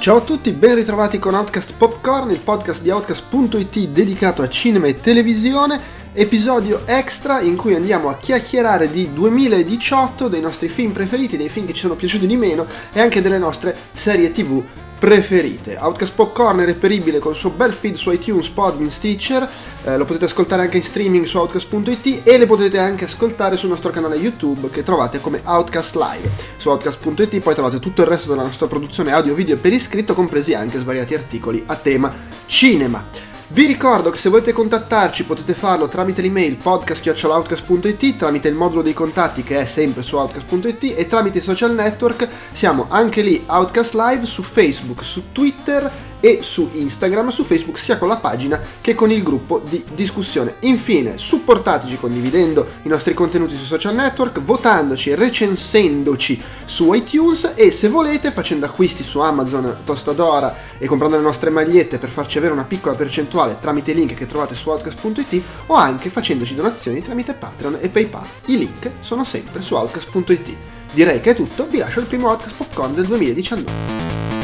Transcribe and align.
Ciao 0.00 0.16
a 0.16 0.20
tutti, 0.22 0.52
ben 0.52 0.76
ritrovati 0.76 1.18
con 1.18 1.34
Outcast 1.34 1.74
Popcorn, 1.76 2.30
il 2.30 2.38
podcast 2.38 2.80
di 2.80 2.88
Outcast.it 2.88 3.88
dedicato 3.88 4.40
a 4.40 4.48
cinema 4.48 4.86
e 4.86 4.98
televisione, 4.98 5.78
episodio 6.14 6.86
extra 6.86 7.42
in 7.42 7.54
cui 7.54 7.74
andiamo 7.74 8.08
a 8.08 8.16
chiacchierare 8.16 8.90
di 8.90 9.12
2018, 9.12 10.28
dei 10.28 10.40
nostri 10.40 10.70
film 10.70 10.92
preferiti, 10.92 11.36
dei 11.36 11.50
film 11.50 11.66
che 11.66 11.74
ci 11.74 11.80
sono 11.80 11.96
piaciuti 11.96 12.26
di 12.26 12.36
meno 12.36 12.66
e 12.94 13.00
anche 13.02 13.20
delle 13.20 13.36
nostre 13.36 13.76
serie 13.92 14.32
tv 14.32 14.64
preferite. 15.00 15.78
Outcast 15.80 16.12
Popcorn 16.14 16.60
è 16.60 16.66
reperibile 16.66 17.18
col 17.18 17.34
suo 17.34 17.48
bel 17.48 17.72
feed 17.72 17.96
su 17.96 18.10
iTunes, 18.10 18.48
Podbean, 18.48 18.90
Stitcher, 18.90 19.48
eh, 19.82 19.96
lo 19.96 20.04
potete 20.04 20.26
ascoltare 20.26 20.62
anche 20.62 20.76
in 20.76 20.82
streaming 20.82 21.24
su 21.24 21.38
outcast.it 21.38 22.20
e 22.22 22.38
le 22.38 22.46
potete 22.46 22.78
anche 22.78 23.06
ascoltare 23.06 23.56
sul 23.56 23.70
nostro 23.70 23.90
canale 23.90 24.16
YouTube 24.16 24.68
che 24.68 24.82
trovate 24.82 25.18
come 25.18 25.40
Outcast 25.42 25.96
Live. 25.96 26.30
Su 26.58 26.68
outcast.it 26.68 27.40
poi 27.40 27.54
trovate 27.54 27.80
tutto 27.80 28.02
il 28.02 28.08
resto 28.08 28.28
della 28.28 28.42
nostra 28.42 28.66
produzione 28.66 29.12
audio, 29.12 29.34
video 29.34 29.56
per 29.56 29.72
iscritto, 29.72 30.14
compresi 30.14 30.52
anche 30.52 30.78
svariati 30.78 31.14
articoli 31.14 31.62
a 31.66 31.76
tema 31.76 32.12
cinema. 32.44 33.29
Vi 33.52 33.66
ricordo 33.66 34.10
che 34.10 34.18
se 34.18 34.28
volete 34.28 34.52
contattarci 34.52 35.24
potete 35.24 35.54
farlo 35.54 35.88
tramite 35.88 36.22
l'email 36.22 36.54
podcast.outcast.it, 36.54 38.16
tramite 38.16 38.46
il 38.46 38.54
modulo 38.54 38.80
dei 38.80 38.92
contatti 38.92 39.42
che 39.42 39.58
è 39.58 39.64
sempre 39.64 40.02
su 40.02 40.16
outcast.it 40.16 40.94
e 40.96 41.08
tramite 41.08 41.38
i 41.38 41.40
social 41.40 41.74
network. 41.74 42.28
Siamo 42.52 42.86
anche 42.88 43.22
lì 43.22 43.42
Outcast 43.46 43.94
Live 43.94 44.24
su 44.24 44.44
Facebook, 44.44 45.02
su 45.04 45.32
Twitter 45.32 45.90
e 46.20 46.40
su 46.42 46.70
Instagram, 46.72 47.30
su 47.30 47.44
Facebook 47.44 47.78
sia 47.78 47.98
con 47.98 48.08
la 48.08 48.16
pagina 48.16 48.60
che 48.80 48.94
con 48.94 49.10
il 49.10 49.22
gruppo 49.22 49.62
di 49.66 49.82
discussione. 49.94 50.56
Infine, 50.60 51.18
supportateci 51.18 51.98
condividendo 51.98 52.66
i 52.82 52.88
nostri 52.88 53.14
contenuti 53.14 53.56
sui 53.56 53.66
social 53.66 53.94
network, 53.94 54.40
votandoci 54.40 55.14
recensendoci 55.14 56.40
su 56.64 56.92
iTunes 56.92 57.52
e 57.54 57.70
se 57.70 57.88
volete 57.88 58.30
facendo 58.30 58.66
acquisti 58.66 59.02
su 59.02 59.18
Amazon, 59.20 59.78
Tostadora 59.84 60.54
e 60.78 60.86
comprando 60.86 61.16
le 61.16 61.22
nostre 61.22 61.50
magliette 61.50 61.98
per 61.98 62.10
farci 62.10 62.38
avere 62.38 62.52
una 62.52 62.64
piccola 62.64 62.94
percentuale 62.94 63.56
tramite 63.60 63.92
i 63.92 63.94
link 63.94 64.14
che 64.14 64.26
trovate 64.26 64.54
su 64.54 64.68
outcast.it 64.68 65.42
o 65.66 65.74
anche 65.74 66.10
facendoci 66.10 66.54
donazioni 66.54 67.02
tramite 67.02 67.34
Patreon 67.34 67.78
e 67.80 67.88
PayPal. 67.88 68.26
I 68.46 68.58
link 68.58 68.90
sono 69.00 69.24
sempre 69.24 69.62
su 69.62 69.74
outcast.it. 69.74 70.56
Direi 70.92 71.20
che 71.20 71.30
è 71.30 71.34
tutto, 71.34 71.66
vi 71.68 71.78
lascio 71.78 72.00
il 72.00 72.06
primo 72.06 72.28
Outcast 72.28 72.56
Popcorn 72.56 72.94
del 72.94 73.06
2019. 73.06 74.39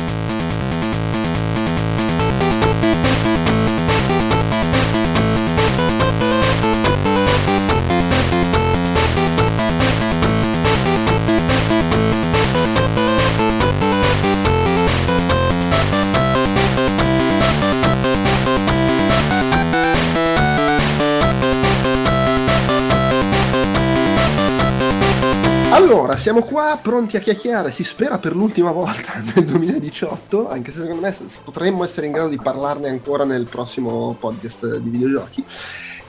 Allora, 26.17 26.33
siamo 26.33 26.42
qua 26.42 26.78
pronti 26.81 27.17
a 27.19 27.20
chiacchierare, 27.20 27.70
si 27.70 27.84
spera 27.84 28.17
per 28.17 28.34
l'ultima 28.34 28.70
volta 28.70 29.20
nel 29.34 29.45
2018, 29.45 30.48
anche 30.48 30.73
se 30.73 30.81
secondo 30.81 31.03
me 31.03 31.14
potremmo 31.45 31.84
essere 31.84 32.06
in 32.06 32.12
grado 32.12 32.28
di 32.28 32.39
parlarne 32.39 32.89
ancora 32.89 33.25
nel 33.25 33.45
prossimo 33.45 34.17
podcast 34.19 34.78
di 34.78 34.89
videogiochi. 34.89 35.45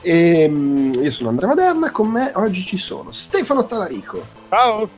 E, 0.00 0.42
ehm, 0.42 0.94
io 0.94 1.10
sono 1.10 1.28
Andrea 1.28 1.48
Maderna, 1.48 1.90
con 1.90 2.08
me 2.08 2.32
oggi 2.36 2.62
ci 2.62 2.78
sono 2.78 3.12
Stefano 3.12 3.66
Talarico. 3.66 4.24
Ciao. 4.48 4.88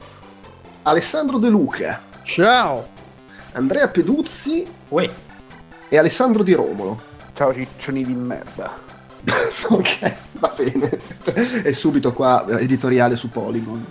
Alessandro 0.82 1.38
De 1.38 1.48
Luca. 1.48 2.00
Ciao. 2.22 2.86
Andrea 3.52 3.88
Peduzzi. 3.88 4.64
Uè. 4.90 5.10
E 5.88 5.98
Alessandro 5.98 6.44
Di 6.44 6.52
Romolo. 6.52 7.00
Ciao 7.34 7.52
ciccioni 7.52 8.04
di 8.04 8.14
merda. 8.14 8.89
ok, 9.68 10.16
va 10.32 10.54
bene. 10.56 10.98
E 11.62 11.72
subito 11.72 12.12
qua 12.12 12.44
editoriale 12.58 13.16
su 13.16 13.28
Polygon. 13.28 13.86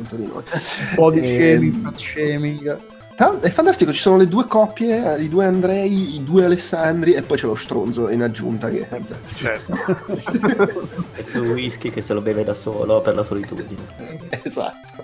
Body 0.95 1.19
e... 1.19 1.38
shaming, 1.38 1.81
fat 1.81 1.97
shaming. 1.97 2.78
È 3.19 3.50
fantastico, 3.50 3.91
ci 3.91 4.00
sono 4.00 4.16
le 4.16 4.28
due 4.28 4.46
coppie, 4.46 5.18
eh, 5.18 5.24
i 5.24 5.28
due 5.28 5.44
Andrei, 5.44 6.16
i 6.16 6.24
due 6.24 6.46
Alessandri 6.46 7.12
e 7.12 7.22
poi 7.22 7.38
c'è 7.38 7.47
lo 7.47 7.56
stronzo 7.56 8.07
in 8.07 8.22
aggiunta 8.22 8.69
che... 8.69 8.88
Certo. 9.35 9.75
Questo 11.13 11.40
whisky 11.41 11.91
che 11.91 12.02
se 12.02 12.13
lo 12.13 12.22
beve 12.22 12.46
da 12.46 12.53
solo 12.53 13.02
per 13.02 13.16
la 13.16 13.24
solitudine. 13.24 14.28
Esatto. 14.41 15.03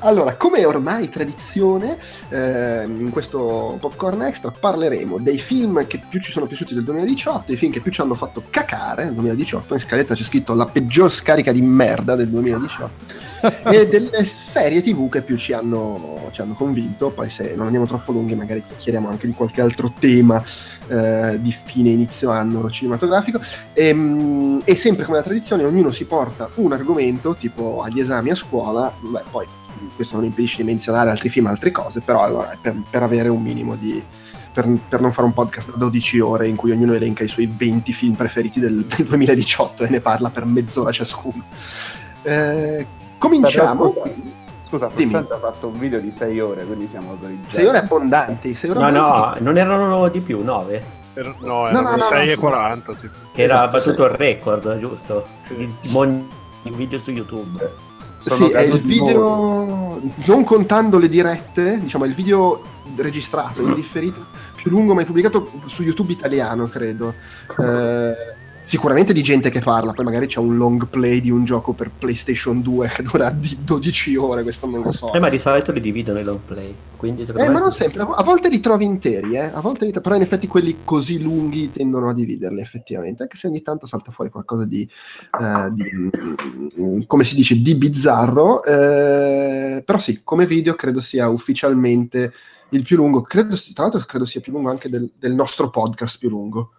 Allora, 0.00 0.34
come 0.34 0.64
ormai 0.64 1.08
tradizione, 1.08 1.96
eh, 2.30 2.82
in 2.84 3.10
questo 3.10 3.76
Popcorn 3.78 4.22
Extra 4.22 4.50
parleremo 4.50 5.18
dei 5.18 5.38
film 5.38 5.86
che 5.86 6.00
più 6.06 6.20
ci 6.20 6.32
sono 6.32 6.46
piaciuti 6.46 6.74
del 6.74 6.82
2018, 6.82 7.52
i 7.52 7.56
film 7.56 7.70
che 7.70 7.80
più 7.80 7.92
ci 7.92 8.00
hanno 8.00 8.14
fatto 8.14 8.42
cacare 8.50 9.04
nel 9.04 9.14
2018, 9.14 9.74
in 9.74 9.80
scaletta 9.80 10.14
c'è 10.14 10.24
scritto 10.24 10.54
la 10.54 10.66
peggior 10.66 11.12
scarica 11.12 11.52
di 11.52 11.62
merda 11.62 12.16
del 12.16 12.28
2018 12.28 13.30
e 13.70 13.88
delle 13.88 14.24
serie 14.24 14.82
tv 14.82 15.08
che 15.08 15.22
più 15.22 15.36
ci 15.36 15.52
hanno, 15.52 16.28
ci 16.32 16.40
hanno, 16.40 16.54
convinto. 16.54 17.10
Poi, 17.10 17.30
se 17.30 17.54
non 17.56 17.66
andiamo 17.66 17.86
troppo 17.86 18.12
lunghi, 18.12 18.34
magari 18.34 18.62
chiacchieriamo 18.66 19.08
anche 19.08 19.26
di 19.26 19.32
qualche 19.32 19.60
altro 19.60 19.92
tema 19.98 20.42
eh, 20.88 21.38
di 21.40 21.54
fine 21.64 21.90
inizio 21.90 22.30
anno 22.30 22.70
cinematografico. 22.70 23.40
E, 23.72 23.88
ehm, 23.88 24.62
e, 24.64 24.76
sempre 24.76 25.04
come 25.04 25.18
la 25.18 25.22
tradizione, 25.24 25.64
ognuno 25.64 25.90
si 25.90 26.04
porta 26.04 26.48
un 26.56 26.72
argomento, 26.72 27.34
tipo 27.34 27.82
agli 27.82 28.00
esami 28.00 28.30
a 28.30 28.34
scuola. 28.34 28.92
Beh, 29.00 29.22
poi 29.30 29.46
questo 29.94 30.16
non 30.16 30.24
impedisce 30.24 30.58
di 30.58 30.64
menzionare 30.64 31.10
altri 31.10 31.28
film, 31.28 31.46
altre 31.46 31.70
cose, 31.70 32.00
però 32.00 32.22
allora, 32.22 32.56
per, 32.60 32.76
per 32.88 33.02
avere 33.02 33.28
un 33.28 33.42
minimo 33.42 33.74
di. 33.74 34.02
Per, 34.52 34.68
per, 34.86 35.00
non 35.00 35.14
fare 35.14 35.26
un 35.26 35.32
podcast 35.32 35.70
da 35.70 35.78
12 35.78 36.20
ore 36.20 36.46
in 36.46 36.56
cui 36.56 36.72
ognuno 36.72 36.92
elenca 36.92 37.24
i 37.24 37.28
suoi 37.28 37.50
20 37.50 37.90
film 37.94 38.12
preferiti 38.12 38.60
del, 38.60 38.84
del 38.84 39.06
2018 39.06 39.84
e 39.84 39.88
ne 39.88 40.00
parla 40.00 40.28
per 40.28 40.44
mezz'ora 40.44 40.92
ciascuno. 40.92 41.42
Eh, 42.20 42.86
Cominciamo. 43.22 43.94
Scusa, 44.62 44.90
Dimmi. 44.92 45.14
ha 45.14 45.24
fatto 45.24 45.68
un 45.68 45.78
video 45.78 46.00
di 46.00 46.10
6 46.10 46.40
ore, 46.40 46.64
quindi 46.64 46.88
siamo 46.88 47.10
autorizzati. 47.10 47.56
6 47.56 47.66
ore 47.66 47.78
abbondanti. 47.78 48.52
6 48.52 48.70
ore 48.70 48.80
no, 48.80 48.90
no, 48.90 49.30
che... 49.34 49.40
non 49.40 49.56
erano 49.56 50.08
di 50.08 50.20
più, 50.20 50.42
9. 50.42 50.84
Er- 51.14 51.36
no, 51.40 51.68
erano 51.68 51.90
no, 51.90 51.96
no, 51.96 52.02
6 52.02 52.26
no, 52.26 52.32
e 52.32 52.36
40. 52.36 52.94
Tipo. 52.94 53.12
Che 53.32 53.42
era 53.42 53.54
esatto, 53.54 53.78
battuto 53.78 54.04
il 54.06 54.10
record, 54.10 54.78
giusto? 54.80 55.26
Sì. 55.46 55.52
Il, 55.60 55.72
mon- 55.90 56.28
il 56.64 56.72
video 56.72 56.98
su 56.98 57.12
YouTube. 57.12 57.72
Sono 58.18 58.46
sì, 58.46 58.52
è 58.52 58.60
il 58.60 58.80
video, 58.80 60.00
non 60.24 60.42
contando 60.42 60.98
le 60.98 61.08
dirette, 61.08 61.78
diciamo, 61.78 62.04
è 62.04 62.08
il 62.08 62.14
video 62.14 62.60
registrato, 62.96 63.62
in 63.62 63.74
differito, 63.74 64.26
più 64.56 64.70
lungo 64.70 64.94
mai 64.94 65.04
pubblicato 65.04 65.48
su 65.66 65.84
YouTube 65.84 66.12
italiano, 66.12 66.66
credo. 66.66 67.14
Eh, 67.56 68.40
sicuramente 68.72 69.12
di 69.12 69.22
gente 69.22 69.50
che 69.50 69.60
parla, 69.60 69.92
poi 69.92 70.06
magari 70.06 70.26
c'è 70.26 70.38
un 70.38 70.56
long 70.56 70.88
play 70.88 71.20
di 71.20 71.28
un 71.28 71.44
gioco 71.44 71.74
per 71.74 71.90
PlayStation 71.90 72.62
2 72.62 72.88
che 72.88 73.02
dura 73.02 73.28
di 73.28 73.58
12 73.62 74.16
ore, 74.16 74.42
questo 74.42 74.66
non 74.66 74.80
lo 74.80 74.92
so. 74.92 75.12
Eh, 75.12 75.18
ma 75.18 75.28
di 75.28 75.38
solito 75.38 75.72
li 75.72 75.80
dividono 75.82 76.18
i 76.18 76.24
long 76.24 76.38
play, 76.38 76.74
quindi 76.96 77.20
Eh, 77.20 77.32
me... 77.34 77.50
ma 77.50 77.58
non 77.58 77.70
sempre, 77.70 78.00
a 78.00 78.22
volte 78.22 78.48
li 78.48 78.60
trovi 78.60 78.86
interi, 78.86 79.36
eh, 79.36 79.50
a 79.52 79.60
volte 79.60 79.84
li... 79.84 79.92
però 79.92 80.14
in 80.14 80.22
effetti 80.22 80.46
quelli 80.46 80.78
così 80.84 81.20
lunghi 81.20 81.70
tendono 81.70 82.08
a 82.08 82.14
dividerli 82.14 82.62
effettivamente, 82.62 83.24
anche 83.24 83.36
se 83.36 83.46
ogni 83.46 83.60
tanto 83.60 83.84
salta 83.84 84.10
fuori 84.10 84.30
qualcosa 84.30 84.64
di, 84.64 84.88
eh, 85.38 85.70
di 85.72 86.10
mm, 86.80 87.02
come 87.06 87.24
si 87.24 87.34
dice, 87.34 87.60
di 87.60 87.74
bizzarro, 87.74 88.64
eh, 88.64 89.82
però 89.84 89.98
sì, 89.98 90.22
come 90.24 90.46
video 90.46 90.74
credo 90.76 91.02
sia 91.02 91.28
ufficialmente 91.28 92.32
il 92.70 92.84
più 92.84 92.96
lungo, 92.96 93.20
credo, 93.20 93.54
tra 93.74 93.82
l'altro 93.82 94.00
credo 94.06 94.24
sia 94.24 94.40
più 94.40 94.50
lungo 94.50 94.70
anche 94.70 94.88
del, 94.88 95.10
del 95.18 95.34
nostro 95.34 95.68
podcast 95.68 96.16
più 96.16 96.30
lungo. 96.30 96.70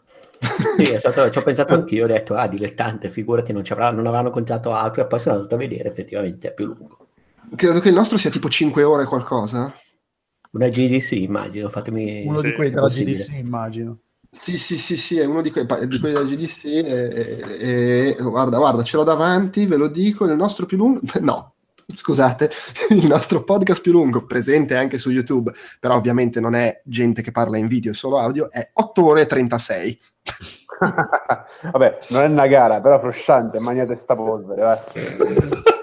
Sì, 0.77 0.93
esatto, 0.93 1.29
ci 1.29 1.37
ho 1.37 1.43
pensato 1.43 1.73
anch'io, 1.73 2.05
ho 2.05 2.07
detto, 2.07 2.35
ah, 2.35 2.47
dilettante, 2.47 3.09
figurati, 3.09 3.53
non, 3.53 3.63
avrà, 3.67 3.91
non 3.91 4.07
avranno 4.07 4.29
contato 4.29 4.73
altro, 4.73 5.01
e 5.01 5.07
poi 5.07 5.19
sono 5.19 5.35
andato 5.35 5.55
a 5.55 5.57
vedere, 5.57 5.89
effettivamente 5.89 6.49
è 6.49 6.53
più 6.53 6.65
lungo. 6.65 7.07
Credo 7.55 7.79
che 7.79 7.89
il 7.89 7.95
nostro 7.95 8.17
sia 8.17 8.29
tipo 8.29 8.49
5 8.49 8.83
ore 8.83 9.05
qualcosa. 9.05 9.73
Una 10.51 10.67
GDC, 10.67 11.11
immagino, 11.13 11.69
fatemi... 11.69 12.25
Uno 12.25 12.41
di 12.41 12.53
quelli 12.53 12.71
della 12.71 12.87
GDC, 12.87 13.29
immagino. 13.33 13.99
Sì, 14.29 14.57
sì, 14.57 14.77
sì, 14.77 14.97
sì, 14.97 15.19
è 15.19 15.25
uno 15.25 15.41
di, 15.41 15.51
que- 15.51 15.65
di 15.87 15.99
quelli 15.99 16.15
della 16.15 16.25
GDC 16.25 16.63
e, 16.65 17.45
e, 17.59 18.15
e, 18.17 18.23
guarda, 18.23 18.57
guarda, 18.57 18.83
ce 18.83 18.97
l'ho 18.97 19.03
davanti, 19.03 19.65
ve 19.67 19.77
lo 19.77 19.87
dico, 19.87 20.25
il 20.25 20.35
nostro 20.35 20.65
più 20.65 20.77
lungo... 20.77 21.01
No, 21.21 21.52
scusate, 21.95 22.49
il 22.91 23.05
nostro 23.07 23.43
podcast 23.43 23.81
più 23.81 23.91
lungo, 23.91 24.25
presente 24.25 24.75
anche 24.75 24.97
su 24.97 25.09
YouTube, 25.09 25.51
però 25.79 25.95
ovviamente 25.95 26.39
non 26.39 26.55
è 26.55 26.81
gente 26.83 27.21
che 27.21 27.31
parla 27.31 27.57
in 27.57 27.67
video, 27.67 27.91
è 27.91 27.95
solo 27.95 28.17
audio, 28.17 28.51
è 28.51 28.69
8 28.73 29.05
ore 29.05 29.21
e 29.21 29.25
36. 29.25 29.99
Vabbè, 31.71 31.97
non 32.09 32.23
è 32.23 32.25
una 32.25 32.47
gara, 32.47 32.81
però 32.81 32.99
frusciante, 32.99 33.59
maniate 33.59 33.95
sta 33.95 34.15
polvere, 34.15 34.83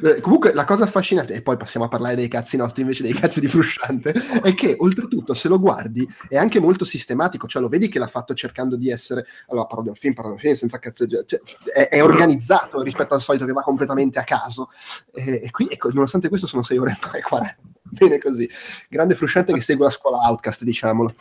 vai. 0.00 0.20
Comunque 0.20 0.52
la 0.52 0.64
cosa 0.64 0.84
affascinante, 0.84 1.34
e 1.34 1.42
poi 1.42 1.56
passiamo 1.56 1.86
a 1.86 1.88
parlare 1.88 2.14
dei 2.14 2.28
cazzi 2.28 2.56
nostri 2.56 2.82
invece 2.82 3.02
dei 3.02 3.12
cazzi 3.12 3.40
di 3.40 3.48
Frusciante, 3.48 4.12
è 4.42 4.54
che 4.54 4.76
oltretutto 4.78 5.34
se 5.34 5.48
lo 5.48 5.58
guardi 5.58 6.08
è 6.28 6.36
anche 6.36 6.60
molto 6.60 6.84
sistematico, 6.84 7.46
cioè 7.46 7.62
lo 7.62 7.68
vedi 7.68 7.88
che 7.88 7.98
l'ha 7.98 8.06
fatto 8.06 8.34
cercando 8.34 8.76
di 8.76 8.90
essere, 8.90 9.24
allora 9.48 9.66
parlo 9.66 9.82
di 9.84 9.88
un 9.90 9.94
film, 9.94 10.14
parlo 10.14 10.30
di 10.30 10.36
un 10.36 10.42
film 10.42 10.54
senza 10.54 10.78
cazzeggiare, 10.78 11.24
cioè, 11.26 11.40
è, 11.72 11.88
è, 11.88 12.02
organizzato 12.02 12.82
rispetto 12.82 13.14
al 13.14 13.20
solito 13.20 13.44
che 13.44 13.52
va 13.52 13.62
completamente 13.62 14.18
a 14.18 14.24
caso, 14.24 14.68
e, 15.12 15.40
e 15.44 15.50
qui 15.50 15.68
ecco, 15.70 15.90
nonostante 15.90 16.28
questo 16.28 16.46
sono 16.46 16.62
6 16.62 16.78
ore 16.78 16.98
e 17.14 17.22
40. 17.22 17.74
bene 17.90 18.18
così. 18.18 18.48
Grande 18.88 19.14
Frusciante 19.14 19.52
che 19.52 19.60
segue 19.60 19.84
la 19.84 19.90
scuola 19.90 20.18
Outcast, 20.18 20.64
diciamolo. 20.64 21.14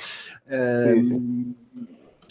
Eh, 0.48 1.00
sì, 1.02 1.04
sì. 1.04 1.54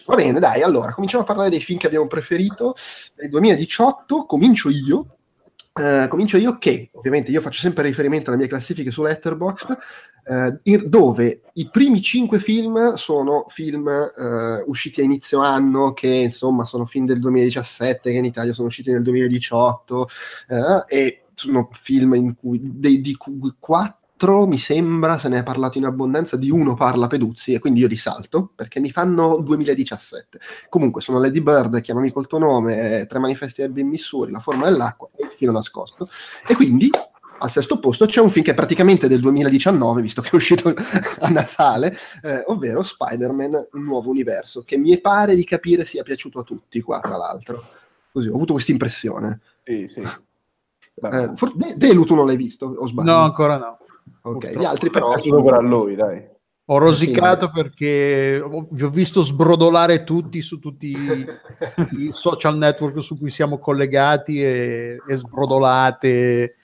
Va 0.06 0.16
bene, 0.16 0.38
dai, 0.38 0.62
allora, 0.62 0.92
cominciamo 0.92 1.22
a 1.22 1.26
parlare 1.26 1.48
dei 1.48 1.60
film 1.60 1.78
che 1.78 1.86
abbiamo 1.86 2.06
preferito. 2.06 2.74
Nel 3.16 3.30
2018 3.30 4.26
comincio 4.26 4.68
io. 4.68 5.16
Uh, 5.76 6.06
comincio 6.06 6.36
io 6.36 6.56
che 6.58 6.90
ovviamente 6.92 7.32
io 7.32 7.40
faccio 7.40 7.58
sempre 7.58 7.82
riferimento 7.82 8.30
alle 8.30 8.38
mie 8.38 8.46
classifiche 8.46 8.92
su 8.92 9.02
Letterboxd. 9.02 9.76
Uh, 10.24 10.88
dove 10.88 11.40
i 11.54 11.68
primi 11.68 12.00
cinque 12.00 12.38
film 12.38 12.94
sono 12.94 13.46
film 13.48 13.86
uh, 13.86 14.70
usciti 14.70 15.00
a 15.00 15.04
inizio 15.04 15.40
anno 15.40 15.92
che 15.92 16.06
insomma 16.08 16.64
sono 16.64 16.84
film 16.84 17.06
del 17.06 17.18
2017 17.18 18.12
che 18.12 18.16
in 18.16 18.24
Italia 18.24 18.52
sono 18.52 18.68
usciti 18.68 18.92
nel 18.92 19.02
2018 19.02 20.08
e 20.86 21.24
sono 21.34 21.68
film 21.72 22.14
in 22.14 22.36
cui, 22.36 22.60
dei, 22.62 23.00
di 23.00 23.16
cui 23.16 23.54
quattro 23.58 24.03
4 24.03 24.03
mi 24.46 24.58
sembra, 24.58 25.18
se 25.18 25.28
ne 25.28 25.40
è 25.40 25.42
parlato 25.42 25.76
in 25.78 25.84
abbondanza, 25.84 26.36
di 26.36 26.50
uno 26.50 26.74
parla 26.74 27.08
Peduzzi 27.08 27.52
e 27.52 27.58
quindi 27.58 27.80
io 27.80 27.88
li 27.88 27.96
salto 27.96 28.50
perché 28.54 28.80
mi 28.80 28.90
fanno 28.90 29.40
2017. 29.40 30.38
Comunque 30.68 31.02
sono 31.02 31.18
Lady 31.18 31.40
Bird, 31.40 31.80
chiamami 31.80 32.12
col 32.12 32.26
tuo 32.26 32.38
nome, 32.38 33.06
Tre 33.08 33.18
manifesti 33.18 33.62
del 33.62 33.72
Ben 33.72 33.88
Missouri, 33.88 34.30
La 34.30 34.40
forma 34.40 34.64
dell'acqua 34.64 35.08
e 35.16 35.24
Il 35.24 35.32
filo 35.36 35.52
nascosto. 35.52 36.08
E 36.46 36.54
quindi 36.54 36.90
al 37.38 37.50
sesto 37.50 37.78
posto 37.80 38.06
c'è 38.06 38.20
un 38.20 38.30
film 38.30 38.44
che 38.44 38.52
è 38.52 38.54
praticamente 38.54 39.08
del 39.08 39.20
2019, 39.20 40.00
visto 40.00 40.22
che 40.22 40.30
è 40.30 40.34
uscito 40.36 40.72
a 41.20 41.28
Natale, 41.28 41.94
eh, 42.22 42.44
ovvero 42.46 42.80
Spider-Man, 42.80 43.68
un 43.72 43.82
nuovo 43.82 44.08
universo, 44.08 44.62
che 44.62 44.78
mi 44.78 44.98
pare 45.00 45.34
di 45.34 45.44
capire 45.44 45.84
sia 45.84 46.02
piaciuto 46.02 46.38
a 46.38 46.42
tutti 46.44 46.80
qua, 46.80 47.00
tra 47.00 47.16
l'altro. 47.16 47.62
Così, 48.12 48.28
ho 48.28 48.34
avuto 48.34 48.52
questa 48.52 48.70
impressione. 48.70 49.40
Sì, 49.64 49.88
sì. 49.88 50.00
Eh, 50.00 51.32
for- 51.34 51.56
De- 51.56 51.74
Delu 51.76 52.04
tu 52.04 52.14
non 52.14 52.26
l'hai 52.26 52.36
visto, 52.36 52.66
o 52.66 52.86
sbaglio? 52.86 53.10
No, 53.10 53.18
ancora 53.18 53.58
no. 53.58 53.78
Ok, 54.26 54.56
gli 54.56 54.64
altri 54.64 54.90
però... 54.90 55.18
Sono... 55.18 55.48
a 55.50 55.60
lui, 55.60 55.94
dai. 55.94 56.32
Ho 56.68 56.78
rosicato 56.78 57.46
sì. 57.46 57.52
perché 57.52 58.42
vi 58.70 58.82
ho 58.82 58.88
visto 58.88 59.22
sbrodolare 59.22 60.02
tutti 60.02 60.40
su 60.40 60.58
tutti 60.58 60.96
i, 61.98 62.10
social 62.12 62.56
network 62.56 63.02
su 63.02 63.18
cui 63.18 63.30
siamo 63.30 63.58
collegati 63.58 64.42
e, 64.42 64.96
e 65.06 65.16
sbrodolate, 65.16 66.56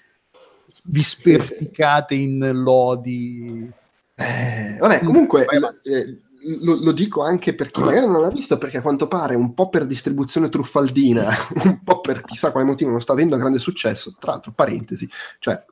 vi 0.85 1.03
sperticate 1.03 2.15
in 2.15 2.51
lodi. 2.63 3.71
Eh, 4.15 4.79
vabbè, 4.79 5.01
comunque 5.01 5.45
eh, 5.83 6.19
lo, 6.63 6.79
lo, 6.81 6.93
dico 6.93 7.23
anche 7.23 7.55
per 7.55 7.71
chi 7.71 7.83
magari 7.83 8.07
non 8.07 8.23
l'ha 8.23 8.31
visto, 8.31 8.57
perché 8.57 8.79
a 8.79 8.83
quanto 8.83 9.07
pare 9.07 9.35
un 9.35 9.53
po' 9.53 9.69
per 9.69 9.85
distribuzione 9.85 10.49
truffaldina, 10.49 11.29
un 11.65 11.83
po' 11.83 12.01
per 12.01 12.23
chissà 12.23 12.51
quale 12.53 12.67
motivo 12.67 12.89
non 12.89 13.03
sta 13.03 13.13
avendo 13.13 13.37
grande 13.37 13.59
successo. 13.59 14.15
Tra 14.19 14.33
l'altro, 14.33 14.53
parentesi, 14.53 15.07
cioè 15.41 15.63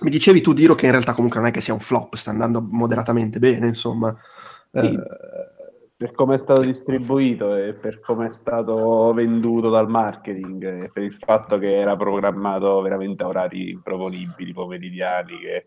mi 0.00 0.10
dicevi 0.10 0.40
tu, 0.40 0.52
Diro, 0.52 0.74
che 0.74 0.86
in 0.86 0.92
realtà 0.92 1.14
comunque 1.14 1.40
non 1.40 1.48
è 1.48 1.52
che 1.52 1.60
sia 1.60 1.74
un 1.74 1.80
flop, 1.80 2.14
sta 2.14 2.30
andando 2.30 2.60
moderatamente 2.60 3.38
bene, 3.38 3.68
insomma. 3.68 4.14
Sì, 4.72 4.86
eh, 4.86 4.98
per 5.96 6.12
come 6.12 6.34
è 6.34 6.38
stato 6.38 6.62
distribuito 6.62 7.54
e 7.54 7.72
per 7.72 8.00
come 8.00 8.26
è 8.26 8.30
stato 8.30 9.12
venduto 9.14 9.70
dal 9.70 9.88
marketing 9.88 10.84
e 10.84 10.90
per 10.92 11.04
il 11.04 11.16
fatto 11.18 11.56
che 11.58 11.78
era 11.78 11.96
programmato 11.96 12.80
veramente 12.82 13.22
a 13.22 13.28
orari 13.28 13.70
improponibili, 13.70 14.52
pomeridiani, 14.52 15.38
che 15.38 15.66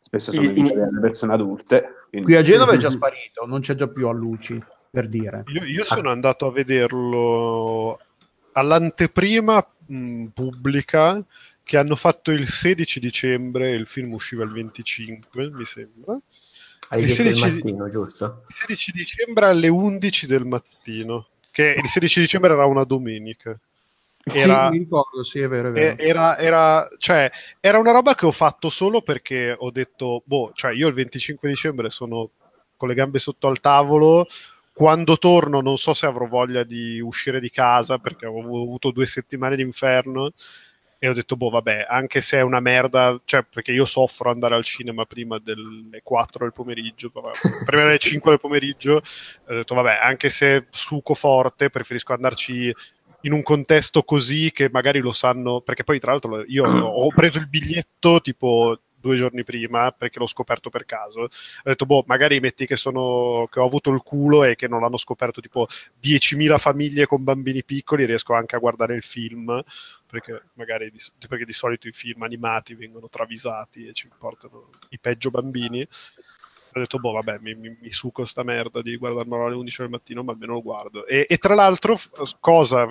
spesso 0.00 0.32
sono 0.32 0.50
in... 0.50 0.66
alle 0.66 1.00
persone 1.00 1.32
adulte. 1.32 2.06
Quindi... 2.10 2.30
Qui 2.30 2.36
a 2.36 2.42
Genova 2.42 2.72
è 2.72 2.76
già 2.76 2.90
sparito, 2.90 3.46
non 3.46 3.60
c'è 3.60 3.74
già 3.74 3.88
più 3.88 4.06
a 4.06 4.12
luci, 4.12 4.62
per 4.90 5.08
dire. 5.08 5.44
Io, 5.46 5.64
io 5.64 5.84
sono 5.84 6.10
andato 6.10 6.46
a 6.46 6.52
vederlo 6.52 7.98
all'anteprima 8.52 9.66
mh, 9.86 10.26
pubblica 10.26 11.24
che 11.64 11.78
hanno 11.78 11.96
fatto 11.96 12.30
il 12.30 12.46
16 12.46 13.00
dicembre, 13.00 13.70
il 13.70 13.86
film 13.86 14.12
usciva 14.12 14.44
il 14.44 14.52
25, 14.52 15.50
mi 15.50 15.64
sembra. 15.64 16.16
il 16.92 17.08
16, 17.08 17.50
mattino, 17.50 17.90
giusto? 17.90 18.44
il 18.48 18.54
16 18.54 18.92
dicembre 18.92 19.46
alle 19.46 19.68
11 19.68 20.26
del 20.26 20.44
mattino, 20.44 21.28
che 21.50 21.74
il 21.82 21.88
16 21.88 22.20
dicembre 22.20 22.52
era 22.52 22.66
una 22.66 22.84
domenica. 22.84 23.58
Era, 24.26 24.66
sì, 24.66 24.72
mi 24.72 24.78
ricordo, 24.78 25.24
sì, 25.24 25.40
è 25.40 25.48
vero, 25.48 25.68
è 25.68 25.72
vero. 25.72 26.02
Era, 26.02 26.38
era, 26.38 26.88
cioè, 26.98 27.30
era 27.60 27.78
una 27.78 27.92
roba 27.92 28.14
che 28.14 28.26
ho 28.26 28.32
fatto 28.32 28.68
solo 28.68 29.00
perché 29.00 29.54
ho 29.58 29.70
detto, 29.70 30.22
boh, 30.24 30.52
cioè 30.54 30.72
io 30.72 30.88
il 30.88 30.94
25 30.94 31.48
dicembre 31.48 31.88
sono 31.90 32.30
con 32.76 32.88
le 32.88 32.94
gambe 32.94 33.18
sotto 33.18 33.48
al 33.48 33.60
tavolo, 33.60 34.26
quando 34.72 35.16
torno 35.16 35.60
non 35.60 35.78
so 35.78 35.94
se 35.94 36.04
avrò 36.04 36.26
voglia 36.26 36.64
di 36.64 37.00
uscire 37.00 37.38
di 37.38 37.48
casa 37.48 37.98
perché 37.98 38.26
ho 38.26 38.38
avuto 38.38 38.90
due 38.90 39.06
settimane 39.06 39.56
d'inferno 39.56 40.32
e 41.04 41.08
ho 41.08 41.12
detto, 41.12 41.36
boh, 41.36 41.50
vabbè, 41.50 41.84
anche 41.86 42.22
se 42.22 42.38
è 42.38 42.40
una 42.40 42.60
merda, 42.60 43.20
cioè, 43.26 43.42
perché 43.42 43.72
io 43.72 43.84
soffro 43.84 44.30
andare 44.30 44.54
al 44.54 44.64
cinema 44.64 45.04
prima 45.04 45.38
delle 45.38 46.00
4 46.02 46.44
del 46.44 46.54
pomeriggio, 46.54 47.12
prima 47.66 47.82
delle 47.82 47.98
5 47.98 48.30
del 48.30 48.40
pomeriggio, 48.40 49.02
ho 49.46 49.54
detto, 49.54 49.74
vabbè, 49.74 49.98
anche 50.00 50.30
se 50.30 50.66
suco 50.70 51.12
forte, 51.12 51.68
preferisco 51.68 52.14
andarci 52.14 52.74
in 53.20 53.32
un 53.32 53.42
contesto 53.42 54.02
così 54.02 54.50
che 54.50 54.70
magari 54.72 55.00
lo 55.00 55.12
sanno, 55.12 55.60
perché 55.60 55.84
poi 55.84 56.00
tra 56.00 56.12
l'altro 56.12 56.42
io 56.46 56.64
ho 56.64 57.08
preso 57.08 57.36
il 57.36 57.48
biglietto 57.48 58.22
tipo 58.22 58.78
due 59.04 59.16
giorni 59.16 59.44
prima 59.44 59.92
perché 59.92 60.18
l'ho 60.18 60.26
scoperto 60.26 60.70
per 60.70 60.86
caso. 60.86 61.20
Ho 61.20 61.28
detto, 61.62 61.84
boh, 61.84 62.04
magari 62.06 62.40
metti 62.40 62.66
che, 62.66 62.76
sono, 62.76 63.46
che 63.50 63.60
ho 63.60 63.66
avuto 63.66 63.90
il 63.90 64.02
culo 64.02 64.44
e 64.44 64.56
che 64.56 64.66
non 64.66 64.80
l'hanno 64.80 64.96
scoperto 64.96 65.42
tipo 65.42 65.66
10.000 66.02 66.58
famiglie 66.58 67.06
con 67.06 67.22
bambini 67.22 67.62
piccoli, 67.62 68.06
riesco 68.06 68.32
anche 68.32 68.56
a 68.56 68.58
guardare 68.58 68.94
il 68.94 69.02
film 69.02 69.62
perché 70.06 70.44
magari 70.54 70.90
di, 70.90 70.98
perché 71.28 71.44
di 71.44 71.52
solito 71.52 71.88
i 71.88 71.92
film 71.92 72.22
animati 72.22 72.74
vengono 72.74 73.08
travisati 73.08 73.86
e 73.86 73.92
ci 73.92 74.08
portano 74.16 74.70
i 74.90 74.98
peggio 74.98 75.30
bambini 75.30 75.86
ho 76.76 76.80
detto, 76.80 76.98
boh, 76.98 77.12
vabbè, 77.12 77.38
mi, 77.40 77.54
mi, 77.54 77.76
mi 77.80 77.92
suco 77.92 78.24
sta 78.24 78.42
merda 78.42 78.82
di 78.82 78.96
guardarmelo 78.96 79.46
alle 79.46 79.54
11 79.54 79.82
del 79.82 79.90
mattino, 79.90 80.24
ma 80.24 80.32
almeno 80.32 80.54
lo 80.54 80.62
guardo. 80.62 81.06
E, 81.06 81.24
e, 81.28 81.36
tra 81.36 81.54
l'altro, 81.54 81.96
cosa 82.40 82.88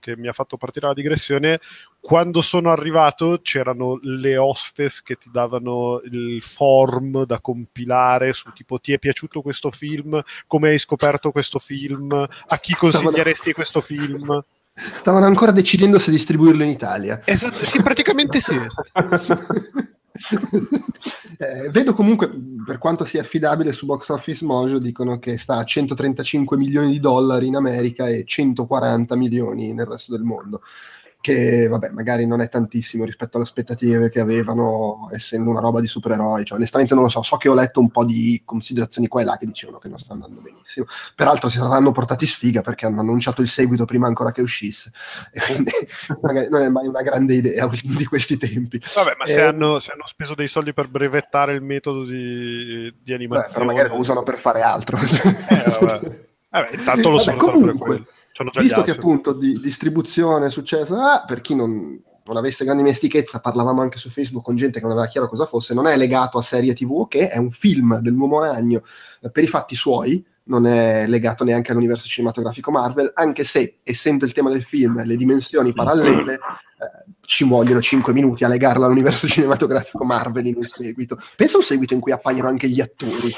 che 0.00 0.16
mi 0.16 0.28
ha 0.28 0.32
fatto 0.32 0.56
partire 0.56 0.86
la 0.86 0.94
digressione, 0.94 1.60
quando 2.00 2.42
sono 2.42 2.70
arrivato 2.70 3.40
c'erano 3.42 3.98
le 4.02 4.36
hostess 4.36 5.02
che 5.02 5.16
ti 5.16 5.30
davano 5.30 6.00
il 6.04 6.42
form 6.42 7.24
da 7.24 7.40
compilare 7.40 8.32
su 8.32 8.50
tipo 8.52 8.78
ti 8.78 8.92
è 8.92 8.98
piaciuto 8.98 9.42
questo 9.42 9.70
film, 9.70 10.22
come 10.46 10.70
hai 10.70 10.78
scoperto 10.78 11.30
questo 11.30 11.58
film, 11.58 12.12
a 12.12 12.58
chi 12.58 12.74
consiglieresti 12.74 13.52
questo 13.52 13.80
film? 13.80 14.44
Stavano 14.74 15.26
ancora 15.26 15.52
decidendo 15.52 15.98
se 15.98 16.10
distribuirlo 16.10 16.64
in 16.64 16.70
Italia. 16.70 17.20
Esatto, 17.24 17.64
sì, 17.64 17.80
praticamente 17.80 18.40
sì. 18.40 18.54
eh, 21.38 21.68
vedo 21.70 21.94
comunque, 21.94 22.30
per 22.66 22.78
quanto 22.78 23.04
sia 23.04 23.20
affidabile 23.20 23.72
su 23.72 23.86
Box 23.86 24.08
Office 24.08 24.44
Mojo, 24.44 24.78
dicono 24.78 25.20
che 25.20 25.38
sta 25.38 25.58
a 25.58 25.64
135 25.64 26.56
milioni 26.56 26.90
di 26.90 26.98
dollari 27.00 27.46
in 27.46 27.54
America 27.56 28.08
e 28.08 28.24
140 28.24 29.14
milioni 29.16 29.72
nel 29.72 29.86
resto 29.86 30.12
del 30.12 30.22
mondo 30.22 30.60
che 31.24 31.68
vabbè, 31.68 31.88
magari 31.88 32.26
non 32.26 32.42
è 32.42 32.50
tantissimo 32.50 33.06
rispetto 33.06 33.38
alle 33.38 33.46
aspettative 33.46 34.10
che 34.10 34.20
avevano, 34.20 35.08
essendo 35.10 35.48
una 35.48 35.60
roba 35.60 35.80
di 35.80 35.86
supereroi. 35.86 36.44
Cioè, 36.44 36.58
onestamente 36.58 36.92
non 36.92 37.04
lo 37.04 37.08
so, 37.08 37.22
so 37.22 37.38
che 37.38 37.48
ho 37.48 37.54
letto 37.54 37.80
un 37.80 37.88
po' 37.90 38.04
di 38.04 38.42
considerazioni 38.44 39.08
qua 39.08 39.22
e 39.22 39.24
là 39.24 39.38
che 39.38 39.46
dicevano 39.46 39.78
che 39.78 39.88
non 39.88 39.98
sta 39.98 40.12
andando 40.12 40.42
benissimo. 40.42 40.84
Peraltro 41.14 41.48
si 41.48 41.56
saranno 41.56 41.92
portati 41.92 42.26
sfiga 42.26 42.60
perché 42.60 42.84
hanno 42.84 43.00
annunciato 43.00 43.40
il 43.40 43.48
seguito 43.48 43.86
prima 43.86 44.06
ancora 44.06 44.32
che 44.32 44.42
uscisse. 44.42 44.92
E 45.32 45.40
quindi 45.40 45.70
magari 46.20 46.50
non 46.50 46.60
è 46.60 46.68
mai 46.68 46.88
una 46.88 47.00
grande 47.00 47.36
idea 47.36 47.70
di 47.72 48.04
questi 48.04 48.36
tempi. 48.36 48.78
Vabbè, 48.94 49.14
ma 49.16 49.24
eh, 49.24 49.28
se, 49.28 49.40
hanno, 49.40 49.78
se, 49.78 49.92
hanno, 49.92 50.06
speso 50.06 50.34
dei 50.34 50.48
soldi 50.48 50.74
per 50.74 50.88
brevettare 50.88 51.54
il 51.54 51.62
metodo 51.62 52.04
di, 52.04 52.94
di 53.02 53.14
animazione... 53.14 53.46
Beh, 53.48 53.52
però 53.52 53.64
magari 53.64 53.88
lo 53.88 53.96
usano 53.96 54.22
per 54.22 54.36
fare 54.36 54.60
altro. 54.60 54.98
Eh, 54.98 55.78
vabbè. 55.80 56.00
vabbè 56.50 56.68
intanto 56.76 57.08
lo 57.08 57.16
vabbè, 57.16 57.36
comunque, 57.38 58.02
Visto 58.60 58.82
che 58.82 58.90
appunto 58.90 59.32
di 59.32 59.60
distribuzione 59.60 60.46
è 60.46 60.50
successo, 60.50 60.96
ah, 60.96 61.24
per 61.24 61.40
chi 61.40 61.54
non, 61.54 62.02
non, 62.24 62.36
avesse 62.36 62.64
grande 62.64 62.82
dimestichezza, 62.82 63.40
parlavamo 63.40 63.80
anche 63.80 63.98
su 63.98 64.10
Facebook 64.10 64.44
con 64.44 64.56
gente 64.56 64.80
che 64.80 64.84
non 64.84 64.92
aveva 64.92 65.06
chiaro 65.06 65.28
cosa 65.28 65.46
fosse, 65.46 65.72
non 65.72 65.86
è 65.86 65.96
legato 65.96 66.38
a 66.38 66.42
serie 66.42 66.74
TV, 66.74 67.06
che 67.06 67.28
è 67.28 67.38
un 67.38 67.52
film 67.52 68.00
del 68.00 68.12
nuovo 68.12 68.40
ragno 68.40 68.82
eh, 69.20 69.30
per 69.30 69.44
i 69.44 69.46
fatti 69.46 69.76
suoi, 69.76 70.24
non 70.46 70.66
è 70.66 71.06
legato 71.06 71.44
neanche 71.44 71.70
all'universo 71.70 72.08
cinematografico 72.08 72.72
Marvel, 72.72 73.12
anche 73.14 73.44
se, 73.44 73.78
essendo 73.84 74.24
il 74.24 74.32
tema 74.32 74.50
del 74.50 74.64
film 74.64 75.04
le 75.04 75.16
dimensioni 75.16 75.72
parallele, 75.72 76.34
eh, 76.34 77.12
ci 77.26 77.44
vogliono 77.44 77.80
5 77.80 78.12
minuti 78.12 78.44
a 78.44 78.48
legarla 78.48 78.86
all'universo 78.86 79.26
cinematografico 79.28 80.04
Marvel 80.04 80.46
in 80.46 80.56
un 80.56 80.62
seguito. 80.62 81.16
Pensa 81.36 81.54
a 81.54 81.58
un 81.58 81.64
seguito 81.64 81.94
in 81.94 82.00
cui 82.00 82.12
appaiono 82.12 82.48
anche 82.48 82.68
gli 82.68 82.80
attori. 82.80 83.32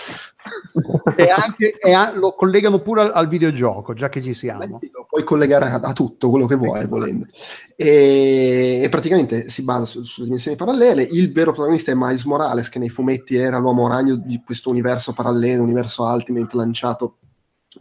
e, 1.16 1.28
anche, 1.28 1.76
e 1.78 1.92
a, 1.92 2.12
lo 2.14 2.34
collegano 2.34 2.80
pure 2.80 3.02
al, 3.02 3.12
al, 3.14 3.28
videogioco, 3.28 3.94
già 3.94 4.08
che 4.08 4.22
ci 4.22 4.34
siamo. 4.34 4.78
Beh, 4.78 4.90
lo 4.92 5.06
puoi 5.08 5.24
collegare 5.24 5.66
a, 5.66 5.74
a, 5.74 5.92
tutto 5.92 6.30
quello 6.30 6.46
che 6.46 6.54
vuoi, 6.54 6.86
volendo. 6.86 7.26
E, 7.74 8.82
e 8.84 8.88
praticamente 8.88 9.48
si 9.48 9.62
basa 9.62 9.84
su, 9.84 10.02
sulle 10.02 10.26
dimensioni 10.26 10.56
parallele. 10.56 11.02
Il 11.02 11.32
vero 11.32 11.52
protagonista 11.52 11.90
è 11.90 11.94
Miles 11.96 12.24
Morales, 12.24 12.68
che 12.68 12.78
nei 12.78 12.90
fumetti 12.90 13.36
era 13.36 13.58
l'uomo 13.58 13.88
ragno 13.88 14.14
di 14.14 14.40
questo 14.44 14.70
universo 14.70 15.12
parallelo, 15.12 15.62
universo 15.62 16.04
Ultimate 16.04 16.56
lanciato 16.56 17.16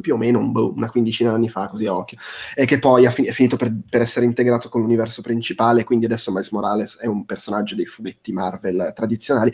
più 0.02 0.14
o 0.14 0.18
meno 0.18 0.40
un, 0.40 0.52
boh, 0.52 0.74
una 0.76 0.90
quindicina 0.90 1.30
di 1.30 1.36
anni 1.36 1.50
fa, 1.50 1.68
così 1.68 1.86
a 1.86 1.96
occhio, 1.96 2.18
e 2.56 2.66
che 2.66 2.80
poi 2.80 3.10
fi- 3.10 3.26
è 3.26 3.32
finito 3.32 3.58
per, 3.58 3.74
per, 3.90 4.02
essere 4.02 4.26
integrato 4.26 4.70
con 4.70 4.82
l'universo 4.82 5.22
principale, 5.22 5.84
quindi 5.84 6.06
adesso 6.06 6.32
Miles 6.32 6.50
Morales 6.52 6.98
è 6.98 7.08
un 7.08 7.26
personaggio 7.26 7.76
dei 7.76 7.86
fumetti 7.86 8.32
Marvel 8.32 8.92
tradizionali. 8.96 9.54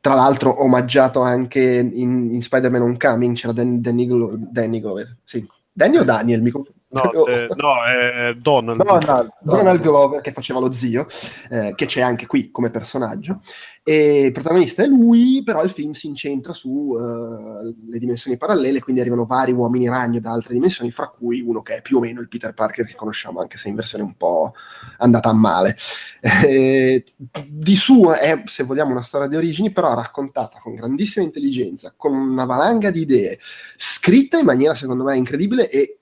tra 0.00 0.14
l'altro 0.14 0.62
omaggiato 0.62 1.22
anche 1.22 1.60
in, 1.60 2.34
in 2.34 2.42
Spider-Man 2.42 2.82
Homecoming, 2.82 3.34
c'era 3.34 3.52
Dan, 3.52 3.80
Danny, 3.80 4.06
Glo- 4.06 4.36
Danny 4.36 4.80
Glover, 4.80 5.16
sì. 5.24 5.46
Danny 5.72 5.96
o 5.96 6.04
Daniel? 6.04 6.42
Mi 6.42 6.50
conf- 6.50 6.70
No, 6.94 7.02
Oh. 7.14 7.28
eh, 7.28 7.48
no, 7.56 7.84
è 7.84 8.34
Donald. 8.34 8.82
Donald, 8.82 9.30
Donald 9.40 9.80
Glover 9.80 10.20
che 10.20 10.32
faceva 10.32 10.60
lo 10.60 10.70
zio, 10.70 11.06
eh, 11.50 11.72
che 11.74 11.86
c'è 11.86 12.00
anche 12.00 12.26
qui 12.26 12.50
come 12.52 12.70
personaggio. 12.70 13.40
E 13.82 14.26
il 14.26 14.32
protagonista 14.32 14.82
è 14.82 14.86
lui, 14.86 15.42
però 15.44 15.62
il 15.62 15.70
film 15.70 15.92
si 15.92 16.06
incentra 16.06 16.52
sulle 16.54 17.98
dimensioni 17.98 18.36
parallele, 18.38 18.80
quindi 18.80 19.00
arrivano 19.02 19.26
vari 19.26 19.52
uomini 19.52 19.88
ragno 19.88 20.20
da 20.20 20.30
altre 20.30 20.54
dimensioni, 20.54 20.90
fra 20.90 21.08
cui 21.08 21.40
uno 21.40 21.60
che 21.62 21.76
è 21.76 21.82
più 21.82 21.98
o 21.98 22.00
meno 22.00 22.20
il 22.20 22.28
Peter 22.28 22.54
Parker 22.54 22.86
che 22.86 22.94
conosciamo, 22.94 23.40
anche 23.40 23.58
se 23.58 23.68
in 23.68 23.74
versione 23.74 24.04
un 24.04 24.14
po' 24.14 24.54
andata 24.98 25.28
a 25.28 25.34
male. 25.34 25.76
Eh, 26.44 27.04
di 27.46 27.76
suo 27.76 28.14
è, 28.14 28.42
se 28.46 28.62
vogliamo, 28.62 28.92
una 28.92 29.02
storia 29.02 29.26
di 29.26 29.36
origini, 29.36 29.70
però 29.70 29.94
raccontata 29.94 30.58
con 30.60 30.74
grandissima 30.74 31.24
intelligenza, 31.24 31.92
con 31.96 32.14
una 32.14 32.44
valanga 32.44 32.90
di 32.90 33.00
idee, 33.00 33.38
scritta 33.76 34.38
in 34.38 34.46
maniera 34.46 34.74
secondo 34.74 35.04
me 35.04 35.16
incredibile 35.16 35.68
e 35.68 35.98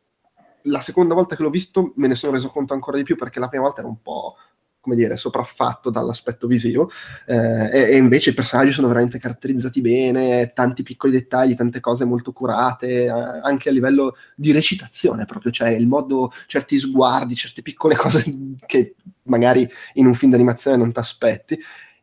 la 0.64 0.80
seconda 0.80 1.14
volta 1.14 1.36
che 1.36 1.42
l'ho 1.42 1.50
visto 1.50 1.92
me 1.96 2.08
ne 2.08 2.14
sono 2.14 2.32
reso 2.32 2.48
conto 2.48 2.74
ancora 2.74 2.96
di 2.96 3.02
più 3.02 3.16
perché 3.16 3.40
la 3.40 3.48
prima 3.48 3.64
volta 3.64 3.80
era 3.80 3.88
un 3.88 4.00
po' 4.00 4.36
come 4.82 4.96
dire, 4.96 5.16
sopraffatto 5.16 5.90
dall'aspetto 5.90 6.48
visivo 6.48 6.90
eh, 7.26 7.70
e, 7.72 7.80
e 7.92 7.96
invece 7.96 8.30
i 8.30 8.34
personaggi 8.34 8.72
sono 8.72 8.88
veramente 8.88 9.20
caratterizzati 9.20 9.80
bene, 9.80 10.52
tanti 10.52 10.82
piccoli 10.82 11.12
dettagli, 11.12 11.54
tante 11.54 11.78
cose 11.78 12.04
molto 12.04 12.32
curate, 12.32 13.04
eh, 13.04 13.08
anche 13.08 13.68
a 13.68 13.72
livello 13.72 14.16
di 14.34 14.50
recitazione 14.50 15.24
proprio, 15.24 15.52
cioè 15.52 15.68
il 15.68 15.86
modo, 15.86 16.32
certi 16.48 16.78
sguardi, 16.78 17.36
certe 17.36 17.62
piccole 17.62 17.94
cose 17.94 18.24
che 18.66 18.96
magari 19.24 19.68
in 19.94 20.06
un 20.06 20.14
film 20.14 20.32
d'animazione 20.32 20.76
non 20.76 20.90
ti 20.90 20.98
aspetti 20.98 21.56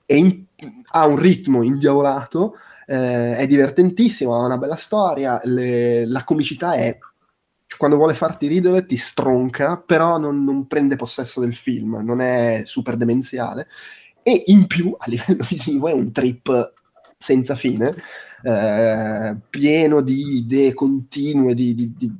e 0.05 0.15
in- 0.15 0.45
ha 0.91 1.05
un 1.05 1.17
ritmo 1.17 1.63
indiavolato, 1.63 2.55
eh, 2.87 3.35
è 3.35 3.45
divertentissimo, 3.45 4.33
ha 4.33 4.45
una 4.45 4.57
bella 4.57 4.77
storia, 4.77 5.37
le- 5.43 6.05
la 6.05 6.23
comicità 6.23 6.75
è 6.75 6.97
quando 7.77 7.97
vuole 7.97 8.13
farti 8.15 8.47
ridere 8.47 8.85
ti 8.85 8.97
stronca, 8.97 9.77
però 9.77 10.17
non, 10.17 10.43
non 10.43 10.67
prende 10.67 10.95
possesso 10.95 11.39
del 11.39 11.53
film, 11.53 11.99
non 12.03 12.19
è 12.21 12.63
super 12.65 12.97
demenziale. 12.97 13.67
E 14.21 14.43
in 14.47 14.67
più, 14.67 14.95
a 14.97 15.05
livello 15.07 15.45
visivo, 15.47 15.87
è 15.87 15.93
un 15.93 16.11
trip 16.11 16.73
senza 17.17 17.55
fine, 17.55 17.93
eh, 18.43 19.35
pieno 19.49 20.01
di 20.01 20.37
idee 20.37 20.73
continue, 20.73 21.53
di, 21.53 21.75
di- 21.75 21.93
di- 21.95 22.11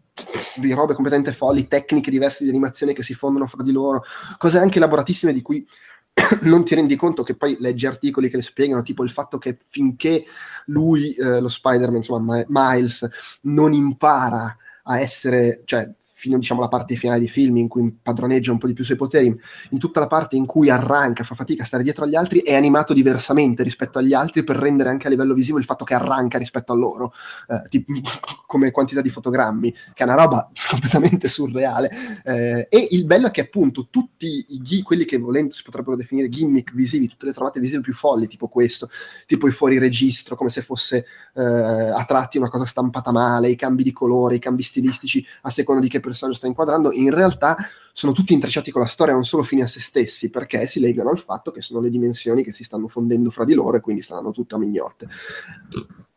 di 0.55 0.73
robe 0.73 0.93
completamente 0.93 1.31
folli, 1.31 1.67
tecniche 1.67 2.11
diverse 2.11 2.43
di 2.43 2.49
animazione 2.49 2.93
che 2.93 3.03
si 3.03 3.13
fondono 3.13 3.47
fra 3.47 3.63
di 3.63 3.71
loro, 3.71 4.03
cose 4.37 4.57
anche 4.59 4.77
elaboratissime 4.77 5.31
di 5.31 5.41
cui 5.41 5.65
non 6.41 6.65
ti 6.65 6.75
rendi 6.75 6.95
conto 6.95 7.23
che 7.23 7.35
poi 7.35 7.55
leggi 7.59 7.85
articoli 7.85 8.29
che 8.29 8.37
le 8.37 8.41
spiegano, 8.43 8.81
tipo 8.81 9.03
il 9.03 9.09
fatto 9.09 9.37
che 9.37 9.57
finché 9.69 10.23
lui, 10.65 11.13
eh, 11.13 11.39
lo 11.39 11.47
Spider-Man, 11.49 11.95
insomma, 11.97 12.35
Mi- 12.37 12.45
Miles, 12.49 13.07
non 13.43 13.73
impara 13.73 14.55
a 14.89 14.99
essere, 14.99 15.61
cioè 15.65 15.87
fino 16.19 16.37
diciamo 16.37 16.59
alla 16.59 16.69
parte 16.69 16.95
finale 16.97 17.19
dei 17.19 17.29
film 17.29 17.55
in 17.55 17.69
cui 17.69 17.81
impadroneggia 17.81 18.51
un 18.51 18.57
po' 18.57 18.67
di 18.67 18.73
più 18.73 18.83
i 18.83 18.85
suoi 18.85 18.97
poteri, 18.97 19.27
in 19.69 19.79
tutta 19.79 20.01
la 20.01 20.07
parte 20.07 20.35
in 20.35 20.45
cui 20.45 20.69
arranca, 20.69 21.23
fa 21.23 21.33
fatica 21.33 21.63
a 21.63 21.65
stare 21.65 21.81
dietro 21.81 22.03
agli 22.03 22.15
altri, 22.15 22.41
è 22.41 22.55
animato 22.55 22.93
diversamente 22.93 23.63
rispetto 23.63 23.99
agli 23.99 24.13
altri 24.13 24.43
per 24.43 24.57
rendere 24.57 24.89
anche 24.89 25.07
a 25.07 25.09
livello 25.09 25.33
visivo 25.33 25.57
il 25.59 25.63
fatto 25.63 25.85
che 25.85 25.93
arranca 25.93 26.37
rispetto 26.37 26.73
a 26.73 26.75
loro, 26.75 27.13
eh, 27.47 27.69
tipo, 27.69 27.93
come 28.45 28.71
quantità 28.71 28.99
di 28.99 29.09
fotogrammi, 29.09 29.71
che 29.71 30.03
è 30.03 30.03
una 30.03 30.15
roba 30.15 30.51
completamente 30.69 31.29
surreale. 31.29 31.89
Eh, 32.25 32.67
e 32.69 32.87
il 32.91 33.05
bello 33.05 33.27
è 33.27 33.31
che 33.31 33.41
appunto 33.41 33.87
tutti 33.89 34.43
i 34.49 34.61
ghi- 34.61 34.81
quelli 34.81 35.05
che 35.05 35.17
volendo 35.19 35.53
si 35.53 35.63
potrebbero 35.63 35.95
definire 35.95 36.27
gimmick 36.27 36.73
visivi, 36.73 37.07
tutte 37.07 37.27
le 37.27 37.33
trovate 37.33 37.61
visive 37.61 37.79
più 37.79 37.93
folli, 37.93 38.27
tipo 38.27 38.49
questo, 38.49 38.89
tipo 39.25 39.47
i 39.47 39.51
fuori 39.51 39.77
registro, 39.77 40.35
come 40.35 40.49
se 40.49 40.61
fosse 40.61 41.05
eh, 41.35 41.41
a 41.41 42.03
tratti 42.03 42.37
una 42.37 42.49
cosa 42.49 42.65
stampata 42.65 43.13
male, 43.13 43.49
i 43.49 43.55
cambi 43.55 43.83
di 43.83 43.93
colore, 43.93 44.35
i 44.35 44.39
cambi 44.39 44.63
stilistici 44.63 45.25
a 45.43 45.49
seconda 45.49 45.79
di 45.79 45.87
che 45.87 46.01
personaggio 46.09 46.37
sta 46.37 46.47
inquadrando, 46.47 46.91
in 46.91 47.13
realtà 47.13 47.55
sono 47.93 48.11
tutti 48.11 48.33
intrecciati 48.33 48.71
con 48.71 48.81
la 48.81 48.87
storia, 48.87 49.13
non 49.13 49.25
solo 49.25 49.43
fini 49.43 49.61
a 49.61 49.67
se 49.67 49.79
stessi, 49.79 50.29
perché 50.29 50.67
si 50.67 50.79
legano 50.79 51.09
al 51.09 51.19
fatto 51.19 51.51
che 51.51 51.61
sono 51.61 51.79
le 51.79 51.89
dimensioni 51.89 52.43
che 52.43 52.51
si 52.51 52.63
stanno 52.63 52.87
fondendo 52.87 53.29
fra 53.29 53.45
di 53.45 53.53
loro 53.53 53.77
e 53.77 53.81
quindi 53.81 54.01
stanno 54.01 54.31
tutte 54.31 54.55
a 54.55 54.57
mignotte. 54.57 55.07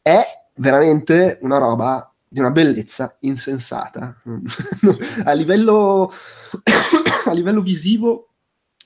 È 0.01 0.23
veramente 0.55 1.39
una 1.43 1.59
roba 1.59 2.13
di 2.29 2.41
una 2.41 2.51
bellezza 2.51 3.17
insensata. 3.21 4.21
a, 5.25 5.33
livello, 5.33 6.11
a 7.27 7.33
livello 7.33 7.61
visivo, 7.61 8.29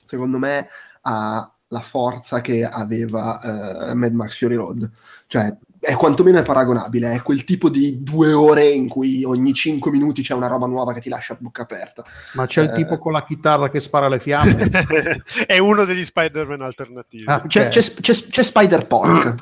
secondo 0.03 0.37
me, 0.37 0.67
ha 1.01 1.51
la 1.69 1.81
forza 1.81 2.41
che 2.41 2.63
aveva 2.63 3.89
eh, 3.89 3.93
Mad 3.93 4.13
Max 4.13 4.37
Fury 4.37 4.55
Road. 4.55 4.89
Cioè, 5.27 5.55
è 5.87 5.95
quantomeno 5.95 6.37
è 6.37 6.43
paragonabile, 6.43 7.13
è 7.13 7.21
quel 7.21 7.45
tipo 7.45 7.69
di 7.69 8.03
due 8.03 8.33
ore 8.33 8.67
in 8.67 8.89
cui 8.89 9.23
ogni 9.23 9.53
cinque 9.53 9.89
minuti 9.89 10.21
c'è 10.21 10.33
una 10.33 10.47
roba 10.47 10.67
nuova 10.67 10.91
che 10.91 10.99
ti 10.99 11.07
lascia 11.07 11.31
a 11.33 11.37
bocca 11.39 11.61
aperta. 11.61 12.03
Ma 12.33 12.45
c'è 12.45 12.63
il 12.63 12.69
Eh. 12.71 12.73
tipo 12.73 12.97
con 12.97 13.13
la 13.13 13.23
chitarra 13.23 13.69
che 13.69 13.79
spara 13.79 14.09
le 14.09 14.19
fiamme? 14.19 14.69
è 15.47 15.57
uno 15.59 15.85
degli 15.85 16.03
Spider-Man 16.03 16.61
alternativi. 16.61 17.23
Ah, 17.27 17.41
C'è, 17.47 17.67
ok. 17.67 17.69
c'è, 17.69 17.93
c'è- 18.01 18.27
c'è 18.27 18.43
Spider 18.43 18.85
Pork 18.85 19.35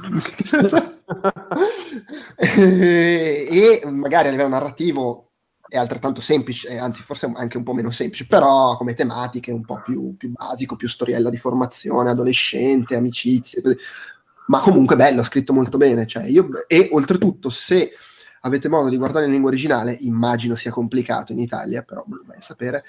e, 2.38 3.48
e 3.82 3.90
magari 3.92 4.28
a 4.28 4.32
livello 4.32 4.50
narrativo 4.50 5.22
è 5.68 5.78
altrettanto 5.78 6.22
semplice, 6.22 6.68
eh, 6.70 6.78
anzi 6.78 7.02
forse 7.02 7.32
anche 7.34 7.58
un 7.58 7.64
po' 7.64 7.74
meno 7.74 7.90
semplice, 7.90 8.28
però 8.28 8.78
come 8.78 8.94
tematiche 8.94 9.52
un 9.52 9.66
po' 9.66 9.82
più, 9.84 10.16
più 10.16 10.32
basico, 10.32 10.76
più 10.76 10.88
storiella 10.88 11.32
di 11.32 11.38
formazione, 11.38 12.12
adolescente, 12.12 12.96
amicizie, 12.96 13.62
così. 13.64 13.76
Ma 14.48 14.60
comunque 14.60 14.96
bello, 14.96 15.24
scritto 15.24 15.54
molto 15.54 15.78
bene. 15.78 16.06
Cioè 16.06 16.26
io, 16.26 16.50
e 16.68 16.90
oltretutto 16.92 17.50
se 17.50 17.92
avete 18.42 18.70
modo 18.70 18.90
di 18.90 18.98
guardare 18.98 19.26
in 19.26 19.32
lingua 19.32 19.50
originale, 19.50 19.98
immagino 20.02 20.56
sia 20.56 20.72
complicato 20.72 21.32
in 21.32 21.40
Italia, 21.40 21.82
però 21.82 22.04
vai 22.08 22.38
a 22.38 22.42
sapere, 22.42 22.84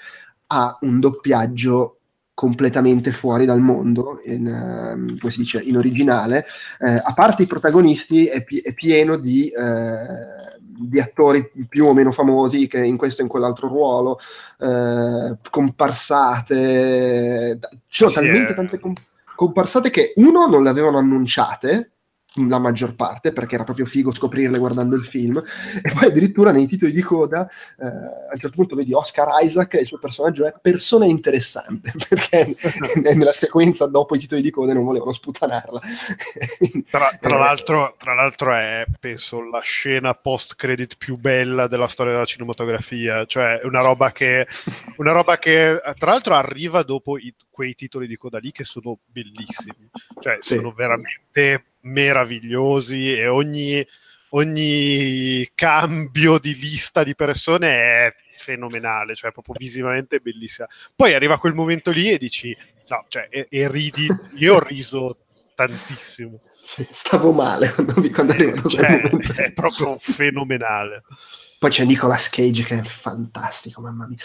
ha 0.47 0.77
un 0.81 0.99
doppiaggio 0.99 1.93
completamente 2.33 3.11
fuori 3.11 3.45
dal 3.45 3.59
mondo, 3.59 4.21
in, 4.25 4.45
ehm, 4.45 5.17
come 5.17 5.31
si 5.31 5.39
dice, 5.39 5.59
in 5.59 5.75
originale. 5.75 6.45
Eh, 6.79 7.01
a 7.03 7.13
parte 7.15 7.41
i 7.41 7.47
protagonisti, 7.47 8.27
è, 8.27 8.43
pi- 8.43 8.59
è 8.59 8.75
pieno 8.75 9.17
di, 9.17 9.47
eh, 9.47 10.55
di 10.59 10.99
attori 10.99 11.49
più 11.67 11.87
o 11.87 11.93
meno 11.95 12.11
famosi 12.11 12.67
che 12.67 12.85
in 12.85 12.95
questo 12.95 13.21
e 13.21 13.23
in 13.23 13.29
quell'altro 13.29 13.67
ruolo, 13.67 14.19
eh, 14.59 15.35
comparsate. 15.49 17.57
Ci 17.87 17.87
sono 17.87 18.09
Sì, 18.09 18.15
talmente 18.15 18.53
tante 18.53 18.79
com- 18.79 18.93
comparsate 19.37 19.91
che 19.91 20.13
uno 20.15 20.47
non 20.47 20.63
le 20.63 20.69
avevano 20.69 20.97
annunciate 20.97 21.96
la 22.47 22.59
maggior 22.59 22.95
parte 22.95 23.33
perché 23.33 23.55
era 23.55 23.63
proprio 23.63 23.85
figo 23.85 24.13
scoprirle 24.13 24.57
guardando 24.57 24.95
il 24.95 25.05
film. 25.05 25.41
E 25.81 25.91
poi 25.91 26.07
addirittura 26.07 26.51
nei 26.51 26.67
titoli 26.67 26.91
di 26.91 27.01
coda 27.01 27.47
eh, 27.79 27.85
a 27.87 28.33
un 28.33 28.39
certo 28.39 28.55
punto 28.55 28.75
vedi 28.75 28.93
Oscar 28.93 29.27
Isaac 29.43 29.73
e 29.75 29.79
il 29.81 29.87
suo 29.87 29.97
personaggio 29.99 30.45
è 30.45 30.53
persona 30.61 31.05
interessante 31.05 31.91
perché 32.07 32.55
nella 33.01 33.31
sequenza 33.31 33.85
dopo 33.87 34.15
i 34.15 34.19
titoli 34.19 34.41
di 34.41 34.51
coda 34.51 34.73
non 34.73 34.83
volevano 34.85 35.13
sputanarla. 35.13 35.79
Tra, 36.89 37.09
tra 37.19 37.35
Eh, 37.35 37.39
l'altro, 37.39 37.95
tra 37.97 38.13
l'altro 38.13 38.53
è, 38.53 38.85
penso, 38.99 39.41
la 39.41 39.59
scena 39.61 40.13
post-credit 40.13 40.95
più 40.97 41.17
bella 41.17 41.67
della 41.67 41.87
storia 41.87 42.13
della 42.13 42.25
cinematografia, 42.25 43.25
cioè 43.25 43.59
una 43.63 43.81
roba 43.81 44.11
che, 44.11 44.45
una 44.97 45.11
roba 45.11 45.37
che 45.37 45.79
tra 45.97 46.11
l'altro 46.11 46.33
arriva 46.35 46.83
dopo 46.83 47.17
i- 47.17 47.33
quei 47.49 47.73
titoli 47.75 48.07
di 48.07 48.17
coda 48.17 48.37
lì 48.37 48.51
che 48.51 48.63
sono 48.63 48.99
bellissimi, 49.05 49.89
cioè 50.21 50.37
Sì. 50.41 50.55
sono 50.55 50.71
veramente 50.71 51.63
meravigliosi 51.81 53.13
e 53.13 53.27
ogni, 53.27 53.85
ogni 54.29 55.47
cambio 55.55 56.37
di 56.39 56.53
lista 56.55 57.03
di 57.03 57.15
persone 57.15 57.69
è 57.69 58.15
fenomenale, 58.35 59.15
cioè 59.15 59.31
proprio 59.31 59.55
visivamente 59.57 60.19
bellissima. 60.19 60.67
Poi 60.95 61.13
arriva 61.13 61.39
quel 61.39 61.53
momento 61.53 61.91
lì 61.91 62.11
e 62.11 62.17
dici, 62.17 62.55
no, 62.87 63.05
cioè, 63.07 63.27
e, 63.29 63.47
e 63.49 63.69
ridi, 63.69 64.07
io 64.35 64.55
ho 64.55 64.59
riso 64.59 65.17
tantissimo. 65.55 66.39
Stavo 66.91 67.31
male 67.31 67.73
quando, 68.13 68.33
è 68.33 68.35
arrivato 68.35 68.61
quel 68.63 68.71
Cioè, 68.71 69.01
è 69.45 69.53
proprio 69.53 69.97
fenomenale. 69.99 71.03
Poi 71.59 71.71
c'è 71.71 71.85
Nicolas 71.85 72.29
Cage 72.29 72.63
che 72.63 72.77
è 72.77 72.83
fantastico, 72.83 73.81
mamma 73.81 74.05
mia. 74.07 74.17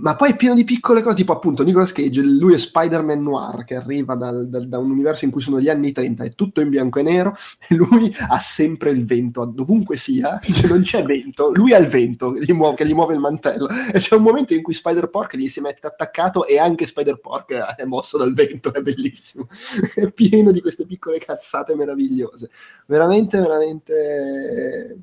Ma 0.00 0.16
poi 0.16 0.30
è 0.30 0.36
pieno 0.36 0.54
di 0.54 0.64
piccole 0.64 1.02
cose, 1.02 1.16
tipo 1.16 1.32
appunto 1.32 1.62
Nicolas 1.62 1.92
Cage, 1.92 2.22
lui 2.22 2.54
è 2.54 2.58
Spider-Man 2.58 3.22
Noir 3.22 3.64
che 3.64 3.74
arriva 3.74 4.14
dal- 4.14 4.48
dal- 4.48 4.68
da 4.68 4.78
un 4.78 4.90
universo 4.90 5.26
in 5.26 5.30
cui 5.30 5.42
sono 5.42 5.60
gli 5.60 5.68
anni 5.68 5.92
30, 5.92 6.24
è 6.24 6.30
tutto 6.30 6.62
in 6.62 6.70
bianco 6.70 6.98
e 6.98 7.02
nero 7.02 7.36
e 7.68 7.74
lui 7.74 8.10
ha 8.28 8.38
sempre 8.40 8.90
il 8.90 9.04
vento, 9.04 9.44
dovunque 9.44 9.98
sia, 9.98 10.38
se 10.40 10.66
non 10.66 10.80
c'è 10.80 11.02
vento, 11.02 11.52
lui 11.52 11.74
ha 11.74 11.78
il 11.78 11.88
vento 11.88 12.34
gli 12.34 12.52
muove- 12.52 12.76
che 12.76 12.86
gli 12.86 12.94
muove 12.94 13.12
il 13.12 13.20
mantello. 13.20 13.68
E 13.92 13.98
c'è 13.98 14.14
un 14.14 14.22
momento 14.22 14.54
in 14.54 14.62
cui 14.62 14.72
Spider-Pork 14.72 15.36
gli 15.36 15.48
si 15.48 15.60
mette 15.60 15.86
attaccato 15.86 16.46
e 16.46 16.58
anche 16.58 16.86
Spider-Pork 16.86 17.52
è 17.76 17.84
mosso 17.84 18.16
dal 18.16 18.32
vento, 18.32 18.72
è 18.72 18.80
bellissimo. 18.80 19.46
È 19.94 20.10
pieno 20.12 20.52
di 20.52 20.60
queste 20.62 20.86
piccole 20.86 21.18
cazzate 21.18 21.74
meravigliose. 21.74 22.48
Veramente, 22.86 23.38
veramente 23.38 24.98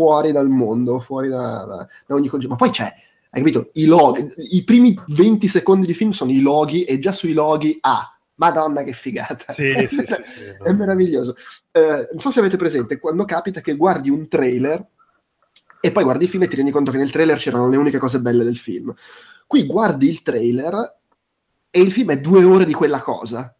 fuori 0.00 0.32
dal 0.32 0.48
mondo, 0.48 0.98
fuori 0.98 1.28
da, 1.28 1.64
da- 1.66 1.88
da 2.06 2.14
ogni 2.14 2.28
concetto. 2.28 2.52
Ma 2.52 2.56
poi 2.56 2.70
c'è, 2.70 2.84
hai 2.84 3.42
capito? 3.42 3.68
I 3.74 3.84
loghi, 3.84 4.32
i 4.52 4.64
primi 4.64 4.98
20 5.08 5.46
secondi 5.46 5.86
di 5.86 5.92
film 5.92 6.10
sono 6.10 6.30
i 6.30 6.40
loghi 6.40 6.84
e 6.84 6.98
già 6.98 7.12
sui 7.12 7.34
loghi 7.34 7.76
A. 7.82 8.14
Madonna 8.36 8.82
che 8.82 8.94
figata! 8.94 9.52
Sì, 9.52 9.74
sì, 9.90 9.96
sì, 9.96 10.04
sì, 10.06 10.44
è 10.64 10.72
meraviglioso. 10.72 11.36
Eh, 11.70 12.08
non 12.12 12.20
so 12.20 12.30
se 12.30 12.38
avete 12.38 12.56
presente, 12.56 12.98
quando 12.98 13.26
capita 13.26 13.60
che 13.60 13.76
guardi 13.76 14.08
un 14.08 14.26
trailer 14.28 14.82
e 15.78 15.92
poi 15.92 16.04
guardi 16.04 16.24
il 16.24 16.30
film 16.30 16.44
e 16.44 16.48
ti 16.48 16.56
rendi 16.56 16.70
conto 16.70 16.90
che 16.90 16.96
nel 16.96 17.10
trailer 17.10 17.36
c'erano 17.36 17.68
le 17.68 17.76
uniche 17.76 17.98
cose 17.98 18.20
belle 18.20 18.42
del 18.42 18.56
film. 18.56 18.94
Qui 19.46 19.66
guardi 19.66 20.08
il 20.08 20.22
trailer 20.22 20.96
e 21.68 21.80
il 21.82 21.92
film 21.92 22.12
è 22.12 22.18
due 22.18 22.42
ore 22.44 22.64
di 22.64 22.72
quella 22.72 23.02
cosa. 23.02 23.54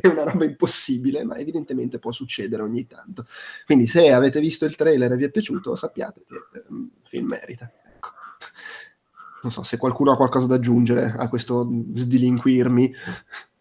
È 0.00 0.06
una 0.08 0.24
roba 0.24 0.44
impossibile, 0.44 1.24
ma 1.24 1.36
evidentemente 1.36 1.98
può 1.98 2.12
succedere 2.12 2.62
ogni 2.62 2.86
tanto. 2.86 3.24
Quindi 3.64 3.86
se 3.86 4.12
avete 4.12 4.40
visto 4.40 4.64
il 4.64 4.76
trailer 4.76 5.12
e 5.12 5.16
vi 5.16 5.24
è 5.24 5.30
piaciuto, 5.30 5.76
sappiate 5.76 6.22
che 6.26 6.34
eh, 6.58 6.64
il 6.68 6.90
film 7.02 7.28
merita. 7.28 7.70
Ecco. 7.94 8.10
Non 9.42 9.52
so 9.52 9.62
se 9.62 9.76
qualcuno 9.76 10.12
ha 10.12 10.16
qualcosa 10.16 10.46
da 10.46 10.56
aggiungere 10.56 11.14
a 11.16 11.28
questo 11.28 11.68
sdilinquirmi. 11.94 12.94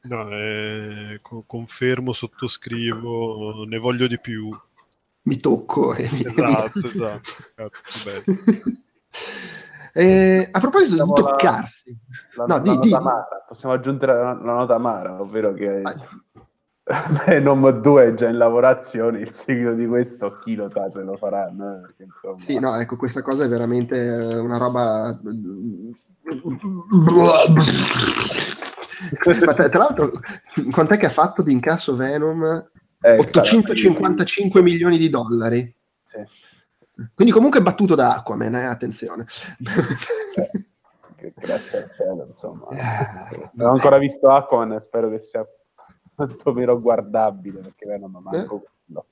No, 0.03 0.31
eh, 0.31 1.19
co- 1.21 1.43
confermo, 1.45 2.11
sottoscrivo, 2.11 3.65
ne 3.65 3.77
voglio 3.77 4.07
di 4.07 4.19
più. 4.19 4.49
Mi 5.23 5.37
tocco 5.37 5.93
e 5.93 6.09
mi, 6.11 6.25
Esatto, 6.25 6.87
esatto. 6.87 7.31
Cazzo, 7.53 8.09
bello. 8.09 8.39
Eh, 9.93 10.47
a 10.51 10.59
proposito 10.59 10.91
Diciamo 10.91 11.13
di 11.13 11.21
la- 11.21 11.27
toccarsi, 11.29 11.97
La, 12.35 12.45
No, 12.45 12.55
la 12.55 12.59
di- 12.61 12.79
di- 12.79 12.93
amara. 12.93 13.27
Possiamo 13.47 13.73
aggiungere 13.73 14.13
la, 14.13 14.33
la 14.33 14.53
nota 14.53 14.75
amara, 14.75 15.19
ovvero 15.21 15.53
che 15.53 15.81
Vai. 15.81 15.95
Venom 17.25 17.69
2 17.81 18.05
è 18.07 18.13
già 18.13 18.27
in 18.27 18.37
lavorazione, 18.37 19.19
il 19.19 19.31
seguito 19.33 19.73
di 19.73 19.85
questo 19.87 20.37
chi 20.39 20.55
lo 20.55 20.67
sa 20.67 20.89
se 20.89 21.03
lo 21.03 21.15
faranno. 21.17 21.75
eh, 21.77 21.81
perché, 21.81 22.03
insomma, 22.03 22.39
Sì, 22.39 22.59
no, 22.59 22.75
ecco, 22.75 22.95
questa 22.95 23.21
cosa 23.21 23.43
è 23.43 23.47
veramente 23.47 23.97
eh, 24.01 24.37
una 24.37 24.57
roba... 24.57 25.17
Tra, 29.19 29.33
tra 29.69 29.77
l'altro, 29.79 30.11
quant'è 30.71 30.97
che 30.97 31.07
ha 31.07 31.09
fatto 31.11 31.41
di 31.41 31.51
incasso 31.51 31.95
Venom? 31.95 32.69
eh, 33.01 33.17
855 33.17 34.61
milioni 34.61 34.97
di 34.97 35.09
dollari. 35.09 35.73
sì. 36.05 36.19
Quindi 37.13 37.33
comunque 37.33 37.61
battuto 37.61 37.95
da 37.95 38.15
Aquaman, 38.15 38.55
eh, 38.55 38.65
attenzione. 38.65 39.25
Grazie 41.35 41.83
al 41.83 41.91
cielo, 41.95 42.27
insomma. 42.29 42.67
Eh, 42.69 43.49
Non 43.53 43.69
ho 43.69 43.71
ancora 43.73 43.97
visto 43.97 44.27
Aquaman, 44.27 44.79
spero 44.81 45.09
che 45.09 45.21
sia 45.21 45.45
quantomeno 46.13 46.79
guardabile, 46.79 47.59
perché 47.59 47.85
Venom 47.85 48.17
manco 48.21 48.63
quello. 48.83 49.05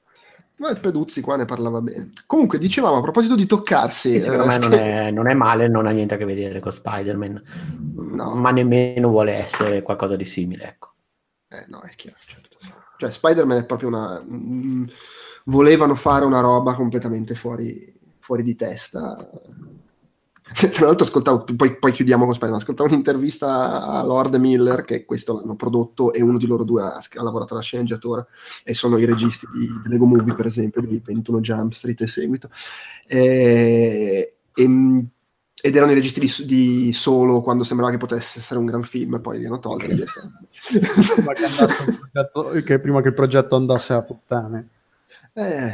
Ma 0.58 0.70
il 0.72 0.80
Peduzzi 0.82 1.22
qua 1.22 1.38
ne 1.38 1.46
parlava 1.46 1.80
bene. 1.82 2.12
Comunque, 2.26 2.60
dicevamo, 2.60 2.98
a 2.98 3.02
proposito 3.02 3.36
di 3.36 3.46
toccarsi... 3.46 4.16
Sì, 4.16 4.22
secondo 4.22 4.44
eh, 4.44 4.48
me 4.48 4.58
non 4.58 4.74
è, 4.74 5.12
non 5.12 5.30
è 5.30 5.34
male, 5.34 5.70
non 5.70 5.88
ha 5.88 5.92
niente 5.92 6.16
a 6.16 6.18
che 6.18 6.26
vedere 6.26 6.60
con 6.60 6.72
Spider-Man, 6.74 7.44
No. 8.12 8.36
ma 8.36 8.52
nemmeno 8.52 9.08
vuole 9.08 9.34
essere 9.34 9.82
qualcosa 9.82 10.18
di 10.18 10.26
simile. 10.26 10.66
Ecco. 10.66 10.94
Eh, 11.48 11.66
no, 11.70 11.80
è 11.80 11.96
chiaro, 11.96 12.18
certo. 12.20 12.58
Cioè, 12.98 13.10
Spider-Man 13.10 13.60
è 13.60 13.66
proprio 13.66 13.88
una... 13.88 14.22
mm, 14.22 14.88
volevano 15.50 15.96
fare 15.96 16.26
una 16.26 16.40
roba 16.40 16.74
completamente 16.76 17.36
fuori, 17.36 17.94
fuori 18.20 18.44
di 18.44 18.56
testa. 18.56 19.18
Tra 20.52 20.86
l'altro 20.86 21.06
ascoltavo, 21.06 21.44
poi, 21.56 21.78
poi 21.78 21.92
chiudiamo 21.92 22.24
con 22.24 22.34
Spider-Man, 22.34 22.62
ascoltavo 22.62 22.90
un'intervista 22.90 23.84
a 23.84 24.04
Lord 24.04 24.36
Miller, 24.36 24.84
che 24.84 25.06
questo 25.06 25.36
l'hanno 25.36 25.56
prodotto 25.56 26.12
e 26.12 26.22
uno 26.22 26.38
di 26.38 26.48
loro 26.48 26.64
due 26.64 26.82
ha, 26.82 26.96
ha 26.96 27.24
lavorato 27.24 27.54
alla 27.54 27.62
sceneggiatura 27.62 28.26
e 28.64 28.74
sono 28.74 28.98
i 28.98 29.06
registi 29.06 29.46
di, 29.54 29.68
di 29.68 29.90
Lego 29.90 30.06
Movie, 30.06 30.34
per 30.34 30.48
esempio, 30.48 30.82
di 30.82 31.00
21 31.04 31.40
Jump 31.42 31.74
Street 31.74 32.02
e 32.02 32.08
seguito. 32.08 32.50
E, 33.06 34.36
e- 34.54 35.06
ed 35.62 35.76
erano 35.76 35.92
i 35.92 35.96
registi 35.96 36.22
di, 36.22 36.46
di 36.46 36.94
Solo 36.94 37.42
quando 37.42 37.66
sembrava 37.66 37.92
che 37.92 37.98
potesse 37.98 38.40
essere 38.40 38.60
un 38.60 38.66
gran 38.66 38.84
film, 38.84 39.20
poi 39.20 39.40
li 39.40 39.46
hanno 39.46 39.60
tolti. 39.60 39.88
prima 39.94 41.34
che, 41.34 41.48
progetto- 42.12 42.50
che 42.64 42.80
prima 42.80 43.02
che 43.02 43.08
il 43.10 43.14
progetto 43.14 43.56
andasse 43.56 43.94
a 43.94 44.02
puttane. 44.02 44.70
Eh, 45.40 45.72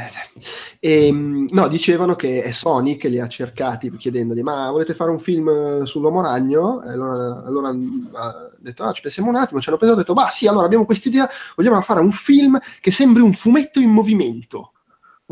ehm, 0.80 1.48
no, 1.50 1.68
dicevano 1.68 2.16
che 2.16 2.44
è 2.44 2.52
Sony 2.52 2.98
che 2.98 3.08
li 3.08 3.20
ha 3.20 3.28
cercati 3.28 3.90
chiedendogli: 3.98 4.42
Ma 4.42 4.70
volete 4.70 4.94
fare 4.94 5.10
un 5.10 5.18
film 5.20 5.50
eh, 5.50 5.86
sull'uomo 5.88 6.22
ragno? 6.22 6.84
E 6.84 6.92
allora, 6.92 7.44
allora 7.44 7.70
ha 7.70 8.52
detto: 8.60 8.84
Ah, 8.84 8.92
ci 8.92 9.02
pensiamo 9.02 9.30
un 9.30 9.38
attimo. 9.38 9.60
Ci 9.60 9.70
hanno 9.70 9.80
pensato 9.80 10.00
e 10.00 10.04
detto: 10.04 10.14
Ma 10.14 10.30
sì, 10.30 10.46
allora 10.46 10.66
abbiamo 10.66 10.86
quest'idea. 10.86 11.28
Vogliamo 11.56 11.82
fare 11.82 12.00
un 12.00 12.12
film 12.12 12.60
che 12.80 12.92
sembri 12.92 13.24
un 13.24 13.34
fumetto 13.34 13.80
in 13.80 13.90
movimento. 13.90 14.74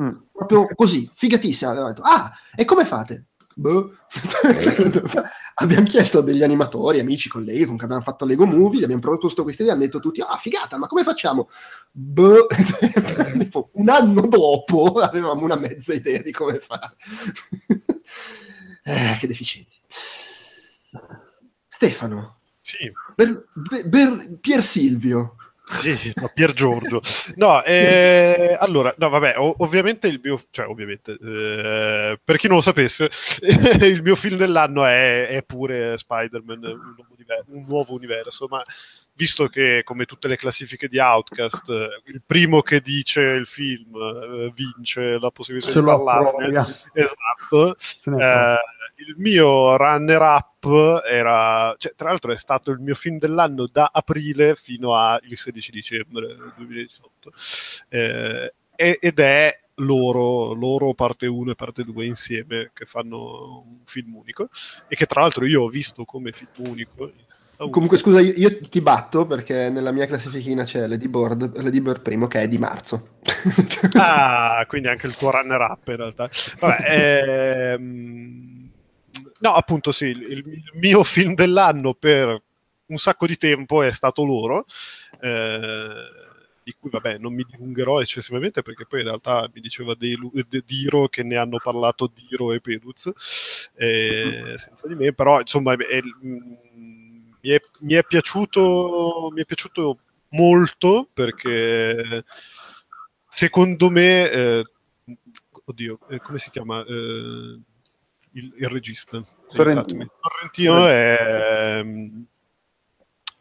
Mm. 0.02 0.10
Proprio 0.32 0.67
così, 0.74 1.08
figatissima. 1.13 1.69
Allora, 1.69 1.89
detto, 1.89 2.02
ah, 2.02 2.32
e 2.56 2.65
come 2.65 2.86
fate? 2.86 3.26
Boh. 3.56 3.94
abbiamo 5.56 5.86
chiesto 5.86 6.20
a 6.20 6.22
degli 6.22 6.42
animatori, 6.44 7.00
amici, 7.00 7.30
colleghi 7.30 7.66
con 7.66 7.76
cui 7.76 7.86
abbiamo 7.86 8.02
fatto 8.02 8.26
Lego 8.26 8.46
Movie, 8.46 8.80
gli 8.80 8.84
abbiamo 8.84 9.02
proposto 9.02 9.44
questa 9.44 9.62
idea, 9.63 9.76
hanno 9.76 9.84
detto 9.84 10.00
tutti, 10.00 10.22
ah, 10.22 10.38
figata, 10.38 10.78
ma 10.78 10.88
come 10.88 11.04
facciamo? 11.04 11.48
Boh. 11.92 12.48
Tipo, 13.38 13.70
un 13.74 13.89
anno 13.89 14.22
dopo 14.28 14.94
avevamo 15.02 15.44
una 15.44 15.56
mezza 15.56 15.94
idea 15.94 16.22
di 16.22 16.32
come 16.32 16.60
fare. 16.60 16.96
eh, 18.84 19.18
che 19.20 19.28
deficienti. 19.28 19.72
Stefano, 21.68 22.39
Sì, 22.62 22.92
Ber- 23.16 23.46
Ber- 23.86 24.38
Pier 24.39 24.63
Silvio, 24.63 25.36
Sì, 25.65 26.12
no, 26.15 26.30
Pier 26.34 26.52
Giorgio. 26.54 27.02
No, 27.36 27.63
eh, 27.63 28.56
allora, 28.60 28.93
no, 28.97 29.10
vabbè, 29.10 29.36
o- 29.38 29.56
ovviamente 29.60 30.08
il 30.08 30.19
mio, 30.21 30.39
cioè, 30.52 30.67
ovviamente, 30.67 31.13
eh, 31.21 32.19
per 32.23 32.36
chi 32.38 32.47
non 32.47 32.58
lo 32.58 32.62
sapesse, 32.62 33.10
il 33.82 34.02
mio 34.02 34.15
film 34.15 34.38
dell'anno 34.38 34.84
è, 34.86 35.28
è 35.28 35.43
pure 35.43 35.97
Spider-Man, 35.97 36.63
un 36.63 36.93
nuovo, 36.95 37.08
univer- 37.15 37.43
un 37.47 37.65
nuovo 37.67 37.93
universo, 37.93 38.47
ma 38.49 38.62
visto 39.15 39.47
che, 39.47 39.82
come 39.86 40.04
tutte 40.06 40.28
le 40.28 40.36
classifiche 40.38 40.88
di 40.89 40.99
Outcast, 40.99 41.69
il 42.06 42.21
primo 42.26 42.62
che 42.62 42.82
dice 42.82 43.21
il 43.21 43.45
film 43.45 43.95
eh, 43.95 44.52
vince 44.54 45.17
la 45.19 45.30
possibilità 45.32 45.71
Se 45.71 45.80
di 45.80 45.86
parlarne, 45.86 46.28
appropria. 46.58 46.67
esatto, 46.93 47.76
Il 49.08 49.16
mio 49.18 49.76
runner 49.76 50.22
up 50.22 51.02
era, 51.06 51.76
cioè, 51.78 51.94
tra 51.96 52.10
l'altro 52.10 52.32
è 52.32 52.38
stato 52.38 52.72
il 52.72 52.80
mio 52.80 52.96
film 52.96 53.18
dell'anno 53.18 53.68
da 53.68 53.89
aprile 53.92 54.56
fino 54.56 54.96
al 54.96 55.22
16 55.30 55.72
dicembre 55.72 56.36
2018 56.56 57.32
Eh, 57.89 58.54
ed 58.76 59.20
è 59.20 59.60
loro, 59.76 60.54
loro 60.54 60.94
parte 60.94 61.28
1 61.28 61.52
e 61.52 61.56
parte 61.56 61.84
2 61.84 62.06
insieme 62.06 62.72
che 62.74 62.86
fanno 62.86 63.63
un 63.66 63.80
film 63.86 64.16
unico 64.16 64.50
e 64.88 64.96
che 64.96 65.06
tra 65.06 65.22
l'altro 65.22 65.46
io 65.46 65.63
ho 65.63 65.68
visto 65.68 66.06
come 66.06 66.32
film 66.32 66.68
unico 66.68 67.12
Comunque, 67.70 67.98
scusa, 67.98 68.20
io, 68.20 68.34
io 68.36 68.60
ti 68.62 68.82
batto 68.82 69.26
perché 69.26 69.70
nella 69.70 69.92
mia 69.92 70.06
classifichina 70.06 70.63
c'è 70.63 70.88
Lady 70.88 71.08
Bird, 71.08 71.62
Lady 71.62 71.80
Bird 71.82 72.02
primo 72.02 72.28
che 72.28 72.42
è 72.42 72.48
di 72.48 72.58
marzo. 72.58 73.04
Ah, 73.94 74.66
quindi 74.68 74.88
anche 74.88 75.08
il 75.08 75.16
tuo 75.16 75.30
runner 75.30 75.62
up 75.62 75.88
in 75.88 75.96
realtà. 75.96 76.30
Vabbè, 76.60 77.76
ehm, 77.78 78.53
no, 79.43 79.53
appunto 79.53 79.91
sì, 79.91 80.06
il, 80.06 80.21
il 80.47 80.71
mio 80.75 81.03
film 81.03 81.36
dell'anno 81.36 81.93
per 81.93 82.41
un 82.86 82.97
sacco 82.97 83.25
di 83.25 83.38
tempo 83.38 83.82
è 83.82 83.91
stato 83.91 84.23
loro, 84.23 84.65
eh, 85.21 85.89
di 86.63 86.73
cui 86.79 86.89
vabbè 86.89 87.17
non 87.17 87.34
mi 87.34 87.45
dilungherò 87.49 87.99
eccessivamente 87.99 88.62
perché 88.62 88.86
poi 88.86 89.01
in 89.01 89.08
realtà 89.08 89.49
mi 89.53 89.60
diceva 89.62 89.95
Delu- 89.95 90.32
De- 90.47 90.63
Diro 90.65 91.08
che 91.10 91.23
ne 91.23 91.36
hanno 91.38 91.58
parlato 91.62 92.12
Diro 92.13 92.53
e 92.53 92.62
Peduz, 92.62 93.12
eh, 93.75 94.53
senza 94.58 94.88
di 94.88 94.95
me, 94.95 95.13
però 95.13 95.39
insomma 95.39 95.73
è- 95.73 96.01
mi, 96.21 97.49
è, 97.49 97.60
mi 97.82 97.93
è 97.93 98.03
piaciuto, 98.03 99.29
mi 99.34 99.41
è 99.41 99.45
piaciuto 99.45 99.97
molto 100.29 101.08
perché 101.13 102.23
secondo 103.27 103.89
me 103.89 104.29
eh, 104.32 104.63
oddio 105.65 105.99
eh, 106.10 106.19
come 106.19 106.39
si 106.39 106.49
chiama? 106.49 106.84
Eh, 106.86 107.60
il, 108.34 108.54
il 108.58 108.69
regista 108.69 109.22
Sorrentino. 109.48 110.08
Sorrentino 110.19 110.88
è, 110.88 111.78
ehm, 111.80 112.26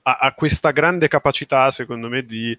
ha, 0.02 0.18
ha 0.20 0.34
questa 0.34 0.70
grande 0.70 1.08
capacità 1.08 1.70
secondo 1.70 2.08
me 2.08 2.24
di 2.24 2.56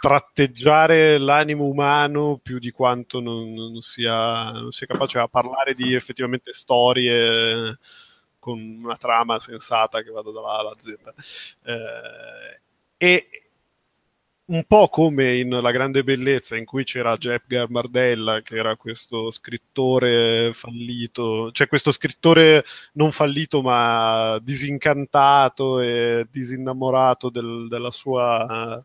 tratteggiare 0.00 1.18
l'animo 1.18 1.64
umano 1.64 2.38
più 2.40 2.58
di 2.58 2.70
quanto 2.70 3.20
non, 3.20 3.52
non 3.52 3.80
sia, 3.80 4.52
non 4.52 4.70
sia 4.70 4.86
capace 4.86 5.18
a 5.18 5.28
parlare 5.28 5.74
di 5.74 5.94
effettivamente 5.94 6.52
storie 6.52 7.78
con 8.38 8.60
una 8.60 8.96
trama 8.96 9.40
sensata 9.40 10.02
che 10.02 10.10
vada 10.10 10.30
dalla 10.30 10.52
A 10.52 10.58
alla 10.58 10.76
Z. 10.78 10.94
Eh, 11.64 12.60
e 12.96 13.47
un 14.48 14.64
po' 14.66 14.88
come 14.88 15.36
in 15.36 15.50
La 15.50 15.70
grande 15.70 16.02
bellezza, 16.02 16.56
in 16.56 16.64
cui 16.64 16.84
c'era 16.84 17.16
Edgar 17.20 17.68
Mardella, 17.68 18.40
che 18.40 18.56
era 18.56 18.76
questo 18.76 19.30
scrittore 19.30 20.52
fallito, 20.54 21.50
cioè 21.52 21.68
questo 21.68 21.92
scrittore 21.92 22.64
non 22.94 23.12
fallito 23.12 23.60
ma 23.60 24.38
disincantato 24.42 25.80
e 25.80 26.26
disinnamorato 26.30 27.28
del- 27.28 27.66
della 27.68 27.90
sua 27.90 28.82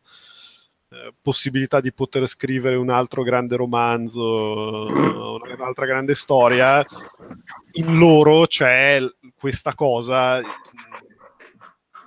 eh, 0.90 1.14
possibilità 1.22 1.80
di 1.82 1.92
poter 1.94 2.28
scrivere 2.28 2.76
un 2.76 2.90
altro 2.90 3.24
grande 3.24 3.56
romanzo, 3.56 4.86
un'altra 4.88 5.86
grande 5.86 6.14
storia. 6.14 6.86
In 7.74 7.98
loro 7.98 8.46
c'è 8.48 9.02
questa 9.36 9.74
cosa 9.74 10.42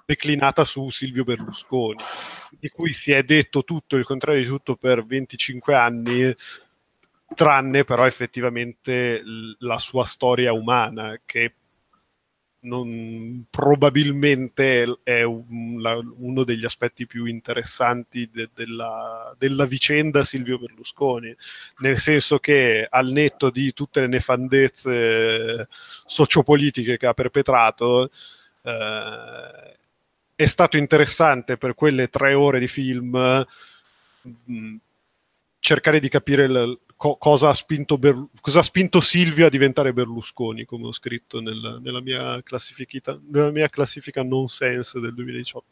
declinata 0.04 0.64
su 0.64 0.88
Silvio 0.88 1.24
Berlusconi, 1.24 1.96
di 2.66 2.68
cui 2.68 2.92
si 2.92 3.12
è 3.12 3.22
detto 3.22 3.62
tutto 3.62 3.96
il 3.96 4.04
contrario 4.04 4.40
di 4.40 4.46
tutto 4.48 4.74
per 4.76 5.04
25 5.04 5.74
anni, 5.74 6.34
tranne 7.34 7.84
però 7.84 8.06
effettivamente 8.06 9.22
la 9.58 9.78
sua 9.78 10.04
storia 10.04 10.52
umana, 10.52 11.20
che 11.24 11.54
non, 12.60 13.44
probabilmente 13.48 14.98
è 15.04 15.22
un, 15.22 15.80
la, 15.80 15.96
uno 16.18 16.42
degli 16.42 16.64
aspetti 16.64 17.06
più 17.06 17.26
interessanti 17.26 18.28
de, 18.32 18.50
della, 18.52 19.32
della, 19.38 19.66
vicenda 19.66 20.24
Silvio 20.24 20.58
Berlusconi, 20.58 21.32
nel 21.78 21.96
senso 21.96 22.38
che 22.38 22.84
al 22.90 23.12
netto 23.12 23.50
di 23.50 23.72
tutte 23.72 24.00
le 24.00 24.08
nefandezze 24.08 25.68
sociopolitiche 25.70 26.96
che 26.96 27.06
ha 27.06 27.14
perpetrato, 27.14 28.10
eh, 28.62 29.76
è 30.36 30.46
stato 30.46 30.76
interessante 30.76 31.56
per 31.56 31.74
quelle 31.74 32.08
tre 32.08 32.34
ore 32.34 32.58
di 32.58 32.68
film 32.68 33.46
mh, 34.22 34.76
cercare 35.58 35.98
di 35.98 36.08
capire 36.08 36.44
il, 36.44 36.78
co- 36.94 37.16
cosa, 37.16 37.48
ha 37.48 37.54
spinto 37.54 37.96
Ber- 37.98 38.28
cosa, 38.40 38.60
ha 38.60 38.62
spinto 38.62 39.00
Silvio 39.00 39.46
a 39.46 39.50
diventare 39.50 39.94
Berlusconi, 39.94 40.64
come 40.64 40.86
ho 40.86 40.92
scritto 40.92 41.40
nel, 41.40 41.78
nella, 41.82 42.00
mia 42.00 42.42
nella, 43.30 43.50
mia 43.50 43.68
classifica 43.68 44.22
nonsense 44.22 45.00
del 45.00 45.14
2018. 45.14 45.64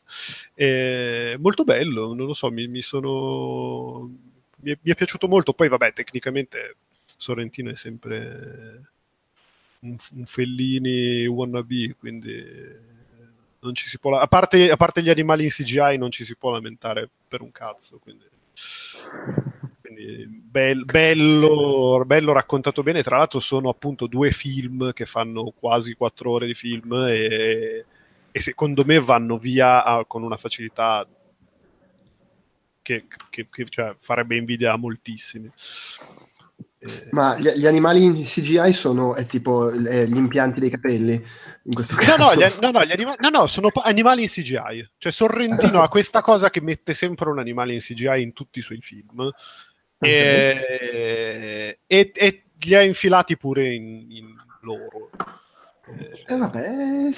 È 0.55 1.37
molto 1.39 1.65
bello, 1.65 2.15
non 2.15 2.27
lo 2.27 2.35
so, 2.35 2.51
mi, 2.51 2.67
mi 2.67 2.83
sono... 2.83 4.11
Mi 4.61 4.71
è, 4.73 4.79
mi 4.81 4.93
è, 4.93 4.95
piaciuto 4.95 5.29
molto. 5.29 5.53
Poi, 5.53 5.69
vabbè, 5.69 5.93
tecnicamente 5.93 6.77
Sorrentino 7.17 7.71
è 7.71 7.75
sempre 7.75 8.93
un, 9.81 9.97
un 10.13 10.25
Fellini 10.25 11.27
wannabe, 11.27 11.97
quindi 11.99 12.93
non 13.65 13.75
ci 13.75 13.89
si 13.89 13.99
può... 13.99 14.17
A 14.17 14.27
parte, 14.27 14.71
a 14.71 14.77
parte 14.77 15.03
gli 15.03 15.11
animali 15.11 15.45
in 15.45 15.51
CGI 15.51 15.97
non 15.99 16.11
ci 16.11 16.25
si 16.25 16.37
può 16.37 16.51
lamentare 16.51 17.09
per 17.27 17.41
un 17.41 17.51
cazzo, 17.51 17.99
quindi 17.99 18.25
quindi 19.81 20.27
bel, 20.27 20.85
bello, 20.85 22.03
bello, 22.07 22.33
raccontato 22.33 22.83
bene. 22.83 23.03
Tra 23.03 23.19
l'altro, 23.19 23.41
sono 23.41 23.69
appunto 23.69 24.07
due 24.07 24.31
film 24.31 24.93
che 24.93 25.07
fanno 25.07 25.53
quasi 25.59 25.95
quattro 25.95 26.31
ore 26.33 26.47
di 26.47 26.55
film 26.55 26.93
e, 27.09 27.85
e 28.31 28.41
secondo 28.41 28.85
me 28.85 28.99
vanno 29.01 29.37
via 29.39 29.85
a, 29.85 30.05
con 30.05 30.23
una 30.23 30.37
facilità 30.37 31.07
che, 32.83 33.07
che, 33.31 33.47
che 33.51 33.65
cioè, 33.67 33.97
farebbe 33.99 34.37
invidia 34.37 34.73
a 34.73 34.77
moltissimi. 34.77 35.51
Ma 37.11 37.39
gli, 37.39 37.49
gli, 37.51 37.67
animali 37.67 38.05
in 38.05 38.25
CGI 38.25 38.73
sono 38.73 39.15
è 39.15 39.25
tipo 39.25 39.71
è 39.71 40.05
gli 40.05 40.17
impianti 40.17 40.61
dei 40.61 40.71
capelli? 40.71 41.13
In 41.15 41.73
questo 41.73 41.97
caso. 41.97 42.17
No, 42.17 42.27
no, 42.27 42.35
gli, 42.35 42.53
no, 42.61 42.71
no, 42.71 42.85
gli 42.85 42.93
anima- 42.93 43.17
no, 43.19 43.29
no, 43.31 43.47
sono 43.47 43.71
animali 43.83 44.23
in 44.23 44.29
CGI. 44.29 44.91
Cioè 44.99 45.13
Sorrentino 45.13 45.83
ha 45.83 45.89
questa 45.89 46.21
cosa 46.21 46.51
che 46.51 46.61
mette 46.61 46.93
sempre 46.93 47.31
un 47.31 47.39
animale 47.39 47.73
in 47.73 47.79
CGI 47.79 48.21
in 48.21 48.33
tutti 48.35 48.59
i 48.59 48.63
suoi 48.63 48.81
film 48.83 49.31
e, 49.99 51.79
e, 51.87 52.11
e, 52.15 52.45
li 52.61 52.75
ha 52.75 52.83
infilati 52.83 53.37
pure 53.37 53.73
in, 53.73 54.07
in 54.11 54.35
loro. 54.61 55.11
E 55.87 56.25
eh, 56.27 56.37
vabbè, 56.37 57.11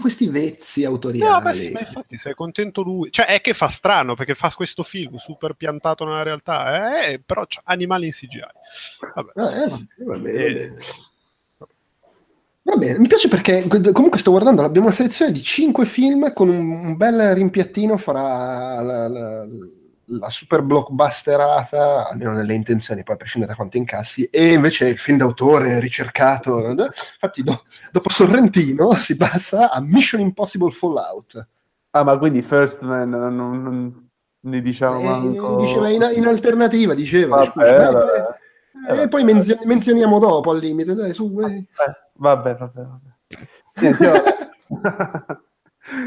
questi 0.00 0.28
vezzi 0.28 0.84
autoriali. 0.84 1.30
No, 1.30 1.40
beh, 1.40 1.54
sì, 1.54 1.70
ma 1.70 1.80
infatti 1.80 2.16
sei 2.16 2.34
contento 2.34 2.82
lui. 2.82 3.12
Cioè, 3.12 3.26
è 3.26 3.40
che 3.40 3.54
fa 3.54 3.68
strano 3.68 4.14
perché 4.14 4.34
fa 4.34 4.52
questo 4.54 4.82
film 4.82 5.16
super 5.16 5.54
piantato 5.54 6.04
nella 6.04 6.22
realtà, 6.22 7.06
eh, 7.06 7.20
però 7.24 7.44
c'ha 7.46 7.62
animali 7.64 8.06
in 8.06 8.12
CGI. 8.12 8.40
Vabbè. 9.14 9.30
Eh, 9.36 9.68
vabbè, 9.68 9.86
vabbè, 9.98 10.30
eh, 10.30 10.76
Va 12.68 12.76
bene, 12.76 12.98
mi 12.98 13.06
piace 13.06 13.28
perché 13.28 13.66
comunque 13.66 14.18
sto 14.18 14.30
guardando, 14.30 14.62
abbiamo 14.62 14.88
una 14.88 14.94
selezione 14.94 15.32
di 15.32 15.40
5 15.40 15.86
film 15.86 16.34
con 16.34 16.50
un, 16.50 16.70
un 16.70 16.96
bel 16.98 17.34
rimpiattino 17.34 17.96
fra 17.96 18.82
la, 18.82 19.08
la, 19.08 19.08
la 19.08 19.46
super 20.28 20.62
blockbusterata, 20.62 22.08
almeno 22.08 22.32
nelle 22.32 22.54
intenzioni, 22.54 23.02
poi 23.02 23.14
a 23.14 23.18
prescindere 23.18 23.52
da 23.52 23.58
quanto 23.58 23.76
incassi, 23.76 24.24
e 24.24 24.52
invece 24.52 24.88
il 24.88 24.98
film 24.98 25.18
d'autore 25.18 25.80
ricercato. 25.80 26.70
Infatti, 26.70 27.42
do, 27.42 27.62
dopo 27.92 28.08
Sorrentino 28.08 28.94
si 29.00 29.16
passa 29.16 29.70
a 29.70 29.80
Mission 29.80 30.20
Impossible 30.20 30.70
Fallout. 30.70 31.46
Ah, 31.90 32.04
ma 32.04 32.18
quindi 32.18 32.42
First 32.42 32.82
Man 32.82 33.08
non, 33.10 33.34
non, 33.34 34.08
ne 34.40 34.60
diciamo 34.60 35.00
eh, 35.00 35.04
manco... 35.04 35.56
Diceva 35.56 35.88
in, 35.88 36.06
in, 36.14 36.26
alternativa, 36.26 36.94
diceva. 36.94 37.36
Vabbè, 37.36 37.50
scusa, 37.50 37.90
vabbè, 37.90 38.36
eh, 38.88 39.02
eh, 39.02 39.08
poi 39.08 39.24
menzion- 39.24 39.60
menzioniamo 39.64 40.18
dopo 40.18 40.50
al 40.50 40.58
limite, 40.58 40.94
dai, 40.94 41.12
su. 41.14 41.32
Vabbè, 41.32 41.64
vabbè, 42.14 42.56
vabbè. 42.56 42.86
vabbè. 43.74 44.16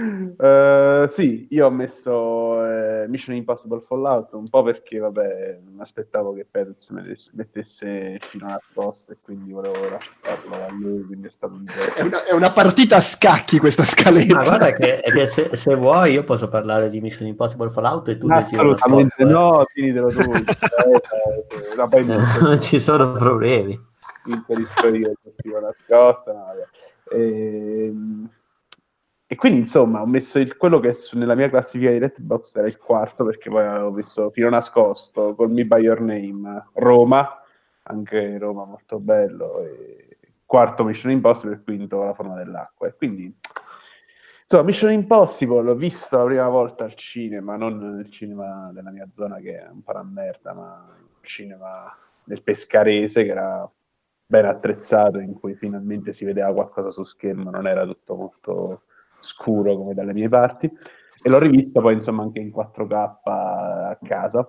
Uh, 0.01 1.07
sì, 1.09 1.47
io 1.51 1.67
ho 1.67 1.69
messo 1.69 2.11
uh, 2.11 3.07
Mission 3.07 3.35
Impossible 3.35 3.81
Fallout 3.85 4.33
un 4.33 4.47
po' 4.49 4.63
perché, 4.63 4.97
vabbè, 4.97 5.59
aspettavo 5.77 6.33
che 6.33 6.47
Perez 6.49 6.89
mettesse, 6.89 7.31
mettesse 7.33 8.17
fino 8.21 8.47
nascosto 8.47 9.11
e 9.11 9.17
quindi 9.21 9.51
volevo 9.51 9.77
lasciarlo 9.89 10.55
a 10.55 10.71
lui, 10.71 11.05
quindi 11.05 11.27
è 11.27 11.29
stato 11.29 11.53
un 11.53 11.65
è 11.95 12.01
una, 12.01 12.25
è 12.25 12.33
una 12.33 12.51
partita 12.51 12.97
a 12.97 13.01
scacchi 13.01 13.59
questa 13.59 13.83
scaletta. 13.83 14.35
Ma 14.35 14.43
guarda 14.43 14.71
che, 14.73 15.01
che 15.03 15.25
se, 15.25 15.55
se, 15.55 15.75
vuoi 15.75 16.13
io 16.13 16.23
posso 16.23 16.47
parlare 16.47 16.89
di 16.89 16.99
Mission 16.99 17.27
Impossible 17.27 17.69
Fallout 17.69 18.07
e 18.07 18.17
tu 18.17 18.27
no, 18.27 18.37
Assolutamente 18.37 19.23
no, 19.23 19.65
finitelo 19.71 20.09
tu. 20.09 20.21
eh, 20.31 22.17
non 22.41 22.59
ci 22.59 22.79
sono 22.79 23.11
problemi. 23.11 23.79
Inserisco 24.25 24.87
io 24.87 25.59
nascosto, 25.59 26.31
no, 26.31 26.45
vabbè. 26.45 26.67
Ehm 27.13 28.29
e 29.31 29.35
quindi 29.35 29.59
insomma 29.59 30.01
ho 30.01 30.05
messo 30.05 30.39
il, 30.39 30.57
quello 30.57 30.81
che 30.81 30.91
su, 30.91 31.17
nella 31.17 31.35
mia 31.35 31.49
classifica 31.49 31.89
di 31.89 31.99
Letterboxd 31.99 32.57
era 32.57 32.67
il 32.67 32.77
quarto 32.77 33.23
perché 33.23 33.49
poi 33.49 33.65
avevo 33.65 33.91
messo 33.91 34.29
fino 34.31 34.49
nascosto 34.49 35.33
Call 35.35 35.53
Me 35.53 35.63
By 35.63 35.79
Your 35.79 36.01
Name 36.01 36.67
Roma 36.73 37.41
anche 37.83 38.37
Roma 38.37 38.65
molto 38.65 38.99
bello 38.99 39.63
e 39.63 40.17
quarto 40.45 40.83
Mission 40.83 41.13
Impossible 41.13 41.55
e 41.55 41.61
quinto 41.63 42.03
La 42.03 42.13
forma 42.13 42.35
dell'acqua. 42.35 42.89
E 42.89 42.95
quindi 42.95 43.33
insomma 44.41 44.63
Mission 44.63 44.91
Impossible 44.91 45.61
l'ho 45.61 45.75
visto 45.75 46.17
la 46.17 46.25
prima 46.25 46.49
volta 46.49 46.83
al 46.83 46.95
cinema 46.95 47.55
non 47.55 47.77
nel 47.77 48.11
cinema 48.11 48.69
della 48.73 48.91
mia 48.91 49.07
zona 49.11 49.37
che 49.37 49.61
è 49.61 49.69
un 49.69 49.81
po' 49.81 49.91
una 49.91 50.03
merda 50.03 50.53
ma 50.53 50.93
il 50.99 51.25
cinema 51.25 51.97
del 52.25 52.43
Pescarese 52.43 53.23
che 53.23 53.31
era 53.31 53.71
ben 54.25 54.43
attrezzato 54.43 55.19
in 55.19 55.39
cui 55.39 55.55
finalmente 55.55 56.11
si 56.11 56.25
vedeva 56.25 56.51
qualcosa 56.51 56.91
su 56.91 57.03
schermo 57.03 57.49
non 57.49 57.65
era 57.65 57.85
tutto 57.85 58.15
molto 58.15 58.81
scuro 59.21 59.77
come 59.77 59.93
dalle 59.93 60.13
mie 60.13 60.27
parti 60.29 60.65
e 60.65 61.29
l'ho 61.29 61.39
rivisto 61.39 61.81
poi 61.81 61.93
insomma 61.93 62.23
anche 62.23 62.39
in 62.39 62.51
4K 62.51 63.19
a 63.23 63.97
casa. 64.01 64.47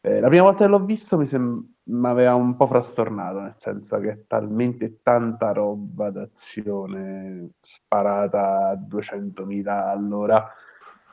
Eh, 0.00 0.20
la 0.20 0.28
prima 0.28 0.42
volta 0.42 0.64
che 0.64 0.70
l'ho 0.70 0.84
visto 0.84 1.16
mi 1.16 1.26
sem- 1.26 1.66
aveva 2.02 2.34
un 2.34 2.56
po' 2.56 2.66
frastornato, 2.66 3.40
nel 3.40 3.56
senso 3.56 3.98
che 4.00 4.10
è 4.10 4.18
talmente 4.26 5.00
tanta 5.02 5.52
roba 5.52 6.10
d'azione 6.10 7.52
sparata 7.60 8.68
a 8.68 8.76
200.000 8.76 9.90
all'ora 9.90 10.46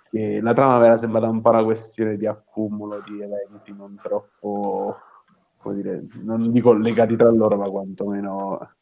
che 0.10 0.41
la 0.41 0.54
trama 0.54 0.84
era 0.84 0.98
sembrata 0.98 1.30
un 1.30 1.41
po' 1.41 1.50
una 1.52 1.63
questione 1.63 2.17
di 2.17 2.28
accumulo 2.28 3.02
di 3.06 3.22
eventi 3.22 3.74
non 3.74 3.98
troppo, 4.02 4.98
come 5.58 5.76
dire, 5.76 6.06
non 6.24 6.52
dico 6.52 6.74
legati 6.74 7.15
tra 7.15 7.30
loro, 7.32 7.56
ma 7.56 7.70
quantomeno 7.70 8.76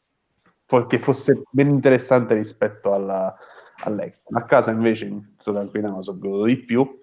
che 0.88 0.98
fosse 0.98 1.42
ben 1.50 1.68
interessante 1.68 2.34
rispetto 2.34 2.92
alla, 2.92 3.34
all'estero. 3.82 4.38
A 4.38 4.44
casa 4.44 4.70
invece 4.70 5.06
in 5.06 5.36
tutta 5.36 5.52
tranquillità 5.52 6.00
sono 6.02 6.18
goduto 6.18 6.44
di 6.44 6.56
più 6.58 7.00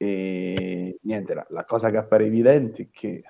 e 0.00 0.98
niente, 1.02 1.34
la, 1.34 1.44
la, 1.50 1.64
cosa 1.64 1.90
che 1.90 1.96
appare 1.96 2.26
evidente 2.26 2.82
è 2.82 2.88
che 2.88 3.24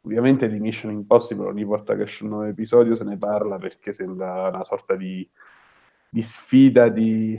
ovviamente 0.00 0.48
di 0.48 0.58
Mission 0.58 0.90
Impossible 0.90 1.48
ogni 1.48 1.64
volta 1.64 1.94
che 1.96 2.04
esce 2.04 2.24
un 2.24 2.30
nuovo 2.30 2.44
episodio 2.44 2.94
se 2.94 3.04
ne 3.04 3.18
parla 3.18 3.58
perché 3.58 3.92
sembra 3.92 4.48
una 4.48 4.64
sorta 4.64 4.96
di, 4.96 5.28
di 6.08 6.22
sfida 6.22 6.88
di, 6.88 7.38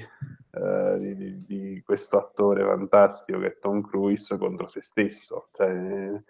uh, 0.52 1.00
di, 1.00 1.46
di, 1.46 1.82
questo 1.84 2.20
attore 2.20 2.64
fantastico 2.64 3.40
che 3.40 3.48
è 3.48 3.58
Tom 3.60 3.82
Cruise 3.82 4.38
contro 4.38 4.68
se 4.68 4.82
stesso. 4.82 5.50
Cioè, 5.54 6.22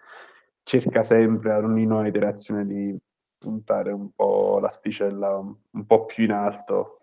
cerca 0.62 1.02
sempre 1.02 1.52
ad 1.52 1.64
ogni 1.64 1.84
nuova 1.84 2.06
iterazione 2.06 2.64
di 2.64 2.98
puntare 3.36 3.92
un 3.92 4.10
po' 4.14 4.58
l'asticella 4.60 5.36
un 5.36 5.86
po' 5.86 6.06
più 6.06 6.24
in 6.24 6.32
alto 6.32 6.99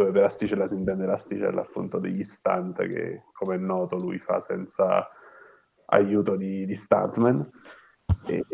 dove 0.00 0.12
per 0.12 0.24
asticella 0.24 0.66
si 0.66 0.74
intende 0.74 1.06
l'asticella 1.06 1.60
appunto 1.60 1.98
degli 1.98 2.24
stunt 2.24 2.86
che 2.86 3.24
come 3.32 3.54
è 3.54 3.58
noto 3.58 3.96
lui 3.96 4.18
fa 4.18 4.40
senza 4.40 5.08
aiuto 5.86 6.36
di, 6.36 6.64
di 6.66 6.74
stuntman. 6.74 7.48
E, 8.26 8.44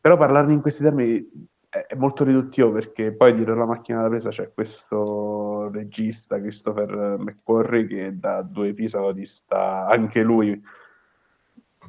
però 0.00 0.16
parlarne 0.16 0.52
in 0.52 0.60
questi 0.60 0.82
termini 0.82 1.50
è, 1.68 1.94
molto 1.96 2.24
riduttivo 2.24 2.70
perché 2.70 3.12
poi 3.12 3.34
dietro 3.34 3.54
la 3.54 3.66
macchina 3.66 4.02
da 4.02 4.08
presa 4.08 4.30
c'è 4.30 4.52
questo 4.52 5.70
regista 5.72 6.40
Christopher 6.40 7.16
McQuarrie 7.18 7.86
che 7.86 8.18
da 8.18 8.42
due 8.42 8.68
episodi 8.68 9.26
sta 9.26 9.86
anche 9.86 10.22
lui 10.22 10.60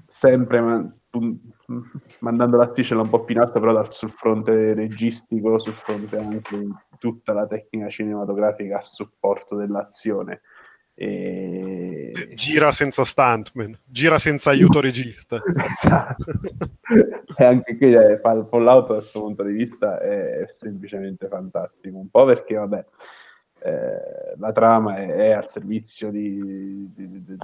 sempre 0.08 0.62
man- 0.62 0.94
mandando 2.20 2.58
l'asticella 2.58 3.02
un 3.02 3.10
po' 3.10 3.24
più 3.24 3.36
in 3.36 3.42
alto 3.42 3.60
però 3.60 3.74
dal, 3.74 3.94
sul 3.94 4.12
fronte 4.12 4.74
registico 4.74 5.58
sul 5.60 5.74
fronte 5.74 6.18
anche 6.18 6.68
tutta 6.98 7.34
la 7.34 7.48
tecnica 7.48 7.90
cinematografica 7.90 8.78
a 8.78 8.82
supporto 8.82 9.56
dell'azione. 9.56 10.42
E... 10.98 12.14
Gira 12.36 12.72
senza 12.72 13.04
stuntman, 13.04 13.78
gira 13.84 14.18
senza 14.18 14.52
aiuto 14.52 14.80
regista. 14.80 15.42
esatto. 15.76 16.32
e 17.38 17.44
anche 17.44 17.76
qui 17.76 17.94
eh, 17.94 18.18
fa- 18.20 18.46
Fallout 18.46 18.88
da 18.88 18.94
questo 18.96 19.20
punto 19.20 19.44
di 19.44 19.52
vista 19.52 20.00
è 20.00 20.46
semplicemente 20.48 21.28
fantastico, 21.28 21.98
un 21.98 22.10
po' 22.10 22.24
perché 22.24 22.56
vabbè, 22.56 22.86
eh, 23.60 24.36
la 24.38 24.52
trama 24.54 24.96
è, 24.98 25.08
è 25.08 25.32
al 25.32 25.50
servizio 25.50 26.12
di, 26.12 26.90
di- 26.94 27.24
di- 27.24 27.38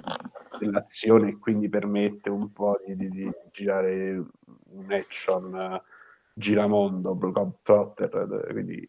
dell'azione 0.58 1.30
e 1.30 1.38
quindi 1.38 1.68
permette 1.68 2.30
un 2.30 2.52
po' 2.52 2.80
di, 2.86 3.30
girare 3.50 4.24
un 4.70 4.92
action 4.92 5.82
giramondo, 6.34 7.16
Globetrotter, 7.16 8.44
eh, 8.48 8.52
quindi 8.52 8.88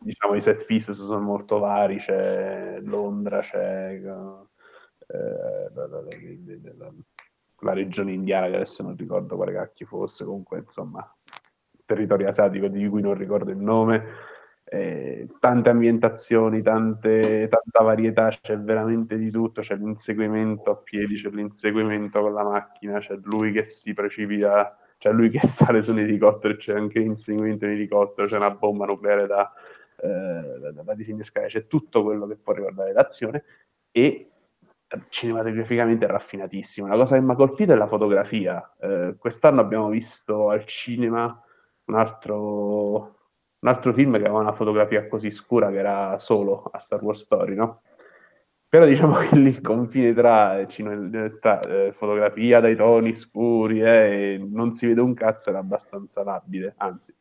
diciamo 0.00 0.34
i 0.34 0.40
set 0.40 0.64
pieces 0.64 0.96
sono 0.96 1.20
molto 1.20 1.58
vari, 1.58 1.98
c'è 1.98 2.80
Londra, 2.82 3.40
c'è 3.40 3.94
eh, 3.94 5.70
la- 5.74 5.86
la- 5.86 6.92
la 7.60 7.72
regione 7.72 8.12
indiana 8.12 8.48
che 8.48 8.54
adesso 8.56 8.82
non 8.82 8.96
ricordo 8.96 9.36
quale 9.36 9.52
cacchio 9.52 9.86
fosse, 9.86 10.24
comunque 10.24 10.58
insomma 10.58 11.12
territorio 11.84 12.28
asiatico 12.28 12.68
di 12.68 12.86
cui 12.88 13.00
non 13.00 13.14
ricordo 13.14 13.50
il 13.50 13.56
nome, 13.56 14.04
eh, 14.64 15.26
tante 15.40 15.70
ambientazioni, 15.70 16.60
tante, 16.62 17.48
tanta 17.48 17.82
varietà, 17.82 18.28
c'è 18.28 18.58
veramente 18.58 19.16
di 19.16 19.30
tutto, 19.30 19.62
c'è 19.62 19.74
l'inseguimento 19.76 20.70
a 20.70 20.76
piedi, 20.76 21.14
c'è 21.16 21.30
l'inseguimento 21.30 22.20
con 22.20 22.34
la 22.34 22.44
macchina, 22.44 22.98
c'è 22.98 23.18
lui 23.22 23.52
che 23.52 23.62
si 23.62 23.94
precipita, 23.94 24.76
c'è 24.98 25.12
lui 25.12 25.30
che 25.30 25.40
sale 25.46 25.82
su 25.82 25.92
un 25.92 26.00
elicottero, 26.00 26.56
c'è 26.56 26.74
anche 26.74 26.98
l'inseguimento 26.98 27.64
in 27.64 27.72
elicottero, 27.72 28.26
c'è 28.28 28.36
una 28.36 28.50
bomba 28.50 28.84
nucleare 28.86 29.26
da, 29.26 29.52
eh, 29.96 30.72
da, 30.72 30.82
da 30.82 30.94
disinnescare, 30.94 31.46
c'è 31.46 31.66
tutto 31.66 32.02
quello 32.02 32.26
che 32.26 32.36
può 32.36 32.52
riguardare 32.52 32.92
l'azione 32.92 33.44
e 33.90 34.30
cinematograficamente 35.08 36.06
è 36.06 36.08
raffinatissimo. 36.08 36.86
La 36.86 36.96
cosa 36.96 37.16
che 37.16 37.22
mi 37.22 37.32
ha 37.32 37.34
colpito 37.34 37.72
è 37.72 37.76
la 37.76 37.86
fotografia. 37.86 38.74
Eh, 38.80 39.16
quest'anno 39.18 39.60
abbiamo 39.60 39.88
visto 39.88 40.48
al 40.50 40.64
cinema 40.64 41.42
un 41.84 41.94
altro, 41.94 43.16
un 43.58 43.68
altro 43.68 43.92
film 43.92 44.12
che 44.12 44.24
aveva 44.24 44.38
una 44.38 44.52
fotografia 44.52 45.06
così 45.08 45.30
scura 45.30 45.70
che 45.70 45.78
era 45.78 46.18
solo 46.18 46.64
a 46.64 46.78
Star 46.78 47.02
Wars 47.02 47.22
Story, 47.22 47.54
no? 47.54 47.82
Però 48.70 48.84
diciamo 48.84 49.16
che 49.18 49.36
lì 49.36 49.48
il 49.48 49.60
confine 49.62 50.12
tra, 50.12 50.66
cine- 50.66 51.38
tra, 51.40 51.60
eh, 51.60 51.92
fotografia 51.92 52.60
dai 52.60 52.76
toni 52.76 53.14
scuri 53.14 53.80
eh, 53.80 54.34
e 54.34 54.38
non 54.38 54.72
si 54.72 54.86
vede 54.86 55.00
un 55.00 55.14
cazzo 55.14 55.48
era 55.48 55.58
abbastanza 55.58 56.22
labile, 56.22 56.74
anzi 56.76 57.14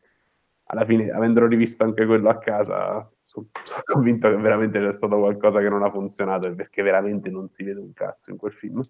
alla 0.70 0.86
fine, 0.86 1.10
avendolo 1.12 1.48
rivisto 1.48 1.84
anche 1.84 2.06
quello 2.06 2.30
a 2.30 2.38
casa, 2.40 3.10
sono, 3.22 3.48
sono 3.64 3.82
convinto 3.86 4.30
che 4.30 4.36
veramente 4.36 4.80
c'è 4.80 4.92
stato 4.92 5.18
qualcosa 5.18 5.62
che 5.62 5.70
non 5.70 5.84
ha 5.84 5.90
funzionato 5.90 6.54
perché 6.56 6.82
veramente 6.82 7.30
non 7.30 7.48
si 7.48 7.64
vede 7.64 7.80
un 7.80 7.94
cazzo 7.94 8.32
in 8.32 8.38
quel 8.38 8.52
film. 8.52 8.82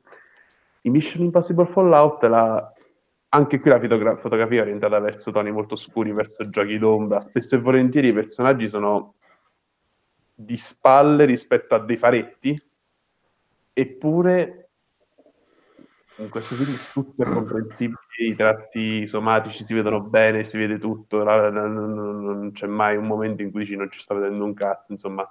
In 0.81 0.91
Mission 0.91 1.23
Impossible 1.23 1.67
Fallout, 1.67 2.23
la, 2.23 2.73
anche 3.29 3.59
qui 3.59 3.69
la 3.69 3.79
fotogra- 3.79 4.17
fotografia 4.17 4.59
è 4.59 4.61
orientata 4.63 4.97
verso 4.99 5.31
toni 5.31 5.51
molto 5.51 5.75
scuri, 5.75 6.11
verso 6.13 6.49
giochi 6.49 6.79
d'ombra. 6.79 7.19
Spesso 7.19 7.55
e 7.55 7.59
volentieri 7.59 8.07
i 8.07 8.13
personaggi 8.13 8.67
sono 8.67 9.15
di 10.39 10.55
spalle 10.55 11.25
rispetto 11.25 11.73
a 11.73 11.79
dei 11.79 11.97
faretti, 11.97 12.55
eppure 13.73 14.69
in 16.17 16.29
questo 16.29 16.53
film 16.53 16.75
tutto 16.93 17.23
è 17.23 17.25
comprensibile, 17.25 17.97
i 18.17 18.35
tratti 18.35 19.07
somatici 19.07 19.65
si 19.65 19.73
vedono 19.73 20.01
bene, 20.01 20.45
si 20.45 20.59
vede 20.59 20.77
tutto, 20.77 21.23
non, 21.23 22.51
c'è 22.53 22.67
mai 22.67 22.97
un 22.97 23.07
momento 23.07 23.41
in 23.41 23.49
cui 23.49 23.61
dici 23.61 23.75
non 23.75 23.89
ci 23.89 23.99
sta 23.99 24.13
vedendo 24.13 24.43
un 24.43 24.53
cazzo, 24.53 24.91
insomma. 24.91 25.27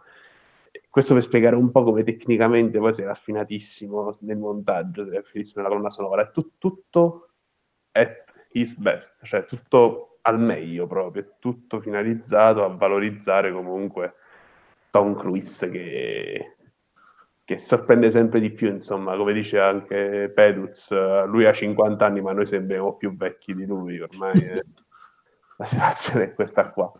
Questo 0.90 1.14
per 1.14 1.22
spiegare 1.22 1.54
un 1.54 1.70
po' 1.70 1.84
come 1.84 2.02
tecnicamente 2.02 2.78
poi 2.78 2.92
sei 2.92 3.04
raffinatissimo 3.04 4.16
nel 4.20 4.38
montaggio, 4.38 5.04
sei 5.04 5.14
raffinatissimo 5.14 5.62
nella 5.62 5.68
colonna 5.68 5.90
sonora, 5.90 6.22
è 6.22 6.30
tut- 6.32 6.54
tutto 6.58 7.30
at 7.92 8.48
his 8.52 8.74
best, 8.76 9.24
cioè 9.24 9.44
tutto 9.46 10.18
al 10.22 10.40
meglio 10.40 10.88
proprio, 10.88 11.22
è 11.22 11.28
tutto 11.38 11.80
finalizzato 11.80 12.64
a 12.64 12.68
valorizzare 12.68 13.52
comunque 13.52 14.14
Tom 14.96 15.14
Cruise 15.14 15.70
che 15.70 16.52
che 17.44 17.60
sorprende 17.60 18.10
sempre 18.10 18.40
di 18.40 18.50
più, 18.50 18.68
insomma, 18.68 19.16
come 19.16 19.32
dice 19.32 19.60
anche 19.60 20.32
Peduz, 20.34 20.90
lui 21.26 21.46
ha 21.46 21.52
50 21.52 22.04
anni 22.04 22.20
ma 22.20 22.32
noi 22.32 22.44
sembriamo 22.44 22.96
più 22.96 23.16
vecchi 23.16 23.54
di 23.54 23.64
lui, 23.64 24.00
ormai 24.00 24.36
eh, 24.40 24.64
la 25.56 25.64
situazione 25.64 26.24
è 26.24 26.34
questa 26.34 26.70
qua. 26.70 26.90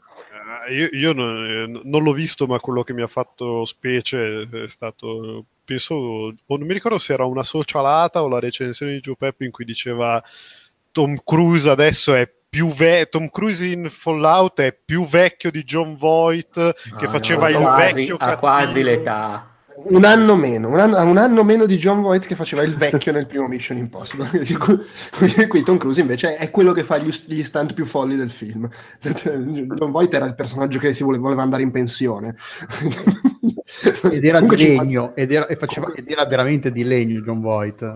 Eh, 0.69 0.75
io 0.75 0.89
io 0.93 1.13
non, 1.13 1.81
non 1.83 2.03
l'ho 2.05 2.13
visto, 2.13 2.47
ma 2.47 2.61
quello 2.61 2.85
che 2.85 2.93
mi 2.93 3.03
ha 3.03 3.09
fatto 3.09 3.65
specie 3.65 4.49
è 4.49 4.69
stato, 4.69 5.47
penso, 5.65 5.95
o 5.95 6.57
non 6.57 6.67
mi 6.67 6.75
ricordo 6.75 6.99
se 6.99 7.15
era 7.15 7.25
una 7.25 7.43
socialata 7.43 8.23
o 8.23 8.29
la 8.29 8.39
recensione 8.39 8.93
di 8.93 9.01
Joe 9.01 9.17
Peppi 9.17 9.47
in 9.47 9.51
cui 9.51 9.65
diceva 9.65 10.23
Tom 10.93 11.19
Cruise 11.25 11.69
adesso 11.69 12.15
è 12.15 12.31
più 12.57 12.73
vecchio, 12.73 13.07
Tom 13.21 13.29
Cruise 13.31 13.67
in 13.67 13.89
Fallout 13.91 14.61
è 14.61 14.73
più 14.73 15.07
vecchio 15.07 15.51
di 15.51 15.63
John 15.63 15.95
Voight 15.95 16.75
che 16.97 17.05
Ah, 17.05 17.09
faceva 17.09 17.51
no, 17.51 17.59
il 17.59 17.63
quasi- 17.65 17.93
vecchio 17.95 18.15
ha 18.15 18.19
cattivo. 18.19 18.39
quasi 18.41 18.83
l'età. 18.83 19.56
Un 19.79 20.05
anno 20.05 20.37
meno, 20.37 20.69
un 20.69 20.79
anno, 20.81 21.03
un 21.03 21.19
anno 21.19 21.45
meno 21.45 21.67
di 21.67 21.77
John 21.77 22.01
Voight 22.01 22.25
che 22.27 22.35
faceva 22.35 22.63
il 22.63 22.75
vecchio 22.77 23.13
nel 23.13 23.27
primo 23.27 23.47
Mission 23.47 23.77
Impossible. 23.77 24.29
Qui 25.49 25.63
Tom 25.63 25.77
Cruise 25.77 26.01
invece 26.01 26.37
è 26.37 26.51
quello 26.51 26.73
che 26.73 26.83
fa 26.83 26.97
gli, 26.97 27.11
gli 27.27 27.45
stunt 27.45 27.75
più 27.75 27.85
folli 27.85 28.17
del 28.17 28.31
film. 28.31 28.67
John 29.03 29.91
Voight 29.91 30.15
era 30.15 30.25
il 30.25 30.35
personaggio 30.35 30.79
che 30.79 30.95
si 30.95 31.03
voleva, 31.05 31.25
voleva 31.25 31.43
andare 31.43 31.63
in 31.63 31.71
pensione. 31.71 32.35
ed 34.11 34.25
era 34.25 34.39
Comunque 34.39 34.57
di 34.57 34.77
legno 34.77 35.15
ed 35.15 35.33
era, 35.33 35.47
e 35.47 35.57
faceva- 35.57 35.93
ed 35.95 36.09
era 36.09 36.25
veramente 36.25 36.73
di 36.73 36.83
legno 36.85 37.21
John 37.21 37.41
Voight 37.41 37.83
Eh, 37.83 37.95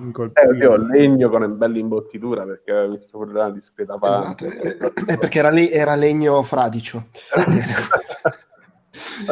film. 0.50 0.60
io 0.60 0.76
legno 0.76 1.30
con 1.30 1.42
una 1.42 1.54
bella 1.54 1.78
imbottitura 1.78 2.42
perché 2.44 2.72
avevo 2.72 2.92
visto 2.92 3.16
pure 3.18 3.32
la 3.32 3.50
discreta 3.50 3.94
Esatto, 3.94 4.44
parte. 4.46 4.76
eh, 4.78 4.92
eh, 5.12 5.16
perché 5.18 5.38
era, 5.38 5.50
lì, 5.50 5.70
era 5.70 5.94
legno 5.94 6.42
fradicio. 6.42 7.06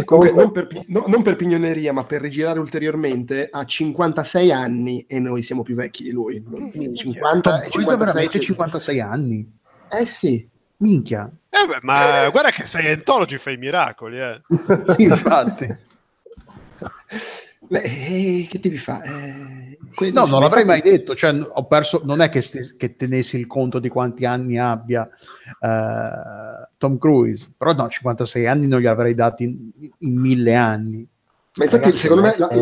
Comunque, 0.04 0.32
non, 0.32 0.52
per, 0.52 0.68
no- 0.86 1.04
non 1.06 1.22
per 1.22 1.36
pignoneria, 1.36 1.92
ma 1.92 2.04
per 2.04 2.20
rigirare 2.20 2.58
ulteriormente, 2.58 3.48
ha 3.50 3.64
56 3.64 4.52
anni 4.52 5.04
e 5.08 5.18
noi 5.18 5.42
siamo 5.42 5.62
più 5.62 5.74
vecchi 5.74 6.02
di 6.02 6.10
lui. 6.10 6.42
50 6.94 7.50
Tom 7.50 7.60
e 7.60 7.68
Cruise 7.68 7.90
ha 7.90 7.96
56. 7.96 7.96
veramente 7.96 8.40
56 8.40 9.00
anni 9.00 9.58
Eh 9.90 10.06
sì. 10.06 10.48
minchia 10.78 11.30
Eh 11.50 11.66
beh, 11.66 11.78
ma 11.82 12.28
guarda 12.30 12.50
che 12.50 12.64
Scientology 12.64 13.36
fa 13.36 13.50
i 13.50 13.56
miracoli, 13.56 14.20
eh. 14.20 14.40
sì, 14.94 15.02
infatti 15.04 15.66
Beh, 17.68 17.82
eh, 17.82 18.46
che 18.48 18.58
devi 18.60 18.76
fare? 18.78 19.06
Eh, 20.00 20.10
no 20.12 20.26
non 20.26 20.40
l'avrei 20.40 20.64
mai 20.64 20.80
detto 20.80 21.14
cioè, 21.14 21.34
ho 21.40 21.66
perso, 21.66 22.00
non 22.04 22.20
è 22.20 22.28
che, 22.28 22.40
st- 22.40 22.76
che 22.76 22.94
tenessi 22.96 23.36
il 23.36 23.46
conto 23.46 23.78
di 23.78 23.88
quanti 23.88 24.24
anni 24.24 24.58
abbia 24.58 25.08
eh, 25.60 26.68
Tom 26.78 26.98
Cruise 26.98 27.52
però 27.56 27.72
no 27.74 27.88
56 27.88 28.46
anni 28.46 28.66
non 28.68 28.80
gli 28.80 28.86
avrei 28.86 29.14
dati 29.14 29.42
in, 29.44 29.70
in 29.98 30.18
mille 30.20 30.54
anni 30.54 31.06
Ma 31.56 31.64
infatti, 31.64 31.82
Ragazzi, 31.84 31.96
secondo 32.02 32.22
me, 32.22 32.34
la, 32.38 32.48
è, 32.48 32.56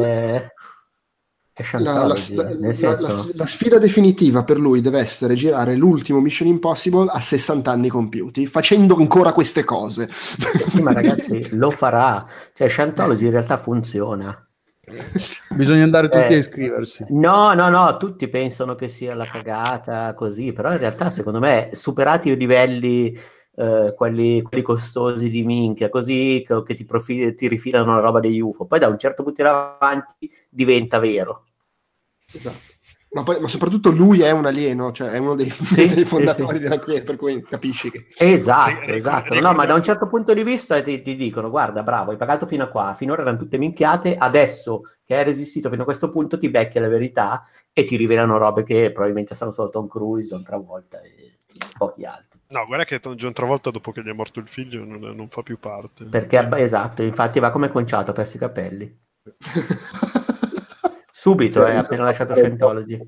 è 1.53 1.63
la- 1.79 2.05
la- 2.07 2.15
Scientology, 2.17 2.35
la- 2.35 2.67
la- 2.69 2.75
senso... 2.75 3.07
la- 3.07 3.25
la 3.35 3.47
sfida 3.47 3.79
definitiva 3.79 4.45
per 4.45 4.59
lui 4.59 4.81
deve 4.81 4.99
essere 5.01 5.35
girare 5.35 5.75
l'ultimo 5.75 6.21
Mission 6.21 6.49
Impossible 6.49 7.11
a 7.11 7.21
60 7.21 7.71
anni 7.71 7.89
compiuti, 7.89 8.47
facendo 8.47 8.97
ancora 8.97 9.33
queste 9.33 9.65
cose. 9.65 10.09
Sì, 10.11 10.83
ma 10.83 10.93
ragazzi, 10.95 11.57
lo 11.57 11.71
farà. 11.71 12.27
Cioè, 12.55 12.69
Scientology 12.69 13.25
in 13.27 13.31
realtà 13.31 13.57
funziona. 13.57 14.46
bisogna 15.57 15.83
andare 15.83 16.09
tutti 16.09 16.33
Eh. 16.33 16.37
a 16.37 16.39
iscriversi 16.39 17.07
No, 17.09 17.53
no, 17.55 17.69
no, 17.69 17.97
tutti 17.97 18.29
pensano 18.29 18.75
che 18.75 18.89
sia 18.89 19.17
la 19.17 19.25
cagata 19.25 20.15
così, 20.15 20.53
però 20.53 20.73
in 20.73 20.79
realtà 20.79 21.11
secondo 21.11 21.41
me 21.41 21.71
superati 21.73 22.29
i 22.31 22.37
livelli, 22.37 23.17
eh, 23.57 23.95
quelli, 23.97 24.43
quelli 24.43 24.63
costosi 24.63 25.29
di 25.29 25.43
minchia, 25.43 25.89
così 25.89 26.45
che, 26.47 26.63
che 26.63 26.75
ti, 26.75 26.85
profi- 26.85 27.35
ti 27.35 27.49
rifilano 27.49 27.95
la 27.95 28.01
roba 28.01 28.21
degli 28.21 28.41
UFO, 28.41 28.67
poi 28.67 28.79
da 28.79 28.87
un 28.89 28.99
certo 28.99 29.23
punto 29.25 29.41
in 29.41 29.49
avanti 29.49 30.31
diventa 30.49 30.99
vero. 30.99 31.47
Esatto. 32.33 32.75
Ma, 33.09 33.23
poi, 33.23 33.41
ma 33.41 33.49
soprattutto 33.49 33.91
lui 33.91 34.21
è 34.21 34.31
un 34.31 34.45
alieno, 34.45 34.93
cioè 34.93 35.11
è 35.11 35.19
uno 35.19 35.35
dei, 35.35 35.49
Sì, 35.49 35.75
dei 35.87 35.91
sì, 35.91 36.05
fondatori 36.05 36.57
sì. 36.57 36.63
della 36.65 36.79
Chiesa, 36.79 37.05
per 37.05 37.17
cui 37.17 37.41
capisci 37.43 37.91
che... 37.91 38.07
Esatto, 38.19 38.85
Sì, 38.85 38.91
esatto. 38.91 39.39
No, 39.41 39.53
ma 39.53 39.65
da 39.65 39.75
un 39.75 39.83
certo 39.83 40.07
punto 40.07 40.35
di 40.35 40.43
vista 40.43 40.83
ti, 40.83 41.01
ti 41.01 41.17
dicono, 41.17 41.49
guarda, 41.49 41.83
bravo, 41.83 42.11
hai 42.11 42.17
pagato 42.17 42.47
fino 42.47 42.65
a 42.65 42.69
qua, 42.69 42.95
finora 42.95 43.23
erano 43.23 43.39
tutte 43.39 43.59
minchiate, 43.59 44.17
adesso 44.17 44.83
che 45.03 45.17
hai 45.17 45.25
resistito 45.25 45.71
fino 45.71 45.83
a 45.83 45.85
questo 45.85 46.11
punto 46.11 46.37
ti 46.37 46.51
becchi 46.51 46.79
la 46.79 46.89
verità 46.89 47.45
e 47.73 47.85
ti 47.85 47.97
rivelano 47.97 48.39
robe 48.39 48.65
che 48.65 48.91
probabilmente 48.91 49.35
sanno 49.35 49.53
solo 49.53 49.71
Tom 49.71 49.87
Cruise, 49.87 50.29
John 50.29 50.43
Travolta 50.43 51.01
e 51.01 51.37
pochi 51.79 52.05
altri. 52.05 52.41
No, 52.49 52.67
guarda 52.67 52.85
che 52.85 53.01
John 53.15 53.33
Travolta 53.33 53.71
dopo 53.71 53.93
che 53.93 54.03
gli 54.03 54.09
è 54.09 54.13
morto 54.13 54.41
il 54.41 54.49
figlio 54.49 54.85
non, 54.85 55.01
non 55.01 55.29
fa 55.29 55.43
più 55.43 55.59
parte. 55.59 56.05
Perché, 56.05 56.49
esatto, 56.57 57.03
infatti 57.03 57.41
va 57.41 57.51
come 57.51 57.69
conciato, 57.69 58.11
ha 58.11 58.15
perso 58.15 58.37
i 58.37 58.41
capelli. 58.41 58.99
Subito, 61.27 61.67
eh, 61.67 61.75
appena 61.75 62.05
lasciato 62.05 62.37
Scientology. 62.37 63.01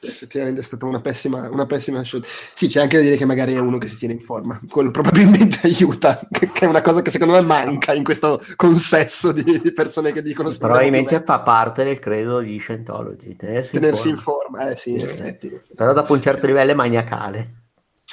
effettivamente 0.00 0.60
è 0.60 0.64
stata 0.64 0.86
una 0.86 1.00
pessima, 1.00 1.48
una 1.48 1.66
pessima 1.66 2.02
scelta. 2.02 2.26
Sì, 2.26 2.66
c'è 2.66 2.80
anche 2.80 2.96
da 2.96 3.02
dire 3.04 3.14
che 3.14 3.24
magari 3.24 3.54
è 3.54 3.60
uno 3.60 3.78
che 3.78 3.86
si 3.86 3.96
tiene 3.96 4.14
in 4.14 4.20
forma. 4.20 4.60
Quello 4.68 4.90
probabilmente 4.90 5.60
aiuta, 5.68 6.18
che 6.32 6.50
è 6.52 6.64
una 6.64 6.80
cosa 6.80 7.00
che 7.00 7.12
secondo 7.12 7.34
me 7.34 7.42
manca 7.42 7.92
in 7.92 8.02
questo 8.02 8.40
consesso 8.56 9.30
di, 9.30 9.60
di 9.60 9.72
persone 9.72 10.10
che 10.10 10.20
dicono... 10.20 10.50
Probabilmente 10.50 11.22
fa 11.24 11.38
parte 11.42 11.84
del 11.84 12.00
credo 12.00 12.40
di 12.40 12.58
Scientology. 12.58 13.36
Tenersi, 13.36 13.74
tenersi 13.74 14.08
in 14.08 14.18
forma, 14.18 14.62
in 14.62 14.66
forma. 14.66 14.70
eh 14.72 14.76
sì, 14.76 14.90
in 14.90 14.96
effetti. 14.96 15.60
Però 15.76 15.92
dopo 15.92 16.12
un 16.12 16.20
certo 16.20 16.46
livello 16.46 16.72
è 16.72 16.74
maniacale. 16.74 17.59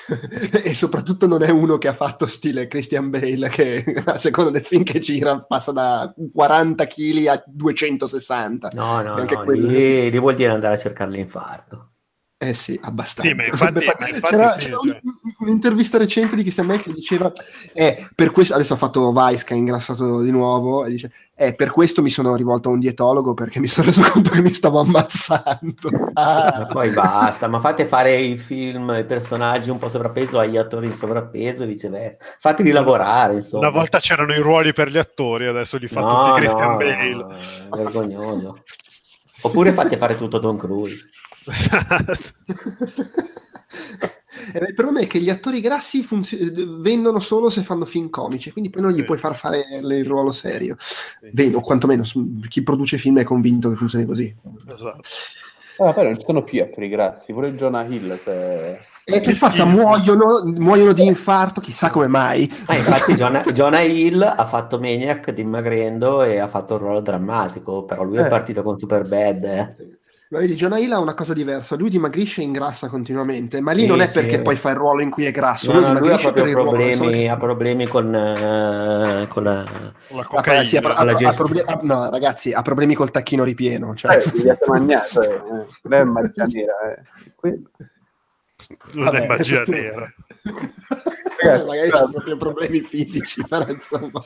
e 0.64 0.74
soprattutto 0.74 1.28
non 1.28 1.44
è 1.44 1.50
uno 1.50 1.78
che 1.78 1.88
ha 1.88 1.94
fatto 1.94 2.26
stile 2.28 2.68
Christian 2.68 3.10
Bale 3.10 3.50
che 3.50 3.84
a 4.06 4.18
seconda 4.18 4.52
del 4.52 4.66
film 4.66 4.84
che 4.84 5.00
gira 5.00 5.38
passa 5.40 5.72
da 5.72 6.14
40 6.34 6.88
kg 6.88 7.28
a 7.28 7.44
260 7.46 8.70
no 8.74 9.02
no, 9.02 9.16
no 9.16 9.44
quello... 9.44 9.68
lì, 9.68 10.10
lì 10.10 10.20
vuol 10.20 10.36
dire 10.36 10.52
andare 10.52 10.76
a 10.76 10.80
cercare 10.80 11.12
l'infarto 11.12 11.92
eh 12.40 12.54
sì, 12.54 12.80
abbastanza. 12.84 13.30
Sì, 13.30 13.34
ma 13.34 13.46
infatti, 13.46 13.74
ma 14.00 14.08
infatti 14.08 14.22
c'era, 14.22 14.54
sì, 14.54 14.60
c'era 14.60 14.78
cioè. 14.78 15.02
Un'intervista 15.40 15.98
recente 15.98 16.36
di 16.36 16.42
Christian 16.42 16.68
Bale 16.68 16.82
che 16.82 16.94
diceva 16.94 17.32
eh, 17.74 18.08
per 18.16 18.32
questo, 18.32 18.54
adesso 18.54 18.74
ha 18.74 18.78
fatto 18.78 19.12
Vice 19.12 19.44
che 19.44 19.54
ha 19.54 19.58
ingrassato 19.58 20.22
di 20.22 20.32
nuovo 20.32 20.86
e 20.86 20.90
dice 20.90 21.12
eh, 21.36 21.54
per 21.54 21.72
questo 21.72 22.02
mi 22.02 22.10
sono 22.10 22.36
rivolto 22.36 22.70
a 22.70 22.72
un 22.72 22.80
dietologo 22.80 23.36
perché 23.36 23.60
mi 23.60 23.68
sono 23.68 23.86
reso 23.88 24.02
conto 24.02 24.32
che 24.32 24.42
mi 24.42 24.54
stavo 24.54 24.80
ammazzando. 24.80 26.12
Ah. 26.14 26.68
poi 26.72 26.90
basta, 26.92 27.48
ma 27.48 27.60
fate 27.60 27.86
fare 27.86 28.16
i 28.18 28.38
film, 28.38 28.96
i 28.98 29.06
personaggi 29.06 29.70
un 29.70 29.78
po' 29.78 29.90
sovrappeso 29.90 30.40
agli 30.40 30.58
attori 30.58 30.88
in 30.88 30.94
sovrappeso 30.94 31.64
e 31.64 31.68
viceversa. 31.68 32.18
Fateli 32.40 32.72
lavorare, 32.72 33.36
insomma. 33.36 33.68
Una 33.68 33.78
volta 33.78 34.00
c'erano 34.00 34.34
i 34.34 34.40
ruoli 34.40 34.74
per 34.74 34.90
gli 34.90 34.98
attori, 34.98 35.46
adesso 35.46 35.78
li 35.78 35.88
fa 35.88 36.02
no, 36.02 36.24
tutti 36.24 36.40
Christian 36.40 36.72
no, 36.72 36.78
Bale. 36.78 37.14
No, 37.14 37.28
vergognoso. 37.70 38.64
Oppure 39.42 39.72
fate 39.74 39.98
fare 39.98 40.18
tutto 40.18 40.40
Tom 40.40 40.58
Cruise. 40.58 41.08
Esatto. 41.46 42.16
Eh, 44.54 44.66
il 44.68 44.74
problema 44.74 45.00
è 45.00 45.08
che 45.08 45.20
gli 45.20 45.30
attori 45.30 45.62
grassi 45.62 46.04
funzio- 46.04 46.38
vendono 46.80 47.20
solo 47.20 47.50
se 47.50 47.62
fanno 47.62 47.86
film 47.86 48.10
comici, 48.10 48.52
quindi 48.52 48.70
poi 48.70 48.82
non 48.82 48.92
gli 48.92 49.00
sì. 49.00 49.06
puoi 49.06 49.18
far 49.18 49.36
fare 49.36 49.66
il 49.82 50.06
ruolo 50.06 50.32
serio. 50.32 50.76
Sì. 50.80 51.30
Vendo, 51.34 51.58
o 51.58 51.62
quantomeno 51.62 52.04
chi 52.48 52.64
produce 52.64 52.98
film 52.98 53.20
è 53.20 53.24
convinto 53.24 53.70
che 53.70 53.76
funzioni 53.76 54.06
così. 54.06 54.34
Esatto. 54.72 55.02
Ah, 55.80 55.94
però 55.94 56.10
non 56.10 56.20
sono 56.20 56.44
più 56.44 56.62
attori 56.62 56.90
grassi, 56.90 57.34
pure 57.34 57.54
Jonah 57.54 57.84
Hill. 57.84 58.18
Se... 58.18 58.80
E 59.06 59.22
per 59.22 59.36
forza 59.36 59.64
muoiono, 59.66 60.44
muoiono, 60.44 60.92
di 60.92 61.06
infarto, 61.06 61.62
chissà 61.62 61.90
come 61.92 62.08
mai. 62.08 62.50
Ah, 62.66 62.76
infatti, 62.76 63.14
Jonah, 63.14 63.44
Jonah, 63.54 63.82
Hill 63.82 64.22
ha 64.22 64.46
fatto 64.46 64.80
Maniac 64.80 65.32
dimagrendo 65.32 66.24
e 66.24 66.40
ha 66.40 66.48
fatto 66.48 66.74
un 66.74 66.80
ruolo 66.80 67.02
drammatico, 67.02 67.84
però 67.84 68.04
lui 68.04 68.18
eh. 68.18 68.26
è 68.26 68.28
partito 68.28 68.64
con 68.64 68.80
Superbad. 68.80 69.44
Eh. 69.44 69.97
Ma 70.30 70.40
vedi, 70.40 70.56
Jonah 70.56 70.78
Hill 70.78 70.92
ha 70.92 71.00
una 71.00 71.14
cosa 71.14 71.32
diversa, 71.32 71.78
lui 71.78 71.90
dimagrisce 71.90 72.42
e 72.42 72.44
ingrassa 72.44 72.90
continuamente, 72.90 73.62
ma 73.62 73.72
lì 73.72 73.84
sì, 73.84 73.88
non 73.88 74.02
è 74.02 74.12
perché 74.12 74.36
sì. 74.36 74.42
poi 74.42 74.58
fa 74.58 74.72
il 74.72 74.76
ruolo 74.76 75.02
in 75.02 75.10
cui 75.10 75.24
è 75.24 75.32
grasso, 75.32 75.72
no, 75.72 75.80
lui, 75.80 75.94
no, 75.94 76.00
lui 76.00 76.12
ha 76.12 76.18
proprio 76.18 76.52
problemi, 76.52 77.10
che... 77.12 77.30
ha 77.30 77.38
problemi 77.38 77.88
con, 77.88 78.08
uh, 78.08 79.26
con 79.28 79.44
la, 79.44 79.64
con 80.10 80.18
la 80.18 80.26
cocaina. 80.26 80.64
Sì, 80.66 80.76
ha, 80.76 80.82
ha, 80.82 81.02
ha 81.02 81.34
proble- 81.34 81.64
no, 81.84 82.10
ragazzi, 82.10 82.52
ha 82.52 82.62
problemi 82.62 82.94
col 82.94 83.10
tacchino 83.10 83.46
ripieno. 83.46 83.96
Cioè... 83.96 84.18
Eh, 84.18 84.58
mangiato, 84.68 85.22
eh. 85.22 85.66
non 85.84 85.94
è 85.94 86.04
magia 86.04 86.44
nera. 86.44 86.94
Eh. 86.94 87.60
Non 88.92 89.06
Vabbè, 89.06 89.22
è 89.22 89.28
magia 89.28 89.64
nera. 89.66 90.14
Ragazzi, 91.40 91.66
magari 91.68 91.92
c'è 91.92 92.10
proprio 92.10 92.38
problemi 92.38 92.82
fisici, 92.82 93.44
però 93.48 93.68
insomma. 93.68 94.22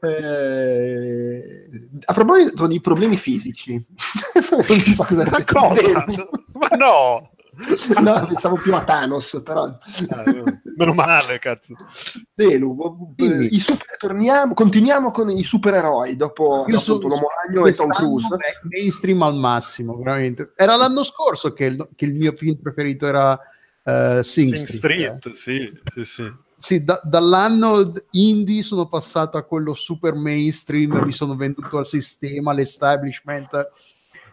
Eh, 0.00 1.70
a 2.04 2.12
proposito 2.12 2.66
di 2.66 2.80
problemi 2.80 3.16
fisici, 3.16 3.74
non 4.68 4.80
so 4.80 5.04
cosa 5.04 5.28
Ma 5.30 5.44
cosa? 5.44 6.04
Ma 6.58 6.76
no! 6.76 7.30
No, 8.00 8.26
pensavo 8.26 8.56
più 8.56 8.74
a 8.74 8.82
Thanos, 8.82 9.40
però... 9.44 9.64
Ah, 9.64 10.24
meno 10.76 10.94
male, 10.94 11.38
cazzo. 11.38 11.74
Delu, 12.32 13.14
eh, 13.16 13.60
super, 13.60 13.96
torniamo, 13.98 14.54
continuiamo 14.54 15.10
con 15.10 15.28
i 15.30 15.42
supereroi 15.42 16.16
dopo, 16.16 16.64
Io 16.68 16.82
dopo 16.84 17.08
l'Uomo 17.08 17.26
Ragno 17.44 17.66
e 17.66 17.72
Tom 17.72 17.90
Cruise. 17.90 18.28
Mainstream 18.62 19.20
al 19.22 19.34
massimo, 19.34 19.96
veramente. 19.96 20.52
Era 20.56 20.76
l'anno 20.76 21.04
scorso 21.04 21.52
che 21.52 21.64
il, 21.66 21.88
che 21.94 22.06
il 22.06 22.12
mio 22.12 22.32
film 22.32 22.56
preferito 22.60 23.06
era 23.06 23.38
uh, 24.18 24.22
Sing, 24.22 24.54
Sing 24.54 24.66
Street. 24.66 24.78
Street 24.78 25.26
eh. 25.26 25.32
sì, 25.32 25.80
sì, 25.92 26.04
sì. 26.04 26.32
Sì, 26.56 26.84
da, 26.84 27.00
dall'anno 27.02 27.92
indie 28.10 28.62
sono 28.62 28.86
passato 28.86 29.38
a 29.38 29.44
quello 29.44 29.72
super 29.72 30.14
mainstream, 30.14 31.04
mi 31.04 31.12
sono 31.12 31.34
venduto 31.34 31.78
al 31.78 31.86
sistema, 31.86 32.50
all'establishment 32.50 33.70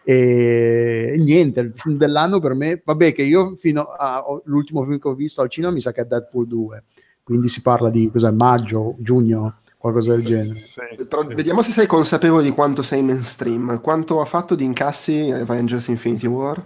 e, 0.08 1.12
e 1.12 1.16
niente, 1.18 1.60
il 1.60 1.72
film 1.74 1.98
dell'anno 1.98 2.40
per 2.40 2.54
me, 2.54 2.80
vabbè 2.82 3.12
che 3.12 3.22
io 3.22 3.56
fino 3.56 3.88
all'ultimo 3.94 4.82
film 4.84 4.98
che 4.98 5.08
ho 5.08 5.14
visto 5.14 5.42
al 5.42 5.50
cinema 5.50 5.72
mi 5.72 5.82
sa 5.82 5.92
che 5.92 6.00
è 6.00 6.04
Deadpool 6.06 6.46
2, 6.46 6.82
quindi 7.22 7.50
si 7.50 7.60
parla 7.60 7.90
di 7.90 8.10
cos'è, 8.10 8.30
maggio, 8.30 8.96
giugno, 9.00 9.58
qualcosa 9.76 10.14
del 10.14 10.24
genere. 10.24 10.58
Sì, 10.58 10.80
Però 11.06 11.28
sì. 11.28 11.34
vediamo 11.34 11.60
se 11.60 11.72
sei 11.72 11.86
consapevole 11.86 12.42
di 12.42 12.52
quanto 12.52 12.82
sei 12.82 13.02
mainstream, 13.02 13.82
quanto 13.82 14.22
ha 14.22 14.24
fatto 14.24 14.54
di 14.54 14.64
incassi 14.64 15.30
Avengers 15.30 15.88
Infinity 15.88 16.26
War? 16.26 16.64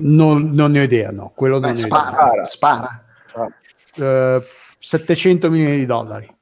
Non, 0.00 0.50
non 0.52 0.72
ne 0.72 0.80
ho 0.80 0.82
idea, 0.82 1.10
no, 1.10 1.32
quello 1.34 1.58
Beh, 1.58 1.68
non 1.68 1.76
spara, 1.78 2.44
spara. 2.44 3.04
spara. 3.26 4.36
Uh, 4.36 4.42
700 4.78 5.50
milioni 5.50 5.76
di 5.76 5.86
dollari. 5.86 6.36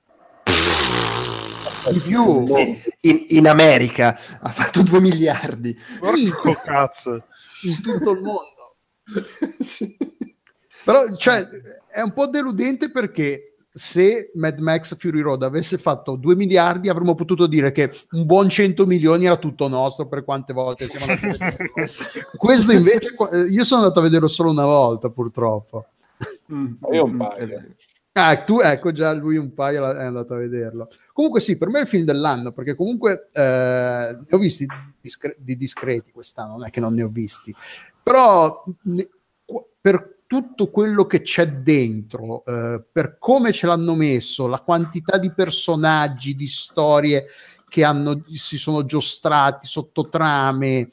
Di 1.90 2.00
più 2.00 2.44
in, 3.00 3.24
in, 3.28 3.46
America 3.46 4.18
ha 4.40 4.50
fatto 4.50 4.82
2 4.82 5.00
miliardi. 5.00 5.76
Porco 6.00 6.52
cazzo. 6.64 7.24
In 7.62 7.80
tutto 7.80 8.10
il 8.10 8.22
mondo. 8.22 8.76
sì. 9.62 9.96
Però 10.84 11.16
cioè, 11.16 11.48
è 11.88 12.00
un 12.00 12.12
po' 12.12 12.26
deludente 12.26 12.90
perché 12.90 13.55
se 13.76 14.30
Mad 14.32 14.58
Max 14.58 14.96
Fury 14.96 15.20
Road 15.20 15.42
avesse 15.42 15.76
fatto 15.76 16.16
2 16.16 16.34
miliardi 16.34 16.88
avremmo 16.88 17.14
potuto 17.14 17.46
dire 17.46 17.72
che 17.72 17.92
un 18.12 18.24
buon 18.24 18.48
100 18.48 18.86
milioni 18.86 19.26
era 19.26 19.36
tutto 19.36 19.68
nostro 19.68 20.08
per 20.08 20.24
quante 20.24 20.54
volte 20.54 20.86
siamo 20.86 21.12
andati 21.12 21.42
a 21.42 21.54
questo 22.38 22.72
invece 22.72 23.14
io 23.50 23.64
sono 23.64 23.82
andato 23.82 23.98
a 23.98 24.02
vederlo 24.02 24.28
solo 24.28 24.50
una 24.50 24.64
volta 24.64 25.10
purtroppo. 25.10 25.88
Mm, 26.50 26.72
io 26.90 27.04
un 27.04 27.16
paio. 27.18 27.64
Ah, 28.12 28.42
tu, 28.44 28.60
ecco 28.60 28.92
già 28.92 29.12
lui 29.12 29.36
un 29.36 29.52
paio 29.52 29.84
è 29.90 30.04
andato 30.04 30.32
a 30.32 30.38
vederlo. 30.38 30.88
Comunque 31.12 31.40
sì, 31.40 31.58
per 31.58 31.68
me 31.68 31.80
è 31.80 31.82
il 31.82 31.88
film 31.88 32.04
dell'anno, 32.04 32.52
perché 32.52 32.74
comunque 32.74 33.28
eh, 33.30 34.18
ne 34.18 34.28
ho 34.30 34.38
visti 34.38 34.66
discre- 34.98 35.36
di 35.38 35.54
discreti 35.54 36.12
quest'anno, 36.12 36.52
non 36.52 36.64
è 36.64 36.70
che 36.70 36.80
non 36.80 36.94
ne 36.94 37.02
ho 37.02 37.08
visti, 37.08 37.54
però 38.02 38.64
ne, 38.84 39.06
per 39.78 40.15
tutto 40.26 40.70
quello 40.70 41.06
che 41.06 41.22
c'è 41.22 41.48
dentro, 41.48 42.44
eh, 42.44 42.82
per 42.90 43.16
come 43.18 43.52
ce 43.52 43.66
l'hanno 43.66 43.94
messo, 43.94 44.46
la 44.46 44.60
quantità 44.60 45.18
di 45.18 45.32
personaggi, 45.32 46.34
di 46.34 46.46
storie 46.46 47.26
che 47.68 47.84
hanno, 47.84 48.24
si 48.32 48.58
sono 48.58 48.84
giostrati, 48.84 49.66
sottotrame, 49.66 50.90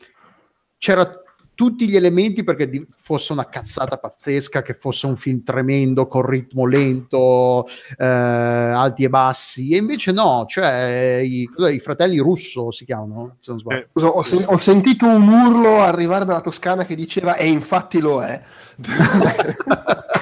c'era 0.77 1.22
tutti 1.55 1.87
gli 1.87 1.95
elementi 1.95 2.43
perché 2.43 2.69
di, 2.69 2.85
fosse 3.01 3.31
una 3.33 3.47
cazzata 3.47 3.97
pazzesca, 3.97 4.61
che 4.61 4.73
fosse 4.73 5.05
un 5.05 5.15
film 5.15 5.43
tremendo 5.43 6.07
con 6.07 6.25
ritmo 6.25 6.65
lento, 6.65 7.67
eh, 7.97 8.05
alti 8.05 9.03
e 9.03 9.09
bassi, 9.09 9.71
e 9.71 9.77
invece 9.77 10.11
no, 10.11 10.45
cioè 10.47 11.21
i, 11.23 11.47
i 11.71 11.79
fratelli 11.79 12.17
russo 12.19 12.71
si 12.71 12.85
chiamano, 12.85 13.37
se 13.39 13.51
non 13.51 13.59
sbaglio. 13.59 13.87
Eh, 13.93 14.03
ho, 14.03 14.23
ho, 14.45 14.57
sentito 14.57 15.07
un 15.07 15.27
urlo 15.27 15.81
arrivare 15.81 16.25
dalla 16.25 16.41
Toscana 16.41 16.85
che 16.85 16.95
diceva 16.95 17.35
e 17.35 17.47
infatti 17.47 17.99
lo 17.99 18.21
è. 18.21 18.41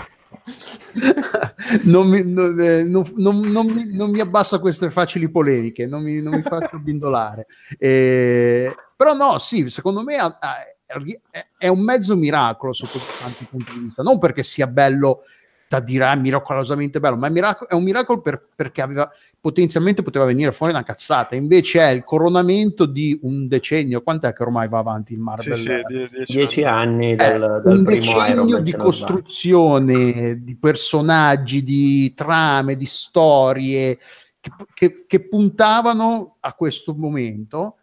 non, 1.83 2.07
mi, 2.09 2.23
non, 2.25 2.59
eh, 2.59 2.83
non, 2.83 3.05
non, 3.15 4.09
mi, 4.09 4.19
abbassa 4.19 4.59
queste 4.59 4.91
facili 4.91 5.29
polemiche, 5.29 5.85
non 5.85 6.03
mi, 6.03 6.21
mi 6.21 6.41
faccio 6.41 6.79
bindolare. 6.83 7.45
Eh, 7.77 8.73
però 8.95 9.13
no, 9.13 9.39
sì, 9.39 9.69
secondo 9.69 10.03
me 10.03 10.15
ha, 10.15 10.37
ha, 10.39 10.55
è 11.57 11.67
un 11.67 11.83
mezzo 11.83 12.15
miracolo 12.15 12.73
sotto 12.73 12.99
tanti 13.21 13.45
punti 13.49 13.73
di 13.73 13.79
vista, 13.79 14.03
non 14.03 14.19
perché 14.19 14.43
sia 14.43 14.67
bello 14.67 15.23
da 15.71 15.79
dire 15.79 16.03
ah, 16.03 16.15
miracolosamente 16.15 16.99
bello, 16.99 17.15
ma 17.15 17.27
è, 17.27 17.29
miracolo, 17.29 17.69
è 17.69 17.75
un 17.75 17.83
miracolo 17.83 18.19
per, 18.19 18.45
perché 18.53 18.81
aveva, 18.81 19.09
potenzialmente 19.39 20.03
poteva 20.03 20.25
venire 20.25 20.51
fuori 20.51 20.73
una 20.73 20.83
cazzata, 20.83 21.35
invece 21.35 21.79
è 21.79 21.91
il 21.91 22.03
coronamento 22.03 22.85
di 22.85 23.17
un 23.21 23.47
decennio, 23.47 24.01
quant'è 24.01 24.33
che 24.33 24.43
ormai 24.43 24.67
va 24.67 24.79
avanti 24.79 25.13
il 25.13 25.19
Marvel? 25.19 25.55
Sì, 25.55 25.63
sì, 25.63 25.81
dieci, 25.87 26.33
dieci 26.33 26.63
anni 26.65 27.15
dal, 27.15 27.61
dal 27.63 27.77
un 27.77 27.83
decennio 27.83 28.57
di 28.57 28.75
costruzione 28.75 30.43
di 30.43 30.57
personaggi, 30.57 31.63
di 31.63 32.13
trame, 32.13 32.75
di 32.75 32.85
storie 32.85 33.97
che, 34.41 34.51
che, 34.73 35.05
che 35.07 35.27
puntavano 35.27 36.35
a 36.41 36.51
questo 36.53 36.93
momento 36.93 37.77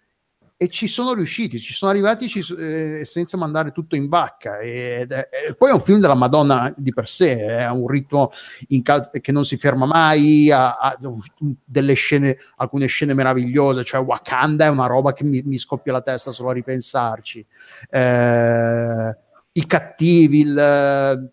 e 0.60 0.68
ci 0.70 0.88
sono 0.88 1.12
riusciti, 1.12 1.60
ci 1.60 1.72
sono 1.72 1.92
arrivati 1.92 2.26
ci, 2.28 2.44
eh, 2.58 3.02
senza 3.04 3.36
mandare 3.36 3.70
tutto 3.70 3.94
in 3.94 4.08
bacca. 4.08 4.58
E, 4.58 5.06
e, 5.08 5.54
poi 5.54 5.70
è 5.70 5.72
un 5.72 5.80
film 5.80 6.00
della 6.00 6.14
Madonna 6.14 6.74
di 6.76 6.92
per 6.92 7.08
sé, 7.08 7.36
è 7.38 7.70
un 7.70 7.86
ritmo 7.86 8.32
cal- 8.82 9.08
che 9.08 9.30
non 9.30 9.44
si 9.44 9.56
ferma 9.56 9.86
mai, 9.86 10.50
ha, 10.50 10.76
ha, 10.76 10.98
scene, 11.94 12.36
alcune 12.56 12.86
scene 12.86 13.14
meravigliose, 13.14 13.84
cioè 13.84 14.00
Wakanda 14.00 14.64
è 14.64 14.68
una 14.68 14.86
roba 14.86 15.12
che 15.12 15.22
mi, 15.22 15.42
mi 15.44 15.58
scoppia 15.58 15.92
la 15.92 16.02
testa 16.02 16.32
solo 16.32 16.50
a 16.50 16.54
ripensarci. 16.54 17.46
Eh, 17.88 19.16
i 19.52 19.66
cattivi, 19.66 20.40
il, 20.40 21.30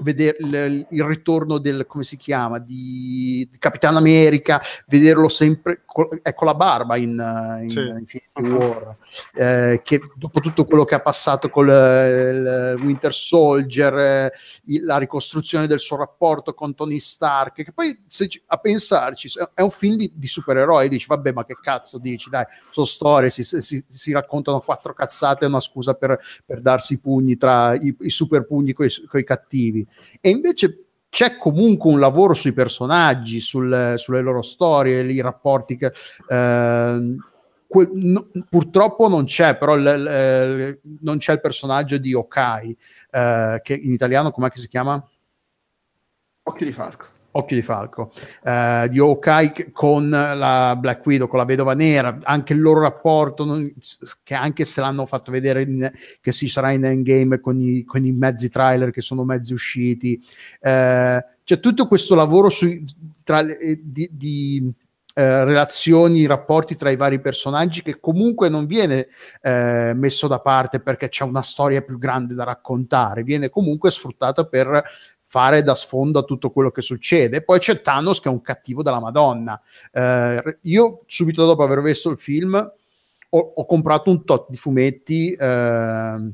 vedere 0.00 0.36
il, 0.40 0.86
il, 0.88 1.04
ritorno 1.04 1.58
del 1.58 1.84
come 1.86 2.02
si 2.02 2.16
chiama 2.16 2.58
di, 2.58 3.46
di 3.50 3.58
Capitan 3.58 3.96
America 3.96 4.62
vederlo 4.86 5.28
sempre 5.28 5.82
con, 5.84 6.08
con 6.34 6.46
la 6.46 6.54
barba 6.54 6.96
in, 6.96 7.58
in, 7.62 7.70
sì. 7.70 7.78
in 7.80 7.96
Infinity 7.98 8.54
War 8.54 8.96
eh, 9.34 9.80
che 9.84 10.00
dopo 10.16 10.40
tutto 10.40 10.64
quello 10.64 10.86
che 10.86 10.94
ha 10.94 11.00
passato 11.00 11.50
con 11.50 11.66
il, 11.66 12.74
il 12.78 12.82
Winter 12.82 13.12
Soldier 13.12 13.98
eh, 13.98 14.32
la 14.80 14.96
ricostruzione 14.96 15.66
del 15.66 15.78
suo 15.78 15.98
rapporto 15.98 16.54
con 16.54 16.74
Tony 16.74 16.98
Stark 16.98 17.62
che 17.62 17.72
poi 17.72 18.04
se, 18.06 18.30
a 18.46 18.56
pensarci 18.56 19.30
è 19.52 19.60
un 19.60 19.70
film 19.70 19.96
di, 19.96 20.10
di, 20.14 20.26
supereroi 20.26 20.88
dici 20.88 21.06
vabbè 21.06 21.32
ma 21.32 21.44
che 21.44 21.58
cazzo 21.60 21.98
dici 21.98 22.30
dai 22.30 22.46
sono 22.70 22.86
storie 22.86 23.28
si, 23.28 23.44
si, 23.44 23.84
si 23.86 24.12
raccontano 24.12 24.60
quattro 24.60 24.94
cazzate 24.94 25.44
è 25.44 25.48
una 25.48 25.60
scusa 25.60 25.92
per, 25.92 26.18
per 26.46 26.62
darsi 26.62 26.94
i 26.94 26.98
pugni 26.98 27.36
tra 27.36 27.74
i, 27.74 27.94
i 28.00 28.10
super 28.10 28.46
pugni 28.46 28.72
con 28.72 28.86
i 28.86 29.24
cattivi 29.24 29.81
e 30.20 30.30
invece 30.30 30.84
c'è 31.08 31.36
comunque 31.36 31.92
un 31.92 32.00
lavoro 32.00 32.34
sui 32.34 32.52
personaggi, 32.52 33.40
sul, 33.40 33.94
sulle 33.96 34.22
loro 34.22 34.42
storie, 34.42 35.02
i 35.02 35.20
rapporti 35.20 35.76
che... 35.76 35.92
Eh, 36.28 37.16
que- 37.66 37.90
no, 37.92 38.28
purtroppo 38.48 39.08
non 39.08 39.24
c'è, 39.24 39.56
però 39.56 39.74
l- 39.76 39.82
l- 39.82 40.78
non 41.00 41.18
c'è 41.18 41.32
il 41.32 41.40
personaggio 41.40 41.96
di 41.98 42.12
Okai, 42.14 42.76
eh, 43.10 43.60
che 43.62 43.74
in 43.74 43.92
italiano 43.92 44.30
com'è 44.30 44.50
che 44.50 44.58
si 44.58 44.68
chiama? 44.68 45.02
Occhio 46.44 46.66
di 46.66 46.72
Falco. 46.72 47.06
Occhio 47.32 47.56
di 47.56 47.62
Falco, 47.62 48.12
eh, 48.44 48.88
di 48.90 48.98
Hawkeye 48.98 49.70
con 49.72 50.10
la 50.10 50.76
Black 50.78 51.04
Widow, 51.06 51.26
con 51.26 51.38
la 51.38 51.44
vedova 51.44 51.74
nera, 51.74 52.18
anche 52.22 52.52
il 52.52 52.60
loro 52.60 52.80
rapporto, 52.80 53.44
non, 53.44 53.72
che 54.22 54.34
anche 54.34 54.64
se 54.64 54.80
l'hanno 54.80 55.06
fatto 55.06 55.30
vedere 55.30 55.62
in, 55.62 55.90
che 56.20 56.32
si 56.32 56.48
sarà 56.48 56.72
in 56.72 56.84
Endgame 56.84 57.40
con 57.40 57.60
i, 57.60 57.84
con 57.84 58.04
i 58.04 58.12
mezzi 58.12 58.50
trailer 58.50 58.90
che 58.90 59.00
sono 59.00 59.24
mezzi 59.24 59.52
usciti, 59.52 60.22
eh, 60.60 61.24
c'è 61.44 61.60
tutto 61.60 61.86
questo 61.86 62.14
lavoro 62.14 62.50
sui, 62.50 62.84
tra, 63.22 63.40
eh, 63.40 63.80
di, 63.82 64.08
di 64.12 64.74
eh, 65.14 65.44
relazioni, 65.44 66.24
rapporti 66.24 66.76
tra 66.76 66.88
i 66.88 66.96
vari 66.96 67.20
personaggi 67.20 67.82
che 67.82 68.00
comunque 68.00 68.48
non 68.48 68.64
viene 68.66 69.08
eh, 69.42 69.92
messo 69.94 70.26
da 70.26 70.40
parte 70.40 70.80
perché 70.80 71.10
c'è 71.10 71.24
una 71.24 71.42
storia 71.42 71.82
più 71.82 71.98
grande 71.98 72.34
da 72.34 72.44
raccontare, 72.44 73.22
viene 73.22 73.50
comunque 73.50 73.90
sfruttata 73.90 74.46
per 74.46 74.82
fare 75.32 75.62
da 75.62 75.74
sfondo 75.74 76.18
a 76.18 76.24
tutto 76.24 76.50
quello 76.50 76.70
che 76.70 76.82
succede. 76.82 77.40
Poi 77.40 77.58
c'è 77.58 77.80
Thanos 77.80 78.20
che 78.20 78.28
è 78.28 78.30
un 78.30 78.42
cattivo 78.42 78.82
della 78.82 79.00
Madonna. 79.00 79.58
Eh, 79.90 80.58
io 80.60 81.04
subito 81.06 81.46
dopo 81.46 81.62
aver 81.62 81.80
visto 81.80 82.10
il 82.10 82.18
film 82.18 82.54
ho, 82.54 83.38
ho 83.38 83.64
comprato 83.64 84.10
un 84.10 84.26
tot 84.26 84.50
di 84.50 84.58
fumetti 84.58 85.32
eh, 85.32 86.32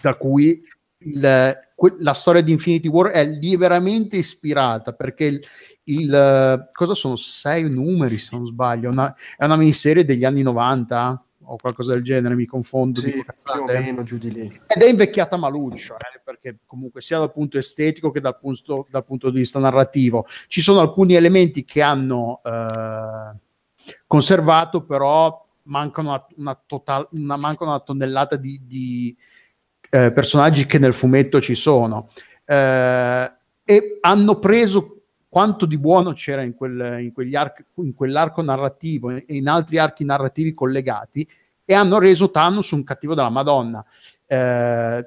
da 0.00 0.14
cui 0.18 0.60
il, 0.98 1.58
que- 1.76 1.94
la 2.00 2.12
storia 2.12 2.42
di 2.42 2.50
Infinity 2.50 2.88
War 2.88 3.12
è 3.12 3.24
liberamente 3.24 4.16
ispirata 4.16 4.94
perché 4.94 5.24
il, 5.26 5.40
il 5.84 6.70
cosa 6.72 6.94
sono 6.94 7.14
sei 7.14 7.70
numeri 7.70 8.18
se 8.18 8.36
non 8.36 8.46
sbaglio, 8.46 8.90
una, 8.90 9.14
è 9.36 9.44
una 9.44 9.56
miniserie 9.56 10.04
degli 10.04 10.24
anni 10.24 10.42
90 10.42 11.24
o 11.44 11.56
qualcosa 11.56 11.92
del 11.92 12.02
genere, 12.02 12.34
mi 12.34 12.46
confondo. 12.46 13.00
Sì, 13.00 13.10
più 13.12 13.24
o 13.62 13.64
meno 13.64 14.02
giù 14.02 14.18
di 14.18 14.32
lì. 14.32 14.60
Ed 14.66 14.82
è 14.82 14.88
invecchiata 14.88 15.36
maluccio, 15.36 15.94
eh, 15.94 16.20
perché 16.22 16.58
comunque 16.66 17.00
sia 17.00 17.18
dal 17.18 17.32
punto 17.32 17.58
estetico 17.58 18.10
che 18.10 18.20
dal 18.20 18.38
punto, 18.38 18.86
dal 18.90 19.04
punto 19.04 19.30
di 19.30 19.38
vista 19.38 19.58
narrativo. 19.58 20.26
Ci 20.48 20.60
sono 20.60 20.80
alcuni 20.80 21.14
elementi 21.14 21.64
che 21.64 21.82
hanno 21.82 22.40
eh, 22.44 23.36
conservato, 24.06 24.84
però 24.84 25.46
mancano 25.64 26.08
una, 26.10 26.26
una, 26.36 26.62
total, 26.66 27.08
una, 27.12 27.36
mancano 27.36 27.70
una 27.70 27.80
tonnellata 27.80 28.36
di, 28.36 28.60
di 28.64 29.16
eh, 29.90 30.12
personaggi 30.12 30.66
che 30.66 30.78
nel 30.78 30.94
fumetto 30.94 31.40
ci 31.40 31.54
sono. 31.54 32.08
Eh, 32.44 33.32
e 33.64 33.98
hanno 34.00 34.38
preso 34.38 35.01
quanto 35.32 35.64
di 35.64 35.78
buono 35.78 36.12
c'era 36.12 36.42
in, 36.42 36.54
quel, 36.54 37.00
in, 37.00 37.10
quegli 37.14 37.34
arc, 37.34 37.64
in 37.76 37.94
quell'arco 37.94 38.42
narrativo 38.42 39.08
e 39.08 39.24
in 39.28 39.48
altri 39.48 39.78
archi 39.78 40.04
narrativi 40.04 40.52
collegati 40.52 41.26
e 41.64 41.72
hanno 41.72 41.98
reso 41.98 42.30
Thanos 42.30 42.72
un 42.72 42.84
cattivo 42.84 43.14
della 43.14 43.30
Madonna. 43.30 43.82
Eh, 44.26 45.06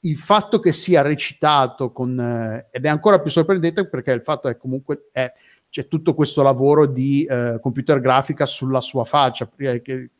il 0.00 0.16
fatto 0.18 0.60
che 0.60 0.74
sia 0.74 1.00
recitato 1.00 1.90
con, 1.90 2.20
eh, 2.20 2.66
ed 2.70 2.84
è 2.84 2.88
ancora 2.90 3.18
più 3.18 3.30
sorprendente 3.30 3.88
perché 3.88 4.12
il 4.12 4.20
fatto 4.20 4.46
è 4.46 4.58
comunque 4.58 5.08
è, 5.10 5.32
c'è 5.70 5.88
tutto 5.88 6.12
questo 6.12 6.42
lavoro 6.42 6.84
di 6.84 7.24
eh, 7.24 7.60
computer 7.62 7.98
grafica 7.98 8.44
sulla 8.44 8.82
sua 8.82 9.06
faccia 9.06 9.48
che, 9.56 10.10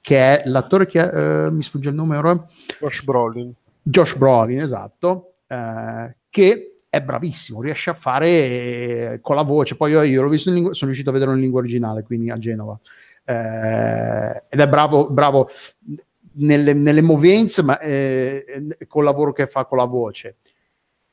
che 0.00 0.16
è 0.16 0.42
l'attore 0.44 0.86
che 0.86 1.00
eh, 1.46 1.50
mi 1.50 1.64
sfugge 1.64 1.88
il 1.88 1.96
nome 1.96 2.16
ora 2.16 2.46
Josh 2.78 3.02
Brolin 3.02 3.52
Josh 3.82 4.14
Brolin 4.16 4.60
esatto 4.60 5.38
eh, 5.48 6.14
che 6.30 6.77
è 6.90 7.02
bravissimo, 7.02 7.60
riesce 7.60 7.90
a 7.90 7.94
fare 7.94 8.28
eh, 8.28 9.18
con 9.20 9.36
la 9.36 9.42
voce. 9.42 9.76
Poi 9.76 9.90
io, 9.90 10.02
io 10.02 10.22
l'ho 10.22 10.28
visto 10.28 10.48
in 10.48 10.54
lingua, 10.54 10.72
sono 10.74 10.86
riuscito 10.86 11.10
a 11.10 11.12
vederlo 11.12 11.34
in 11.34 11.40
lingua 11.40 11.60
originale, 11.60 12.02
quindi 12.02 12.30
a 12.30 12.38
Genova. 12.38 12.78
Eh, 13.24 14.44
ed 14.48 14.60
è 14.60 14.68
bravo, 14.68 15.10
bravo 15.10 15.50
nelle, 16.34 16.72
nelle 16.72 17.02
movenze, 17.02 17.62
ma 17.62 17.78
eh, 17.78 18.76
col 18.86 19.04
lavoro 19.04 19.32
che 19.32 19.46
fa 19.46 19.64
con 19.64 19.78
la 19.78 19.84
voce. 19.84 20.38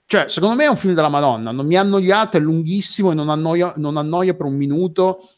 Cioè, 0.05 0.29
secondo 0.29 0.55
me 0.55 0.65
è 0.65 0.69
un 0.69 0.77
film 0.77 0.93
della 0.93 1.09
Madonna, 1.09 1.51
non 1.51 1.65
mi 1.65 1.75
ha 1.75 1.81
annoiato, 1.81 2.37
è 2.37 2.39
lunghissimo 2.39 3.11
e 3.11 3.15
non 3.15 3.29
annoia, 3.29 3.73
non 3.77 3.97
annoia 3.97 4.35
per 4.35 4.45
un 4.45 4.55
minuto. 4.55 5.29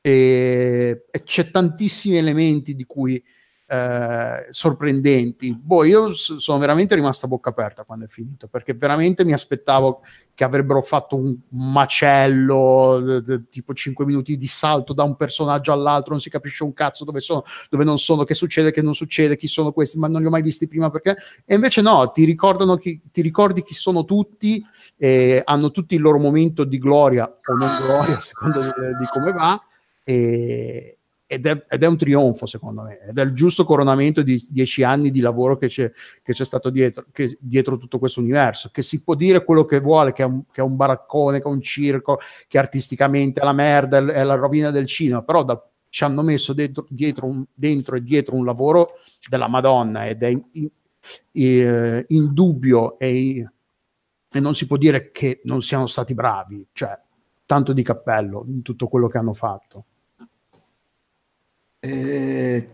E, 0.00 1.06
e 1.10 1.22
c'è 1.24 1.50
tantissimi 1.50 2.16
elementi 2.16 2.76
di 2.76 2.84
cui 2.84 3.20
eh, 3.68 4.46
sorprendenti. 4.50 5.54
Boh, 5.54 5.84
io 5.84 6.14
s- 6.14 6.36
sono 6.36 6.58
veramente 6.58 6.94
rimasto 6.94 7.26
a 7.26 7.28
bocca 7.28 7.50
aperta 7.50 7.84
quando 7.84 8.04
è 8.04 8.08
finito, 8.08 8.46
perché 8.48 8.74
veramente 8.74 9.24
mi 9.24 9.32
aspettavo 9.32 10.02
che 10.34 10.44
avrebbero 10.44 10.82
fatto 10.82 11.16
un 11.16 11.34
macello, 11.48 13.00
d- 13.00 13.22
d- 13.22 13.48
tipo 13.48 13.72
5 13.74 14.04
minuti 14.04 14.36
di 14.36 14.46
salto 14.46 14.92
da 14.92 15.02
un 15.02 15.16
personaggio 15.16 15.72
all'altro, 15.72 16.12
non 16.12 16.20
si 16.20 16.30
capisce 16.30 16.62
un 16.62 16.74
cazzo 16.74 17.04
dove 17.04 17.20
sono, 17.20 17.42
dove 17.70 17.84
non 17.84 17.98
sono, 17.98 18.24
che 18.24 18.34
succede, 18.34 18.70
che 18.70 18.82
non 18.82 18.94
succede, 18.94 19.36
chi 19.36 19.46
sono 19.48 19.72
questi, 19.72 19.98
ma 19.98 20.08
non 20.08 20.20
li 20.20 20.26
ho 20.26 20.30
mai 20.30 20.42
visti 20.42 20.68
prima 20.68 20.90
perché... 20.90 21.16
E 21.44 21.54
invece 21.54 21.80
no, 21.80 22.10
ti, 22.12 22.24
ricordano 22.24 22.76
chi, 22.76 23.00
ti 23.10 23.20
ricordi 23.22 23.62
chi 23.62 23.74
sono 23.74 24.04
tutti, 24.04 24.62
e 24.96 25.42
hanno 25.44 25.70
tutti 25.70 25.94
il 25.94 26.00
loro 26.00 26.18
momento 26.18 26.64
di 26.64 26.78
gloria 26.78 27.24
o 27.24 27.54
non 27.56 27.76
gloria, 27.80 28.16
di, 28.52 28.60
di 28.98 29.06
come 29.12 29.32
va. 29.32 29.60
E, 30.04 30.95
ed 31.26 31.44
è, 31.46 31.66
ed 31.68 31.82
è, 31.82 31.86
un 31.86 31.96
trionfo 31.96 32.46
secondo 32.46 32.82
me, 32.82 33.00
ed 33.00 33.18
è 33.18 33.22
il 33.22 33.32
giusto 33.32 33.64
coronamento 33.64 34.22
di 34.22 34.44
dieci 34.48 34.84
anni 34.84 35.10
di 35.10 35.20
lavoro 35.20 35.56
che 35.56 35.66
c'è, 35.66 35.90
che 36.22 36.32
c'è 36.32 36.44
stato 36.44 36.70
dietro, 36.70 37.06
che, 37.10 37.36
dietro, 37.40 37.76
tutto 37.78 37.98
questo 37.98 38.20
universo, 38.20 38.70
che 38.72 38.82
si 38.82 39.02
può 39.02 39.14
dire 39.14 39.44
quello 39.44 39.64
che 39.64 39.80
vuole, 39.80 40.12
che 40.12 40.22
è, 40.22 40.26
un, 40.26 40.44
che 40.52 40.60
è 40.60 40.64
un 40.64 40.76
baraccone, 40.76 41.40
che 41.40 41.48
è 41.48 41.50
un 41.50 41.60
circo, 41.60 42.20
che 42.46 42.58
artisticamente 42.58 43.40
è 43.40 43.44
la 43.44 43.52
merda, 43.52 43.98
è 43.98 44.22
la 44.22 44.36
rovina 44.36 44.70
del 44.70 44.86
cinema, 44.86 45.22
però 45.22 45.42
da, 45.42 45.60
ci 45.88 46.04
hanno 46.04 46.22
messo 46.22 46.52
dentro, 46.52 46.86
dietro, 46.88 47.26
un, 47.26 47.44
dentro, 47.52 47.96
e 47.96 48.02
dietro 48.02 48.36
un 48.36 48.44
lavoro 48.44 49.00
della 49.28 49.48
Madonna 49.48 50.06
ed 50.06 50.22
è 50.22 50.28
in, 50.28 50.44
in, 50.52 50.68
in, 51.32 52.04
indubbio 52.08 52.96
e, 52.98 53.48
e 54.30 54.40
non 54.40 54.54
si 54.54 54.66
può 54.66 54.76
dire 54.76 55.10
che 55.10 55.40
non 55.44 55.60
siano 55.60 55.88
stati 55.88 56.14
bravi, 56.14 56.68
cioè 56.72 56.96
tanto 57.44 57.72
di 57.72 57.82
cappello 57.82 58.44
in 58.46 58.62
tutto 58.62 58.86
quello 58.86 59.08
che 59.08 59.18
hanno 59.18 59.32
fatto. 59.32 59.84
Eh, 61.78 62.70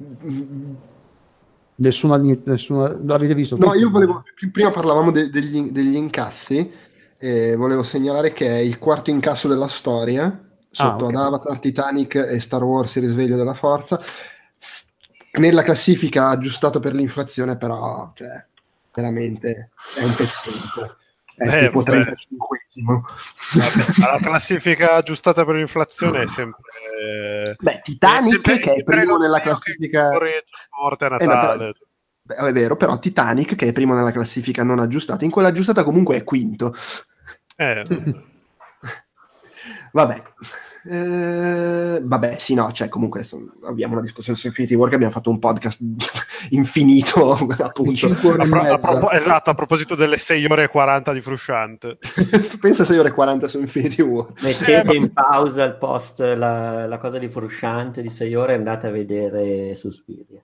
nessuna, 1.76 2.16
nessuna 2.16 2.98
l'avete 3.02 3.34
visto? 3.34 3.56
No, 3.56 3.74
io 3.74 3.90
volevo, 3.90 4.22
prima 4.52 4.70
parlavamo 4.70 5.10
de, 5.10 5.30
degli, 5.30 5.70
degli, 5.70 5.96
incassi, 5.96 6.70
e 7.18 7.56
volevo 7.56 7.82
segnalare 7.82 8.32
che 8.32 8.46
è 8.46 8.58
il 8.58 8.78
quarto 8.78 9.10
incasso 9.10 9.48
della 9.48 9.68
storia, 9.68 10.26
sotto 10.70 11.04
ah, 11.04 11.08
okay. 11.08 11.08
ad 11.08 11.16
Avatar, 11.16 11.58
Titanic 11.58 12.14
e 12.14 12.40
Star 12.40 12.62
Wars 12.62 12.94
Il 12.96 13.02
risveglio 13.02 13.36
della 13.36 13.54
forza. 13.54 14.00
Nella 15.34 15.62
classifica 15.62 16.28
aggiustato 16.28 16.78
per 16.78 16.94
l'inflazione, 16.94 17.56
però, 17.56 18.12
cioè, 18.14 18.44
veramente 18.92 19.70
è 19.96 20.04
un 20.04 20.14
pezzetto 20.14 20.96
è 21.42 21.56
eh, 21.56 21.66
tipo 21.66 21.82
35 21.82 22.60
la 24.00 24.18
classifica 24.20 24.94
aggiustata 24.94 25.44
per 25.44 25.56
l'inflazione 25.56 26.22
è 26.22 26.26
sempre 26.26 26.60
beh 27.58 27.80
Titanic 27.82 28.50
è 28.50 28.58
che 28.58 28.74
è 28.74 28.82
primo 28.82 29.16
nella 29.16 29.40
classifica 29.40 30.10
morte 30.80 31.04
a 31.04 31.08
Natale. 31.08 31.68
Eh, 31.68 31.74
beh, 32.22 32.34
è 32.34 32.52
vero 32.52 32.76
però 32.76 32.98
Titanic 32.98 33.54
che 33.54 33.68
è 33.68 33.72
primo 33.72 33.94
nella 33.94 34.12
classifica 34.12 34.62
non 34.62 34.78
aggiustata 34.78 35.24
in 35.24 35.30
quella 35.30 35.48
aggiustata 35.48 35.84
comunque 35.84 36.16
è 36.16 36.24
quinto. 36.24 36.74
Eh. 37.56 37.84
vabbè 39.92 40.22
eh, 40.84 42.00
vabbè, 42.02 42.36
sì, 42.38 42.54
no, 42.54 42.72
cioè 42.72 42.88
comunque 42.88 43.24
abbiamo 43.64 43.92
una 43.92 44.02
discussione 44.02 44.36
su 44.36 44.48
Infinity 44.48 44.74
War 44.74 44.88
che 44.88 44.96
abbiamo 44.96 45.12
fatto 45.12 45.30
un 45.30 45.38
podcast 45.38 45.80
infinito, 46.50 47.32
appunto. 47.58 48.06
A 48.08 48.14
pro- 48.14 48.60
a 48.60 48.78
pro- 48.78 49.10
esatto, 49.10 49.50
a 49.50 49.54
proposito 49.54 49.94
delle 49.94 50.16
6 50.16 50.44
ore 50.46 50.64
e 50.64 50.68
40 50.68 51.12
di 51.12 51.20
Frusciante. 51.20 51.98
pensa 52.60 52.84
6 52.84 52.98
ore 52.98 53.08
e 53.08 53.12
40 53.12 53.48
su 53.48 53.60
Infinity 53.60 54.02
War? 54.02 54.32
Mettete 54.40 54.90
eh, 54.90 54.96
in 54.96 55.12
pausa 55.12 55.64
il 55.64 55.76
post, 55.76 56.20
la, 56.20 56.86
la, 56.86 56.98
cosa 56.98 57.18
di 57.18 57.28
Frusciante 57.28 58.02
di 58.02 58.10
6 58.10 58.34
ore 58.34 58.52
e 58.52 58.56
andate 58.56 58.88
a 58.88 58.90
vedere 58.90 59.76
Suspiria. 59.76 60.42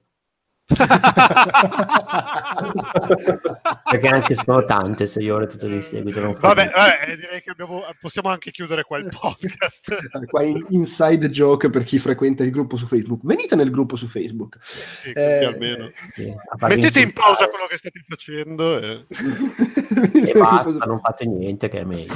Perché 3.90 4.08
anche 4.08 4.34
sono 4.34 4.64
tante 4.64 5.06
sei 5.06 5.30
ore 5.30 5.46
tutte 5.46 5.68
di 5.68 5.80
seguito. 5.80 6.20
non 6.20 6.36
Vabbè, 6.38 6.70
vabbè, 6.74 7.16
direi 7.16 7.42
che 7.42 7.50
abbiamo- 7.50 7.80
possiamo 8.00 8.28
anche 8.28 8.50
chiudere 8.50 8.82
qua 8.84 8.98
il 8.98 9.08
podcast. 9.18 10.26
Qua 10.26 10.42
in- 10.42 10.64
inside 10.70 11.30
joke 11.30 11.70
per 11.70 11.84
chi 11.84 11.98
frequenta 11.98 12.42
il 12.42 12.50
gruppo 12.50 12.76
su 12.76 12.86
Facebook. 12.86 13.20
Venite 13.24 13.56
nel 13.56 13.70
gruppo 13.70 13.96
su 13.96 14.06
Facebook. 14.06 14.56
Sì, 14.60 15.10
Eh, 15.12 15.44
almeno. 15.44 15.90
Sì, 16.14 16.34
Mettete 16.60 17.00
in 17.00 17.12
pausa 17.12 17.48
quello 17.48 17.66
che 17.66 17.76
state 17.76 18.04
facendo. 18.06 18.78
E... 18.78 19.06
E 20.12 20.32
basta, 20.32 20.84
non 20.84 21.00
fate 21.00 21.26
niente 21.26 21.68
che 21.68 21.80
è 21.80 21.84
meglio. 21.84 22.14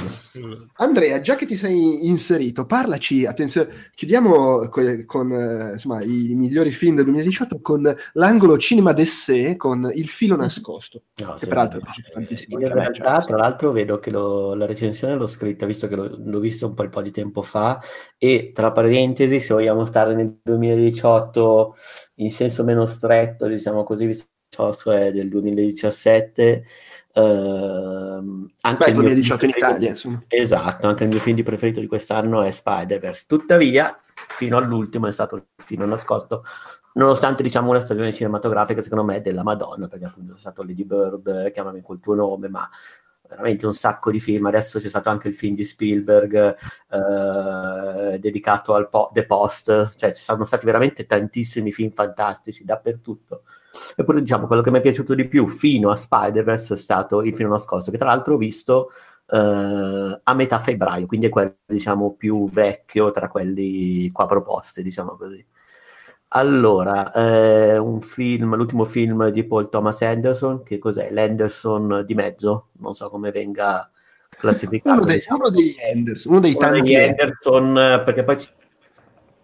Andrea, 0.75 1.19
già 1.21 1.35
che 1.35 1.45
ti 1.45 1.55
sei 1.55 2.07
inserito, 2.07 2.65
parlaci, 2.65 3.25
attenzione, 3.25 3.67
chiudiamo 3.95 4.69
co- 4.69 5.03
con 5.05 5.31
eh, 5.31 5.71
insomma, 5.73 6.01
i 6.03 6.33
migliori 6.35 6.71
film 6.71 6.95
del 6.95 7.05
2018 7.05 7.59
con 7.61 7.93
l'angolo 8.13 8.42
cinema 8.57 8.93
d'essè 8.93 9.55
con 9.55 9.89
Il 9.93 10.07
filo 10.09 10.35
nascosto. 10.35 11.03
No, 11.21 11.35
Che 11.35 11.47
peraltro 11.47 11.79
è 11.79 11.81
piaciuto 11.83 12.09
tantissimo 12.13 12.59
In 12.59 12.71
realtà, 12.71 13.17
cioè. 13.19 13.25
tra 13.27 13.37
l'altro, 13.37 13.71
vedo 13.71 13.99
che 13.99 14.09
lo- 14.11 14.53
la 14.53 14.65
recensione 14.65 15.15
l'ho 15.15 15.27
scritta, 15.27 15.65
visto 15.65 15.87
che 15.87 15.95
l'ho, 15.95 16.09
l'ho 16.17 16.39
visto 16.39 16.67
un 16.67 16.73
po', 16.73 16.83
un 16.83 16.89
po' 16.89 17.01
di 17.01 17.11
tempo 17.11 17.41
fa, 17.41 17.79
e 18.17 18.51
tra 18.53 18.71
parentesi, 18.71 19.39
se 19.39 19.53
vogliamo 19.53 19.85
stare 19.85 20.15
nel 20.15 20.39
2018 20.41 21.75
in 22.15 22.29
senso 22.29 22.63
meno 22.63 22.85
stretto, 22.85 23.47
diciamo 23.47 23.83
così, 23.83 24.05
visto 24.05 24.27
è 24.91 25.11
del 25.11 25.29
2017, 25.29 26.63
ehm, 27.13 28.51
anche 28.61 28.77
Beh, 28.83 28.89
il 28.91 28.93
mio 28.93 29.01
2018 29.03 29.45
in 29.45 29.51
Italia, 29.55 29.89
insomma. 29.89 30.23
Esatto, 30.27 30.87
anche 30.87 31.03
il 31.03 31.09
mio 31.09 31.19
film 31.19 31.35
di 31.35 31.43
preferito 31.43 31.79
di 31.79 31.87
quest'anno 31.87 32.41
è 32.41 32.51
Spider-Verse. 32.51 33.25
Tuttavia, 33.27 33.97
fino 34.13 34.57
all'ultimo 34.57 35.07
è 35.07 35.11
stato 35.11 35.35
il 35.35 35.45
film 35.63 35.83
nascosto, 35.83 36.43
nonostante 36.93 37.43
diciamo 37.43 37.69
una 37.69 37.79
stagione 37.79 38.13
cinematografica 38.13 38.81
secondo 38.81 39.03
me 39.03 39.21
della 39.21 39.43
Madonna, 39.43 39.87
perché 39.87 40.05
appunto 40.05 40.35
è 40.35 40.37
stato 40.37 40.63
Lady 40.63 40.85
Bird, 40.85 41.51
chiamami 41.51 41.81
col 41.81 41.99
tuo 41.99 42.15
nome, 42.15 42.49
ma 42.49 42.69
veramente 43.27 43.65
un 43.65 43.73
sacco 43.73 44.11
di 44.11 44.19
film. 44.19 44.45
Adesso 44.45 44.79
c'è 44.79 44.89
stato 44.89 45.09
anche 45.09 45.27
il 45.27 45.35
film 45.35 45.55
di 45.55 45.63
Spielberg 45.63 46.55
eh, 46.89 48.19
dedicato 48.19 48.73
al 48.73 48.89
po- 48.89 49.09
The 49.13 49.25
Post, 49.25 49.95
cioè 49.95 50.13
ci 50.13 50.21
sono 50.21 50.43
stati 50.43 50.65
veramente 50.65 51.05
tantissimi 51.05 51.71
film 51.71 51.91
fantastici 51.91 52.63
dappertutto. 52.63 53.43
Eppure 53.95 54.21
diciamo 54.21 54.45
quello 54.45 54.61
che 54.61 54.69
mi 54.69 54.77
è 54.77 54.81
piaciuto 54.81 55.15
di 55.15 55.27
più 55.27 55.47
fino 55.47 55.89
a 55.89 55.95
Spider-Verse 55.95 56.75
è 56.75 56.77
stato 56.77 57.23
il 57.23 57.35
film 57.35 57.49
nascosto, 57.49 57.89
che 57.89 57.97
tra 57.97 58.07
l'altro 58.07 58.35
ho 58.35 58.37
visto 58.37 58.91
eh, 59.27 60.19
a 60.23 60.33
metà 60.33 60.59
febbraio, 60.59 61.07
quindi 61.07 61.27
è 61.27 61.29
quello 61.29 61.55
diciamo 61.65 62.13
più 62.13 62.47
vecchio 62.49 63.11
tra 63.11 63.29
quelli 63.29 64.11
qua 64.11 64.27
proposti, 64.27 64.83
diciamo 64.83 65.15
così. 65.15 65.43
Allora, 66.35 67.11
eh, 67.11 67.77
un 67.77 68.01
film, 68.01 68.55
l'ultimo 68.55 68.85
film 68.85 69.27
di 69.29 69.43
Paul 69.43 69.69
Thomas 69.69 70.01
Anderson, 70.01 70.63
che 70.63 70.79
cos'è? 70.79 71.11
L'Anderson 71.11 72.03
di 72.05 72.15
mezzo, 72.15 72.69
non 72.79 72.95
so 72.95 73.09
come 73.09 73.29
venga 73.29 73.89
classificato. 74.29 74.95
Uno, 74.95 75.05
dei- 75.05 75.15
diciamo. 75.17 75.37
uno 75.37 75.49
degli 75.49 75.75
Anders, 75.93 76.25
uno 76.25 76.39
dei 76.39 76.55
Uno 76.55 76.59
tanti. 76.59 76.95
Anderson, 76.95 77.77
eh, 77.77 78.01
perché 78.03 78.23
poi 78.23 78.35
c'è 78.37 78.49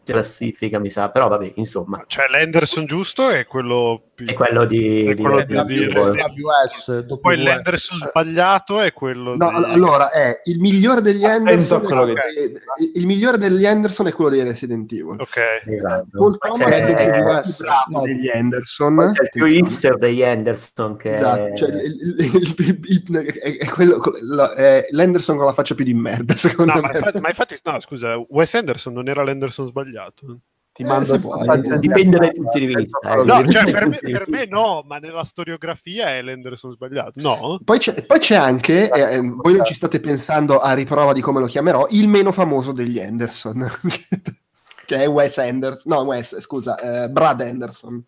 classifica, 0.04 0.80
mi 0.80 0.90
sa, 0.90 1.10
però 1.12 1.28
vabbè, 1.28 1.54
insomma, 1.58 2.04
Cioè, 2.08 2.28
l'Henderson 2.28 2.86
giusto 2.88 3.30
è 3.30 3.46
quello. 3.46 4.09
È 4.26 4.34
quello 4.34 4.66
di... 4.66 5.06
È 5.06 5.14
di- 5.14 5.22
quello 5.22 5.44
di- 5.44 5.46
di- 5.46 5.64
di- 5.66 5.78
di- 5.78 5.88
di- 5.88 5.98
AWS, 5.98 7.06
Poi 7.22 7.36
WS. 7.38 7.44
l'Henderson 7.44 7.98
sbagliato 7.98 8.80
è 8.82 8.94
quello 8.94 9.36
No, 9.36 9.50
di... 9.50 9.56
all- 9.56 9.64
allora 9.66 10.12
è 10.12 10.42
il 10.46 10.60
migliore 10.60 11.02
degli 11.02 11.24
Attento 11.24 11.50
Anderson. 11.52 11.82
quello 11.82 12.06
è- 12.08 12.40
il- 12.40 12.92
il 12.96 13.06
migliore 13.06 13.38
degli 13.38 13.66
Anderson 13.66 14.08
è 14.08 14.12
quello 14.12 14.30
dei 14.32 14.44
Resident 14.44 14.92
Evil. 14.92 15.20
Ok. 15.20 15.38
Esatto. 15.66 16.08
Paul 16.12 16.38
Thomas 16.38 16.70
c'è- 16.76 16.86
è 16.96 17.06
il 17.06 17.42
più 17.44 17.66
bravo 17.66 17.84
No. 17.90 18.02
degli 18.02 18.30
Anderson. 18.30 19.12
c'è 19.14 19.24
il 19.24 19.30
più 19.32 19.46
hipster 19.46 19.98
degli 19.98 20.24
Anderson 20.24 20.96
che 20.96 21.18
Esatto, 21.18 21.56
cioè, 21.56 21.70
il- 21.70 22.16
il- 22.20 22.56
il- 22.58 22.80
il- 23.10 23.16
è, 23.42 23.58
è 23.58 23.68
quello, 23.70 23.98
con 23.98 24.14
la- 24.22 24.54
è 24.54 24.86
l'Anderson 24.92 25.38
con 25.38 25.46
la 25.46 25.54
faccia 25.54 25.76
più 25.76 25.86
di 25.86 25.94
merda, 25.94 26.34
secondo 26.36 26.74
No, 26.74 26.82
me. 26.82 26.88
ma 26.92 26.98
infatti, 26.98 27.20
ma 27.20 27.30
infatti- 27.30 27.58
no, 27.64 27.80
scusa, 27.80 28.18
Wes 28.30 28.54
Anderson 28.56 28.94
non 28.94 29.08
era 29.08 29.24
l'Henderson 29.24 29.68
sbagliato. 29.68 30.40
Ti 30.72 30.84
Eh, 30.84 30.86
mando 30.86 31.16
in 31.16 31.80
dipende 31.80 32.18
dai 32.18 32.34
punti 32.34 32.60
di 32.60 32.74
vista. 32.74 33.00
eh, 33.00 33.24
No, 33.24 33.46
cioè 33.48 33.70
per 33.72 33.88
me, 33.88 34.00
per 34.02 34.30
me 34.30 34.46
no, 34.46 34.84
ma 34.88 34.98
nella 34.98 35.24
storiografia 35.26 36.16
è 36.16 36.22
l'Henderson 36.22 36.72
sbagliato. 36.72 37.20
No? 37.20 37.60
Poi 37.64 37.80
c'è, 37.80 38.06
poi 38.06 38.20
c'è 38.20 38.36
anche, 38.36 38.90
eh, 38.90 39.16
eh, 39.16 39.20
voi 39.20 39.56
non 39.56 39.66
ci 39.66 39.74
state 39.74 40.00
pensando 40.00 40.60
a 40.60 40.74
riprova 40.74 41.12
di 41.14 41.22
come 41.22 41.40
lo 41.40 41.48
chiamerò, 41.48 41.88
il 41.90 42.08
meno 42.08 42.32
famoso 42.32 42.72
degli 42.72 43.00
Anderson, 43.00 43.70
che 44.86 44.96
è 44.96 45.08
Wes 45.08 45.38
Anderson, 45.38 45.92
no 45.94 46.02
Wes, 46.04 46.40
scusa, 46.40 46.78
eh, 47.04 47.10
Brad 47.10 47.42
Anderson. 47.42 48.04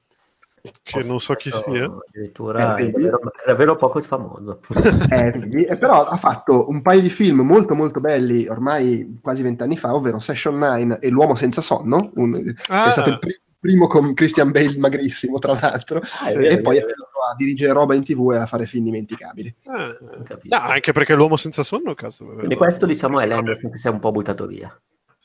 Che 0.84 1.04
non 1.04 1.20
so 1.20 1.34
chi 1.36 1.50
sia. 1.52 1.86
Addirittura 2.08 2.78
Eh, 2.78 2.88
è 2.88 2.92
davvero, 2.92 3.20
è 3.34 3.48
davvero 3.48 3.76
poco 3.76 4.02
famoso. 4.02 4.60
Eh, 5.12 5.32
vedi? 5.32 5.64
E 5.66 5.78
però 5.78 6.06
ha 6.06 6.18
fatto 6.18 6.70
un 6.70 6.82
paio 6.82 7.02
di 7.02 7.10
film 7.10 7.42
molto 7.42 7.74
molto 7.76 8.00
belli 8.00 8.48
ormai 8.48 9.20
quasi 9.22 9.42
vent'anni 9.42 9.78
fa, 9.78 9.94
ovvero 9.96 10.20
Session 10.20 10.58
9 10.58 11.00
e 11.00 11.10
L'uomo 11.10 11.36
senza 11.36 11.62
sonno, 11.62 12.12
un- 12.16 12.54
Ah. 12.70 12.88
è 12.88 12.92
stato 12.92 13.10
il 13.10 13.20
pri- 13.20 13.40
primo 13.60 13.86
con 13.88 14.14
Christian 14.16 14.50
Bale 14.52 14.78
magrissimo 14.78 15.38
tra 15.38 15.54
l'altro, 15.54 16.02
Ah, 16.24 16.32
e 16.32 16.36
vero, 16.36 16.54
è 16.56 16.62
poi 16.62 16.78
è 16.78 16.82
venuto 16.82 17.20
a 17.32 17.36
dirigere 17.36 17.74
roba 17.74 17.94
in 17.94 18.04
tv 18.04 18.32
e 18.34 18.38
a 18.38 18.46
fare 18.48 18.66
film 18.66 18.86
dimenticabili. 18.86 19.56
Ah, 19.66 19.96
no, 20.44 20.58
anche 20.58 20.92
perché 20.94 21.14
l'uomo 21.14 21.38
senza 21.38 21.62
sonno, 21.64 21.94
cazzo. 21.94 22.26
Quindi 22.26 22.56
questo 22.56 22.86
diciamo 22.88 23.20
è 23.20 23.26
l'Anderson 23.28 23.70
che 23.72 23.78
si 23.78 23.88
è 23.88 23.92
un 23.92 24.00
po' 24.00 24.12
buttato 24.12 24.46
via. 24.48 24.76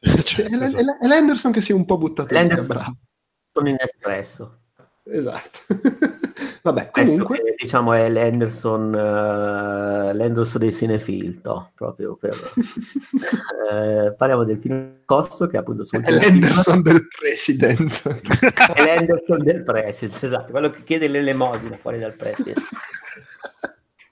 Cioè, 0.22 0.45
È, 0.47 0.55
l- 0.57 0.62
esatto. 0.62 0.82
è 0.82 0.84
l- 0.84 0.99
è 1.01 1.07
l'Anderson 1.07 1.53
che 1.53 1.61
si 1.62 1.72
è 1.72 1.74
un 1.74 1.87
po' 1.87 1.97
buttato 1.97 2.28
via, 2.28 2.41
L'Anderson 2.41 2.76
bravo. 2.76 2.97
sono 3.53 3.68
in 3.70 3.76
espresso. 3.78 4.59
Esatto. 5.09 5.61
Vabbè, 6.63 6.91
Questo 6.91 7.23
comunque, 7.23 7.55
che, 7.55 7.55
diciamo 7.63 7.93
è 7.93 8.09
l'Anderson, 8.09 8.93
eh, 8.93 10.13
l'Anderson 10.15 10.61
dei 10.61 10.73
cinefilto, 10.73 11.71
proprio 11.75 12.17
per... 12.17 12.37
Eh, 13.67 14.15
parliamo 14.17 14.45
del 14.45 14.61
film 14.61 14.99
Costo 15.05 15.49
che 15.49 15.57
appunto 15.57 15.83
sul 15.83 16.01
è 16.01 16.11
l'Anderson 16.13 16.83
del 16.83 17.09
president. 17.09 18.09
è 18.75 18.85
l'Anderson 18.85 19.43
del 19.43 19.65
President, 19.65 20.23
esatto, 20.23 20.53
quello 20.53 20.71
che 20.71 20.85
chiede 20.85 21.09
l'elemosina 21.09 21.77
fuori 21.77 21.99
dal 21.99 22.15
President. 22.15 22.61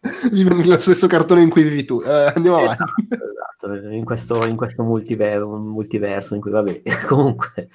Vive 0.33 0.55
nello 0.55 0.81
stesso 0.81 1.07
cartone 1.07 1.43
in 1.43 1.51
cui 1.51 1.63
vivi 1.63 1.85
tu. 1.85 2.03
Eh, 2.05 2.33
andiamo 2.35 2.57
avanti. 2.57 2.83
Esatto, 3.09 3.44
esatto, 3.73 3.89
in 3.93 4.05
questo, 4.05 4.45
in 4.45 4.57
questo 4.57 4.83
multiver- 4.83 5.43
multiverso 5.43 6.35
in 6.35 6.41
cui, 6.41 6.51
vabbè, 6.51 6.83
comunque, 7.09 7.69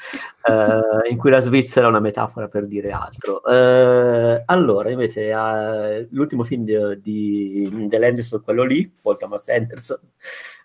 eh, 0.47 1.09
in 1.09 1.17
cui 1.17 1.29
la 1.29 1.39
Svizzera 1.39 1.87
è 1.87 1.89
una 1.89 1.99
metafora 1.99 2.47
per 2.47 2.67
dire 2.67 2.91
altro. 2.91 3.43
Eh, 3.43 4.43
allora, 4.45 4.89
invece, 4.89 5.29
eh, 5.29 6.07
l'ultimo 6.11 6.43
film 6.43 6.63
di, 6.63 7.01
di 7.01 7.87
dell'Anderson, 7.87 8.41
quello 8.41 8.63
lì, 8.63 8.87
Paul 9.01 9.17
Thomas 9.17 9.47
Anderson, 9.49 9.99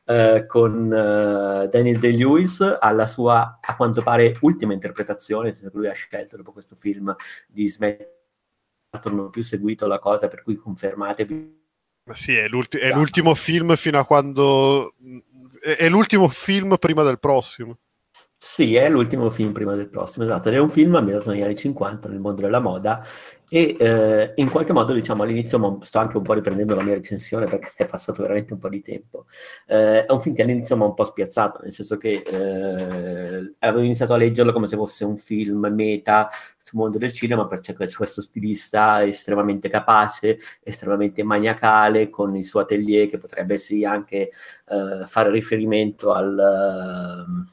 eh, 0.06 0.44
con 0.46 0.92
eh, 0.92 1.68
Daniel 1.70 1.98
Day-Lewis, 1.98 2.76
alla 2.80 3.06
sua, 3.06 3.58
a 3.60 3.76
quanto 3.76 4.02
pare, 4.02 4.36
ultima 4.40 4.72
interpretazione, 4.72 5.52
che 5.52 5.70
lui 5.72 5.88
ha 5.88 5.92
scelto 5.92 6.36
dopo 6.36 6.52
questo 6.52 6.76
film 6.76 7.14
di 7.46 7.68
smettere 7.68 8.12
non 9.04 9.26
ho 9.26 9.30
più 9.30 9.42
seguito 9.42 9.86
la 9.86 9.98
cosa, 9.98 10.28
per 10.28 10.42
cui 10.42 10.56
confermatevi 10.56 11.63
Ma 12.04 12.14
sì, 12.14 12.34
è, 12.34 12.46
l'ulti- 12.48 12.78
è 12.78 12.92
l'ultimo 12.92 13.34
film 13.34 13.76
fino 13.76 13.98
a 13.98 14.04
quando... 14.04 14.94
È, 15.60 15.76
è 15.76 15.88
l'ultimo 15.88 16.28
film 16.28 16.76
prima 16.78 17.02
del 17.02 17.18
prossimo. 17.18 17.78
Sì, 18.46 18.74
è 18.76 18.90
l'ultimo 18.90 19.30
film 19.30 19.52
prima 19.52 19.74
del 19.74 19.88
prossimo, 19.88 20.24
esatto, 20.26 20.48
ed 20.48 20.54
è 20.54 20.58
un 20.58 20.68
film 20.68 20.94
ambientato 20.96 21.30
negli 21.30 21.40
anni 21.40 21.56
50 21.56 22.08
nel 22.10 22.20
mondo 22.20 22.42
della 22.42 22.60
moda 22.60 23.02
e 23.48 23.74
eh, 23.78 24.32
in 24.36 24.50
qualche 24.50 24.74
modo, 24.74 24.92
diciamo, 24.92 25.22
all'inizio 25.22 25.78
sto 25.80 25.98
anche 25.98 26.18
un 26.18 26.22
po' 26.22 26.34
riprendendo 26.34 26.74
la 26.74 26.82
mia 26.82 26.92
recensione 26.94 27.46
perché 27.46 27.72
è 27.74 27.86
passato 27.86 28.20
veramente 28.22 28.52
un 28.52 28.58
po' 28.58 28.68
di 28.68 28.82
tempo. 28.82 29.24
Eh, 29.66 30.04
è 30.04 30.12
un 30.12 30.20
film 30.20 30.34
che 30.34 30.42
all'inizio 30.42 30.76
mi 30.76 30.82
ha 30.82 30.86
un 30.86 30.94
po' 30.94 31.04
spiazzato, 31.04 31.60
nel 31.62 31.72
senso 31.72 31.96
che 31.96 32.22
eh, 32.22 33.54
avevo 33.60 33.82
iniziato 33.82 34.12
a 34.12 34.16
leggerlo 34.18 34.52
come 34.52 34.66
se 34.66 34.76
fosse 34.76 35.04
un 35.06 35.16
film 35.16 35.66
meta 35.72 36.28
sul 36.58 36.78
mondo 36.78 36.98
del 36.98 37.12
cinema 37.12 37.46
perché 37.46 37.74
c'è 37.74 37.96
questo 37.96 38.20
stilista 38.20 39.02
estremamente 39.04 39.70
capace, 39.70 40.38
estremamente 40.62 41.22
maniacale, 41.22 42.10
con 42.10 42.36
il 42.36 42.44
suo 42.44 42.60
atelier 42.60 43.08
che 43.08 43.18
potrebbe 43.18 43.56
sì 43.58 43.84
anche 43.86 44.30
eh, 44.68 45.06
fare 45.06 45.30
riferimento 45.30 46.12
al... 46.12 47.52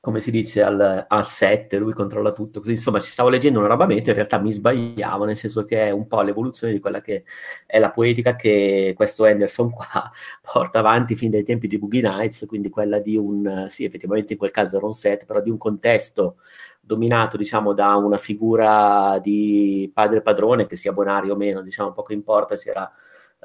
come 0.00 0.20
si 0.20 0.30
dice 0.30 0.62
al, 0.62 1.04
al 1.06 1.26
set, 1.26 1.74
lui 1.74 1.92
controlla 1.92 2.32
tutto, 2.32 2.60
così 2.60 2.72
insomma 2.72 3.00
ci 3.00 3.10
stavo 3.10 3.28
leggendo 3.28 3.58
una 3.58 3.68
roba 3.68 3.84
meta, 3.84 4.08
in 4.10 4.16
realtà 4.16 4.38
mi 4.38 4.50
sbagliavo, 4.50 5.26
nel 5.26 5.36
senso 5.36 5.64
che 5.64 5.88
è 5.88 5.90
un 5.90 6.06
po' 6.06 6.22
l'evoluzione 6.22 6.72
di 6.72 6.80
quella 6.80 7.02
che 7.02 7.24
è 7.66 7.78
la 7.78 7.90
poetica 7.90 8.34
che 8.34 8.94
questo 8.96 9.24
Anderson 9.24 9.70
qua 9.70 10.10
porta 10.40 10.78
avanti 10.78 11.14
fin 11.16 11.30
dai 11.30 11.44
tempi 11.44 11.68
di 11.68 11.78
Boogie 11.78 12.00
Nights, 12.00 12.46
quindi 12.46 12.70
quella 12.70 12.98
di 12.98 13.16
un, 13.16 13.66
sì 13.68 13.84
effettivamente 13.84 14.32
in 14.32 14.38
quel 14.38 14.50
caso 14.50 14.78
era 14.78 14.86
un 14.86 14.94
set, 14.94 15.26
però 15.26 15.42
di 15.42 15.50
un 15.50 15.58
contesto 15.58 16.36
dominato 16.80 17.36
diciamo 17.36 17.74
da 17.74 17.94
una 17.96 18.16
figura 18.16 19.18
di 19.22 19.90
padre 19.92 20.22
padrone, 20.22 20.66
che 20.66 20.76
sia 20.76 20.92
bonario 20.92 21.34
o 21.34 21.36
meno, 21.36 21.60
diciamo 21.60 21.92
poco 21.92 22.14
importa, 22.14 22.56
c'era 22.56 22.90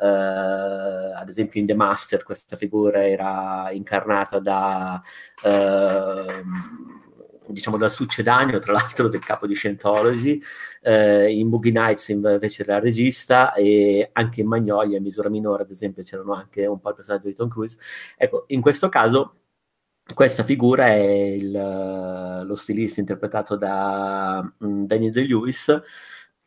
eh, 0.02 0.06
ad 0.06 1.28
esempio 1.30 1.60
in 1.60 1.68
The 1.68 1.76
Master 1.76 2.24
questa 2.24 2.58
figura 2.58 3.08
era 3.08 3.70
incarnata 3.72 4.40
da 4.40 5.02
ehm, 5.44 7.04
diciamo 7.48 7.78
dal 7.78 7.92
succedaneo, 7.92 8.60
tra 8.60 8.74
l'altro 8.74 9.08
del 9.08 9.24
capo 9.24 9.48
di 9.48 9.56
Scientology, 9.56 10.42
eh, 10.82 11.32
in 11.32 11.50
Boogie 11.50 11.72
Nights 11.72 12.10
invece 12.10 12.64
era 12.64 12.80
regista 12.80 13.54
e 13.54 14.10
anche 14.14 14.42
in 14.42 14.48
Magnolia, 14.48 14.98
in 14.98 15.04
misura 15.04 15.30
minore 15.30 15.64
ad 15.64 15.72
esempio, 15.72 16.04
c'erano 16.04 16.34
anche 16.34 16.66
un 16.66 16.80
po' 16.80 16.90
il 16.90 16.96
personaggio 16.96 17.28
di 17.28 17.36
Tom 17.36 17.50
Cruise. 17.50 17.78
Ecco, 18.18 18.46
in 18.48 18.62
questo 18.62 18.90
caso 18.90 19.36
questa 20.14 20.44
figura 20.44 20.88
è 20.88 21.00
il, 21.00 21.52
lo 22.46 22.56
stilista 22.56 23.00
interpretato 23.00 23.56
da 23.56 24.40
um, 24.60 24.86
Daniel 24.86 25.12
De-Lewis, 25.12 25.82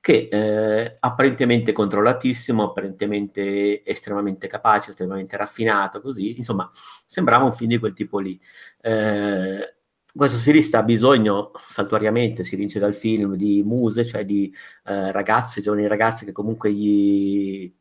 che 0.00 0.28
eh, 0.30 0.96
apparentemente 1.00 1.72
controllatissimo, 1.72 2.64
apparentemente 2.64 3.84
estremamente 3.84 4.46
capace, 4.46 4.90
estremamente 4.90 5.36
raffinato, 5.36 6.00
così, 6.00 6.36
insomma, 6.36 6.70
sembrava 7.04 7.44
un 7.44 7.52
film 7.52 7.70
di 7.70 7.78
quel 7.78 7.92
tipo 7.94 8.18
lì. 8.18 8.40
Eh, 8.80 9.74
questo 10.14 10.38
stilista 10.38 10.78
ha 10.78 10.82
bisogno, 10.82 11.52
saltuariamente, 11.68 12.42
si 12.42 12.56
vince 12.56 12.78
dal 12.78 12.94
film, 12.94 13.34
di 13.36 13.62
muse, 13.64 14.04
cioè 14.06 14.24
di 14.24 14.52
eh, 14.84 15.12
ragazze, 15.12 15.60
giovani 15.60 15.86
ragazze 15.86 16.24
che 16.24 16.32
comunque 16.32 16.72
gli 16.72 17.72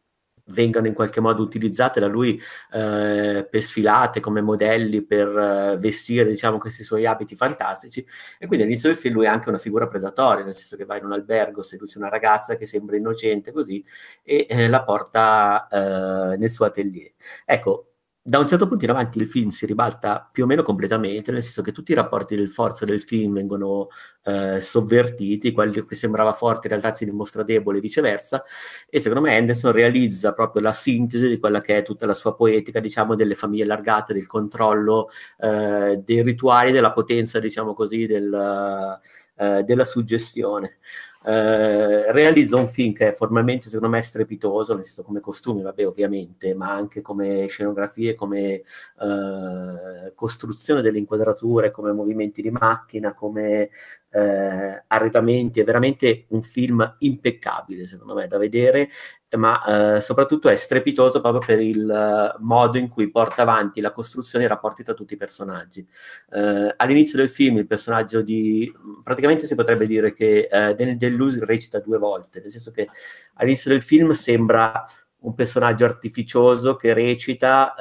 vengano 0.47 0.87
in 0.87 0.93
qualche 0.93 1.19
modo 1.19 1.41
utilizzate 1.41 1.99
da 1.99 2.07
lui 2.07 2.39
eh, 2.71 3.47
per 3.49 3.61
sfilate 3.61 4.19
come 4.19 4.41
modelli 4.41 5.03
per 5.03 5.27
eh, 5.27 5.77
vestire 5.77 6.29
diciamo 6.29 6.57
questi 6.57 6.83
suoi 6.83 7.05
abiti 7.05 7.35
fantastici. 7.35 8.05
E 8.37 8.47
quindi 8.47 8.65
all'inizio 8.65 8.89
del 8.89 8.97
film 8.97 9.15
lui 9.15 9.25
è 9.25 9.29
anche 9.29 9.49
una 9.49 9.57
figura 9.57 9.87
predatoria 9.87 10.43
nel 10.43 10.55
senso 10.55 10.75
che 10.75 10.85
va 10.85 10.97
in 10.97 11.05
un 11.05 11.13
albergo 11.13 11.61
seduce 11.61 11.97
una 11.97 12.09
ragazza 12.09 12.55
che 12.55 12.65
sembra 12.65 12.95
innocente 12.97 13.51
così 13.51 13.83
e 14.23 14.45
eh, 14.49 14.67
la 14.67 14.83
porta 14.83 15.67
eh, 15.67 16.37
nel 16.37 16.49
suo 16.49 16.65
atelier. 16.65 17.13
Ecco 17.45 17.91
da 18.27 18.39
un 18.39 18.47
certo 18.47 18.67
punto 18.67 18.83
in 18.83 18.89
avanti 18.89 19.19
il 19.19 19.27
film 19.27 19.51
si 19.51 19.65
ribalta 19.65 20.27
più 20.29 20.43
o 20.43 20.47
meno 20.47 20.61
completamente, 20.61 21.31
nel 21.31 21.41
senso 21.41 21.61
che 21.61 21.71
tutti 21.71 21.93
i 21.93 21.95
rapporti 21.95 22.35
del 22.35 22.49
forza 22.49 22.83
del 22.83 23.01
film 23.01 23.35
vengono 23.35 23.87
eh, 24.25 24.59
sovvertiti, 24.59 25.53
quello 25.53 25.85
che 25.85 25.95
sembrava 25.95 26.33
forte 26.33 26.67
in 26.67 26.77
realtà 26.77 26.93
si 26.93 27.05
dimostra 27.05 27.43
debole 27.43 27.77
e 27.77 27.81
viceversa, 27.81 28.43
e 28.89 28.99
secondo 28.99 29.25
me 29.25 29.37
Anderson 29.37 29.71
realizza 29.71 30.33
proprio 30.33 30.61
la 30.61 30.73
sintesi 30.73 31.29
di 31.29 31.39
quella 31.39 31.61
che 31.61 31.77
è 31.77 31.83
tutta 31.83 32.05
la 32.05 32.13
sua 32.13 32.35
poetica, 32.35 32.81
diciamo, 32.81 33.15
delle 33.15 33.33
famiglie 33.33 33.63
allargate, 33.63 34.11
del 34.13 34.27
controllo, 34.27 35.07
eh, 35.39 36.01
dei 36.03 36.21
rituali, 36.21 36.73
della 36.73 36.91
potenza, 36.91 37.39
diciamo 37.39 37.73
così, 37.73 38.07
del, 38.07 38.99
eh, 39.37 39.63
della 39.63 39.85
suggestione. 39.85 40.79
Eh, 41.27 42.09
realizza 42.13 42.55
un 42.55 42.69
film 42.69 42.93
che 42.93 43.09
è 43.09 43.13
formalmente 43.13 43.65
secondo 43.65 43.89
me 43.89 44.01
strepitoso, 44.01 44.73
nel 44.73 44.85
senso 44.85 45.03
come 45.03 45.19
costumi, 45.19 45.61
vabbè 45.61 45.85
ovviamente, 45.85 46.53
ma 46.53 46.71
anche 46.71 47.01
come 47.01 47.47
scenografie, 47.47 48.15
come 48.15 48.61
eh, 49.01 50.13
costruzione 50.15 50.81
delle 50.81 50.99
inquadrature, 50.99 51.69
come 51.69 51.91
movimenti 51.91 52.41
di 52.41 52.49
macchina, 52.49 53.13
come 53.13 53.69
eh, 54.17 54.83
arredamenti, 54.87 55.59
è 55.59 55.63
veramente 55.63 56.25
un 56.29 56.41
film 56.41 56.95
impeccabile 56.99 57.85
secondo 57.85 58.15
me 58.15 58.27
da 58.27 58.37
vedere, 58.37 58.89
ma 59.37 59.95
eh, 59.97 60.01
soprattutto 60.01 60.49
è 60.49 60.55
strepitoso 60.55 61.21
proprio 61.21 61.41
per 61.45 61.59
il 61.59 61.85
uh, 61.85 62.41
modo 62.43 62.77
in 62.77 62.87
cui 62.87 63.11
porta 63.11 63.41
avanti 63.41 63.81
la 63.81 63.91
costruzione 63.91 64.45
e 64.45 64.47
i 64.47 64.49
rapporti 64.49 64.83
tra 64.83 64.93
tutti 64.93 65.13
i 65.13 65.17
personaggi. 65.17 65.85
Uh, 66.29 66.69
all'inizio 66.77 67.17
del 67.17 67.29
film 67.29 67.57
il 67.57 67.67
personaggio 67.67 68.21
di... 68.21 68.71
praticamente 69.03 69.45
si 69.45 69.55
potrebbe 69.55 69.85
dire 69.85 70.13
che 70.13 70.47
uh, 70.49 70.73
Daniel 70.73 70.97
Deleuze 70.97 71.43
recita 71.45 71.79
due 71.79 71.97
volte, 71.97 72.39
nel 72.39 72.51
senso 72.51 72.71
che 72.71 72.87
all'inizio 73.35 73.69
del 73.69 73.81
film 73.81 74.11
sembra 74.11 74.83
un 75.19 75.33
personaggio 75.33 75.83
artificioso 75.83 76.75
che 76.75 76.93
recita 76.93 77.73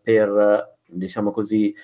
per, 0.00 0.76
diciamo 0.86 1.32
così, 1.32 1.74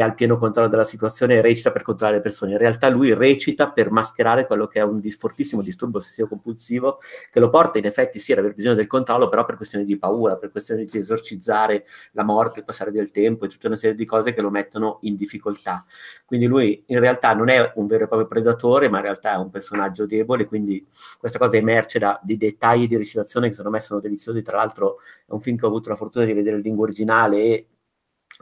ha 0.00 0.06
il 0.06 0.14
pieno 0.14 0.38
controllo 0.38 0.68
della 0.68 0.84
situazione 0.84 1.34
e 1.34 1.40
recita 1.40 1.70
per 1.72 1.82
controllare 1.82 2.18
le 2.18 2.22
persone. 2.22 2.52
In 2.52 2.58
realtà 2.58 2.88
lui 2.88 3.12
recita 3.14 3.70
per 3.70 3.90
mascherare 3.90 4.46
quello 4.46 4.66
che 4.66 4.80
è 4.80 4.82
un 4.82 5.00
fortissimo 5.18 5.62
disturbo 5.62 5.98
ossessivo 5.98 6.28
compulsivo 6.28 7.00
che 7.30 7.40
lo 7.40 7.50
porta 7.50 7.78
in 7.78 7.86
effetti 7.86 8.18
sì 8.18 8.32
ad 8.32 8.38
aver 8.38 8.54
bisogno 8.54 8.74
del 8.74 8.86
controllo, 8.86 9.28
però 9.28 9.44
per 9.44 9.56
questioni 9.56 9.84
di 9.84 9.98
paura, 9.98 10.36
per 10.36 10.50
questioni 10.50 10.84
di 10.84 10.98
esorcizzare 10.98 11.84
la 12.12 12.24
morte, 12.24 12.60
il 12.60 12.64
passare 12.64 12.90
del 12.90 13.10
tempo 13.10 13.44
e 13.44 13.48
tutta 13.48 13.68
una 13.68 13.76
serie 13.76 13.96
di 13.96 14.04
cose 14.04 14.32
che 14.32 14.40
lo 14.40 14.50
mettono 14.50 14.98
in 15.02 15.16
difficoltà. 15.16 15.84
Quindi 16.24 16.46
lui 16.46 16.82
in 16.86 17.00
realtà 17.00 17.34
non 17.34 17.48
è 17.48 17.72
un 17.76 17.86
vero 17.86 18.04
e 18.04 18.06
proprio 18.08 18.28
predatore, 18.28 18.88
ma 18.88 18.98
in 18.98 19.04
realtà 19.04 19.34
è 19.34 19.36
un 19.36 19.50
personaggio 19.50 20.06
debole, 20.06 20.46
quindi 20.46 20.86
questa 21.18 21.38
cosa 21.38 21.56
emerge 21.56 21.98
da 21.98 22.20
dei 22.22 22.36
dettagli 22.36 22.86
di 22.86 22.96
recitazione 22.96 23.48
che 23.48 23.54
secondo 23.54 23.76
me 23.76 23.82
sono 23.82 24.00
deliziosi. 24.00 24.42
Tra 24.42 24.56
l'altro 24.58 24.98
è 25.26 25.32
un 25.32 25.40
film 25.40 25.56
che 25.56 25.64
ho 25.64 25.68
avuto 25.68 25.88
la 25.88 25.96
fortuna 25.96 26.24
di 26.24 26.32
vedere 26.32 26.56
in 26.56 26.62
lingua 26.62 26.84
originale 26.84 27.38
e 27.38 27.66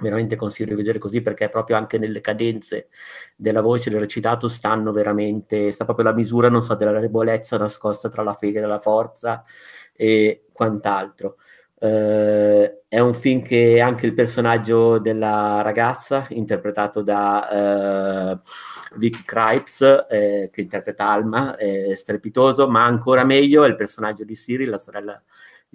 veramente 0.00 0.36
consiglio 0.36 0.70
di 0.70 0.74
vedere 0.74 0.98
così 0.98 1.20
perché 1.20 1.48
proprio 1.48 1.76
anche 1.76 1.98
nelle 1.98 2.20
cadenze 2.20 2.88
della 3.36 3.60
voce 3.60 3.90
del 3.90 4.00
recitato 4.00 4.48
stanno 4.48 4.92
veramente, 4.92 5.70
sta 5.72 5.84
proprio 5.84 6.06
la 6.06 6.14
misura, 6.14 6.48
non 6.48 6.62
so, 6.62 6.74
della 6.74 6.98
debolezza 6.98 7.56
nascosta 7.56 8.08
tra 8.08 8.22
la 8.22 8.34
fede 8.34 8.60
e 8.60 8.66
la 8.66 8.80
forza 8.80 9.44
e 9.92 10.46
quant'altro. 10.52 11.36
Uh, 11.84 12.82
è 12.88 12.98
un 12.98 13.12
film 13.14 13.42
che 13.42 13.78
anche 13.80 14.06
il 14.06 14.14
personaggio 14.14 14.98
della 14.98 15.60
ragazza, 15.60 16.26
interpretato 16.30 17.02
da 17.02 18.40
uh, 18.40 18.98
Vicky 18.98 19.22
Krieps, 19.24 20.06
eh, 20.08 20.48
che 20.50 20.60
interpreta 20.62 21.08
Alma, 21.08 21.56
è 21.56 21.94
strepitoso, 21.94 22.68
ma 22.68 22.84
ancora 22.84 23.24
meglio 23.24 23.64
è 23.64 23.68
il 23.68 23.76
personaggio 23.76 24.24
di 24.24 24.34
Siri, 24.34 24.64
la 24.64 24.78
sorella 24.78 25.22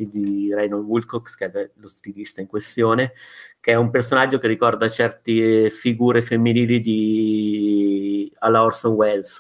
di 0.08 0.54
Reynold 0.54 0.86
Wilcox, 0.86 1.36
che 1.36 1.46
è 1.52 1.70
lo 1.76 1.88
stilista 1.88 2.42
in 2.42 2.48
questione, 2.48 3.14
che 3.60 3.72
è 3.72 3.76
un 3.76 3.90
personaggio 3.90 4.38
che 4.38 4.48
ricorda 4.48 4.90
certe 4.90 5.70
figure 5.70 6.22
femminili 6.22 6.80
di 6.80 8.32
alla 8.40 8.64
Orson 8.64 8.94
Welles. 8.94 9.40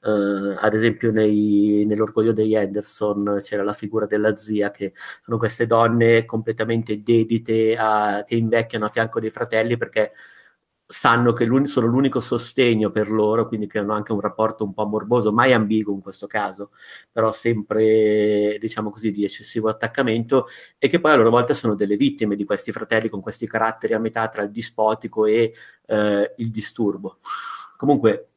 Uh, 0.00 0.54
ad 0.56 0.74
esempio 0.74 1.10
nei, 1.10 1.84
nell'orgoglio 1.84 2.32
degli 2.32 2.54
Anderson 2.54 3.38
c'era 3.42 3.64
la 3.64 3.72
figura 3.72 4.06
della 4.06 4.36
zia 4.36 4.70
che 4.70 4.92
sono 5.22 5.38
queste 5.38 5.66
donne 5.66 6.24
completamente 6.24 7.02
dedite 7.02 7.74
a, 7.76 8.22
che 8.24 8.36
invecchiano 8.36 8.84
a 8.84 8.90
fianco 8.90 9.18
dei 9.18 9.30
fratelli 9.30 9.76
perché 9.76 10.12
sanno 10.90 11.34
che 11.34 11.46
sono 11.66 11.86
l'unico 11.86 12.18
sostegno 12.18 12.90
per 12.90 13.10
loro, 13.10 13.46
quindi 13.46 13.66
che 13.66 13.78
hanno 13.78 13.92
anche 13.92 14.12
un 14.12 14.20
rapporto 14.20 14.64
un 14.64 14.72
po' 14.72 14.86
morboso, 14.86 15.32
mai 15.34 15.52
ambiguo 15.52 15.92
in 15.92 16.00
questo 16.00 16.26
caso, 16.26 16.70
però 17.12 17.30
sempre, 17.30 18.56
diciamo 18.58 18.90
così, 18.90 19.10
di 19.10 19.22
eccessivo 19.22 19.68
attaccamento, 19.68 20.46
e 20.78 20.88
che 20.88 20.98
poi 20.98 21.12
a 21.12 21.16
loro 21.16 21.28
volta 21.28 21.52
sono 21.52 21.74
delle 21.74 21.96
vittime 21.96 22.36
di 22.36 22.44
questi 22.46 22.72
fratelli 22.72 23.10
con 23.10 23.20
questi 23.20 23.46
caratteri 23.46 23.92
a 23.92 23.98
metà 23.98 24.28
tra 24.28 24.42
il 24.42 24.50
dispotico 24.50 25.26
e 25.26 25.52
eh, 25.84 26.34
il 26.38 26.50
disturbo. 26.50 27.18
Comunque, 27.76 28.28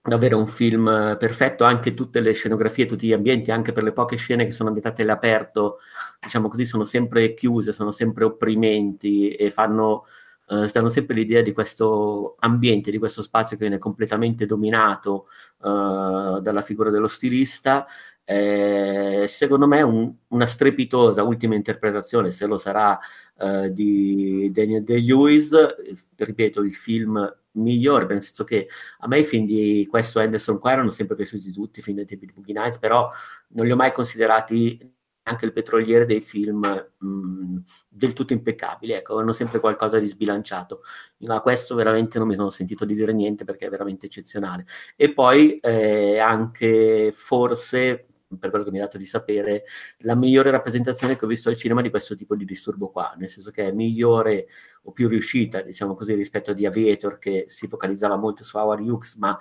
davvero 0.00 0.38
un 0.38 0.46
film 0.46 1.16
perfetto, 1.18 1.64
anche 1.64 1.92
tutte 1.92 2.20
le 2.20 2.32
scenografie, 2.32 2.86
tutti 2.86 3.08
gli 3.08 3.12
ambienti, 3.12 3.50
anche 3.50 3.72
per 3.72 3.82
le 3.82 3.92
poche 3.92 4.14
scene 4.14 4.44
che 4.44 4.52
sono 4.52 4.68
ambientate 4.68 5.02
all'aperto, 5.02 5.78
diciamo 6.20 6.48
così, 6.48 6.64
sono 6.64 6.84
sempre 6.84 7.34
chiuse, 7.34 7.72
sono 7.72 7.90
sempre 7.90 8.24
opprimenti 8.24 9.30
e 9.30 9.50
fanno 9.50 10.04
Uh, 10.48 10.70
danno 10.70 10.88
sempre 10.88 11.14
l'idea 11.16 11.42
di 11.42 11.52
questo 11.52 12.36
ambiente, 12.38 12.92
di 12.92 12.98
questo 12.98 13.20
spazio 13.20 13.56
che 13.56 13.64
viene 13.64 13.78
completamente 13.78 14.46
dominato 14.46 15.26
uh, 15.62 16.40
dalla 16.40 16.62
figura 16.62 16.90
dello 16.90 17.08
stilista. 17.08 17.84
Eh, 18.28 19.24
secondo 19.28 19.68
me 19.68 19.82
un, 19.82 20.12
una 20.28 20.46
strepitosa 20.46 21.22
ultima 21.22 21.54
interpretazione, 21.54 22.30
se 22.30 22.46
lo 22.46 22.58
sarà, 22.58 22.98
uh, 23.38 23.68
di 23.68 24.50
Daniel 24.52 24.82
Day-Lewis, 24.82 25.52
ripeto, 26.16 26.62
il 26.62 26.74
film 26.74 27.36
migliore, 27.52 28.06
nel 28.06 28.22
senso 28.22 28.44
che 28.44 28.68
a 28.98 29.08
me 29.08 29.20
i 29.20 29.24
film 29.24 29.46
di 29.46 29.86
questo 29.88 30.20
Anderson 30.20 30.58
qua 30.58 30.72
erano 30.72 30.90
sempre 30.90 31.16
piaciuti 31.16 31.52
tutti, 31.52 31.80
i 31.80 31.82
film 31.82 31.96
dei 31.96 32.06
tempi 32.06 32.26
di 32.26 32.32
Boogie 32.32 32.52
Nights, 32.52 32.78
però 32.78 33.10
non 33.48 33.66
li 33.66 33.72
ho 33.72 33.76
mai 33.76 33.92
considerati 33.92 34.95
anche 35.28 35.44
il 35.44 35.52
petroliere 35.52 36.06
dei 36.06 36.20
film 36.20 36.60
mh, 36.98 37.56
del 37.88 38.12
tutto 38.12 38.32
impeccabili, 38.32 38.92
ecco, 38.92 39.18
hanno 39.18 39.32
sempre 39.32 39.60
qualcosa 39.60 39.98
di 39.98 40.06
sbilanciato. 40.06 40.82
Ma 41.18 41.40
questo 41.40 41.74
veramente 41.74 42.18
non 42.18 42.28
mi 42.28 42.34
sono 42.34 42.50
sentito 42.50 42.84
di 42.84 42.94
dire 42.94 43.12
niente 43.12 43.44
perché 43.44 43.66
è 43.66 43.70
veramente 43.70 44.06
eccezionale. 44.06 44.66
E 44.94 45.12
poi 45.12 45.58
eh, 45.58 46.18
anche 46.18 47.12
forse 47.12 48.06
per 48.38 48.50
quello 48.50 48.64
che 48.64 48.70
mi 48.72 48.78
ha 48.78 48.82
dato 48.82 48.98
di 48.98 49.06
sapere, 49.06 49.64
la 49.98 50.16
migliore 50.16 50.50
rappresentazione 50.50 51.16
che 51.16 51.24
ho 51.24 51.28
visto 51.28 51.48
al 51.48 51.56
cinema 51.56 51.80
di 51.80 51.90
questo 51.90 52.16
tipo 52.16 52.34
di 52.34 52.44
disturbo 52.44 52.90
qua, 52.90 53.14
nel 53.16 53.28
senso 53.28 53.50
che 53.50 53.68
è 53.68 53.72
migliore 53.72 54.48
o 54.82 54.92
più 54.92 55.08
riuscita, 55.08 55.60
diciamo 55.62 55.94
così, 55.94 56.14
rispetto 56.14 56.50
a 56.50 56.54
The 56.54 56.66
Aviator 56.66 57.18
che 57.18 57.44
si 57.46 57.68
focalizzava 57.68 58.16
molto 58.16 58.42
su 58.42 58.56
Howard 58.56 58.80
Hughes, 58.80 59.14
ma 59.16 59.38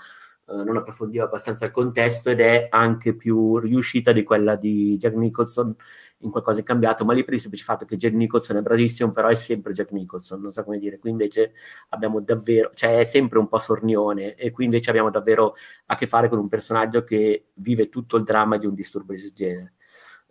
eh, 0.48 0.64
non 0.64 0.78
approfondiva 0.78 1.24
abbastanza 1.24 1.66
il 1.66 1.72
contesto 1.72 2.30
ed 2.30 2.40
è 2.40 2.68
anche 2.70 3.16
più 3.16 3.58
riuscita 3.58 4.12
di 4.12 4.24
quella 4.24 4.56
di 4.56 4.96
Jack 4.98 5.16
Nicholson 5.16 5.76
in 6.20 6.32
qualcosa 6.32 6.60
è 6.60 6.64
cambiato, 6.64 7.04
ma 7.06 7.14
lì 7.14 7.24
per 7.24 7.34
il 7.34 7.40
semplice 7.40 7.64
fatto 7.64 7.86
che 7.86 7.98
Jack 7.98 8.14
Nicholson 8.14 8.58
è 8.58 8.62
bravissimo, 8.62 9.12
però 9.12 9.28
è 9.28 9.36
sempre 9.36 9.74
Jack 9.74 9.92
Nicholson, 9.92 10.42
non 10.42 10.52
so 10.52 10.64
come 10.64 10.78
dire, 10.80 10.98
qui 11.00 11.10
invece 11.10 11.54
abbiamo 11.90 12.20
davvero, 12.22 12.72
cioè 12.74 13.00
è 13.00 13.04
sempre 13.04 13.40
un 13.40 13.48
po' 13.48 13.60
sornione 13.60 14.36
e 14.36 14.52
qui 14.52 14.66
invece 14.66 14.90
abbiamo 14.90 15.10
davvero 15.10 15.56
a 15.88 15.96
che 15.96 16.08
fare 16.08 16.30
con 16.30 16.40
un 16.40 16.48
personaggio 16.48 17.04
che 17.04 17.48
vive 17.56 17.90
tutto 17.90 18.18
il 18.18 18.24
dramma 18.24 18.58
di 18.58 18.66
un 18.66 18.74
disturbo 18.74 19.14
di 19.14 19.34
genere. 19.34 19.74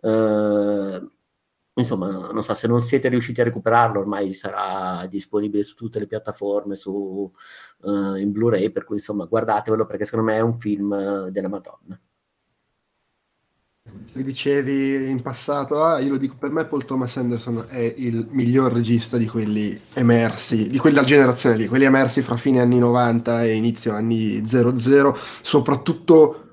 Uh, 0.01 1.11
insomma, 1.75 2.29
non 2.31 2.43
so, 2.43 2.53
se 2.53 2.67
non 2.67 2.81
siete 2.81 3.09
riusciti 3.09 3.41
a 3.41 3.43
recuperarlo, 3.43 3.99
ormai 3.99 4.33
sarà 4.33 5.05
disponibile 5.07 5.63
su 5.63 5.75
tutte 5.75 5.99
le 5.99 6.07
piattaforme, 6.07 6.75
su, 6.75 7.31
uh, 7.81 8.15
in 8.15 8.31
Blu-ray, 8.31 8.69
per 8.71 8.83
cui 8.85 8.97
insomma 8.97 9.25
guardatevelo 9.25 9.85
perché 9.85 10.05
secondo 10.05 10.31
me 10.31 10.37
è 10.37 10.41
un 10.41 10.57
film 10.59 10.91
uh, 10.91 11.31
della 11.31 11.49
Madonna. 11.49 11.99
Mi 14.13 14.23
dicevi 14.23 15.09
in 15.09 15.21
passato, 15.21 15.83
ah, 15.83 15.99
io 15.99 16.11
lo 16.11 16.17
dico, 16.17 16.35
per 16.39 16.49
me 16.49 16.65
Paul 16.65 16.85
Thomas 16.85 17.15
Anderson 17.17 17.65
è 17.69 17.93
il 17.97 18.27
miglior 18.31 18.71
regista 18.71 19.17
di 19.17 19.27
quelli 19.27 19.79
emersi, 19.93 20.69
di 20.69 20.77
quella 20.79 21.03
generazione 21.03 21.55
lì, 21.55 21.67
quelli 21.67 21.85
emersi 21.85 22.21
fra 22.21 22.35
fine 22.35 22.61
anni 22.61 22.79
90 22.79 23.43
e 23.43 23.53
inizio 23.53 23.93
anni 23.93 24.45
00, 24.47 25.17
soprattutto 25.41 26.44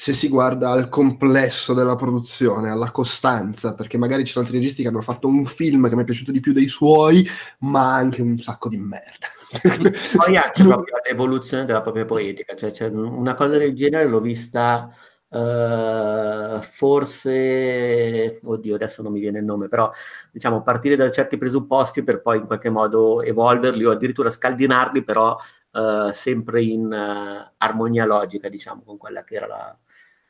se 0.00 0.14
si 0.14 0.28
guarda 0.28 0.70
al 0.70 0.88
complesso 0.88 1.74
della 1.74 1.96
produzione, 1.96 2.70
alla 2.70 2.92
costanza, 2.92 3.74
perché 3.74 3.98
magari 3.98 4.24
ci 4.24 4.30
sono 4.30 4.44
altri 4.44 4.60
registi 4.60 4.82
che 4.82 4.88
hanno 4.88 5.00
fatto 5.00 5.26
un 5.26 5.44
film 5.44 5.88
che 5.88 5.96
mi 5.96 6.02
è 6.02 6.04
piaciuto 6.04 6.30
di 6.30 6.38
più 6.38 6.52
dei 6.52 6.68
suoi, 6.68 7.26
ma 7.62 7.96
anche 7.96 8.22
un 8.22 8.38
sacco 8.38 8.68
di 8.68 8.76
merda. 8.76 9.26
Poi 10.16 10.36
anche 10.36 10.62
proprio 10.62 10.98
l'evoluzione 11.04 11.64
della 11.64 11.80
propria 11.80 12.04
poetica, 12.04 12.54
cioè, 12.54 12.70
cioè 12.70 12.90
una 12.90 13.34
cosa 13.34 13.58
del 13.58 13.74
genere 13.74 14.06
l'ho 14.06 14.20
vista 14.20 14.88
Uh, 15.30 16.62
forse, 16.62 18.40
oddio, 18.42 18.76
adesso 18.76 19.02
non 19.02 19.12
mi 19.12 19.20
viene 19.20 19.40
il 19.40 19.44
nome, 19.44 19.68
però 19.68 19.92
diciamo 20.32 20.62
partire 20.62 20.96
da 20.96 21.10
certi 21.10 21.36
presupposti 21.36 22.02
per 22.02 22.22
poi 22.22 22.38
in 22.38 22.46
qualche 22.46 22.70
modo 22.70 23.20
evolverli 23.20 23.84
o 23.84 23.90
addirittura 23.90 24.30
scaldinarli, 24.30 25.04
però 25.04 25.36
uh, 25.72 26.10
sempre 26.12 26.62
in 26.62 26.84
uh, 26.86 27.52
armonia 27.58 28.06
logica, 28.06 28.48
diciamo, 28.48 28.82
con 28.82 28.96
quella 28.96 29.22
che 29.22 29.34
era 29.34 29.46
la, 29.46 29.78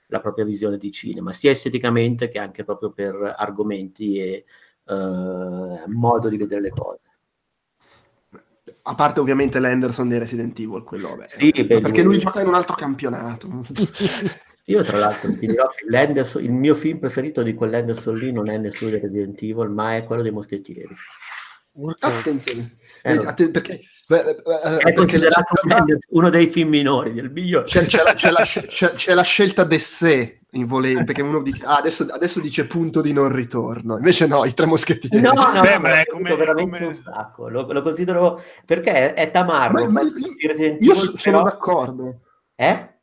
la, 0.09 0.21
propria 0.21 0.45
visione 0.45 0.77
di 0.77 0.91
cinema, 0.91 1.33
sia 1.33 1.51
esteticamente 1.51 2.29
che 2.29 2.39
anche 2.39 2.65
proprio 2.65 2.91
per 2.91 3.35
argomenti 3.37 4.19
e 4.19 4.45
modo 5.87 6.29
di 6.29 6.37
vedere 6.37 6.61
le 6.63 6.71
cose. 6.71 7.07
A 8.83 8.95
parte 8.95 9.21
ovviamente 9.21 9.61
l'Henderson 9.61 10.09
di 10.09 10.17
Resident 10.17 10.59
Evil, 10.59 10.83
quello 10.83 11.11
vabbè, 11.11 11.27
sì, 11.29 11.65
perché 11.67 12.03
lui 12.03 12.19
gioca 12.19 12.41
in 12.41 12.49
un 12.49 12.55
altro 12.55 12.75
campionato. 12.75 13.49
Io 14.65 14.83
tra 14.83 14.99
l'altro 14.99 15.33
ti 15.33 15.47
dirò 15.47 15.69
che 15.69 16.39
il 16.41 16.53
mio 16.53 16.75
film 16.75 16.99
preferito 16.99 17.43
di 17.43 17.55
quell'Henderson 17.55 18.17
lì 18.17 18.33
non 18.33 18.49
è 18.49 18.57
nessuno 18.57 18.91
di 18.91 18.99
Resident 18.99 19.43
Evil, 19.43 19.69
ma 19.69 19.97
è 19.97 20.05
quello 20.05 20.23
dei 20.23 20.31
moschettieri. 20.31 20.95
Attenzione, 22.01 22.77
eh, 23.03 23.17
Atten- 23.17 23.53
perché 23.53 23.81
beh, 24.09 24.43
beh, 24.45 24.77
è 24.79 24.93
considerato 24.93 25.55
uno 26.11 26.29
dei 26.29 26.51
film 26.51 26.71
minori 26.71 27.13
del 27.13 27.31
miglior. 27.31 27.65
C'è, 27.65 27.87
c'è, 27.87 28.03
la, 28.03 28.15
c'è, 28.15 28.31
la, 28.31 28.43
c'è, 28.45 28.93
c'è 28.93 29.15
la 29.15 29.23
scelta 29.23 29.63
de 29.63 29.79
sé 29.79 30.41
in 30.53 30.67
volente, 30.67 31.05
perché 31.05 31.23
uno 31.23 31.41
dice 31.41 31.63
ah, 31.65 31.77
adesso, 31.77 32.07
adesso, 32.11 32.41
dice 32.41 32.67
punto 32.67 33.01
di 33.01 33.13
non 33.13 33.33
ritorno, 33.33 33.97
invece 33.97 34.27
no, 34.27 34.45
i 34.45 34.55
tre 34.55 34.67
moschettieri. 34.67 35.21
No, 35.21 35.33
no, 35.33 35.61
Beh, 35.61 35.79
ma 35.79 36.01
è 36.01 36.07
come, 36.07 36.35
veramente 36.35 36.79
come... 36.79 36.87
un 36.87 36.95
sacco. 36.95 37.49
Lo, 37.49 37.71
lo, 37.71 37.83
considero 37.83 38.43
perché 38.65 39.15
è, 39.15 39.15
è 39.15 39.31
tamarro. 39.31 39.85
Ma, 39.85 39.89
ma 39.89 40.01
io, 40.03 40.77
io 40.79 40.95
sono 40.95 41.17
però... 41.23 41.43
d'accordo. 41.43 42.21
Eh? 42.57 42.98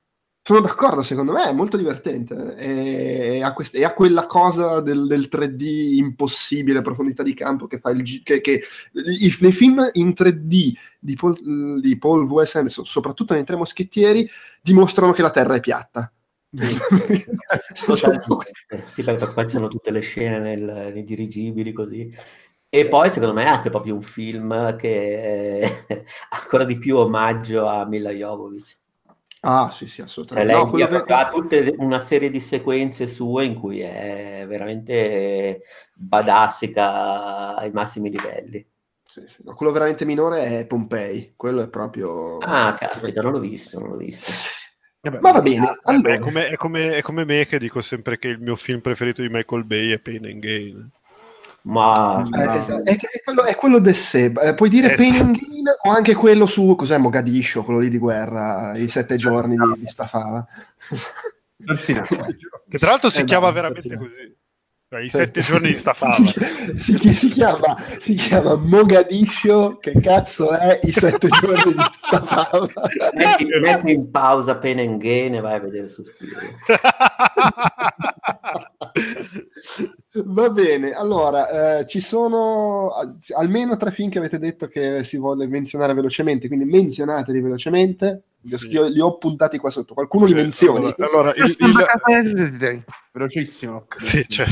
Sono 0.47 0.61
d'accordo, 0.61 1.01
secondo 1.01 1.31
me 1.31 1.49
è 1.49 1.51
molto 1.51 1.75
divertente 1.75 2.55
e 2.55 3.41
ha, 3.41 3.51
quest- 3.51 3.75
e 3.75 3.83
ha 3.83 3.95
quella 3.95 4.27
cosa 4.27 4.79
del, 4.79 5.07
del, 5.07 5.27
3D 5.27 5.95
impossibile, 5.95 6.81
profondità 6.81 7.23
di 7.23 7.33
campo 7.33 7.65
che 7.65 7.79
fa 7.79 7.89
il 7.89 8.03
G- 8.03 8.21
che, 8.21 8.41
che 8.41 8.61
i, 8.91 9.35
nei 9.39 9.51
film 9.51 9.89
in 9.93 10.09
3D 10.09 10.71
di 10.99 11.15
Paul, 11.15 11.81
di 11.81 11.97
Paul 11.97 12.27
W.S. 12.27 12.57
Anderson, 12.57 12.85
soprattutto 12.85 13.33
nei 13.33 13.43
Tre 13.43 13.55
Moschettieri, 13.55 14.29
dimostrano 14.61 15.13
che 15.13 15.23
la 15.23 15.31
Terra 15.31 15.55
è 15.55 15.59
piatta. 15.59 16.13
Sì, 16.51 16.77
perché 19.01 19.25
poi 19.33 19.47
c'hanno 19.47 19.67
tutte 19.67 19.89
le 19.89 20.01
scene 20.01 20.37
nel, 20.37 20.91
nei 20.93 21.03
dirigibili 21.03 21.73
così. 21.73 22.15
E 22.69 22.87
poi 22.87 23.09
secondo 23.09 23.33
me 23.33 23.45
è 23.45 23.47
anche 23.47 23.71
proprio 23.71 23.95
un 23.95 24.03
film 24.03 24.75
che 24.75 25.59
è 25.59 25.85
ancora 26.39 26.65
di 26.65 26.77
più 26.77 26.97
omaggio 26.97 27.65
a 27.65 27.83
Mila 27.87 28.11
Jovovich. 28.11 28.83
Ah, 29.47 29.69
sì, 29.71 29.87
sì, 29.87 30.01
assolutamente. 30.01 30.51
Cioè, 30.51 30.61
lei 30.61 30.87
no, 30.87 31.15
ha 31.15 31.25
che... 31.27 31.31
tutta 31.31 31.83
una 31.83 31.99
serie 31.99 32.31
di 32.31 32.39
sequenze 32.39 33.05
sue 33.05 33.45
in 33.45 33.53
cui 33.53 33.79
è 33.79 34.43
veramente 34.47 35.61
badassica 35.93 37.55
ai 37.55 37.71
massimi 37.71 38.09
livelli. 38.09 38.67
Sì, 39.05 39.23
sì. 39.27 39.43
No, 39.43 39.53
quello 39.53 39.71
veramente 39.71 40.03
minore 40.03 40.59
è 40.59 40.65
Pompei, 40.65 41.33
quello 41.35 41.61
è 41.61 41.69
proprio... 41.69 42.39
Ah, 42.39 42.73
caspita, 42.73 43.21
non 43.21 43.33
l'ho 43.33 43.39
visto, 43.39 43.79
non 43.79 43.89
l'ho 43.89 43.97
visto. 43.97 44.31
Vabbè, 45.01 45.19
ma 45.19 45.31
va 45.31 45.41
bene. 45.41 45.77
Allora... 45.83 46.13
È, 46.15 46.19
come, 46.19 46.47
è, 46.47 46.55
come, 46.55 46.95
è, 46.95 47.01
come, 47.03 47.25
me 47.25 47.45
che 47.45 47.59
dico 47.59 47.81
sempre 47.81 48.17
che 48.17 48.29
il 48.29 48.39
mio 48.39 48.55
film 48.55 48.81
preferito 48.81 49.21
di 49.21 49.29
Michael 49.29 49.63
Bay 49.63 49.91
è 49.91 49.99
Pain 49.99 50.25
and 50.25 50.39
Gain. 50.39 50.91
Ma, 51.65 52.23
eh. 52.23 52.83
È, 52.83 52.95
è, 52.95 53.21
quello, 53.23 53.43
è 53.43 53.55
quello 53.55 53.79
del 53.79 53.95
sé. 53.95 54.25
Eh, 54.25 54.53
puoi 54.53 54.69
dire 54.69 54.93
esatto. 54.93 55.31
Gain 55.31 55.65
o 55.83 55.89
anche 55.89 56.13
quello 56.13 56.45
su 56.45 56.75
cos'è 56.75 56.97
Mogadiscio, 56.97 57.63
quello 57.63 57.79
lì 57.79 57.89
di 57.89 57.97
guerra, 57.97 58.73
i 58.75 58.87
sette 58.87 59.15
giorni 59.15 59.55
di, 59.55 59.79
di 59.79 59.87
Stafava. 59.87 60.45
che 62.67 62.77
tra 62.77 62.91
l'altro 62.91 63.09
si 63.09 63.21
eh, 63.21 63.23
chiama 63.23 63.47
no, 63.47 63.53
veramente 63.53 63.97
così. 63.97 64.37
Cioè, 64.87 65.01
I 65.01 65.09
sette 65.09 65.41
giorni 65.41 65.69
di 65.69 65.73
Stafava. 65.79 66.13
Si, 66.13 66.33
si, 66.75 67.13
si, 67.15 67.29
chiama, 67.29 67.75
si 67.97 68.13
chiama 68.13 68.55
Mogadiscio, 68.57 69.79
che 69.79 69.99
cazzo 69.99 70.51
è 70.51 70.79
i 70.83 70.91
sette 70.91 71.29
giorni 71.29 71.73
di 71.73 71.83
Stafava? 71.93 72.67
Metti, 73.15 73.45
metti 73.59 73.91
in 73.91 74.11
pausa 74.11 74.55
Pain 74.57 74.77
and 74.77 74.99
Gain 74.99 75.33
e 75.33 75.39
vai 75.39 75.55
a 75.55 75.61
vedere 75.61 75.89
su 75.89 76.03
Spiro. 76.03 76.41
Va 80.23 80.49
bene, 80.49 80.91
allora 80.93 81.79
eh, 81.79 81.87
ci 81.87 81.99
sono 81.99 82.91
almeno 83.35 83.75
tre 83.75 83.91
film 83.91 84.09
che 84.09 84.19
avete 84.19 84.39
detto 84.39 84.67
che 84.67 85.03
si 85.03 85.17
vuole 85.17 85.47
menzionare 85.47 85.93
velocemente, 85.93 86.47
quindi 86.47 86.65
menzionateli 86.65 87.41
velocemente. 87.41 88.23
Sì. 88.45 88.67
Io 88.69 88.85
li 88.85 88.99
ho 88.99 89.17
puntati 89.17 89.57
qua 89.57 89.71
sotto, 89.71 89.95
qualcuno 89.95 90.25
li 90.25 90.35
menzioni. 90.35 90.93
Allora, 90.97 91.33
allora 91.33 91.33
il, 91.33 91.55
il... 91.57 92.85
velocissimo. 93.11 93.87
Sì, 93.95 94.23
cioè, 94.29 94.45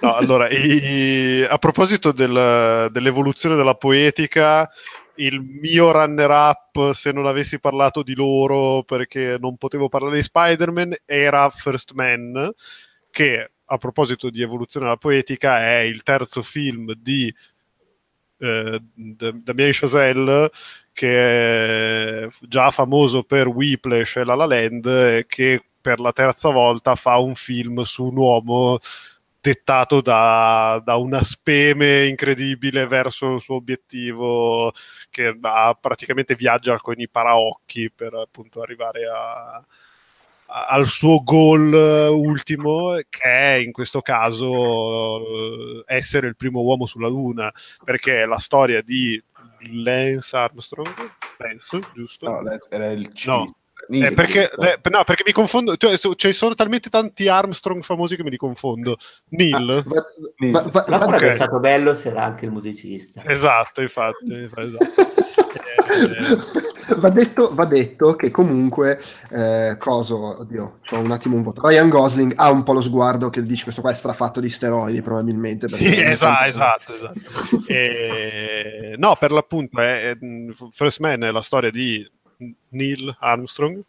no, 0.00 0.14
allora, 0.14 0.48
i... 0.48 1.44
a 1.44 1.58
proposito 1.58 2.12
del, 2.12 2.88
dell'evoluzione 2.92 3.56
della 3.56 3.74
poetica, 3.74 4.70
il 5.16 5.40
mio 5.42 5.90
runner-up, 5.90 6.92
se 6.92 7.10
non 7.10 7.26
avessi 7.26 7.58
parlato 7.58 8.02
di 8.02 8.14
loro 8.14 8.84
perché 8.84 9.36
non 9.40 9.56
potevo 9.56 9.88
parlare 9.88 10.16
di 10.16 10.22
Spider-Man, 10.22 10.94
era 11.04 11.50
First 11.50 11.92
Man, 11.94 12.52
che 13.10 13.50
a 13.66 13.78
proposito 13.78 14.30
di 14.30 14.42
evoluzione 14.42 14.86
della 14.86 14.98
poetica, 14.98 15.60
è 15.60 15.78
il 15.80 16.02
terzo 16.02 16.42
film 16.42 16.92
di 16.94 17.32
eh, 18.38 18.80
Damien 18.94 19.70
Chazelle, 19.72 20.50
che 20.92 22.24
è 22.24 22.28
già 22.42 22.70
famoso 22.70 23.22
per 23.22 23.48
Whiplash 23.48 24.16
e 24.16 24.24
La 24.24 24.34
La 24.34 24.46
Land, 24.46 24.86
e 24.86 25.26
che 25.26 25.64
per 25.80 26.00
la 26.00 26.12
terza 26.12 26.50
volta 26.50 26.96
fa 26.96 27.16
un 27.18 27.34
film 27.34 27.82
su 27.82 28.04
un 28.06 28.16
uomo 28.16 28.78
dettato 29.40 30.00
da, 30.00 30.82
da, 30.84 30.96
una 30.96 31.22
speme 31.22 32.06
incredibile 32.06 32.86
verso 32.86 33.34
il 33.34 33.40
suo 33.40 33.54
obiettivo 33.56 34.72
che 35.10 35.36
ha, 35.40 35.78
praticamente 35.80 36.34
viaggia 36.34 36.78
con 36.78 36.98
i 36.98 37.08
paraocchi 37.08 37.92
per 37.92 38.14
appunto 38.14 38.60
arrivare 38.60 39.04
a, 39.06 39.64
al 40.46 40.86
suo 40.86 41.22
goal 41.22 41.72
eh, 41.72 42.06
ultimo, 42.08 42.94
che 43.08 43.22
è 43.22 43.54
in 43.54 43.72
questo 43.72 44.00
caso 44.00 45.18
eh, 45.18 45.84
essere 45.86 46.28
il 46.28 46.36
primo 46.36 46.60
uomo 46.60 46.86
sulla 46.86 47.08
Luna, 47.08 47.52
perché 47.84 48.22
è 48.22 48.26
la 48.26 48.38
storia 48.38 48.82
di 48.82 49.22
Lance 49.72 50.36
Armstrong, 50.36 50.94
Lance, 51.38 51.80
giusto? 51.94 52.28
No, 52.28 52.42
Lance 52.42 52.68
era 52.70 52.86
il 52.86 53.12
C. 53.12 53.26
No. 53.26 53.54
Eh, 53.88 54.12
perché, 54.12 54.50
eh, 54.50 54.80
no, 54.90 55.04
perché 55.04 55.22
mi 55.24 55.32
confondo, 55.32 55.76
cioè, 55.76 55.96
ci 56.16 56.32
sono 56.32 56.54
talmente 56.54 56.88
tanti 56.88 57.28
Armstrong 57.28 57.82
famosi 57.82 58.16
che 58.16 58.24
mi 58.24 58.30
li 58.30 58.36
confondo. 58.36 58.96
Neil, 59.28 59.70
ah, 59.70 59.82
va, 60.50 60.62
va, 60.62 60.84
va, 60.88 60.98
va, 60.98 61.16
okay. 61.16 61.28
è 61.28 61.32
stato 61.32 61.60
bello 61.60 61.94
se 61.94 62.08
era 62.08 62.24
anche 62.24 62.46
il 62.46 62.50
musicista. 62.50 63.22
Esatto, 63.24 63.80
infatti. 63.82 64.50
esatto. 64.56 65.14
va, 66.96 67.10
detto, 67.10 67.54
va, 67.54 67.64
detto, 67.64 68.14
che 68.14 68.30
comunque, 68.30 69.00
eh, 69.30 69.76
coso, 69.78 70.40
oddio, 70.40 70.78
c'ho 70.84 70.98
un 70.98 71.10
attimo 71.10 71.36
un 71.36 71.42
voto. 71.42 71.66
Ryan 71.66 71.88
Gosling 71.88 72.32
ha 72.36 72.50
un 72.50 72.62
po' 72.62 72.72
lo 72.72 72.82
sguardo 72.82 73.30
che 73.30 73.42
dice 73.42 73.64
questo 73.64 73.80
qua 73.80 73.90
è 73.90 73.94
strafatto 73.94 74.40
di 74.40 74.50
steroidi, 74.50 75.02
probabilmente. 75.02 75.68
Sì, 75.68 76.00
esatto, 76.00 76.44
esatto, 76.44 76.94
esatto. 76.94 77.64
e, 77.66 78.94
no, 78.98 79.16
per 79.16 79.32
l'appunto, 79.32 79.80
è, 79.80 80.16
First 80.70 81.00
Man 81.00 81.22
è 81.24 81.30
la 81.30 81.42
storia 81.42 81.70
di 81.70 82.08
Neil 82.70 83.16
Armstrong, 83.20 83.82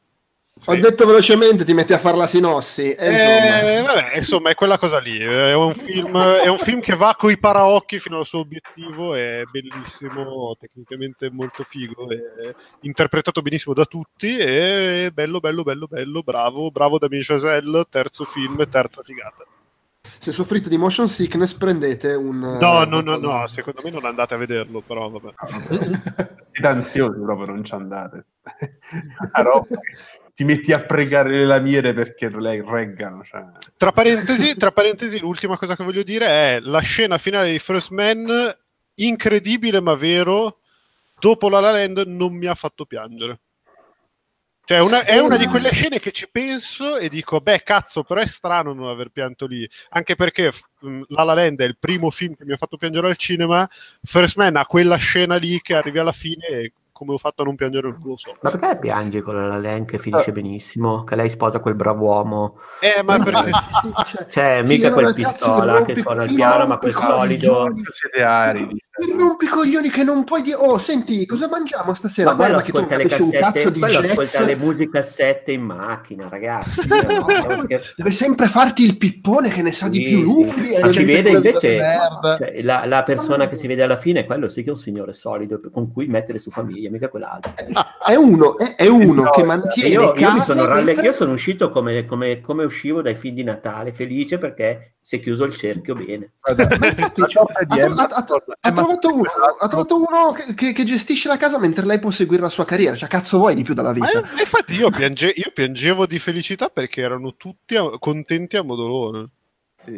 sì. 0.60 0.70
Ho 0.70 0.76
detto 0.76 1.06
velocemente, 1.06 1.64
ti 1.64 1.74
metti 1.74 1.94
a 1.94 1.98
fare 1.98 2.18
la 2.18 2.28
sinossi. 2.28 2.92
E 2.94 3.12
insomma. 3.12 3.72
Eh, 3.72 3.82
vabbè, 3.82 4.16
insomma, 4.16 4.50
è 4.50 4.56
quella 4.56 4.78
cosa 4.78 5.00
lì. 5.00 5.18
È 5.18 5.54
un 5.54 5.74
film, 5.74 6.18
è 6.18 6.48
un 6.48 6.58
film 6.58 6.80
che 6.82 6.96
va 6.96 7.16
coi 7.18 7.38
paraocchi 7.38 8.00
fino 8.00 8.20
al 8.20 8.26
suo 8.26 8.40
obiettivo. 8.40 9.14
È 9.16 9.44
bellissimo, 9.52 10.56
tecnicamente 10.60 11.30
molto 11.32 11.64
figo, 11.64 12.10
è 12.10 12.54
interpretato 12.82 13.42
benissimo 13.42 13.74
da 13.74 13.86
tutti. 13.86 14.38
È 14.38 15.10
bello, 15.14 15.40
bello, 15.40 15.64
bello, 15.64 15.88
bello. 15.88 16.22
Bravo, 16.24 16.72
bravo 16.72 16.98
Damien 16.98 17.24
Chazelle. 17.24 17.86
Terzo 17.90 18.24
film, 18.24 18.68
terza 18.70 19.02
figata. 19.04 19.46
se 20.20 20.32
soffrite 20.32 20.70
di 20.70 20.78
motion 20.78 21.08
sickness 21.10 21.54
prendete 21.54 22.14
un... 22.14 22.40
No, 22.40 22.82
eh, 22.82 22.86
no, 22.86 23.02
no, 23.02 23.04
qualcosa- 23.04 23.40
no, 23.40 23.48
secondo 23.48 23.82
me 23.84 23.90
non 23.92 24.06
andate 24.06 24.34
a 24.34 24.38
vederlo, 24.38 24.82
però 24.82 25.10
vabbè. 25.10 25.34
Siete 26.52 26.68
ansiosi 26.68 27.20
proprio, 27.20 27.54
non 27.54 27.64
ci 27.64 27.74
andate. 27.74 28.26
Ti 30.38 30.44
metti 30.44 30.72
a 30.72 30.80
pregare 30.86 31.32
le 31.32 31.46
lamiere 31.46 31.96
perché 31.96 32.30
le 32.30 32.64
reggano. 32.64 33.24
Cioè. 33.24 33.44
Tra 33.76 33.92
parentesi, 33.92 34.56
tra 34.56 34.72
parentesi, 34.72 35.18
l'ultima 35.18 35.58
cosa 35.58 35.76
che 35.76 35.84
voglio 35.84 36.04
dire 36.04 36.28
è 36.28 36.60
la 36.62 36.78
scena 36.78 37.18
finale 37.18 37.52
di 37.52 37.58
First 37.58 37.90
Man, 37.90 38.56
incredibile 38.94 39.82
ma 39.82 39.96
vero, 39.96 40.60
dopo 41.20 41.50
La 41.50 41.60
La 41.60 41.72
Land 41.72 42.04
non 42.06 42.36
mi 42.36 42.46
ha 42.46 42.54
fatto 42.54 42.86
piangere. 42.86 43.40
Cioè, 44.64 44.78
una- 44.80 45.06
è 45.06 45.18
una 45.18 45.38
di 45.38 45.48
quelle 45.48 45.72
scene 45.72 45.98
che 45.98 46.12
ci 46.12 46.30
penso 46.30 46.98
e 46.98 47.10
dico, 47.10 47.40
beh, 47.42 47.64
cazzo, 47.64 48.04
però 48.04 48.22
è 48.22 48.28
strano 48.28 48.74
non 48.74 48.90
aver 48.90 49.10
pianto 49.10 49.48
lì. 49.48 49.68
Anche 49.90 50.14
perché 50.14 50.52
mh, 50.82 51.02
La 51.08 51.24
La 51.24 51.34
Land 51.34 51.62
è 51.62 51.66
il 51.66 51.80
primo 51.80 52.12
film 52.12 52.36
che 52.36 52.46
mi 52.46 52.54
ha 52.54 52.58
fatto 52.58 52.78
piangere 52.78 53.08
al 53.08 53.18
cinema. 53.18 53.68
First 54.04 54.36
Man 54.36 54.56
ha 54.56 54.68
quella 54.68 54.98
scena 54.98 55.38
lì 55.38 55.60
che 55.62 55.74
arrivi 55.74 55.98
alla 55.98 56.12
fine 56.12 56.46
e 56.46 56.74
come 56.98 57.14
ho 57.14 57.18
fatto 57.20 57.44
a 57.44 57.46
non 57.46 57.56
piangere 57.56 57.90
non 57.90 58.00
lo 58.02 58.18
so. 58.18 58.36
Ma 58.42 58.50
perché 58.50 58.78
piangi 58.78 59.22
con 59.22 59.36
la 59.48 59.58
Len 59.58 59.86
che 59.86 60.00
finisce 60.00 60.32
benissimo? 60.32 61.04
Che 61.04 61.16
lei 61.16 61.30
sposa 61.30 61.60
quel 61.60 61.76
bravuomo? 61.76 62.58
Eh, 62.82 63.04
ma 63.04 63.20
perché... 63.20 63.52
Sì, 63.52 63.94
cioè, 64.06 64.28
Cioè, 64.30 64.64
mica 64.64 64.92
quel 64.92 65.14
pistola 65.14 65.84
che 65.84 65.96
suona 65.96 66.24
il 66.24 66.34
piano, 66.34 66.66
ma 66.66 66.78
quel 66.78 66.96
solido. 66.96 67.68
Siete 67.92 68.24
aridi. 68.24 68.84
Il 69.00 69.14
rompicoglioni 69.16 69.90
che 69.90 70.04
non 70.04 70.24
puoi 70.24 70.42
dire, 70.42 70.56
oh, 70.56 70.78
senti, 70.80 71.26
cosa 71.26 71.48
mangiamo 71.48 71.94
stasera? 71.94 72.30
Ma 72.32 72.36
Guarda 72.36 72.62
che 72.62 72.72
tu 72.72 72.80
non 72.80 72.88
capisci 72.88 73.22
un 73.22 73.30
cazzo 73.32 73.70
di 73.70 73.80
jazz. 73.80 74.06
ascolta 74.10 74.44
le 74.44 74.56
musicassette 74.56 75.52
in 75.52 75.62
macchina, 75.62 76.28
ragazzi. 76.30 76.82
No. 77.18 77.66
Deve 77.96 78.12
sempre 78.12 78.48
farti 78.48 78.84
il 78.84 78.98
pippone 78.98 79.50
che 79.50 79.62
ne 79.62 79.72
sa 79.72 79.88
di 79.88 79.98
Sì, 79.98 80.04
più 80.10 80.18
sì. 80.18 80.24
lunghi. 80.24 80.74
e 80.74 80.80
Ma 80.82 80.88
c'è 80.88 81.06
vede 81.06 81.30
invece 81.30 81.60
cioè, 81.60 82.62
la, 82.64 82.84
la 82.86 83.04
persona 83.04 83.48
che 83.48 83.56
si 83.56 83.68
vede 83.68 83.84
alla 83.84 83.98
fine, 83.98 84.26
quello 84.26 84.50
sì 84.50 84.64
che 84.64 84.70
è 84.70 84.74
un 84.74 84.80
signore 84.80 85.14
solido 85.14 85.60
con 85.72 85.92
cui 85.92 86.08
mettere 86.08 86.40
su 86.40 86.50
famiglia, 86.50 86.90
mica 86.90 87.08
quell'altro. 87.10 87.54
È 88.06 88.16
uno, 88.16 88.58
è, 88.58 88.76
è 88.76 88.88
uno 88.88 89.24
No, 89.24 89.30
che 89.30 89.42
eh, 89.42 89.46
mantiene 89.46 89.90
Io, 89.90 90.14
io 90.16 90.42
sono 90.42 90.66
ralle- 90.66 90.84
mentre- 90.84 91.06
io 91.06 91.14
sono 91.14 91.34
uscito 91.34 91.70
come, 91.70 92.06
come- 92.06 92.42
come 92.42 92.64
uscivo 92.64 93.02
dai 93.02 93.16
film 93.16 93.36
di 93.36 93.44
Natale, 93.44 93.94
felice 93.94 94.38
perché 94.38 94.96
si 95.08 95.16
è 95.16 95.20
chiuso 95.22 95.46
il 95.46 95.56
cerchio 95.56 95.96
bene. 95.96 96.34
Ha, 96.42 96.54
trovato 98.74 99.96
uno, 99.96 100.34
che, 100.34 100.54
che- 100.54 100.74
che 100.74 100.84
gestisce 100.84 101.30
la 101.30 101.38
casa 101.38 101.58
mentre 101.60 101.86
lei 101.86 101.98
può 101.98 102.12
seguire 102.12 102.42
la 102.42 102.50
sua 102.50 102.66
carriera. 102.66 102.98
Cioè, 102.98 103.08
cazzo 103.08 103.38
vuoi 103.38 103.56
di 103.56 103.64
più 103.64 103.74
dalla 103.74 103.94
Ma 103.96 104.06
vita? 104.06 104.20
eh, 104.20 104.40
infatti 104.42 104.74
io, 104.76 104.90
piange- 104.90 105.32
io 105.34 105.50
piangevo 105.54 106.06
di 106.06 106.20
felicità 106.20 106.68
perché 106.68 107.00
erano 107.00 107.36
tutti 107.38 107.78
a- 107.78 107.98
contenti 108.00 108.58
a 108.58 108.64
modolone. 108.64 109.30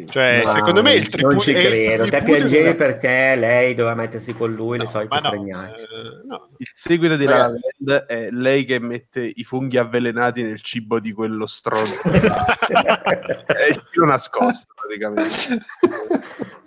Cioè, 0.06 0.42
Ma 0.44 0.50
secondo 0.50 0.82
me 0.82 0.92
il 0.92 1.08
tripudio... 1.08 1.36
Non 1.36 1.44
ci 1.44 1.52
credo, 1.52 2.08
te 2.08 2.22
piangevi 2.22 2.74
perché 2.74 3.34
lei 3.34 3.74
doveva 3.74 3.96
mettersi 3.96 4.32
con 4.32 4.54
lui 4.54 4.78
le 4.78 4.86
solite 4.86 5.18
no, 5.20 5.28
fregnacce. 5.28 5.82
eh, 5.82 6.26
no. 6.26 6.48
Il 6.58 6.68
seguito 6.72 7.16
di 7.16 7.24
La. 7.24 7.48
Land 7.48 8.06
è 8.06 8.30
lei 8.30 8.64
che 8.64 8.78
mette 8.78 9.20
i 9.34 9.42
funghi 9.42 9.78
avvelenati 9.78 10.42
nel 10.42 10.60
cibo 10.60 11.00
di 11.00 11.12
quello 11.12 11.46
stronzo. 11.46 12.02
è 12.06 13.66
il 13.68 13.82
filo 13.90 14.06
nascosto 14.06 14.74
praticamente. 14.76 15.58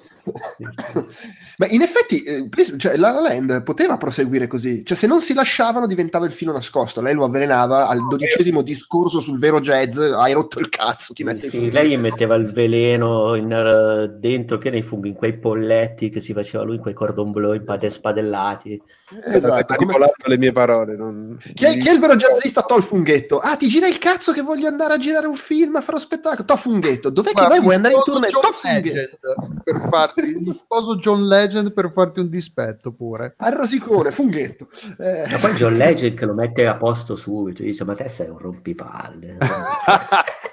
Ma 1.58 1.68
in 1.68 1.82
effetti, 1.82 2.24
eh, 2.24 2.48
cioè, 2.78 2.98
La 2.98 3.12
La 3.12 3.22
Land 3.22 3.64
poteva 3.64 3.98
proseguire 3.98 4.48
così. 4.48 4.86
Cioè, 4.86 4.96
se 4.96 5.08
non 5.08 5.22
si 5.22 5.34
lasciavano 5.34 5.88
diventava 5.88 6.26
il 6.26 6.32
filo 6.32 6.52
nascosto. 6.52 7.02
Lei 7.02 7.14
lo 7.14 7.26
avvelenava 7.26 7.88
al 7.88 8.08
dodicesimo 8.08 8.62
discorso 8.62 9.20
sul 9.20 9.40
vero 9.40 9.60
jazz. 9.60 9.98
Hai 9.98 10.34
rotto 10.34 10.60
il 10.60 10.70
cazzo, 10.70 11.14
ti 11.14 11.24
metti 11.24 11.50
Sì, 11.50 11.72
lei 11.72 11.90
gli 11.90 11.98
metteva 11.98 12.36
il 12.36 12.52
veleno 12.52 13.36
in, 13.36 13.52
eh, 13.52 14.10
dentro 14.20 14.58
che 14.58 14.70
nei 14.70 14.82
funghi, 14.82 15.10
in 15.10 15.16
quei 15.16 15.38
polletti 15.38 16.10
che 16.10 16.20
si 16.20 16.34
faceva 16.34 16.64
lui, 16.64 16.76
in 16.76 16.82
quei 16.82 16.94
cordon 16.94 17.32
bleu 17.32 17.54
impade- 17.54 17.90
spadellati. 17.90 18.82
Esatto, 19.26 19.76
come- 19.76 19.94
le 20.26 20.38
mie 20.38 20.52
parole. 20.52 20.96
Non... 20.96 21.38
Chi 21.54 21.66
è, 21.66 21.78
chi 21.78 21.90
è 21.90 21.92
il 21.92 22.00
vero 22.00 22.16
jazzista? 22.16 22.62
To 22.62 22.78
il 22.78 22.84
funghetto. 22.84 23.40
Ah, 23.40 23.56
ti 23.56 23.68
gira 23.68 23.88
il 23.88 23.98
cazzo 23.98 24.32
che 24.32 24.42
voglio 24.42 24.68
andare 24.68 24.94
a 24.94 24.98
girare 24.98 25.28
un 25.28 25.36
film, 25.36 25.76
a 25.76 25.82
fare 25.82 25.94
uno 25.94 26.02
spettacolo. 26.02 26.46
To 26.46 26.56
funghetto. 26.56 27.10
Dov'è 27.10 27.30
che 27.30 27.34
Guarda, 27.34 27.54
vai? 27.54 27.64
Vuoi 27.64 27.76
andare 27.76 27.94
in 27.94 28.02
tournée? 28.04 28.30
To 28.30 28.42
funghetto. 28.42 29.36
Per 29.64 29.88
farti, 29.90 30.13
sposo 30.54 30.98
John 30.98 31.28
Legend 31.28 31.74
per 31.74 31.92
farti 31.94 32.20
un 32.20 32.30
dispetto 32.30 32.94
pure. 32.94 33.34
Al 33.38 33.54
rosicone, 33.54 34.12
funghetto. 34.12 34.68
Eh, 35.00 35.28
Ma 35.30 35.38
poi 35.38 35.54
John 35.54 35.76
Legend 35.76 36.18
che 36.18 36.26
lo 36.26 36.34
mette 36.34 36.68
a 36.68 36.76
posto 36.76 37.16
subito, 37.16 37.64
dice 37.64 37.84
ma 37.84 37.96
te 37.96 38.08
sei 38.10 38.30
un 38.30 38.38
rompipalle. 38.38 39.38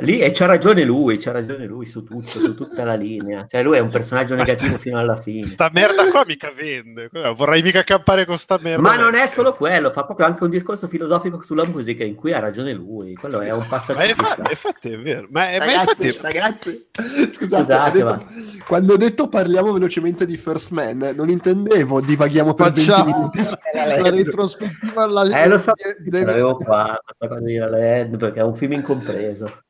Lì, 0.00 0.18
e 0.20 0.30
c'ha 0.32 0.46
ragione 0.46 0.84
lui, 0.84 1.16
c'ha 1.18 1.32
ragione 1.32 1.66
lui 1.66 1.84
su 1.84 2.02
tutto, 2.04 2.26
su 2.26 2.54
tutta 2.54 2.84
la 2.84 2.94
linea. 2.94 3.46
Cioè 3.48 3.62
lui 3.62 3.76
è 3.76 3.80
un 3.80 3.88
personaggio 3.90 4.34
Ma 4.34 4.42
sta- 4.44 4.52
negativo 4.52 4.78
fino 4.78 4.98
alla 4.98 5.20
fine. 5.20 5.42
Sta 5.42 5.70
merda 5.72 6.10
qua 6.10 6.24
mica 6.26 6.50
vende. 6.54 7.08
Vorrei 7.34 7.62
mica 7.62 7.82
campare 7.84 8.24
con 8.26 8.38
sta 8.38 8.58
merda. 8.60 8.80
Ma 8.82 8.96
non 8.96 9.14
è 9.14 9.26
solo 9.28 9.54
quello, 9.54 9.90
fa 9.90 10.04
proprio 10.04 10.26
anche 10.26 10.44
un 10.44 10.50
discorso 10.50 10.88
filosofico 10.88 11.40
sulla 11.42 11.66
musica 11.66 12.04
in 12.04 12.14
cui 12.14 12.32
ha 12.32 12.38
ragione 12.38 12.72
lui. 12.72 13.14
Quello 13.14 13.40
è 13.40 13.50
un 13.52 13.58
Ma 13.60 13.64
passaggio. 13.66 14.00
infatti, 14.48 14.90
è 14.92 14.98
vero. 14.98 15.26
Ma, 15.30 15.40
ma 15.46 15.58
Ragazzi, 15.58 16.06
infatti... 16.08 16.18
ragazzi, 16.20 16.86
scusate, 17.32 17.32
Scusate, 17.32 17.74
ho 17.74 17.90
detto- 17.92 18.04
ma- 18.04 18.24
quando 18.66 18.92
ho 18.94 18.96
detto 18.96 19.28
parliamo 19.28 19.72
velocemente 19.72 20.26
di 20.26 20.36
First 20.36 20.70
Man, 20.70 21.12
non 21.14 21.28
intendevo 21.28 22.00
divaghiamo 22.00 22.54
per 22.54 22.72
20 22.72 22.90
Facciamo 22.90 23.14
minuti. 23.16 23.44
su 23.44 23.54
La 23.74 24.10
retrospettiva 24.10 25.02
alla 25.04 25.42
Eh, 25.42 25.48
lo 25.48 25.58
so, 25.58 25.72
l'avevo 26.10 26.56
qua, 26.56 26.98
questa 27.04 27.28
cosa 27.34 27.44
di 27.46 27.56
La 27.56 27.68
Land, 27.68 28.16
perché 28.16 28.40
è 28.40 28.42
un 28.42 28.54
film 28.54 28.72
incompreso. 28.72 29.62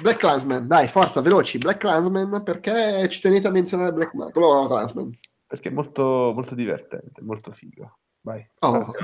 Black 0.00 0.18
Clansman, 0.18 0.66
dai, 0.66 0.88
forza, 0.88 1.20
veloci. 1.20 1.58
Black 1.58 1.78
Clansman, 1.78 2.42
perché 2.42 3.08
ci 3.08 3.20
tenete 3.20 3.48
a 3.48 3.50
menzionare 3.50 3.92
Black 3.92 4.14
va 4.14 4.30
Clansman? 4.30 5.10
Perché 5.46 5.68
è 5.68 5.72
molto, 5.72 6.32
molto 6.34 6.54
divertente, 6.54 7.22
molto 7.22 7.52
figo. 7.52 7.98
Vai. 8.22 8.46
Oh. 8.60 8.92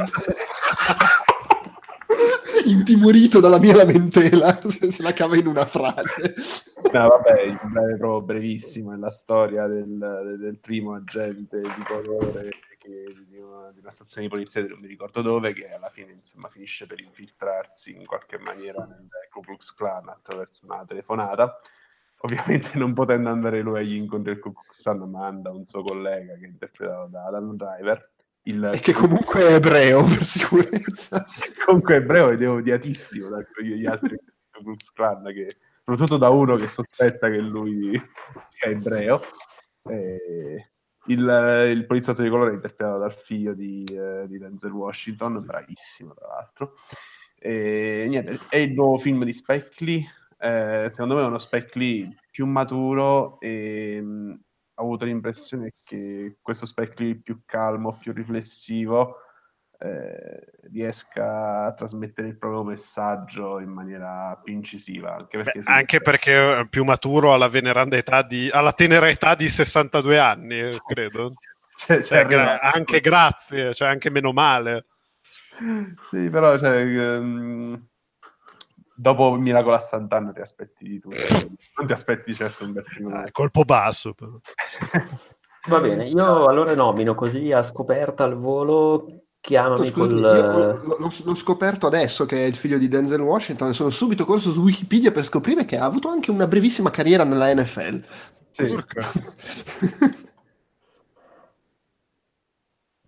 Intimorito 2.64 3.40
dalla 3.40 3.58
mia 3.58 3.76
lamentela, 3.76 4.58
se 4.68 5.02
la 5.02 5.12
cava 5.12 5.36
in 5.36 5.46
una 5.46 5.66
frase. 5.66 6.34
No, 6.92 7.08
vabbè, 7.08 7.42
il 7.42 7.58
breve, 7.70 8.22
brevissimo, 8.22 8.92
è 8.92 8.96
la 8.96 9.10
storia 9.10 9.66
del, 9.66 10.36
del 10.38 10.58
primo 10.58 10.94
agente 10.94 11.60
di 11.60 11.82
colore 11.86 12.50
di, 12.86 13.36
una, 13.36 13.70
di 13.72 13.80
una 13.80 13.90
stazione 13.90 14.26
di 14.26 14.32
polizia, 14.32 14.64
non 14.66 14.78
mi 14.80 14.86
ricordo 14.86 15.22
dove, 15.22 15.52
che 15.52 15.68
alla 15.68 15.90
fine 15.90 16.12
insomma, 16.12 16.48
finisce 16.48 16.86
per 16.86 17.00
infiltrarsi 17.00 17.94
in 17.94 18.06
qualche 18.06 18.38
maniera 18.38 18.84
nel 18.84 19.08
Ku 19.30 19.40
Klux 19.40 19.74
Klan 19.74 20.08
attraverso 20.08 20.64
una 20.64 20.84
telefonata. 20.84 21.60
Ovviamente 22.20 22.78
non 22.78 22.94
potendo 22.94 23.28
andare 23.28 23.60
lui 23.60 23.78
agli 23.78 23.94
incontri 23.94 24.32
del 24.32 24.40
Ku 24.40 24.52
Klux 24.52 24.82
Klan, 24.82 25.10
manda 25.10 25.50
un 25.50 25.64
suo 25.64 25.82
collega 25.82 26.34
che 26.34 26.44
è 26.44 26.48
interpretato 26.48 27.08
da 27.08 27.24
Adam 27.24 27.56
Driver. 27.56 28.10
Il, 28.42 28.70
E 28.74 28.78
che 28.78 28.92
comunque 28.92 29.40
è 29.40 29.54
ebreo, 29.54 30.04
per 30.04 30.22
sicurezza. 30.22 31.24
comunque 31.64 31.96
ebreo 31.96 32.30
ed 32.30 32.42
è 32.42 32.48
odiatissimo 32.48 33.28
dagli 33.28 33.86
altri 33.86 34.16
Ku 34.50 34.62
Klux 34.62 34.92
Klan, 34.92 35.24
che, 35.24 35.56
soprattutto 35.78 36.16
da 36.16 36.28
uno 36.28 36.56
che 36.56 36.68
sospetta 36.68 37.28
che 37.28 37.38
lui 37.38 38.00
sia 38.50 38.70
ebreo. 38.70 39.20
E 39.88 40.70
il, 41.06 41.66
il 41.74 41.86
poliziotto 41.86 42.22
di 42.22 42.28
colore 42.28 42.54
interpretato 42.54 42.98
dal 42.98 43.14
figlio 43.14 43.54
di, 43.54 43.84
eh, 43.84 44.26
di 44.26 44.38
Denzel 44.38 44.72
Washington, 44.72 45.44
bravissimo 45.44 46.14
tra 46.14 46.28
l'altro. 46.28 46.74
E, 47.38 48.06
niente, 48.08 48.38
è 48.48 48.56
il 48.56 48.72
nuovo 48.72 48.98
film 48.98 49.24
di 49.24 49.32
Spike 49.32 49.84
Lee. 49.84 50.04
Eh, 50.38 50.88
secondo 50.90 51.14
me 51.14 51.22
è 51.22 51.26
uno 51.26 51.38
Spike 51.38 51.78
Lee 51.78 52.16
più 52.30 52.46
maturo 52.46 53.40
e 53.40 54.00
mh, 54.00 54.40
ho 54.74 54.82
avuto 54.82 55.04
l'impressione 55.04 55.74
che 55.82 56.36
questo 56.42 56.66
Spike 56.66 56.94
Lee 56.98 57.20
più 57.20 57.40
calmo, 57.46 57.96
più 57.98 58.12
riflessivo 58.12 59.16
eh, 59.78 60.44
riesca 60.70 61.64
a 61.64 61.72
trasmettere 61.74 62.28
il 62.28 62.38
proprio 62.38 62.62
messaggio 62.64 63.58
in 63.60 63.70
maniera 63.70 64.38
più 64.42 64.52
incisiva. 64.52 65.16
Anche 65.16 65.36
perché, 65.38 65.58
Beh, 65.58 65.64
si- 65.64 65.70
anche 65.70 66.00
perché 66.00 66.58
è 66.60 66.66
più 66.66 66.84
maturo 66.84 67.34
alla 67.34 67.48
veneranda 67.48 67.96
età 67.96 68.22
di... 68.22 68.48
alla 68.50 68.72
tenera 68.72 69.08
età 69.08 69.34
di 69.34 69.48
62 69.48 70.18
anni, 70.18 70.60
eh, 70.60 70.80
credo. 70.86 71.32
Cioè, 71.76 72.02
Cioè, 72.02 72.22
cioè, 72.22 72.26
gra- 72.26 72.60
anche 72.60 73.00
grazie, 73.00 73.74
cioè 73.74 73.88
anche 73.88 74.08
meno 74.08 74.32
male. 74.32 74.86
Sì, 76.08 76.30
però 76.30 76.56
cioè, 76.56 76.80
ehm, 76.80 77.86
dopo 78.94 79.34
Miracolo 79.34 79.74
a 79.74 79.78
Sant'Anna 79.78 80.32
ti 80.32 80.40
aspetti 80.40 80.88
di 80.88 80.98
tutto. 80.98 81.16
Non 81.76 81.86
ti 81.86 81.92
aspetti 81.92 82.34
certo 82.34 82.64
un 82.64 82.72
bel 82.72 82.84
film. 82.86 83.14
Eh, 83.14 83.30
colpo 83.30 83.64
basso. 83.64 84.14
però. 84.14 84.38
Va 85.68 85.80
bene, 85.80 86.06
io 86.06 86.46
allora 86.46 86.74
nomino 86.74 87.14
così 87.14 87.52
a 87.52 87.62
scoperta 87.62 88.24
al 88.24 88.36
volo, 88.36 89.25
chiamami 89.46 89.86
Scusami, 89.86 89.92
col... 89.92 90.18
io 90.18 90.96
l'ho- 90.98 91.12
l'ho 91.22 91.34
scoperto 91.36 91.86
adesso 91.86 92.26
che 92.26 92.42
è 92.42 92.46
il 92.46 92.56
figlio 92.56 92.78
di 92.78 92.88
Denzel 92.88 93.20
Washington. 93.20 93.72
Sono 93.74 93.90
subito 93.90 94.24
corso 94.24 94.50
su 94.50 94.60
Wikipedia 94.60 95.12
per 95.12 95.24
scoprire 95.24 95.64
che 95.64 95.78
ha 95.78 95.84
avuto 95.84 96.08
anche 96.08 96.32
una 96.32 96.48
brevissima 96.48 96.90
carriera 96.90 97.22
nella 97.22 97.54
NFL. 97.54 98.02
Sì. 98.50 98.74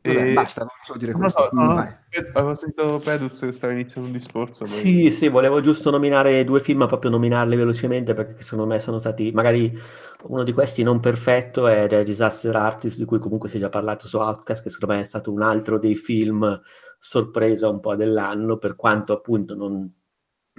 Vabbè, 0.03 0.31
E- 0.31 0.33
basta, 0.33 0.61
non 0.61 0.71
so 0.85 0.97
dire 0.97 1.13
Non 1.13 1.31
so, 1.31 1.49
no, 1.53 1.75
Vai. 1.75 1.95
avevo 2.35 2.55
sentito 2.55 3.01
Peduz 3.03 3.41
che 3.41 3.53
stava 3.53 3.73
iniziando 3.73 4.09
un 4.11 4.17
discorso. 4.17 4.65
poi- 4.65 4.67
Sì, 4.69 5.11
sì, 5.11 5.29
volevo 5.29 5.61
giusto 5.61 5.91
nominare 5.91 6.45
due 6.45 6.61
film, 6.61 6.87
proprio 6.87 7.11
nominarli 7.11 7.57
velocemente 7.57 8.15
perché 8.15 8.43
secondo 8.43 8.67
me 8.67 8.81
sono 8.81 8.99
stati, 8.99 9.31
magari 9.33 9.77
uno 10.25 10.43
di 10.45 10.53
questi 10.53 10.83
non 10.83 11.01
perfetto 11.01 11.67
è 11.67 11.87
The 11.89 12.05
Disaster 12.05 12.55
Artist, 12.57 12.99
di 12.99 13.05
cui 13.05 13.19
comunque 13.19 13.49
si 13.49 13.57
è 13.57 13.61
già 13.61 13.69
parlato 13.69 14.07
su 14.07 14.19
Outcast, 14.19 14.63
che 14.63 14.71
secondo 14.71 14.95
me 14.95 15.01
è 15.01 15.05
stato 15.05 15.33
un 15.33 15.43
altro 15.43 15.79
dei 15.79 15.95
film 15.95 16.61
sorpresa 16.99 17.69
un 17.69 17.81
po' 17.81 17.95
dell'anno, 17.97 18.57
per 18.59 18.75
quanto 18.77 19.13
appunto 19.13 19.55
non, 19.55 19.91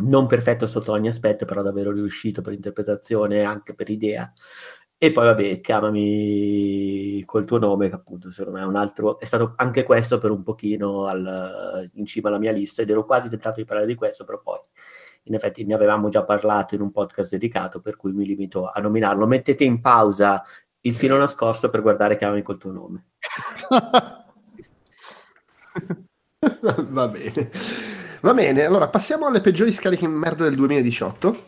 non 0.01 0.27
perfetto 0.27 0.65
sotto 0.65 0.91
ogni 0.93 1.09
aspetto, 1.09 1.45
però 1.45 1.61
davvero 1.61 1.91
riuscito 1.91 2.41
per 2.41 2.53
interpretazione 2.53 3.37
e 3.39 3.43
anche 3.43 3.73
per 3.75 3.89
idea. 3.89 4.31
E 5.01 5.13
poi 5.13 5.27
vabbè, 5.27 5.61
chiamami 5.61 7.23
col 7.25 7.45
tuo 7.45 7.57
nome, 7.57 7.87
che 7.87 7.95
appunto 7.95 8.29
secondo 8.31 8.59
me 8.59 8.65
è 8.65 8.67
un 8.67 8.75
altro, 8.75 9.17
è 9.17 9.23
stato 9.23 9.53
anche 9.55 9.83
questo 9.83 10.17
per 10.17 10.29
un 10.29 10.43
pochino 10.43 11.05
al- 11.05 11.89
in 11.93 12.05
cima 12.05 12.27
alla 12.27 12.37
mia 12.37 12.51
lista 12.51 12.81
ed 12.81 12.89
ero 12.89 13.05
quasi 13.05 13.29
tentato 13.29 13.61
di 13.61 13.65
parlare 13.65 13.87
di 13.87 13.95
questo, 13.95 14.25
però 14.25 14.41
poi 14.41 14.59
in 15.23 15.35
effetti 15.35 15.63
ne 15.63 15.73
avevamo 15.73 16.09
già 16.09 16.25
parlato 16.25 16.75
in 16.75 16.81
un 16.81 16.91
podcast 16.91 17.31
dedicato, 17.31 17.79
per 17.79 17.95
cui 17.95 18.11
mi 18.11 18.25
limito 18.25 18.69
a 18.69 18.81
nominarlo. 18.81 19.25
Mettete 19.25 19.63
in 19.63 19.79
pausa 19.79 20.43
il 20.81 20.95
filo 20.95 21.17
nascosto 21.17 21.69
per 21.69 21.81
guardare 21.81 22.17
chiamami 22.17 22.41
col 22.41 22.57
tuo 22.57 22.71
nome. 22.73 23.05
Va 26.89 27.07
bene. 27.07 27.49
Va 28.21 28.33
bene, 28.33 28.65
allora 28.65 28.89
passiamo 28.89 29.27
alle 29.27 29.39
peggiori 29.39 29.71
scariche 29.71 30.03
in 30.03 30.11
merda 30.11 30.43
del 30.43 30.55
2018. 30.55 31.45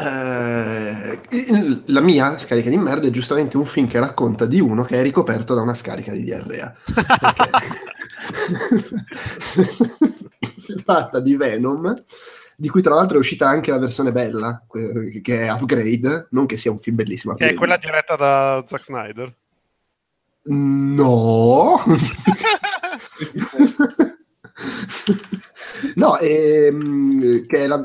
Eh, 0.00 1.20
il- 1.30 1.82
la 1.86 2.00
mia 2.00 2.38
scarica 2.38 2.70
di 2.70 2.76
merda 2.76 3.08
è 3.08 3.10
giustamente 3.10 3.56
un 3.56 3.66
film 3.66 3.88
che 3.88 3.98
racconta 3.98 4.46
di 4.46 4.60
uno 4.60 4.84
che 4.84 4.98
è 4.98 5.02
ricoperto 5.02 5.54
da 5.54 5.62
una 5.62 5.74
scarica 5.74 6.12
di 6.12 6.22
diarrea. 6.22 6.72
Si 10.58 10.74
tratta 10.84 11.18
di 11.20 11.34
Venom, 11.36 11.94
di 12.56 12.68
cui 12.68 12.82
tra 12.82 12.94
l'altro 12.94 13.16
è 13.16 13.20
uscita 13.20 13.48
anche 13.48 13.70
la 13.70 13.78
versione 13.78 14.12
bella, 14.12 14.62
que- 14.66 15.20
che 15.22 15.42
è 15.46 15.52
Upgrade, 15.52 16.26
non 16.30 16.46
che 16.46 16.58
sia 16.58 16.70
un 16.70 16.78
film 16.80 16.96
bellissimo. 16.96 17.34
Che 17.34 17.50
è 17.50 17.54
quella 17.54 17.78
diretta 17.78 18.16
da 18.16 18.62
Zack 18.66 18.84
Snyder. 18.84 19.34
No. 20.44 21.82
no, 25.96 26.18
ehm, 26.18 27.46
che 27.46 27.64
è 27.64 27.66
la, 27.66 27.82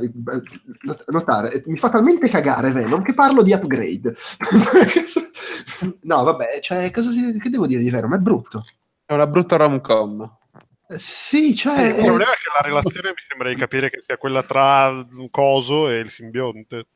notare, 1.08 1.54
eh, 1.54 1.64
mi 1.66 1.78
fa 1.78 1.90
talmente 1.90 2.30
cagare 2.30 2.72
Venom 2.72 3.02
che 3.02 3.14
parlo 3.14 3.42
di 3.42 3.54
upgrade. 3.54 4.16
no, 6.02 6.24
vabbè, 6.24 6.60
cioè, 6.62 6.92
cosa 6.92 7.12
si- 7.12 7.40
che 7.40 7.50
devo 7.50 7.68
dire 7.68 7.82
di 7.82 7.90
Venom? 7.90 8.16
È 8.16 8.20
brutto. 8.20 8.66
È 9.06 9.14
una 9.14 9.28
brutta 9.28 9.56
rom-com. 9.58 10.38
Eh, 10.90 10.98
Sì, 10.98 11.56
cioè... 11.56 11.92
Sì, 11.92 11.98
il 12.00 12.06
problema 12.06 12.32
è 12.32 12.36
che 12.36 12.52
la 12.54 12.68
relazione 12.68 13.10
mi 13.10 13.22
sembra 13.28 13.50
di 13.50 13.56
capire 13.56 13.90
che 13.90 14.02
sia 14.02 14.18
quella 14.18 14.44
tra 14.44 15.06
Coso 15.30 15.90
e 15.90 15.98
il 15.98 16.10
simbionte. 16.10 16.88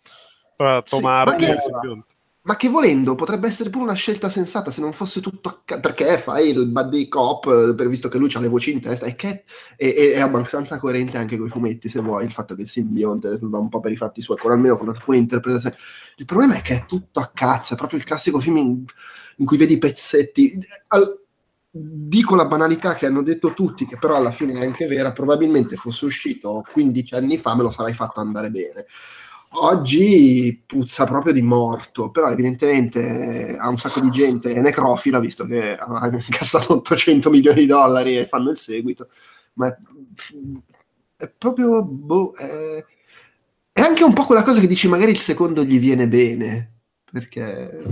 Tra 0.56 0.82
Sì, 0.84 0.89
Tomardi 0.89 1.45
ma 1.45 1.52
e 1.52 1.54
il 1.54 1.62
simbionte. 1.62 2.16
Ma 2.48 2.56
che 2.56 2.70
volendo 2.70 3.16
potrebbe 3.16 3.48
essere 3.48 3.70
pure 3.70 3.84
una 3.84 3.93
scelta 3.93 4.30
sensata 4.30 4.72
se 4.72 4.80
non 4.80 4.93
fosse 4.93 5.20
tutto 5.20 5.50
a 5.50 5.62
ca- 5.66 5.80
perché 5.82 6.18
fai 6.18 6.50
il 6.50 6.68
buddy 6.68 7.10
cop 7.10 7.45
eh, 7.48 7.76
per- 7.76 7.89
visto 7.89 8.08
che 8.08 8.18
lui 8.18 8.32
ha 8.34 8.39
le 8.39 8.48
voci 8.48 8.72
in 8.72 8.80
testa 8.80 9.06
e 9.06 9.16
che 9.16 9.43
e- 9.76 9.93
e- 9.98 10.14
è 10.14 10.20
abbastanza 10.22 10.80
coerente 10.80 11.18
anche 11.18 11.36
con 11.38 11.48
i 11.48 11.50
fumetti 11.50 11.89
se 11.89 12.00
vuoi 12.00 12.24
il 12.24 12.32
fatto 12.32 12.56
che 12.56 12.62
il 12.62 12.70
simbionte 12.70 13.38
va 13.41 13.58
un 13.60 13.68
po' 13.68 13.82
per 13.82 13.91
i 13.91 13.98
fatti 13.98 14.22
suoi 14.22 14.38
con 14.38 14.52
almeno 14.52 14.78
con 14.78 14.88
alcune 14.88 15.18
interpretazioni. 15.18 15.76
Il 16.18 16.26
problema 16.26 16.56
è 16.56 16.62
che 16.62 16.76
è 16.76 16.86
tutto 16.86 17.20
a 17.20 17.30
cazzo 17.34 17.74
è 17.74 17.78
proprio 17.78 18.00
il 18.00 18.06
classico 18.06 18.39
film 18.39 18.56
in, 18.58 18.86
in 19.38 19.45
cui 19.45 19.58
vedi 19.58 19.78
pezzetti. 19.78 20.58
Al- 20.88 21.22
dico 21.70 22.36
la 22.36 22.45
banalità 22.45 22.95
che 22.95 23.06
hanno 23.06 23.22
detto 23.24 23.54
tutti 23.54 23.86
che 23.86 23.98
però 24.00 24.16
alla 24.16 24.32
fine 24.32 24.54
è 24.54 24.64
anche 24.66 24.88
vera 24.88 25.12
probabilmente 25.12 25.76
fosse 25.76 26.06
uscito 26.06 26.64
15 26.72 27.14
anni 27.14 27.38
fa 27.38 27.56
me 27.56 27.62
lo 27.62 27.70
sarei 27.72 27.93
fatto 27.93 28.20
andare 28.20 28.50
bene 28.50 28.86
Oggi 29.50 30.62
puzza 30.66 31.06
proprio 31.06 31.34
di 31.34 31.41
morto, 31.41 32.12
però 32.12 32.30
evidentemente 32.30 33.56
ha 33.58 33.70
un 33.70 33.78
sacco 33.78 34.02
di 34.02 34.12
gente, 34.12 34.54
è 34.54 34.62
necrofila 34.62 35.20
visto 35.20 35.45
che 35.45 35.76
ha 35.76 36.08
incassato 36.12 36.74
800 36.74 37.30
milioni 37.30 37.62
di 37.62 37.66
dollari 37.66 38.18
e 38.18 38.28
fanno 38.28 38.52
il 38.52 38.58
seguito, 38.58 39.08
ma 39.54 39.68
è, 39.68 39.78
è 41.16 41.30
proprio... 41.30 41.82
boh, 41.82 42.34
è, 42.34 42.84
è 43.72 43.82
anche 43.82 44.04
un 44.04 44.14
po' 44.14 44.26
quella 44.26 44.43
cosa 44.43 44.60
che 44.60 44.68
dici 44.68 44.88
magari 44.88 45.12
il 45.12 45.20
secondo 45.20 45.64
gli 45.64 45.80
viene 45.80 46.08
bene, 46.08 46.72
perché... 47.10 47.84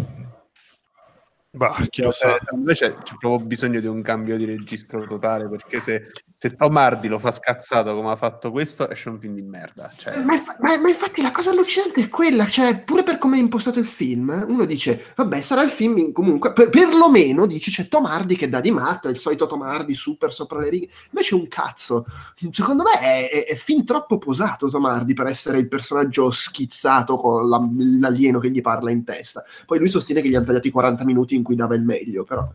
Bah, 1.52 1.88
chi 1.90 2.02
lo 2.02 2.12
sa. 2.12 2.36
Eh, 2.36 2.40
Invece 2.52 2.98
c'è 3.04 3.16
proprio 3.18 3.48
bisogno 3.48 3.80
di 3.80 3.88
un 3.88 4.02
cambio 4.02 4.36
di 4.36 4.44
registro 4.44 5.08
totale 5.08 5.48
perché 5.48 5.80
se, 5.80 6.12
se 6.46 6.56
Tom 6.56 6.78
Hardy 6.78 7.08
lo 7.08 7.18
fa 7.18 7.32
scazzato 7.32 7.96
come 7.96 8.12
ha 8.12 8.16
fatto 8.16 8.52
questo 8.52 8.88
esce 8.88 9.10
un 9.10 9.20
film 9.20 9.34
di 9.34 9.42
merda. 9.42 9.92
Cioè, 9.98 10.22
Ma, 10.22 10.36
ma- 10.60 10.78
ma 10.78 10.90
infatti 10.90 11.24
la 11.24 11.32
cosa 11.32 11.50
allucinante 11.50 12.02
è 12.04 12.08
quella, 12.10 12.46
cioè 12.48 12.84
pure 12.84 13.02
per 13.02 13.18
come 13.18 13.38
è 13.38 13.40
impostato 13.40 13.80
il 13.80 13.88
film, 13.88 14.46
uno 14.48 14.66
dice, 14.66 15.04
vabbè 15.16 15.42
sarà 15.42 15.64
il 15.64 15.72
film 15.72 15.98
in- 15.98 16.14
comunque, 16.14 16.54
per, 16.54 16.70
perlomeno 16.70 17.48
dici 17.48 17.72
c'è 17.72 17.88
Tom 17.88 18.06
Hardy 18.06 18.36
che 18.36 18.48
dà 18.48 18.62
di 18.62 18.70
matto, 18.70 19.08
è 19.08 19.12
il 19.12 19.18
solito 19.18 19.48
Tom 19.48 19.64
Hardy 19.64 19.96
super 19.96 20.32
sopra 20.32 20.60
le 20.60 20.70
righe, 20.70 20.88
invece 21.10 21.34
un 21.34 21.48
cazzo, 21.48 22.06
secondo 22.52 22.84
me 22.84 23.00
è, 23.00 23.30
è- 23.32 23.46
è 23.48 23.56
fin 23.56 23.84
troppo 23.84 24.20
posato 24.20 24.70
Tom 24.70 24.86
Hardy 24.86 25.14
per 25.14 25.26
essere 25.26 25.58
il 25.58 25.68
personaggio 25.68 26.30
schizzato 26.30 27.18
con 27.18 27.50
la- 27.50 27.68
l'alieno 28.00 28.38
che 28.38 28.52
gli 28.52 28.62
parla 28.62 28.92
in 28.92 29.04
testa, 29.04 29.44
poi 29.66 29.80
lui 29.80 29.90
sostiene 29.90 30.22
che 30.22 30.30
gli 30.30 30.36
hanno 30.36 30.46
tagliati 30.46 30.70
40 30.70 31.06
minuti 31.06 31.34
in 31.34 31.42
cui 31.42 31.56
dava 31.56 31.74
il 31.74 31.82
meglio, 31.84 32.24
però... 32.24 32.48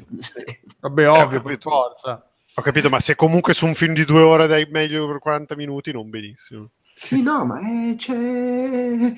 Vabbè, 0.79 1.11
ovvio, 1.11 1.43
per 1.43 1.59
forza. 1.61 2.25
Ho 2.55 2.63
capito, 2.63 2.89
ma 2.89 3.01
se 3.01 3.15
comunque 3.15 3.55
su 3.55 3.67
un 3.67 3.75
film 3.75 3.95
di 3.95 4.05
due 4.05 4.21
ore 4.21 4.47
dai 4.47 4.67
meglio 4.71 5.07
per 5.07 5.19
40 5.19 5.57
minuti, 5.57 5.93
non 5.93 6.11
benissimo. 6.11 6.71
Sì, 6.95 7.23
no, 7.23 7.45
ma 7.47 7.59
è, 7.61 7.95
c'è, 7.97 9.15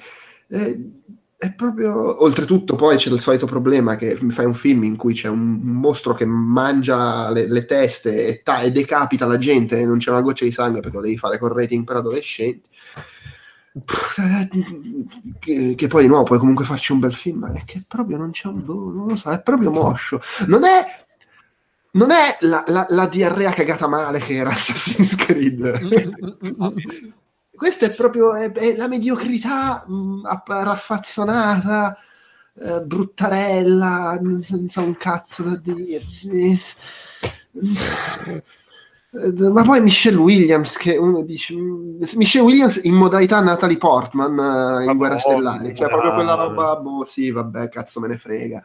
è, 0.49 0.79
è 1.43 1.53
proprio... 1.55 2.23
Oltretutto 2.23 2.77
poi 2.77 2.97
c'è 2.97 3.11
il 3.11 3.21
solito 3.21 3.47
problema 3.47 3.97
che 3.97 4.17
mi 4.21 4.31
fai 4.31 4.45
un 4.45 4.55
film 4.55 4.85
in 4.85 4.97
cui 4.97 5.13
c'è 5.13 5.29
un 5.29 5.59
mostro 5.61 6.15
che 6.15 6.25
mangia 6.25 7.31
le, 7.33 7.49
le 7.49 7.65
teste 7.65 8.29
e, 8.29 8.43
ta- 8.45 8.61
e 8.61 8.71
decapita 8.71 9.27
la 9.27 9.39
gente 9.39 9.81
e 9.81 9.85
non 9.85 9.99
c'è 9.99 10.11
una 10.11 10.21
goccia 10.21 10.45
di 10.45 10.53
sangue 10.53 10.81
perché 10.81 10.97
lo 10.97 11.03
devi 11.03 11.19
fare 11.19 11.39
con 11.39 11.53
rating 11.53 11.85
per 11.85 11.97
adolescenti. 11.97 12.69
Che, 15.41 15.75
che 15.75 15.87
poi 15.89 16.03
di 16.03 16.09
nuovo 16.09 16.23
puoi 16.23 16.39
comunque 16.39 16.65
farci 16.65 16.93
un 16.93 17.01
bel 17.01 17.15
film, 17.15 17.39
ma 17.39 17.53
è 17.53 17.65
che 17.65 17.83
proprio 17.89 18.19
non 18.19 18.31
c'è 18.31 18.47
un... 18.47 18.65
boh, 18.65 18.93
non 18.93 19.09
lo 19.09 19.17
so, 19.17 19.31
è 19.31 19.43
proprio 19.43 19.73
moscio. 19.73 20.21
Non 20.47 20.63
è... 20.63 20.85
Non 21.95 22.11
è 22.11 22.37
la, 22.41 22.65
la- 22.69 22.87
la 22.89 23.07
diarrea 23.07 23.53
cagata 23.53 23.87
male 23.87 24.19
che 24.19 24.35
era 24.35 24.51
Assassin's 24.53 25.15
Creed. 25.17 25.81
Questa 27.55 27.87
è 27.87 27.95
proprio 27.95 28.35
è- 28.35 28.51
è 28.53 28.77
la 28.77 28.89
mediocrità 28.89 29.85
mh, 29.87 30.23
app- 30.25 30.49
raffazzonata, 30.49 31.97
eh, 32.55 32.81
bruttarella, 32.83 34.19
senza 34.43 34.81
un 34.81 34.97
cazzo 34.97 35.43
da 35.45 35.57
dire. 35.57 36.01
Ma 39.51 39.63
poi 39.63 39.83
Michelle 39.83 40.17
Williams, 40.17 40.77
che 40.79 40.97
uno 40.97 41.23
dice 41.23 41.55
mm, 41.55 42.01
Michelle 42.15 42.45
Williams 42.47 42.81
in 42.85 42.95
modalità 42.95 43.41
Natalie 43.43 43.77
Portman 43.77 44.81
eh, 44.81 44.85
in 44.87 44.97
Guerra 44.97 45.19
Stellare, 45.19 45.75
cioè 45.75 45.89
proprio 45.89 46.15
quella 46.15 46.35
roba, 46.35 46.77
boh, 46.77 47.05
sì, 47.05 47.31
vabbè, 47.31 47.69
cazzo 47.69 48.01
me 48.01 48.09
ne 48.09 48.17
frega. 48.19 48.63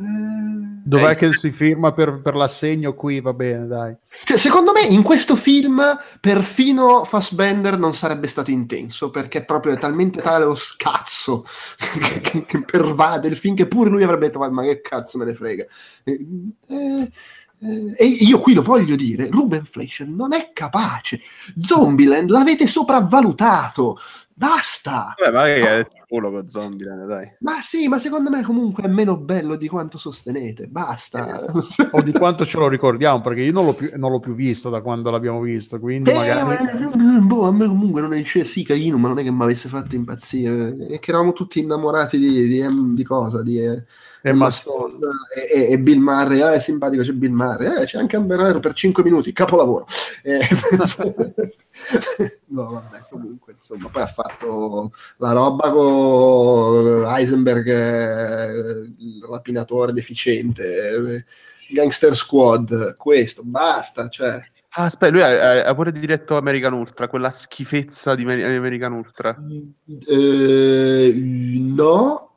Dov'è 0.00 1.10
Eh, 1.10 1.14
che 1.16 1.32
si 1.34 1.50
firma 1.50 1.92
per, 1.92 2.20
per 2.22 2.34
l'assegno 2.36 2.94
qui? 2.94 3.20
Va 3.20 3.32
bene, 3.32 3.66
dai. 3.66 3.96
Cioè, 4.24 4.36
secondo 4.36 4.70
me 4.72 4.82
in 4.82 5.02
questo 5.02 5.34
film 5.34 5.82
perfino 6.20 7.04
Fassbender 7.04 7.76
non 7.76 7.94
sarebbe 7.94 8.28
stato 8.28 8.50
intenso 8.52 9.10
perché 9.10 9.44
proprio 9.44 9.72
è 9.74 9.78
talmente 9.78 10.22
tale 10.22 10.44
lo 10.44 10.54
scazzo 10.54 11.44
che, 12.00 12.20
che- 12.20 12.44
che 12.46 12.64
pervade 12.64 13.26
il 13.28 13.36
film 13.36 13.56
che 13.56 13.66
pure 13.66 13.90
lui 13.90 14.02
avrebbe 14.04 14.26
detto 14.26 14.38
"Ma- 14.38 14.50
ma 14.50 14.62
che 14.62 14.80
cazzo 14.80 15.18
me 15.18 15.24
ne 15.24 15.34
frega 15.34 15.64
Eh, 16.04 16.18
eh, 16.68 17.10
eh, 17.60 17.94
e 17.96 18.06
io 18.06 18.38
qui 18.40 18.54
lo 18.54 18.62
voglio 18.62 18.96
dire 18.96 19.28
Ruben 19.30 19.64
Fleischer 19.64 20.06
non 20.06 20.32
è 20.32 20.50
capace 20.52 21.20
Zombieland 21.60 22.30
l'avete 22.30 22.66
sopravvalutato 22.66 23.98
basta 24.32 25.14
vabbè, 25.18 25.32
magari 25.32 25.60
è 25.62 25.78
il 25.78 25.88
culo 26.06 26.30
con 26.30 26.46
Zombieland, 26.46 27.06
dai. 27.08 27.28
ma 27.40 27.60
sì 27.60 27.88
ma 27.88 27.98
secondo 27.98 28.30
me 28.30 28.42
comunque 28.44 28.84
è 28.84 28.88
meno 28.88 29.16
bello 29.16 29.56
di 29.56 29.66
quanto 29.66 29.98
sostenete 29.98 30.68
basta 30.68 31.44
O 31.90 32.02
di 32.02 32.12
quanto 32.12 32.46
ce 32.46 32.58
lo 32.58 32.68
ricordiamo, 32.68 33.20
perché 33.20 33.42
io 33.42 33.52
non 33.52 33.64
l'ho 33.64 33.74
più, 33.74 33.90
non 33.96 34.10
l'ho 34.10 34.20
più 34.20 34.34
visto 34.34 34.70
da 34.70 34.80
quando 34.80 35.10
l'abbiamo 35.10 35.40
visto, 35.40 35.78
quindi 35.80 36.10
Eh, 36.10 36.14
magari... 36.14 36.94
ma- 36.94 37.20
boh, 37.20 37.46
a 37.46 37.52
me 37.52 37.66
comunque 37.66 38.00
non 38.00 38.12
è 38.14 38.22
cioè, 38.22 38.44
sì 38.44 38.62
carino, 38.62 38.98
ma 38.98 39.08
non 39.08 39.18
è 39.18 39.22
che 39.22 39.30
mi 39.30 39.42
avesse 39.42 39.68
fatto 39.68 39.94
impazzire. 39.96 40.76
È 40.88 40.98
che 40.98 41.10
eravamo 41.10 41.32
tutti 41.32 41.60
innamorati 41.60 42.18
di, 42.18 42.46
di, 42.46 42.58
Em- 42.60 42.94
di 42.94 43.02
cosa? 43.04 43.42
Di 43.42 43.58
eh, 43.60 43.84
Emma 44.22 44.50
Stone. 44.50 44.94
e, 45.36 45.60
e- 45.60 45.72
e 45.72 45.78
Bill 45.78 45.98
Murray. 46.00 46.40
Ah, 46.40 46.52
è 46.52 46.60
simpatico, 46.60 47.02
c'è 47.02 47.12
Bill 47.12 47.32
Murray. 47.32 47.82
Eh, 47.82 47.84
c'è 47.84 47.98
anche 47.98 48.16
Amber 48.16 48.40
Heard 48.40 48.60
per 48.60 48.72
5 48.74 49.02
minuti, 49.02 49.32
capolavoro. 49.32 49.86
Eh, 50.22 50.40
no, 52.48 52.70
vabbè, 52.72 53.04
comunque, 53.10 53.54
insomma, 53.58 53.88
poi 53.88 54.02
ha 54.02 54.06
fatto 54.08 54.92
la 55.18 55.32
roba 55.32 55.70
con 55.70 57.04
Heisenberg, 57.06 57.68
eh, 57.68 58.92
il 58.98 59.26
rapinatore 59.28 59.92
deficiente. 59.92 60.88
eh, 60.88 61.24
Gangster 61.70 62.16
Squad, 62.16 62.96
questo, 62.96 63.42
basta, 63.44 64.08
cioè... 64.08 64.40
Ah, 64.70 64.84
aspetta, 64.84 65.12
lui 65.12 65.22
ha, 65.22 65.66
ha 65.66 65.74
pure 65.74 65.92
diretto 65.92 66.36
American 66.36 66.72
Ultra, 66.72 67.08
quella 67.08 67.30
schifezza 67.30 68.14
di 68.14 68.22
American 68.22 68.92
Ultra. 68.92 69.36
Eh, 70.06 71.12
no, 71.14 72.27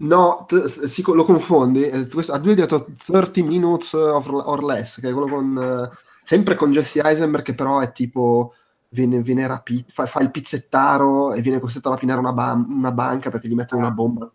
no, 0.00 0.44
t- 0.46 0.86
si, 0.86 1.02
lo 1.06 1.24
confondi. 1.24 1.88
Eh, 1.88 2.06
questo, 2.08 2.32
ha 2.32 2.38
lui 2.38 2.54
diretto 2.54 2.86
30 3.04 3.42
Minutes 3.42 3.92
or, 3.94 4.42
or 4.44 4.64
Less, 4.64 5.00
che 5.00 5.08
è 5.08 5.12
quello 5.12 5.28
con... 5.28 5.58
eh, 5.58 5.96
sempre 6.24 6.54
con 6.54 6.72
Jesse 6.72 7.00
Eisenberg, 7.00 7.44
che 7.44 7.54
però 7.54 7.80
è 7.80 7.92
tipo... 7.92 8.54
Viene, 8.92 9.22
viene 9.22 9.46
rapito, 9.46 9.92
fa, 9.92 10.06
fa 10.06 10.18
il 10.18 10.32
pizzettaro 10.32 11.32
e 11.32 11.42
viene 11.42 11.60
costretto 11.60 11.88
a 11.88 11.92
rapinare 11.92 12.18
una, 12.18 12.32
ba- 12.32 12.64
una 12.68 12.90
banca 12.90 13.30
perché 13.30 13.46
gli 13.46 13.54
mettono 13.54 13.82
una 13.82 13.92
bomba. 13.92 14.28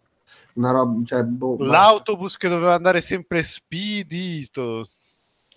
Una 0.53 0.71
roba, 0.71 1.03
cioè, 1.03 1.23
boh, 1.23 1.57
basta. 1.57 1.73
L'autobus 1.73 2.37
che 2.37 2.47
doveva 2.47 2.73
andare 2.73 3.01
sempre 3.01 3.43
spedito. 3.43 4.87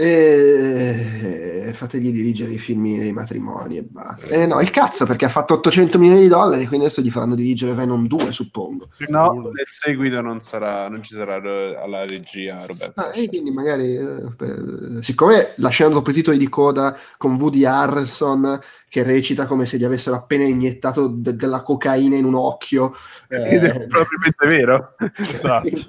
E 0.00 1.48
fategli 1.78 2.10
dirigere 2.10 2.50
i 2.52 2.58
film 2.58 2.98
dei 2.98 3.12
matrimoni 3.12 3.78
e 3.78 3.82
basta. 3.84 4.26
Eh 4.26 4.46
no, 4.46 4.60
il 4.60 4.70
cazzo 4.70 5.06
perché 5.06 5.24
ha 5.24 5.30
fatto 5.30 5.54
800 5.54 5.98
milioni 5.98 6.22
di 6.22 6.28
dollari, 6.28 6.66
quindi 6.66 6.86
adesso 6.86 7.00
gli 7.00 7.10
faranno 7.10 7.36
dirigere 7.36 7.72
Venom 7.72 8.06
2, 8.06 8.32
suppongo. 8.32 8.88
No, 9.06 9.50
nel 9.54 9.66
seguito 9.68 10.20
non, 10.20 10.40
sarà, 10.40 10.88
non 10.88 11.02
ci 11.02 11.14
sarà 11.14 11.36
eh, 11.40 11.76
alla 11.80 12.04
regia 12.04 12.66
Roberto. 12.66 13.00
Ah, 13.00 13.12
e 13.14 13.28
quindi 13.28 13.50
magari, 13.52 13.94
eh, 13.94 15.02
siccome 15.02 15.52
la 15.56 15.68
scena 15.68 15.90
dopo 15.90 16.10
i 16.10 16.14
titoli 16.14 16.36
di 16.36 16.48
coda 16.48 16.96
con 17.16 17.36
Woody 17.36 17.64
Harrelson 17.64 18.58
che 18.88 19.02
recita 19.04 19.46
come 19.46 19.64
se 19.64 19.78
gli 19.78 19.84
avessero 19.84 20.16
appena 20.16 20.44
iniettato 20.44 21.06
de- 21.06 21.36
della 21.36 21.62
cocaina 21.62 22.16
in 22.16 22.24
un 22.24 22.34
occhio, 22.34 22.92
Ed 23.28 23.62
è 23.62 23.82
eh, 23.82 23.86
probabilmente 23.86 24.46
vero. 24.46 24.94
Esatto. 25.28 25.68
sì, 25.68 25.86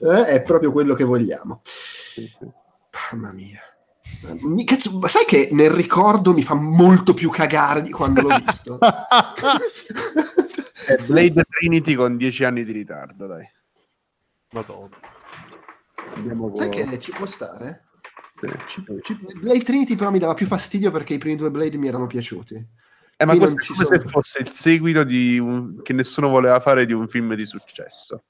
eh, 0.00 0.26
è 0.26 0.42
proprio 0.42 0.70
quello 0.70 0.94
che 0.94 1.04
vogliamo. 1.04 1.62
Mamma 3.12 3.32
mia. 3.32 3.60
Mi- 4.42 4.64
cazzo, 4.64 4.98
ma 4.98 5.08
sai 5.08 5.24
che 5.24 5.48
nel 5.52 5.70
ricordo 5.70 6.32
mi 6.32 6.42
fa 6.42 6.54
molto 6.54 7.12
più 7.14 7.30
cagare 7.30 7.82
di 7.82 7.90
quando 7.90 8.22
l'ho 8.22 8.36
visto? 8.44 8.78
È 10.86 10.96
Blade 11.08 11.44
Trinity 11.48 11.94
con 11.94 12.16
10 12.16 12.44
anni 12.44 12.64
di 12.64 12.72
ritardo, 12.72 13.26
dai. 13.26 13.44
Madonna. 14.52 14.96
Andiamo 16.14 16.48
con... 16.50 16.56
sai 16.56 16.70
che 16.70 16.98
ci 17.00 17.10
può 17.10 17.26
stare? 17.26 17.88
sì. 18.68 18.84
Ci- 19.02 19.02
ci- 19.02 19.38
Blade 19.40 19.64
Trinity 19.64 19.96
però 19.96 20.10
mi 20.10 20.18
dava 20.18 20.34
più 20.34 20.46
fastidio 20.46 20.90
perché 20.90 21.14
i 21.14 21.18
primi 21.18 21.36
due 21.36 21.50
Blade 21.50 21.76
mi 21.76 21.88
erano 21.88 22.06
piaciuti. 22.06 22.54
Eh, 23.18 23.24
ma 23.24 23.36
questo 23.36 23.58
è 23.60 23.66
come 23.66 23.84
sono. 23.84 24.00
se 24.00 24.08
fosse 24.08 24.40
il 24.40 24.52
seguito 24.52 25.02
di 25.02 25.38
un... 25.38 25.80
che 25.82 25.92
nessuno 25.94 26.28
voleva 26.28 26.60
fare 26.60 26.84
di 26.86 26.92
un 26.92 27.08
film 27.08 27.34
di 27.34 27.46
successo. 27.46 28.24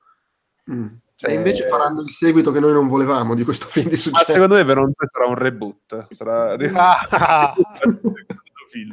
Mm. 0.70 0.86
Cioè- 1.16 1.30
E 1.30 1.34
invece 1.34 1.66
faranno 1.68 2.02
il 2.02 2.10
seguito 2.10 2.52
che 2.52 2.60
noi 2.60 2.72
non 2.72 2.88
volevamo 2.88 3.34
di 3.34 3.42
questo 3.42 3.66
film 3.68 3.86
di 3.88 3.94
Ma 3.94 4.00
successo. 4.00 4.32
secondo 4.32 4.54
me 4.54 4.64
per 4.64 4.78
un 4.78 4.92
sarà 5.10 5.26
un 5.26 5.34
reboot. 5.34 6.06
Sarà 6.10 6.56
Ah, 6.76 7.54
film. 8.68 8.92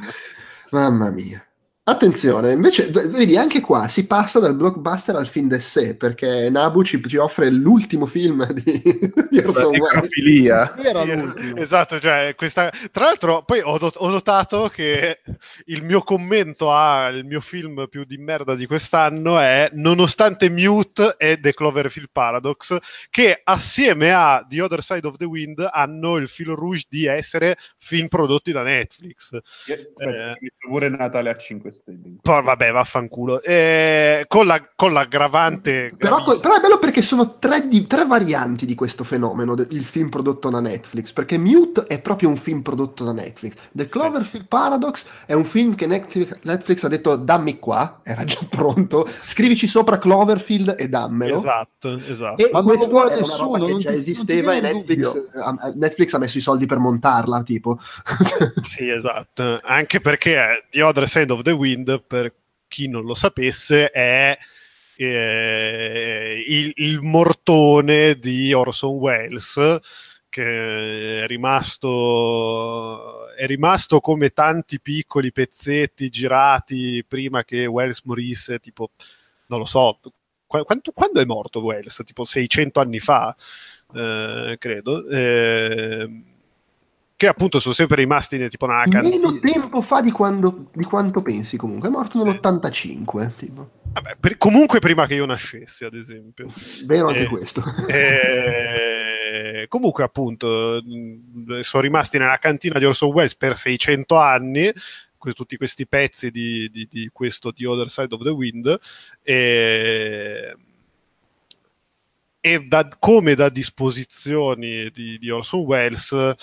Mamma 0.72 1.12
mia. 1.12 1.46
Attenzione, 1.86 2.54
invece, 2.54 2.90
vedi, 2.92 3.36
anche 3.36 3.60
qua 3.60 3.90
si 3.90 4.08
passa 4.08 4.40
dal 4.40 4.56
blockbuster 4.56 5.18
al 5.18 5.28
film 5.28 5.50
d'essè, 5.50 5.98
perché 5.98 6.50
Nabu 6.50 6.82
ci, 6.82 7.02
ci 7.06 7.18
offre 7.18 7.50
l'ultimo 7.52 8.06
film 8.06 8.46
di, 8.56 8.82
di 9.30 9.38
Orson 9.40 9.74
La 9.76 10.00
Welles. 10.00 10.10
Sì, 10.78 11.10
es- 11.12 11.24
l'ultimo. 11.24 11.58
esatto, 11.58 12.00
cioè, 12.00 12.36
questa... 12.38 12.72
tra 12.90 13.04
l'altro 13.04 13.44
poi 13.44 13.60
ho, 13.62 13.78
not- 13.78 13.98
ho 13.98 14.08
notato 14.08 14.70
che 14.70 15.20
il 15.66 15.84
mio 15.84 16.04
commento 16.04 16.72
al 16.72 17.26
mio 17.26 17.42
film 17.42 17.88
più 17.90 18.06
di 18.06 18.16
merda 18.18 18.56
di 18.56 18.66
quest'anno 18.66 19.38
è 19.40 19.70
nonostante 19.74 20.50
Mute 20.50 21.16
e 21.18 21.38
The 21.42 21.54
Cloverfield 21.54 22.08
Paradox 22.14 22.78
che 23.10 23.42
assieme 23.44 24.14
a 24.14 24.46
The 24.48 24.62
Other 24.62 24.82
Side 24.82 25.06
of 25.06 25.18
the 25.18 25.26
Wind 25.26 25.68
hanno 25.70 26.16
il 26.16 26.30
filo 26.30 26.56
rouge 26.56 26.86
di 26.88 27.08
essere 27.08 27.58
film 27.76 28.08
prodotti 28.08 28.54
da 28.54 28.64
Netflix 28.64 29.34
Aspetta, 29.36 30.34
Eh. 30.36 30.52
pure 30.66 30.88
Natale 30.88 31.30
a 31.30 31.36
5 31.36 31.72
stelle. 31.74 32.16
poi 32.22 32.44
vabbè 32.44 32.72
vaffanculo 32.72 33.42
Eh, 33.42 34.24
con, 34.28 34.46
la, 34.46 34.66
con 34.76 34.94
l'aggravante 34.94 35.94
Però, 35.98 36.24
però 36.40 36.56
è 36.56 36.60
bello 36.62 36.80
perché 36.80 37.02
sono 37.02 37.38
tre, 37.40 37.68
di- 37.68 37.86
tre 37.88 38.06
varianti 38.06 38.66
di 38.66 38.76
questo 38.76 39.04
fenomeno, 39.04 39.56
de- 39.56 39.68
il 39.72 39.84
film 39.84 40.10
prodotto 40.10 40.50
da 40.50 40.60
Netflix, 40.62 41.12
perché 41.12 41.38
Mute 41.38 41.86
è 41.88 42.00
proprio 42.00 42.30
un 42.30 42.38
film 42.38 42.62
prodotto 42.62 43.04
da 43.04 43.12
Netflix. 43.12 43.54
The 43.72 43.84
Sì. 43.86 43.90
Cloverfield 43.92 44.48
Paradox 44.48 45.04
è 45.26 45.34
un 45.34 45.46
film 45.46 45.76
che 45.76 45.88
Netflix, 45.88 46.38
Netflix 46.44 46.84
ha 46.84 46.88
detto 46.88 47.16
dammi 47.16 47.60
qua, 47.60 48.00
era 48.04 48.24
già 48.24 48.40
pronto, 48.50 49.08
scrivici 49.20 49.68
sopra 49.68 49.98
Cloverfield 49.98 50.76
e 50.78 50.88
dammelo. 50.90 51.36
esatto 51.38 51.94
esatto 52.08 52.42
E 52.46 52.50
Ma 52.52 52.60
non 52.62 52.68
lo 52.72 52.76
questo 52.76 52.90
vuole 52.90 53.16
nessuno, 53.16 53.38
roba 53.44 53.66
che 53.66 53.72
non 53.72 53.80
già 53.80 53.90
ti- 53.92 53.96
esisteva 53.98 54.54
e 54.54 54.62
Netflix, 54.62 55.22
ha- 55.36 55.72
Netflix 55.76 56.14
ha 56.14 56.18
messo 56.20 56.38
i 56.38 56.42
soldi 56.42 56.66
per 56.66 56.78
montarla, 56.80 57.42
tipo. 57.44 57.78
Sì, 58.62 58.90
esatto. 58.90 59.60
Anche 59.64 60.00
perché 60.00 60.66
The 60.70 60.82
Other 60.82 61.08
Side 61.08 61.32
of 61.32 61.42
the 61.42 61.52
Wind, 61.64 62.04
per 62.06 62.34
chi 62.68 62.88
non 62.88 63.06
lo 63.06 63.14
sapesse, 63.14 63.90
è 63.90 64.38
eh, 64.98 66.44
il, 66.46 66.72
il 66.76 67.02
mortone 67.02 68.16
di 68.16 68.54
Orson 68.54 68.96
Welles 68.96 69.80
che 70.30 71.22
è 71.24 71.28
rimasto, 71.28 73.30
è 73.36 73.46
rimasto 73.46 74.00
come 74.00 74.30
tanti 74.30 74.82
piccoli 74.82 75.32
pezzetti 75.32 76.10
girati 76.10 77.06
prima 77.08 77.44
che 77.44 77.68
Welles 77.68 78.02
morisse, 78.04 78.58
tipo, 78.58 78.90
non 79.48 79.60
lo 79.60 79.66
so, 79.66 80.00
qu- 80.48 80.64
quanto- 80.66 80.92
quando 80.92 81.20
è 81.22 81.26
morto 81.26 81.62
Welles? 81.62 82.02
Tipo 82.04 82.24
600 82.24 82.80
anni 82.80 83.00
fa, 83.00 83.36
eh, 83.94 84.56
credo. 84.60 85.08
Eh, 85.08 86.10
che 87.24 87.30
appunto 87.30 87.60
sono 87.60 87.74
sempre 87.74 87.98
rimasti 87.98 88.48
tipo 88.50 88.66
nella 88.68 88.84
cantina. 88.90 89.16
Meno 89.30 89.40
tempo 89.40 89.82
fa 89.82 90.02
di, 90.02 90.12
quando- 90.12 90.70
di 90.74 90.84
quanto 90.84 91.22
pensi 91.22 91.56
comunque, 91.58 91.88
è 91.88 91.92
morto 91.92 92.20
Sì. 92.20 92.26
nell'85, 92.26 93.32
tipo. 93.38 93.70
Vabbè, 93.94 94.18
per- 94.20 94.38
comunque 94.38 94.80
prima 94.80 95.06
che 95.08 95.14
io 95.16 95.26
nascessi, 95.26 95.86
ad 95.86 95.94
esempio. 95.94 96.52
Vero 96.86 97.08
anche 97.08 97.22
Eh, 97.22 97.28
questo. 97.28 97.64
Eh, 97.88 99.66
comunque, 99.70 100.04
appunto, 100.04 100.82
sono 101.62 101.82
rimasti 101.84 102.18
nella 102.18 102.38
cantina 102.40 102.78
di 102.80 102.86
Orson 102.86 103.12
Welles 103.12 103.36
per 103.36 103.56
600 103.56 104.18
anni. 104.18 104.72
Tutti 105.34 105.56
questi 105.56 105.88
pezzi 105.88 106.30
di, 106.32 106.70
di- 106.70 106.86
di 106.92 107.10
questo 107.14 107.54
The 107.54 107.66
Other 107.66 107.90
Side 107.90 108.14
of 108.14 108.24
the 108.24 108.30
Wind, 108.30 108.78
e, 109.22 110.54
e 112.42 112.60
da- 112.66 112.90
come 113.00 113.34
da 113.34 113.48
disposizioni 113.48 114.90
di, 114.92 115.18
di 115.18 115.30
Orson 115.30 115.62
Welles, 115.62 116.34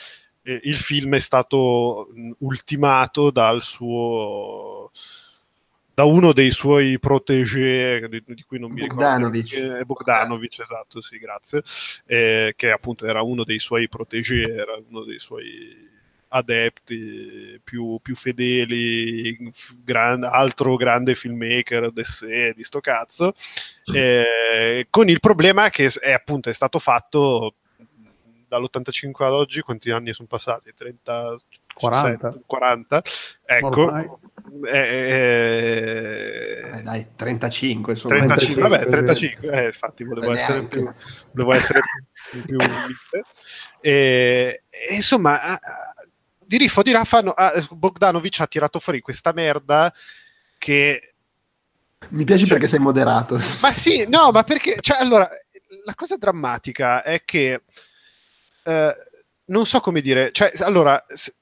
eh, 0.42 0.60
il 0.64 0.76
film 0.76 1.14
è 1.14 1.18
stato 1.18 2.08
mh, 2.12 2.30
ultimato 2.38 3.30
dal 3.30 3.62
suo 3.62 4.90
da 5.92 6.04
uno 6.04 6.32
dei 6.32 6.50
suoi 6.50 6.98
protégé 6.98 8.08
di, 8.08 8.22
di 8.26 8.42
cui 8.44 8.58
non 8.58 8.70
mi 8.72 8.86
Bogdanovich. 8.86 9.52
ricordo 9.52 9.84
Bogdanovich 9.84 10.60
esatto 10.60 11.00
sì 11.00 11.18
grazie 11.18 11.62
eh, 12.06 12.54
che 12.56 12.70
appunto 12.70 13.06
era 13.06 13.22
uno 13.22 13.44
dei 13.44 13.58
suoi 13.58 13.88
protégé 13.88 14.42
era 14.42 14.80
uno 14.88 15.04
dei 15.04 15.18
suoi 15.18 15.88
adepti 16.28 17.60
più, 17.62 17.98
più 18.00 18.14
fedeli 18.14 19.52
gran- 19.82 20.22
altro 20.24 20.76
grande 20.76 21.14
filmmaker 21.14 21.90
d'essè 21.90 22.54
di 22.54 22.62
sto 22.64 22.80
cazzo 22.80 23.34
eh, 23.92 24.86
con 24.88 25.08
il 25.08 25.20
problema 25.20 25.68
che 25.70 25.90
è 26.00 26.12
appunto 26.12 26.48
è 26.48 26.54
stato 26.54 26.78
fatto 26.78 27.56
dall'85 28.50 29.24
ad 29.24 29.32
oggi 29.32 29.62
quanti 29.62 29.90
anni 29.90 30.12
sono 30.12 30.28
passati? 30.28 30.74
30 30.74 31.36
40. 31.72 32.34
40 32.44 33.02
ecco 33.46 33.84
Ormai. 33.84 34.06
eh, 34.66 36.70
Eh, 36.74 36.82
dai, 36.82 37.06
35, 37.16 37.92
insomma. 37.94 38.16
35, 38.16 38.62
vabbè, 38.62 38.86
35, 38.88 39.40
35, 39.40 39.62
eh, 39.62 39.66
infatti 39.66 40.04
volevo 40.04 40.32
Eh, 40.32 40.34
essere 40.34 40.52
neanche. 40.58 40.76
più, 40.76 40.92
volevo 41.32 41.52
essere 41.54 41.80
più, 42.30 42.42
più. 42.44 42.58
E, 43.80 44.62
e 44.68 44.94
insomma, 44.94 45.40
a- 45.42 45.52
a- 45.52 45.94
di 46.38 46.58
Riffo 46.58 46.82
di 46.82 46.90
Raffa 46.92 47.18
ah, 47.18 47.66
Bogdanovic 47.70 48.40
ha 48.40 48.46
tirato 48.46 48.78
fuori 48.80 49.00
questa 49.00 49.32
merda 49.32 49.92
che 50.58 51.14
Mi 52.08 52.24
piace 52.24 52.46
perché 52.46 52.66
sei 52.66 52.80
moderato. 52.80 53.38
ma 53.62 53.72
sì, 53.72 54.06
no, 54.08 54.30
ma 54.32 54.42
perché 54.42 54.76
cioè, 54.80 54.98
allora 55.00 55.28
la 55.84 55.94
cosa 55.94 56.16
drammatica 56.16 57.02
è 57.04 57.22
che 57.24 57.62
eh, 58.64 58.92
non 59.46 59.66
so 59.66 59.80
come 59.80 60.00
dire, 60.00 60.30
cioè, 60.32 60.52
allora 60.60 61.02
s- 61.08 61.32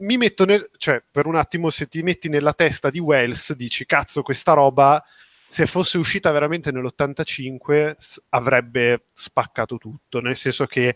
mi 0.00 0.16
metto 0.16 0.44
nel 0.44 0.70
cioè, 0.78 1.02
per 1.10 1.26
un 1.26 1.36
attimo, 1.36 1.70
se 1.70 1.86
ti 1.88 2.02
metti 2.02 2.28
nella 2.28 2.52
testa 2.52 2.90
di 2.90 2.98
Wells, 3.00 3.52
dici 3.54 3.84
cazzo, 3.86 4.22
questa 4.22 4.52
roba 4.52 5.02
se 5.50 5.66
fosse 5.66 5.96
uscita 5.98 6.30
veramente 6.30 6.70
nell'85 6.70 7.96
s- 7.98 8.22
avrebbe 8.30 9.06
spaccato 9.12 9.78
tutto, 9.78 10.20
nel 10.20 10.36
senso 10.36 10.66
che 10.66 10.94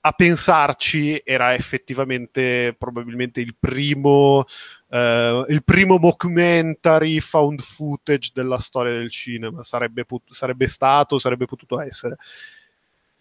a 0.00 0.12
pensarci 0.12 1.20
era 1.24 1.54
effettivamente 1.54 2.74
probabilmente 2.78 3.40
il 3.40 3.56
primo 3.58 4.44
eh, 4.90 5.44
il 5.48 5.64
primo 5.64 5.98
mockumentary 5.98 7.18
found 7.20 7.60
footage 7.60 8.30
della 8.32 8.58
storia 8.60 8.92
del 8.92 9.10
cinema 9.10 9.62
sarebbe, 9.64 10.04
pot- 10.04 10.32
sarebbe 10.32 10.66
stato, 10.68 11.18
sarebbe 11.18 11.46
potuto 11.46 11.80
essere. 11.80 12.16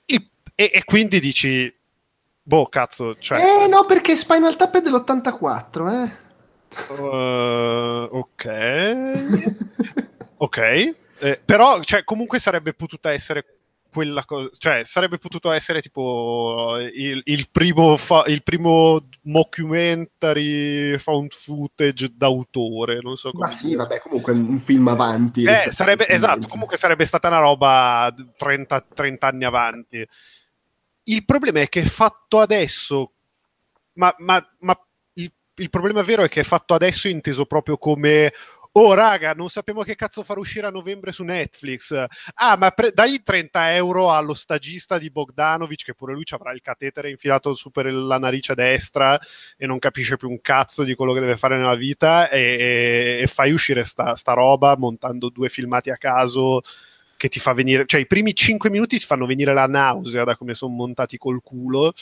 Il, 0.06 0.30
e, 0.60 0.72
e 0.74 0.84
quindi 0.86 1.20
dici, 1.20 1.72
boh, 2.42 2.66
cazzo, 2.66 3.16
cioè... 3.20 3.40
Eh 3.40 3.68
no, 3.68 3.86
perché 3.86 4.16
Spinal 4.16 4.56
Tap 4.56 4.78
è 4.78 4.82
dell'84, 4.82 6.04
eh. 6.04 6.26
Uh, 6.94 8.08
ok. 8.12 8.46
ok. 10.38 10.96
Eh, 11.20 11.40
però, 11.46 11.80
cioè, 11.84 12.04
comunque 12.04 12.40
sarebbe 12.40 12.74
potuta 12.74 13.12
essere 13.12 13.46
quella 13.92 14.26
cosa, 14.26 14.50
cioè, 14.58 14.84
sarebbe 14.84 15.20
potuto 15.20 15.52
essere 15.52 15.82
tipo 15.82 16.78
il, 16.92 17.22
il, 17.24 17.50
primo, 17.52 17.98
fa- 17.98 18.26
il 18.28 18.42
primo 18.42 19.08
mockumentary 19.24 20.98
found 20.98 21.34
footage 21.34 22.14
d'autore, 22.16 23.00
non 23.02 23.16
so 23.16 23.32
come. 23.32 23.46
Ma 23.46 23.52
sì, 23.52 23.76
vabbè, 23.76 24.00
comunque 24.00 24.34
un 24.34 24.58
film 24.58 24.88
avanti. 24.88 25.44
Eh, 25.44 25.68
sarebbe, 25.72 26.08
esatto, 26.08 26.48
comunque 26.48 26.78
sarebbe 26.78 27.06
stata 27.06 27.28
una 27.28 27.40
roba 27.40 28.12
30, 28.36 28.86
30 28.94 29.28
anni 29.28 29.46
avanti. 29.46 30.08
Il 31.10 31.26
problema 31.26 31.62
è 31.62 31.70
che 31.70 31.82
è 31.82 31.86
fatto 31.86 32.40
adesso, 32.40 33.14
ma, 33.94 34.14
ma, 34.20 34.46
ma 34.60 34.78
il, 35.14 35.32
il, 35.56 35.70
problema 35.70 36.02
vero 36.02 36.24
è 36.24 36.30
che 36.30 36.42
è 36.42 36.44
fatto 36.44 36.74
adesso 36.74 37.08
inteso 37.08 37.46
proprio 37.46 37.78
come 37.78 38.34
Oh, 38.80 38.94
raga, 38.94 39.34
non 39.34 39.50
sappiamo 39.50 39.82
che 39.82 39.96
cazzo 39.96 40.22
far 40.22 40.38
uscire 40.38 40.68
a 40.68 40.70
novembre 40.70 41.12
su 41.12 41.24
Netflix. 41.24 42.06
Ah, 42.36 42.56
ma 42.58 42.70
pre- 42.70 42.92
dai 42.94 43.24
30 43.24 43.74
euro 43.74 44.12
allo 44.12 44.36
stagista 44.36 45.00
di 45.00 45.10
Bogdanovic, 45.10 45.84
che 45.84 45.96
pure 45.96 46.14
lui 46.14 46.26
avrà 46.30 46.54
il 46.54 46.62
catetere 46.62 47.10
infilato 47.10 47.56
su 47.56 47.72
per 47.72 47.92
la 47.92 48.20
narice 48.20 48.54
destra 48.54 49.20
e 49.58 49.66
non 49.66 49.80
capisce 49.80 50.16
più 50.16 50.30
un 50.30 50.42
cazzo 50.42 50.84
di 50.84 50.94
quello 50.94 51.14
che 51.14 51.22
deve 51.22 51.38
fare 51.38 51.58
nella 51.58 51.74
vita, 51.74 52.30
e, 52.30 52.40
e, 52.40 53.20
e 53.24 53.28
fai 53.28 53.52
uscire 53.52 53.84
sta, 53.84 54.14
sta 54.14 54.34
roba 54.34 54.76
montando 54.78 55.30
due 55.30 55.50
filmati 55.50 55.90
a 55.90 55.98
caso 55.98 56.62
che 57.18 57.28
ti 57.28 57.40
fa 57.40 57.54
venire, 57.54 57.86
cioè 57.86 58.00
i 58.00 58.08
primi 58.08 58.34
5 58.34 58.70
minuti 58.70 58.98
ti 58.98 59.06
fanno 59.06 59.26
venire 59.26 59.54
la 59.54 59.68
nausea 59.68 60.24
da 60.24 60.38
come 60.38 60.54
sono 60.54 60.74
montati 60.74 61.18
col 61.18 61.42
culo. 61.44 61.94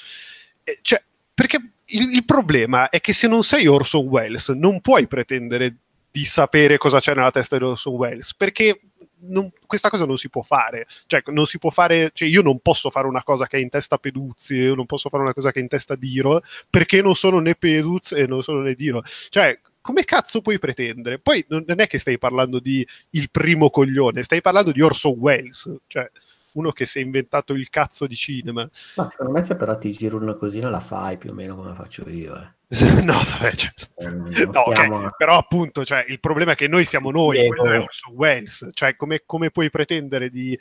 E, 0.63 0.79
cioè, 0.81 1.01
perché 1.33 1.57
il, 1.87 2.13
il, 2.13 2.25
problema 2.25 2.89
è 2.89 2.99
che 2.99 3.13
se 3.13 3.27
non 3.27 3.43
sei 3.43 3.65
Orson 3.67 4.05
Welles 4.05 4.49
non 4.49 4.81
puoi 4.81 5.07
pretendere 5.07 5.75
di 6.11 6.25
sapere 6.25 6.77
cosa 6.77 6.99
c'è 6.99 7.13
nella 7.13 7.31
testa 7.31 7.57
di 7.57 7.63
Orson 7.63 7.93
Welles, 7.93 8.35
perché 8.35 8.79
non, 9.27 9.51
questa 9.65 9.89
cosa 9.89 10.05
non 10.05 10.17
si 10.17 10.29
può 10.29 10.41
fare. 10.41 10.85
Cioè, 11.07 11.23
non 11.27 11.45
si 11.45 11.57
può 11.57 11.69
fare, 11.69 12.11
cioè, 12.13 12.27
io 12.27 12.41
non 12.41 12.59
posso 12.59 12.89
fare 12.89 13.07
una 13.07 13.23
cosa 13.23 13.47
che 13.47 13.57
è 13.57 13.59
in 13.59 13.69
testa 13.69 13.97
Peduzzi, 13.97 14.55
io 14.55 14.75
non 14.75 14.85
posso 14.85 15.09
fare 15.09 15.23
una 15.23 15.33
cosa 15.33 15.51
che 15.51 15.59
è 15.59 15.61
in 15.61 15.67
testa 15.67 15.95
Diro, 15.95 16.41
perché 16.69 17.01
non 17.01 17.15
sono 17.15 17.39
né 17.39 17.55
Peduzzi 17.55 18.15
e 18.15 18.27
non 18.27 18.43
sono 18.43 18.61
né 18.61 18.73
Diro. 18.73 19.03
Cioè, 19.29 19.59
come 19.85 20.03
cazzo 20.03 20.41
puoi 20.41 20.57
pretendere? 20.57 21.19
Poi 21.19 21.45
non 21.47 21.79
è 21.79 21.85
che 21.85 21.99
stai 21.99 22.17
parlando 22.17 22.59
di 22.59 22.85
il 23.11 23.29
primo 23.29 23.69
coglione, 23.69 24.23
stai 24.23 24.41
parlando 24.41 24.71
di 24.71 24.81
Orson 24.81 25.13
Welles, 25.15 25.71
cioè 25.85 26.09
uno 26.53 26.71
che 26.71 26.87
si 26.87 26.97
è 26.97 27.03
inventato 27.03 27.53
il 27.53 27.69
cazzo 27.69 28.07
di 28.07 28.15
cinema. 28.15 28.67
Ma 28.95 29.07
secondo 29.11 29.31
me 29.31 29.43
se 29.43 29.55
però 29.55 29.77
ti 29.77 29.91
giro 29.91 30.17
una 30.17 30.33
cosina 30.33 30.71
la 30.71 30.79
fai 30.79 31.19
più 31.19 31.29
o 31.29 31.33
meno 31.33 31.55
come 31.55 31.75
faccio 31.75 32.09
io, 32.09 32.35
eh. 32.35 32.53
no, 33.03 33.13
vabbè, 33.13 33.51
certo. 33.53 33.85
eh, 33.97 34.09
no, 34.09 34.31
stiamo... 34.31 34.97
okay. 34.97 35.09
però 35.15 35.37
appunto 35.37 35.85
cioè, 35.85 36.03
il 36.07 36.19
problema 36.19 36.53
è 36.53 36.55
che 36.55 36.67
noi 36.67 36.83
siamo 36.83 37.11
noi, 37.11 37.37
Diego. 37.37 37.53
quello 37.53 37.75
è 37.75 37.79
Orson 37.79 38.13
Welles, 38.15 38.69
cioè 38.73 38.95
come, 38.95 39.21
come 39.23 39.51
puoi 39.51 39.69
pretendere 39.69 40.31
di, 40.31 40.59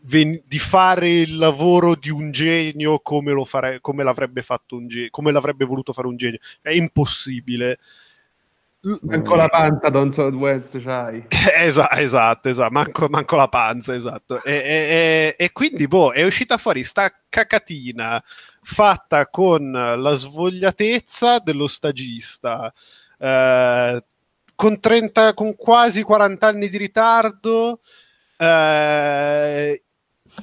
di, 0.00 0.58
fare 0.58 1.08
il 1.08 1.36
lavoro 1.36 1.94
di 1.94 2.10
un 2.10 2.30
genio 2.30 3.00
come, 3.00 3.32
lo 3.32 3.44
fare, 3.44 3.80
come 3.80 4.02
l'avrebbe 4.02 4.42
fatto 4.42 4.76
un 4.76 4.88
genio, 4.88 5.08
come 5.10 5.32
l'avrebbe 5.32 5.64
voluto 5.64 5.92
fare 5.92 6.06
un 6.06 6.16
genio? 6.16 6.38
È 6.60 6.70
impossibile. 6.70 7.78
Manco 9.00 9.34
la 9.34 9.48
panza, 9.48 9.88
Don 9.88 10.12
Welles 10.34 10.76
c'hai. 10.82 11.26
esatto, 11.58 11.94
esatto, 11.96 12.48
esatto. 12.50 12.70
Manco, 12.70 13.08
manco, 13.08 13.36
la 13.36 13.48
panza, 13.48 13.94
esatto. 13.94 14.42
E, 14.42 14.52
e, 14.52 15.34
e, 15.38 15.52
quindi, 15.52 15.88
boh, 15.88 16.12
è 16.12 16.22
uscita 16.22 16.58
fuori 16.58 16.84
sta 16.84 17.10
cacatina 17.30 18.22
fatta 18.60 19.28
con 19.28 19.70
la 19.70 20.14
svogliatezza 20.14 21.38
dello 21.38 21.66
stagista, 21.66 22.72
eh, 23.18 24.04
con, 24.54 24.80
30, 24.80 25.32
con 25.32 25.56
quasi 25.56 26.02
40 26.02 26.46
anni 26.46 26.68
di 26.68 26.76
ritardo, 26.76 27.80
eh, 28.36 29.84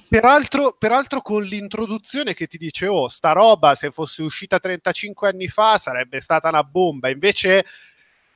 Peraltro, 0.07 0.75
peraltro, 0.77 1.21
con 1.21 1.43
l'introduzione 1.43 2.33
che 2.33 2.47
ti 2.47 2.57
dice, 2.57 2.87
oh, 2.87 3.09
sta 3.09 3.33
roba 3.33 3.75
se 3.75 3.91
fosse 3.91 4.23
uscita 4.23 4.57
35 4.57 5.27
anni 5.27 5.49
fa 5.49 5.77
sarebbe 5.77 6.21
stata 6.21 6.47
una 6.47 6.63
bomba, 6.63 7.09
invece 7.09 7.65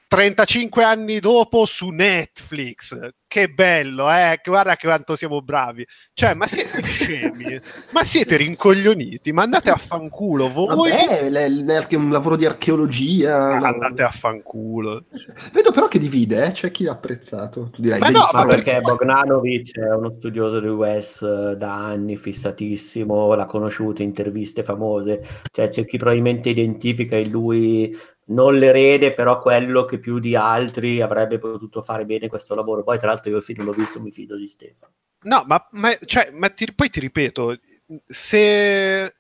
35 0.08 0.84
anni 0.84 1.20
dopo 1.20 1.66
su 1.66 1.90
Netflix. 1.90 2.98
Che 3.28 3.50
bello, 3.50 4.10
eh? 4.10 4.40
Guarda 4.44 4.76
che 4.76 4.88
quanto 4.88 5.16
siamo 5.16 5.42
bravi. 5.42 5.86
Cioè, 6.14 6.34
ma 6.36 6.48
siete 6.48 6.82
scemi? 6.86 7.60
ma 7.92 8.04
siete 8.04 8.38
rincoglioniti? 8.38 9.34
Ma 9.34 9.44
andate 9.44 9.72
a 9.72 9.78
fanculo 9.78 10.50
voi. 10.52 10.90
Vabbè, 10.92 11.88
è 11.88 11.96
un 11.96 12.12
lavoro 12.12 12.36
di 12.36 12.46
archeologia. 12.46 13.58
Ah, 13.58 13.68
andate 13.68 14.04
a 14.04 14.10
fanculo. 14.10 15.06
Vedo 15.52 15.72
però 15.72 15.88
che 15.88 16.00
divide, 16.00 16.46
eh? 16.46 16.52
c'è 16.52 16.72
chi 16.72 16.84
l'ha 16.84 16.92
apprezzato. 16.92 17.70
Tu 17.72 17.82
dirai, 17.82 18.00
ma 18.00 18.10
no, 18.10 18.30
ma 18.32 18.46
perché 18.46 18.80
Bogdanovic 18.80 19.80
è 19.80 19.94
uno 19.94 20.14
studioso 20.18 20.60
di 20.60 20.68
Wes 20.68 21.22
eh, 21.22 21.56
da 21.58 21.74
anni, 21.74 22.16
fissatissimo, 22.16 23.34
l'ha 23.34 23.46
conosciuto, 23.46 24.02
interviste 24.02 24.64
famose. 24.64 25.22
Cioè, 25.52 25.70
c'è 25.70 25.86
chi 25.86 25.98
probabilmente 25.98 26.50
identifica 26.50 27.16
in 27.16 27.30
lui 27.30 27.98
non 28.28 28.58
l'erede, 28.58 29.14
però 29.14 29.40
quello 29.40 29.86
che 29.86 30.00
più 30.00 30.20
di 30.20 30.36
altri 30.36 31.02
avrebbe 31.02 31.38
potuto 31.38 31.82
fare 31.82 32.06
bene 32.06 32.28
questo 32.28 32.56
lavoro. 32.56 32.84
Poi, 32.84 32.98
tra 32.98 33.15
l'altro, 33.16 33.32
io 33.32 33.38
il 33.38 33.44
film 33.44 33.64
l'ho 33.64 33.72
visto, 33.72 34.02
mi 34.02 34.12
fido 34.12 34.36
di 34.38 34.48
Stefano. 34.48 34.94
No, 35.24 35.44
ma, 35.48 35.68
ma, 35.72 35.92
cioè, 36.06 36.30
ma 36.32 36.50
ti, 36.50 36.72
poi 36.74 36.90
ti 36.90 37.00
ripeto, 37.00 37.58
se 38.06 39.16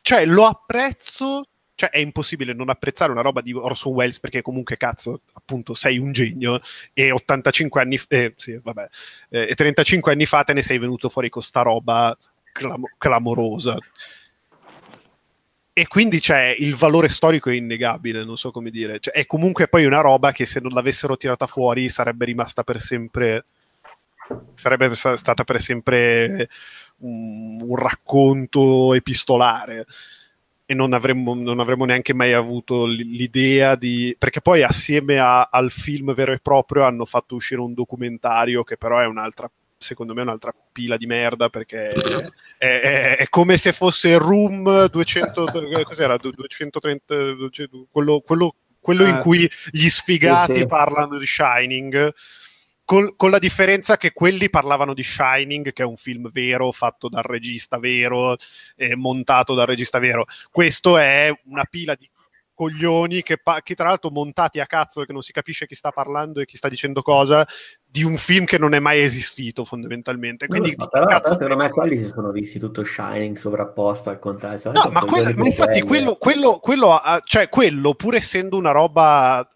cioè, 0.00 0.24
lo 0.24 0.46
apprezzo, 0.46 1.48
cioè 1.74 1.90
è 1.90 1.98
impossibile 1.98 2.52
non 2.52 2.68
apprezzare 2.68 3.10
una 3.10 3.22
roba 3.22 3.40
di 3.40 3.52
Orson 3.52 3.92
Welles 3.92 4.20
perché 4.20 4.42
comunque 4.42 4.76
cazzo, 4.76 5.22
appunto, 5.32 5.74
sei 5.74 5.98
un 5.98 6.12
genio 6.12 6.60
e 6.92 7.10
85 7.10 7.80
anni 7.80 8.00
eh, 8.08 8.32
sì, 8.36 8.58
vabbè, 8.62 8.88
eh, 9.30 9.54
35 9.54 10.12
anni 10.12 10.24
fa 10.24 10.44
te 10.44 10.52
ne 10.52 10.62
sei 10.62 10.78
venuto 10.78 11.08
fuori 11.08 11.28
con 11.28 11.42
sta 11.42 11.62
roba 11.62 12.16
clam- 12.52 12.94
clamorosa 12.96 13.76
e 15.78 15.86
quindi 15.88 16.20
c'è 16.20 16.54
il 16.56 16.74
valore 16.74 17.10
storico 17.10 17.50
è 17.50 17.52
innegabile, 17.52 18.24
non 18.24 18.38
so 18.38 18.50
come 18.50 18.70
dire. 18.70 18.98
Cioè, 18.98 19.12
è 19.12 19.26
comunque 19.26 19.68
poi 19.68 19.84
una 19.84 20.00
roba 20.00 20.32
che 20.32 20.46
se 20.46 20.58
non 20.58 20.72
l'avessero 20.72 21.18
tirata 21.18 21.46
fuori 21.46 21.90
sarebbe 21.90 22.24
rimasta 22.24 22.62
per 22.62 22.80
sempre. 22.80 23.44
Sarebbe 24.54 24.94
stata 24.94 25.44
per 25.44 25.60
sempre 25.60 26.48
un, 27.00 27.60
un 27.60 27.76
racconto 27.76 28.94
epistolare 28.94 29.84
e 30.64 30.72
non 30.72 30.94
avremmo, 30.94 31.34
non 31.34 31.60
avremmo, 31.60 31.84
neanche 31.84 32.14
mai 32.14 32.32
avuto 32.32 32.86
l'idea 32.86 33.76
di... 33.76 34.16
perché 34.18 34.40
poi 34.40 34.62
assieme 34.62 35.18
a, 35.18 35.42
al 35.42 35.70
film 35.70 36.14
vero 36.14 36.32
e 36.32 36.38
proprio 36.40 36.84
hanno 36.84 37.04
fatto 37.04 37.34
uscire 37.34 37.60
un 37.60 37.74
documentario 37.74 38.64
che 38.64 38.78
però 38.78 38.98
è 38.98 39.06
un'altra 39.06 39.50
secondo 39.78 40.14
me 40.14 40.20
è 40.20 40.24
un'altra 40.24 40.54
pila 40.72 40.96
di 40.96 41.06
merda 41.06 41.48
perché 41.48 41.88
è, 42.58 42.66
è, 42.66 43.16
è 43.16 43.28
come 43.28 43.56
se 43.56 43.72
fosse 43.72 44.16
Room 44.16 44.86
200 44.86 45.44
cos'era 45.84 46.16
230 46.16 47.14
quello, 47.90 48.20
quello, 48.20 48.54
quello 48.80 49.04
ah, 49.04 49.08
in 49.08 49.18
cui 49.18 49.50
gli 49.70 49.88
sfigati 49.88 50.54
sì, 50.54 50.58
sì. 50.60 50.66
parlano 50.66 51.18
di 51.18 51.26
Shining 51.26 52.12
con, 52.86 53.16
con, 53.16 53.30
la 53.30 53.38
differenza 53.38 53.96
che 53.96 54.12
quelli 54.12 54.48
parlavano 54.48 54.94
di 54.94 55.02
Shining, 55.02 55.72
che 55.72 55.82
è 55.82 55.86
un 55.86 55.96
film 55.96 56.30
vero, 56.30 56.70
fatto 56.70 57.08
dal 57.08 57.24
regista 57.24 57.80
vero, 57.80 58.36
eh, 58.76 58.94
montato 58.94 59.54
dal 59.54 59.66
regista 59.66 59.98
vero. 59.98 60.24
Questo 60.52 60.96
è 60.96 61.36
una 61.46 61.64
pila 61.64 61.96
di 61.96 62.08
coglioni 62.54 63.22
che, 63.22 63.38
che, 63.62 63.74
tra 63.74 63.88
l'altro 63.88 64.10
montati 64.10 64.60
a 64.60 64.66
cazzo 64.66 65.04
che 65.04 65.12
non 65.12 65.20
si 65.20 65.30
capisce 65.30 65.66
chi 65.66 65.74
sta 65.74 65.90
parlando 65.90 66.40
e 66.40 66.46
chi 66.46 66.56
sta 66.56 66.68
dicendo 66.68 67.02
cosa 67.02 67.46
di 67.96 68.02
un 68.02 68.18
film 68.18 68.44
che 68.44 68.58
non 68.58 68.74
è 68.74 68.78
mai 68.78 69.00
esistito 69.00 69.64
fondamentalmente. 69.64 70.46
Quindi 70.48 70.74
so, 70.76 70.86
però, 70.86 71.06
però 71.06 71.32
secondo 71.32 71.56
me 71.56 71.70
quelli 71.70 72.02
si 72.02 72.08
sono 72.08 72.30
visti 72.30 72.58
tutto 72.58 72.84
Shining 72.84 73.36
sovrapposto 73.36 74.10
al 74.10 74.18
contrario 74.18 74.70
no 74.72 74.90
ma, 74.90 75.02
quella, 75.04 75.32
ma 75.34 75.46
infatti 75.46 75.80
quello, 75.80 76.16
quello, 76.16 76.58
quello, 76.58 77.00
cioè, 77.24 77.48
quello 77.48 77.94
pur 77.94 78.14
essendo 78.14 78.58
una 78.58 78.70
roba 78.70 79.48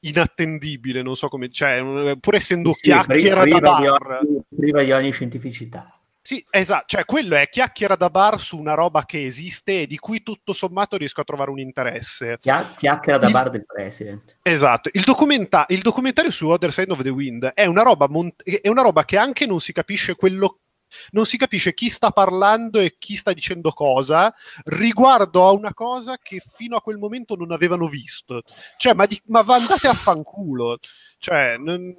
inattendibile 0.00 1.02
non 1.02 1.16
so 1.16 1.26
come 1.26 1.50
cioè 1.50 2.16
pur 2.20 2.34
essendo 2.36 2.72
sì, 2.72 2.82
chiacchiera 2.82 3.40
priva, 3.40 3.58
da 3.58 3.78
bar. 3.80 4.20
priva 4.54 4.82
di 4.84 4.92
ogni 4.92 5.10
scientificità 5.10 5.90
sì, 6.26 6.44
esatto, 6.50 6.86
cioè 6.88 7.04
quello 7.04 7.36
è 7.36 7.48
chiacchiera 7.48 7.94
da 7.94 8.10
bar 8.10 8.40
su 8.40 8.58
una 8.58 8.74
roba 8.74 9.04
che 9.04 9.24
esiste 9.24 9.82
e 9.82 9.86
di 9.86 9.96
cui 9.96 10.24
tutto 10.24 10.52
sommato 10.52 10.96
riesco 10.96 11.20
a 11.20 11.24
trovare 11.24 11.52
un 11.52 11.60
interesse. 11.60 12.36
Chia- 12.40 12.74
chiacchiera 12.76 13.16
da 13.16 13.26
il... 13.28 13.32
bar 13.32 13.48
del 13.48 13.64
president. 13.64 14.36
Esatto, 14.42 14.90
il, 14.92 15.02
documenta- 15.02 15.66
il, 15.68 15.82
documentario 15.82 16.32
su 16.32 16.48
Other 16.48 16.72
Side 16.72 16.90
of 16.90 17.00
the 17.02 17.10
Wind 17.10 17.44
è 17.54 17.66
una, 17.66 17.82
roba 17.82 18.08
mont- 18.08 18.42
è 18.42 18.66
una 18.66 18.82
roba 18.82 19.04
che 19.04 19.16
anche 19.16 19.46
non 19.46 19.60
si 19.60 19.72
capisce 19.72 20.16
quello 20.16 20.62
non 21.10 21.26
si 21.26 21.36
capisce 21.36 21.74
chi 21.74 21.88
sta 21.88 22.10
parlando 22.10 22.78
e 22.80 22.96
chi 22.98 23.16
sta 23.16 23.32
dicendo 23.32 23.70
cosa 23.70 24.34
riguardo 24.64 25.46
a 25.46 25.52
una 25.52 25.74
cosa 25.74 26.18
che 26.18 26.42
fino 26.54 26.76
a 26.76 26.82
quel 26.82 26.98
momento 26.98 27.36
non 27.36 27.52
avevano 27.52 27.88
visto. 27.88 28.42
Cioè, 28.76 28.94
ma, 28.94 29.06
di, 29.06 29.20
ma 29.26 29.40
andate 29.46 29.88
a 29.88 29.94
fanculo. 29.94 30.78
Cioè, 31.18 31.56
non, 31.58 31.94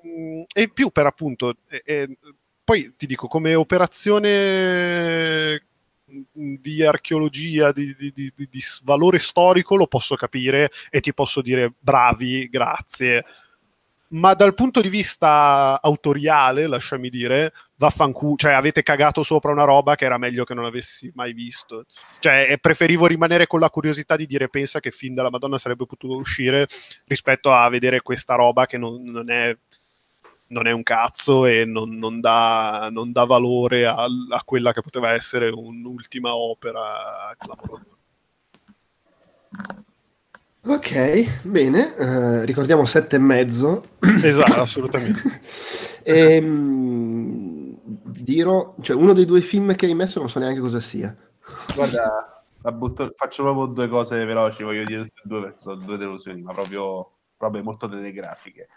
e 0.53 0.69
più 0.69 0.89
per 0.89 1.05
appunto, 1.05 1.55
eh, 1.69 1.81
eh, 1.85 2.17
poi 2.67 2.95
ti 2.97 3.05
dico, 3.05 3.27
come 3.27 3.55
operazione 3.55 5.63
di 6.03 6.83
archeologia, 6.83 7.71
di, 7.71 7.95
di, 7.97 8.11
di, 8.13 8.33
di, 8.35 8.61
valore 8.83 9.19
storico, 9.19 9.77
lo 9.77 9.87
posso 9.87 10.15
capire 10.15 10.69
e 10.89 10.99
ti 10.99 11.13
posso 11.13 11.41
dire 11.41 11.71
bravi, 11.79 12.49
grazie. 12.49 13.23
Ma 14.09 14.33
dal 14.33 14.53
punto 14.53 14.81
di 14.81 14.89
vista 14.89 15.79
autoriale, 15.81 16.67
lasciami 16.67 17.09
dire, 17.09 17.53
vaffanculo, 17.75 18.35
cioè 18.35 18.51
avete 18.51 18.83
cagato 18.83 19.23
sopra 19.23 19.53
una 19.53 19.63
roba 19.63 19.95
che 19.95 20.03
era 20.03 20.17
meglio 20.17 20.43
che 20.43 20.53
non 20.53 20.65
avessi 20.65 21.09
mai 21.15 21.31
visto. 21.31 21.85
Cioè, 22.19 22.57
preferivo 22.59 23.05
rimanere 23.05 23.47
con 23.47 23.61
la 23.61 23.69
curiosità 23.69 24.17
di 24.17 24.25
dire 24.25 24.49
pensa 24.49 24.81
che 24.81 24.91
film 24.91 25.15
della 25.15 25.29
Madonna 25.29 25.57
sarebbe 25.57 25.85
potuto 25.85 26.17
uscire 26.17 26.67
rispetto 27.05 27.53
a 27.53 27.69
vedere 27.69 28.01
questa 28.01 28.35
roba 28.35 28.65
che 28.65 28.77
non, 28.77 29.01
non 29.03 29.29
è 29.29 29.57
non 30.47 30.67
è 30.67 30.71
un 30.71 30.83
cazzo 30.83 31.45
e 31.45 31.65
non, 31.65 31.97
non, 31.97 32.19
dà, 32.19 32.89
non 32.91 33.11
dà, 33.11 33.25
valore 33.25 33.85
a, 33.85 34.05
a, 34.05 34.43
quella 34.45 34.73
che 34.73 34.81
poteva 34.81 35.11
essere 35.13 35.49
un'ultima 35.49 36.35
opera 36.35 37.35
clamorosa. 37.37 37.85
Ok, 40.65 41.43
bene, 41.43 41.93
uh, 41.97 42.43
ricordiamo 42.43 42.85
sette 42.85 43.15
e 43.15 43.19
mezzo. 43.19 43.83
Esatto, 44.21 44.59
assolutamente. 44.61 45.41
e, 46.03 46.37
um, 46.39 47.77
Diro, 47.83 48.75
cioè 48.81 48.95
uno 48.95 49.13
dei 49.13 49.25
due 49.25 49.41
film 49.41 49.75
che 49.75 49.85
hai 49.85 49.95
messo 49.95 50.19
non 50.19 50.29
so 50.29 50.39
neanche 50.39 50.59
cosa 50.59 50.81
sia. 50.81 51.13
Guarda, 51.73 52.43
butto, 52.73 53.13
faccio 53.15 53.43
proprio 53.43 53.67
due 53.67 53.87
cose 53.87 54.25
veloci, 54.25 54.63
voglio 54.63 54.83
dire 54.83 55.11
due 55.23 55.55
due 55.85 55.97
delusioni, 55.97 56.41
ma 56.41 56.51
proprio 56.53 57.11
robe 57.37 57.61
molto 57.61 57.87
telegrafiche. 57.87 58.67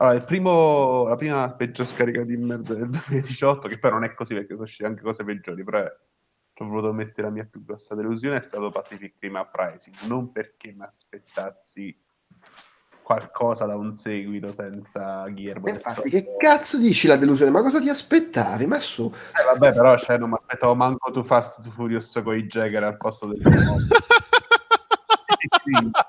Allora, 0.00 0.20
primo, 0.20 1.08
la 1.08 1.16
prima 1.16 1.50
peggio 1.50 1.84
scarica 1.84 2.22
di 2.22 2.36
merda 2.36 2.74
del 2.74 2.88
2018, 3.08 3.68
che 3.68 3.78
poi 3.78 3.90
non 3.90 4.04
è 4.04 4.14
così 4.14 4.34
perché 4.34 4.54
sono 4.54 4.66
uscite 4.66 4.86
anche 4.86 5.02
cose 5.02 5.24
peggiori, 5.24 5.64
però 5.64 5.80
ho 5.80 6.66
voluto 6.66 6.92
mettere 6.92 7.22
la 7.22 7.32
mia 7.32 7.48
più 7.50 7.64
grossa 7.64 7.94
delusione, 7.94 8.36
è 8.36 8.40
stato 8.40 8.70
Pacific 8.70 9.14
Rim 9.18 9.34
Uprising, 9.34 9.96
non 10.06 10.30
perché 10.30 10.72
mi 10.72 10.84
aspettassi 10.84 11.96
qualcosa 13.02 13.64
da 13.64 13.74
un 13.74 13.90
seguito 13.90 14.52
senza 14.52 15.26
Guillermo. 15.28 15.68
Infatti, 15.68 16.10
che 16.10 16.36
cazzo 16.36 16.78
dici 16.78 17.08
la 17.08 17.16
delusione? 17.16 17.50
Ma 17.50 17.62
cosa 17.62 17.80
ti 17.80 17.88
aspettavi? 17.88 18.66
Ma 18.66 18.78
su. 18.78 19.06
Eh, 19.06 19.44
vabbè, 19.44 19.72
però 19.72 19.98
cioè, 19.98 20.18
non 20.18 20.30
mi 20.30 20.36
aspettavo 20.36 20.74
manco 20.74 21.10
tu 21.10 21.24
Fast 21.24 21.62
to 21.62 21.70
Furious 21.70 22.20
con 22.22 22.36
i 22.36 22.46
Jagger 22.46 22.84
al 22.84 22.96
posto 22.98 23.26
del 23.26 23.40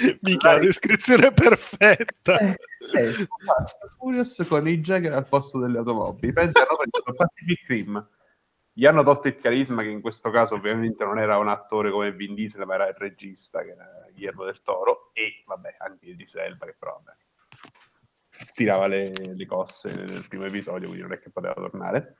Mica 0.22 0.52
la 0.52 0.58
descrizione 0.58 1.32
perfetta. 1.32 2.38
Eh, 2.38 2.56
eh, 2.94 3.12
Furious 3.98 4.44
con 4.48 4.66
i 4.68 4.80
Jagger 4.80 5.12
al 5.12 5.26
posto 5.26 5.58
delle 5.58 5.78
automobili. 5.78 6.32
Pensa, 6.32 6.60
hanno 6.60 7.16
Pacific 7.16 7.66
Rim. 7.68 8.08
Gli 8.72 8.86
hanno 8.86 9.02
tolto 9.02 9.28
il 9.28 9.36
carisma, 9.36 9.82
che 9.82 9.88
in 9.88 10.00
questo 10.00 10.30
caso 10.30 10.54
ovviamente 10.54 11.04
non 11.04 11.18
era 11.18 11.36
un 11.38 11.48
attore 11.48 11.90
come 11.90 12.12
Vin 12.12 12.34
Diesel, 12.34 12.64
ma 12.64 12.74
era 12.74 12.88
il 12.88 12.94
regista, 12.94 13.62
che 13.62 13.72
era 13.72 14.06
Guillermo 14.12 14.44
del 14.44 14.62
Toro, 14.62 15.10
e 15.12 15.42
vabbè, 15.44 15.76
anche 15.78 16.14
di 16.14 16.26
Selva, 16.26 16.66
che 16.66 16.76
però 16.78 17.00
vabbè, 17.04 17.16
stirava 18.44 18.86
le, 18.86 19.12
le 19.34 19.46
cosse 19.46 19.92
nel 19.92 20.26
primo 20.28 20.44
episodio, 20.44 20.86
quindi 20.86 21.02
non 21.02 21.12
è 21.12 21.18
che 21.18 21.30
poteva 21.30 21.54
tornare. 21.54 22.14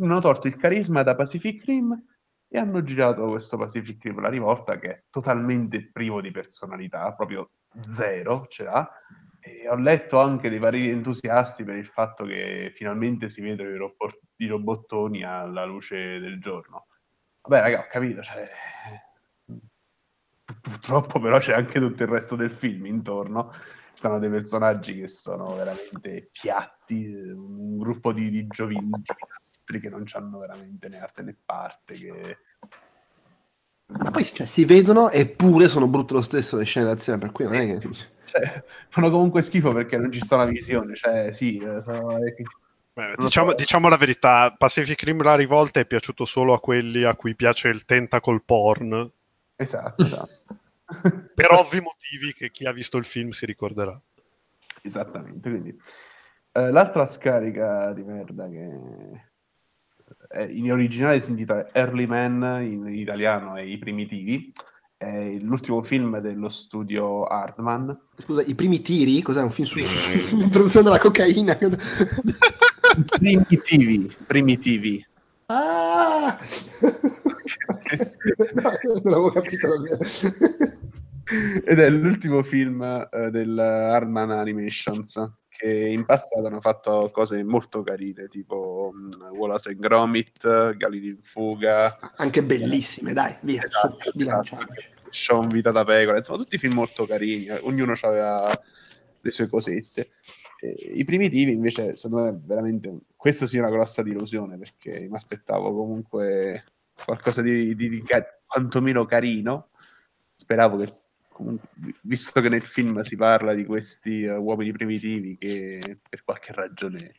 Hanno 0.00 0.20
tolto 0.20 0.46
il 0.46 0.56
carisma 0.56 1.02
da 1.02 1.14
Pacific 1.14 1.64
Rim 1.64 2.02
e 2.52 2.58
hanno 2.58 2.82
girato 2.82 3.28
questo 3.28 3.56
Pacific 3.56 4.02
Rim 4.02 4.20
la 4.20 4.28
rivolta 4.28 4.76
che 4.80 4.88
è 4.90 5.02
totalmente 5.08 5.88
privo 5.92 6.20
di 6.20 6.32
personalità, 6.32 7.12
proprio 7.14 7.52
zero 7.86 8.46
ce 8.48 8.64
l'ha. 8.64 8.90
E 9.38 9.68
ho 9.68 9.76
letto 9.76 10.18
anche 10.20 10.50
dei 10.50 10.58
vari 10.58 10.88
entusiasti 10.88 11.62
per 11.62 11.76
il 11.76 11.86
fatto 11.86 12.24
che 12.24 12.72
finalmente 12.74 13.28
si 13.28 13.40
vedono 13.40 13.70
i, 13.70 13.76
robot, 13.76 14.18
i 14.36 14.46
robottoni 14.48 15.22
alla 15.22 15.64
luce 15.64 16.18
del 16.18 16.40
giorno. 16.40 16.88
Vabbè, 17.42 17.62
raga, 17.62 17.80
ho 17.80 17.86
capito, 17.88 18.20
cioè... 18.20 18.50
purtroppo 20.60 21.20
però 21.20 21.38
c'è 21.38 21.54
anche 21.54 21.78
tutto 21.78 22.02
il 22.02 22.08
resto 22.08 22.34
del 22.34 22.50
film 22.50 22.84
intorno. 22.86 23.52
Sono 24.00 24.18
dei 24.18 24.30
personaggi 24.30 24.98
che 24.98 25.08
sono 25.08 25.54
veramente 25.54 26.30
piatti, 26.32 27.04
un 27.04 27.76
gruppo 27.76 28.14
di, 28.14 28.30
di 28.30 28.46
giovini, 28.46 28.90
che 29.66 29.88
non 29.90 30.04
hanno 30.12 30.38
veramente 30.38 30.88
né 30.88 30.98
arte 30.98 31.20
né 31.20 31.36
parte. 31.44 31.92
Che... 31.92 32.38
Ma 33.88 34.10
poi 34.10 34.24
cioè, 34.24 34.46
si 34.46 34.64
vedono 34.64 35.10
eppure 35.10 35.68
sono 35.68 35.86
brutte 35.86 36.14
lo 36.14 36.22
stesso 36.22 36.56
le 36.56 36.64
scene 36.64 36.86
d'azione, 36.86 37.18
per 37.18 37.30
cui 37.30 37.44
non 37.44 37.56
è 37.56 37.78
che... 37.78 37.90
Cioè, 38.24 38.64
fanno 38.88 39.10
comunque 39.10 39.42
schifo 39.42 39.70
perché 39.74 39.98
non 39.98 40.10
ci 40.10 40.22
sta 40.22 40.36
una 40.36 40.46
visione, 40.46 40.94
cioè 40.94 41.30
sì... 41.30 41.58
Eh, 41.58 41.82
sono... 41.82 42.18
Beh, 42.94 43.12
diciamo, 43.18 43.52
diciamo, 43.52 43.88
la 43.90 43.98
verità, 43.98 44.54
Pacific 44.56 45.02
Rim 45.02 45.22
La 45.22 45.34
Rivolta 45.34 45.78
è 45.78 45.84
piaciuto 45.84 46.24
solo 46.24 46.54
a 46.54 46.60
quelli 46.60 47.04
a 47.04 47.14
cui 47.16 47.34
piace 47.34 47.68
il 47.68 47.84
tentacle 47.84 48.40
porn. 48.46 49.10
Esatto, 49.56 50.04
esatto. 50.06 50.56
per 51.34 51.52
ovvi 51.52 51.80
motivi 51.80 52.32
che 52.32 52.50
chi 52.50 52.66
ha 52.66 52.72
visto 52.72 52.96
il 52.96 53.04
film 53.04 53.30
si 53.30 53.46
ricorderà. 53.46 54.00
Esattamente, 54.82 55.48
quindi... 55.48 55.78
Eh, 56.52 56.70
l'altra 56.72 57.06
scarica 57.06 57.92
di 57.92 58.02
merda 58.02 58.48
che 58.48 59.28
in 60.48 60.72
originale 60.72 61.20
si 61.20 61.30
intitola 61.30 61.72
Early 61.72 62.06
Man, 62.06 62.60
in 62.62 62.88
italiano 62.88 63.54
è 63.54 63.62
I 63.62 63.78
Primitivi, 63.78 64.52
è 64.96 65.38
l'ultimo 65.40 65.82
film 65.82 66.18
dello 66.18 66.48
studio 66.48 67.24
Hardman. 67.24 67.98
Scusa, 68.18 68.42
I 68.42 68.54
Primi 68.54 68.82
Tiri? 68.82 69.22
Cos'è 69.22 69.40
un 69.40 69.50
film 69.50 69.66
sull'introduzione 69.66 70.84
della 70.84 70.98
cocaina? 70.98 71.56
primitivi, 73.18 74.14
primitivi. 74.26 75.06
Ah! 75.52 76.38
no, 78.54 78.72
non 78.84 79.00
l'avevo 79.02 79.30
capito 79.30 79.66
davvero. 79.66 79.98
Ed 81.64 81.78
è 81.78 81.90
l'ultimo 81.90 82.44
film 82.44 82.80
uh, 82.80 83.30
del 83.30 83.58
Hardman 83.58 84.30
Animations 84.30 85.38
che 85.48 85.68
in 85.68 86.04
passato 86.06 86.46
hanno 86.46 86.60
fatto 86.60 87.10
cose 87.12 87.42
molto 87.42 87.82
carine, 87.82 88.28
tipo 88.28 88.92
um, 88.94 89.10
Wallace 89.32 89.70
and 89.70 89.80
Gromit, 89.80 90.76
Galini 90.76 91.08
in 91.08 91.18
fuga. 91.20 91.98
Anche 92.16 92.42
bellissime, 92.42 93.12
dai, 93.12 93.36
via, 93.42 93.62
esatto, 93.64 94.12
esatto. 94.16 94.58
Sean 95.10 95.48
Vita 95.48 95.72
da 95.72 95.84
Pecora, 95.84 96.16
insomma, 96.16 96.38
tutti 96.38 96.58
film 96.58 96.74
molto 96.74 97.04
carini, 97.04 97.46
eh, 97.46 97.58
ognuno 97.62 97.94
aveva 98.00 98.58
le 99.20 99.30
sue 99.30 99.48
cosette. 99.48 100.12
I 100.62 101.04
primitivi 101.04 101.52
invece, 101.52 101.96
secondo 101.96 102.24
me, 102.24 102.40
veramente 102.44 102.94
questo 103.16 103.46
sì 103.46 103.56
è 103.56 103.60
una 103.60 103.70
grossa 103.70 104.02
delusione 104.02 104.58
perché 104.58 105.06
mi 105.08 105.16
aspettavo 105.16 105.74
comunque 105.74 106.64
qualcosa 107.04 107.40
di, 107.40 107.74
di, 107.74 107.88
di 107.88 108.04
quantomeno 108.46 109.04
carino. 109.06 109.68
Speravo 110.36 110.78
che 110.78 110.94
comunque, 111.28 111.68
visto 112.02 112.40
che 112.40 112.48
nel 112.48 112.60
film 112.60 113.00
si 113.00 113.16
parla 113.16 113.54
di 113.54 113.64
questi 113.64 114.24
uh, 114.24 114.42
uomini 114.42 114.72
primitivi 114.72 115.38
che 115.38 115.98
per 116.08 116.24
qualche 116.24 116.52
ragione 116.52 117.14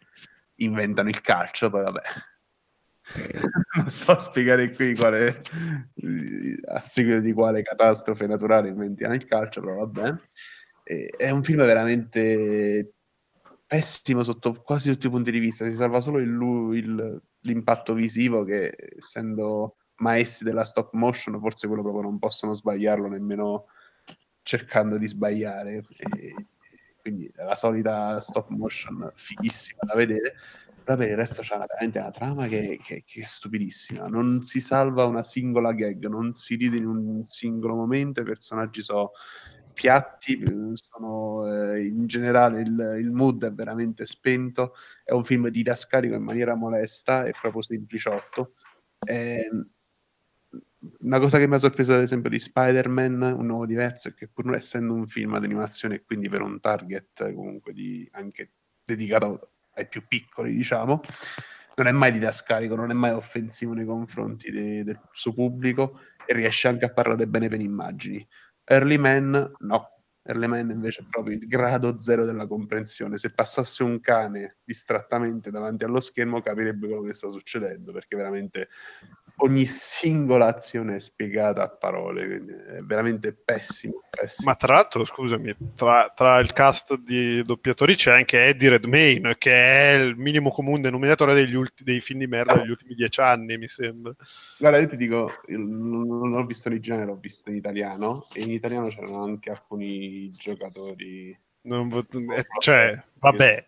inventano 0.55 1.09
il 1.09 1.21
calcio, 1.21 1.69
poi 1.69 1.83
vabbè. 1.83 2.01
non 3.75 3.89
so 3.89 4.19
spiegare 4.19 4.71
qui 4.71 4.95
quale, 4.95 5.41
a 6.65 6.79
seguito 6.79 7.19
di 7.19 7.33
quale 7.33 7.63
catastrofe 7.63 8.27
naturale 8.27 8.69
inventiamo 8.69 9.15
il 9.15 9.25
calcio, 9.25 9.61
però 9.61 9.85
vabbè. 9.85 10.15
È 10.83 11.29
un 11.29 11.43
film 11.43 11.59
veramente 11.59 12.93
pessimo 13.71 14.21
sotto 14.21 14.61
quasi 14.61 14.91
tutti 14.91 15.07
i 15.07 15.09
punti 15.09 15.31
di 15.31 15.39
vista. 15.39 15.65
Si 15.65 15.75
salva 15.75 16.01
solo 16.01 16.19
il, 16.19 16.27
il, 16.73 17.21
l'impatto 17.39 17.93
visivo, 17.93 18.43
che 18.43 18.75
essendo 18.97 19.77
maestri 19.99 20.49
della 20.49 20.65
stop 20.65 20.91
motion, 20.91 21.39
forse 21.39 21.67
quello 21.67 21.81
proprio 21.81 22.03
non 22.03 22.19
possono 22.19 22.51
sbagliarlo 22.51 23.07
nemmeno 23.07 23.67
cercando 24.41 24.97
di 24.97 25.07
sbagliare. 25.07 25.85
E, 25.99 26.35
quindi 27.01 27.31
la 27.33 27.55
solita 27.55 28.19
stop 28.19 28.49
motion 28.49 29.09
fighissima 29.15 29.79
da 29.83 29.95
vedere. 29.95 30.33
Però 30.83 30.97
per 30.97 31.07
il 31.07 31.15
resto 31.15 31.41
c'è 31.41 31.55
una, 31.55 31.65
veramente 31.65 31.99
una 31.99 32.11
trama 32.11 32.47
che, 32.47 32.77
che, 32.83 33.05
che, 33.05 33.21
è 33.21 33.25
stupidissima. 33.25 34.05
Non 34.07 34.41
si 34.41 34.59
salva 34.59 35.05
una 35.05 35.23
singola 35.23 35.71
gag, 35.71 36.07
non 36.07 36.33
si 36.33 36.55
ride 36.55 36.75
in 36.75 36.87
un 36.87 37.25
singolo 37.25 37.75
momento. 37.75 38.19
I 38.19 38.25
personaggi 38.25 38.81
sono 38.81 39.11
piatti, 39.71 40.43
sono, 40.73 41.73
eh, 41.73 41.85
in 41.85 42.07
generale 42.07 42.61
il, 42.61 42.97
il, 42.99 43.11
mood 43.11 43.45
è 43.45 43.51
veramente 43.51 44.05
spento. 44.05 44.75
È 45.03 45.11
un 45.11 45.23
film 45.23 45.49
didascalico 45.49 46.15
in 46.15 46.23
maniera 46.23 46.55
molesta, 46.55 47.25
è 47.25 47.31
proprio 47.31 47.61
sempliciotto. 47.61 48.53
È, 48.99 49.47
una 51.01 51.19
cosa 51.19 51.37
che 51.37 51.47
mi 51.47 51.55
ha 51.55 51.59
sorpreso 51.59 51.93
ad 51.93 52.01
esempio 52.01 52.29
di 52.29 52.39
Spider-Man, 52.39 53.21
un 53.21 53.45
nuovo 53.45 53.65
diverso, 53.65 54.09
è 54.09 54.13
che 54.13 54.27
pur 54.27 54.53
essendo 54.55 54.93
un 54.93 55.07
film 55.07 55.39
d'animazione 55.39 55.95
e 55.95 56.03
quindi 56.03 56.29
per 56.29 56.41
un 56.41 56.59
target 56.59 57.33
comunque 57.33 57.73
di, 57.73 58.07
anche 58.13 58.51
dedicato 58.83 59.51
ai 59.75 59.87
più 59.87 60.05
piccoli, 60.07 60.53
diciamo, 60.53 60.99
non 61.75 61.87
è 61.87 61.91
mai 61.91 62.11
didascalico, 62.11 62.75
non 62.75 62.91
è 62.91 62.93
mai 62.93 63.11
offensivo 63.11 63.73
nei 63.73 63.85
confronti 63.85 64.51
de, 64.51 64.83
del 64.83 64.99
suo 65.11 65.33
pubblico 65.33 65.99
e 66.25 66.33
riesce 66.33 66.67
anche 66.67 66.85
a 66.85 66.91
parlare 66.91 67.27
bene 67.27 67.47
per 67.47 67.61
immagini. 67.61 68.27
Early 68.65 68.97
Man 68.97 69.51
no, 69.59 69.91
Erleman 70.23 70.69
invece 70.69 71.01
è 71.01 71.05
proprio 71.09 71.35
il 71.35 71.47
grado 71.47 71.99
zero 71.99 72.25
della 72.25 72.45
comprensione. 72.45 73.17
Se 73.17 73.33
passasse 73.33 73.83
un 73.83 73.99
cane 73.99 74.57
distrattamente 74.63 75.49
davanti 75.49 75.83
allo 75.83 75.99
schermo 75.99 76.41
capirebbe 76.41 76.87
quello 76.87 77.01
che 77.01 77.13
sta 77.13 77.29
succedendo, 77.29 77.91
perché 77.91 78.15
veramente 78.15 78.69
ogni 79.43 79.65
singola 79.65 80.47
azione 80.47 80.95
è 80.95 80.99
spiegata 80.99 81.63
a 81.63 81.69
parole, 81.69 82.25
quindi 82.25 82.51
è 82.51 82.81
veramente 82.81 83.33
pessimo. 83.33 84.01
pessimo. 84.09 84.49
Ma 84.49 84.55
tra 84.55 84.75
l'altro, 84.75 85.05
scusami, 85.05 85.55
tra, 85.75 86.11
tra, 86.15 86.39
il 86.39 86.53
cast 86.53 86.97
di 86.97 87.43
doppiatori 87.43 87.95
c'è 87.95 88.11
anche 88.13 88.45
Eddie 88.45 88.69
Redmayne, 88.69 89.37
che 89.37 89.51
è 89.51 89.93
il 89.93 90.15
minimo 90.15 90.51
comune 90.51 90.81
denominatore 90.81 91.33
degli 91.33 91.55
ulti, 91.55 91.83
dei 91.83 92.01
film 92.01 92.19
di 92.19 92.27
merda 92.27 92.55
degli 92.55 92.69
ultimi 92.69 92.93
dieci 92.93 93.19
anni, 93.19 93.57
mi 93.57 93.67
sembra. 93.67 94.13
Guarda, 94.57 94.77
io 94.77 94.87
ti 94.87 94.97
dico, 94.97 95.31
non 95.47 96.29
l'ho 96.29 96.45
visto 96.45 96.67
in 96.67 96.75
originale, 96.75 97.05
l'ho 97.05 97.17
visto 97.19 97.49
in 97.49 97.55
italiano, 97.55 98.25
e 98.33 98.41
in 98.41 98.51
italiano 98.51 98.87
c'erano 98.87 99.23
anche 99.23 99.49
alcuni 99.49 100.31
giocatori... 100.31 101.37
Non, 101.63 101.91
eh, 101.93 102.45
cioè, 102.59 103.03
vabbè. 103.19 103.65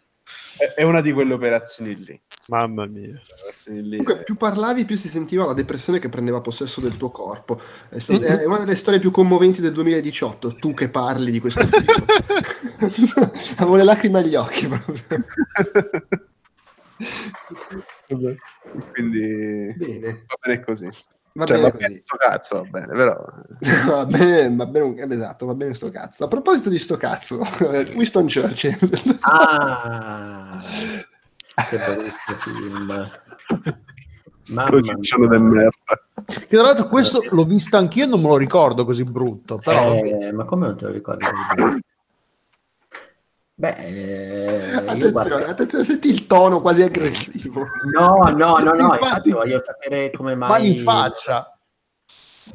È 0.76 0.82
una 0.84 1.02
di 1.02 1.12
quelle 1.12 1.34
operazioni 1.34 1.96
lì. 2.04 2.22
Mamma 2.48 2.86
mia. 2.86 3.20
Comunque, 3.66 4.24
più 4.24 4.36
parlavi, 4.36 4.84
più 4.84 4.98
si 4.98 5.08
sentiva 5.08 5.46
la 5.46 5.54
depressione 5.54 6.00
che 6.00 6.10
prendeva 6.10 6.42
possesso 6.42 6.82
del 6.82 6.98
tuo 6.98 7.10
corpo. 7.10 7.60
È, 7.88 8.00
st- 8.00 8.20
mm-hmm. 8.20 8.40
è 8.40 8.46
una 8.46 8.60
delle 8.60 8.76
storie 8.76 9.00
più 9.00 9.12
commoventi 9.12 9.62
del 9.62 9.72
2018. 9.72 10.56
Tu 10.56 10.74
che 10.74 10.90
parli 10.90 11.32
di 11.32 11.40
questo 11.40 11.66
film. 11.66 12.06
Avevo 13.58 13.78
le 13.78 13.84
lacrime 13.84 14.20
agli 14.20 14.36
occhi. 14.36 14.68
Quindi 18.92 19.74
bene. 19.78 20.26
va 20.28 20.36
bene 20.42 20.64
così. 20.66 20.90
Va 21.36 21.46
cioè, 21.46 21.58
bene 21.58 21.72
va 21.72 21.78
bene 21.78 22.00
sto 22.00 22.18
cazzo, 22.18 22.56
va 22.58 22.80
bene, 22.80 22.94
però... 22.94 23.26
va 23.88 24.06
bene, 24.06 24.56
va 24.56 24.66
bene, 24.68 25.16
esatto, 25.16 25.48
va 25.48 25.56
bene 25.56 25.74
sto 25.74 25.90
cazzo. 25.90 26.26
A 26.26 26.28
proposito 26.28 26.70
di 26.70 26.78
sto 26.78 26.96
cazzo, 26.96 27.40
Winston 27.96 28.28
Churchill. 28.28 28.78
ah, 29.22 30.62
che 31.56 31.78
brutto 31.78 32.36
film. 32.40 33.10
Mamma 34.54 34.82
ciccione 34.82 35.28
del 35.28 35.42
merda. 35.42 36.02
Che 36.26 36.48
tra 36.48 36.62
l'altro 36.62 36.88
questo 36.88 37.22
l'ho 37.30 37.46
visto 37.46 37.78
anch'io 37.78 38.06
non 38.06 38.22
me 38.22 38.28
lo 38.28 38.38
ricordo 38.38 38.86
così 38.86 39.04
brutto. 39.04 39.58
Però... 39.58 39.94
Eh, 39.94 40.32
ma 40.34 40.44
come 40.44 40.68
non 40.68 40.78
te 40.78 40.86
lo 40.86 40.92
ricordi 40.92 41.26
Beh, 43.56 43.76
eh, 43.76 44.74
attenzione, 44.74 45.12
guardo... 45.12 45.36
attenzione, 45.46 45.84
senti 45.84 46.10
il 46.10 46.26
tono 46.26 46.60
quasi 46.60 46.82
aggressivo. 46.82 47.66
No, 47.94 48.24
no, 48.36 48.58
no, 48.58 48.74
no, 48.74 48.94
infatti, 48.96 49.32
voglio 49.32 49.62
sapere 49.64 50.12
come 50.12 50.36
mai... 50.36 50.50
Mani 50.50 50.78
in 50.78 50.84
faccia. 50.84 51.58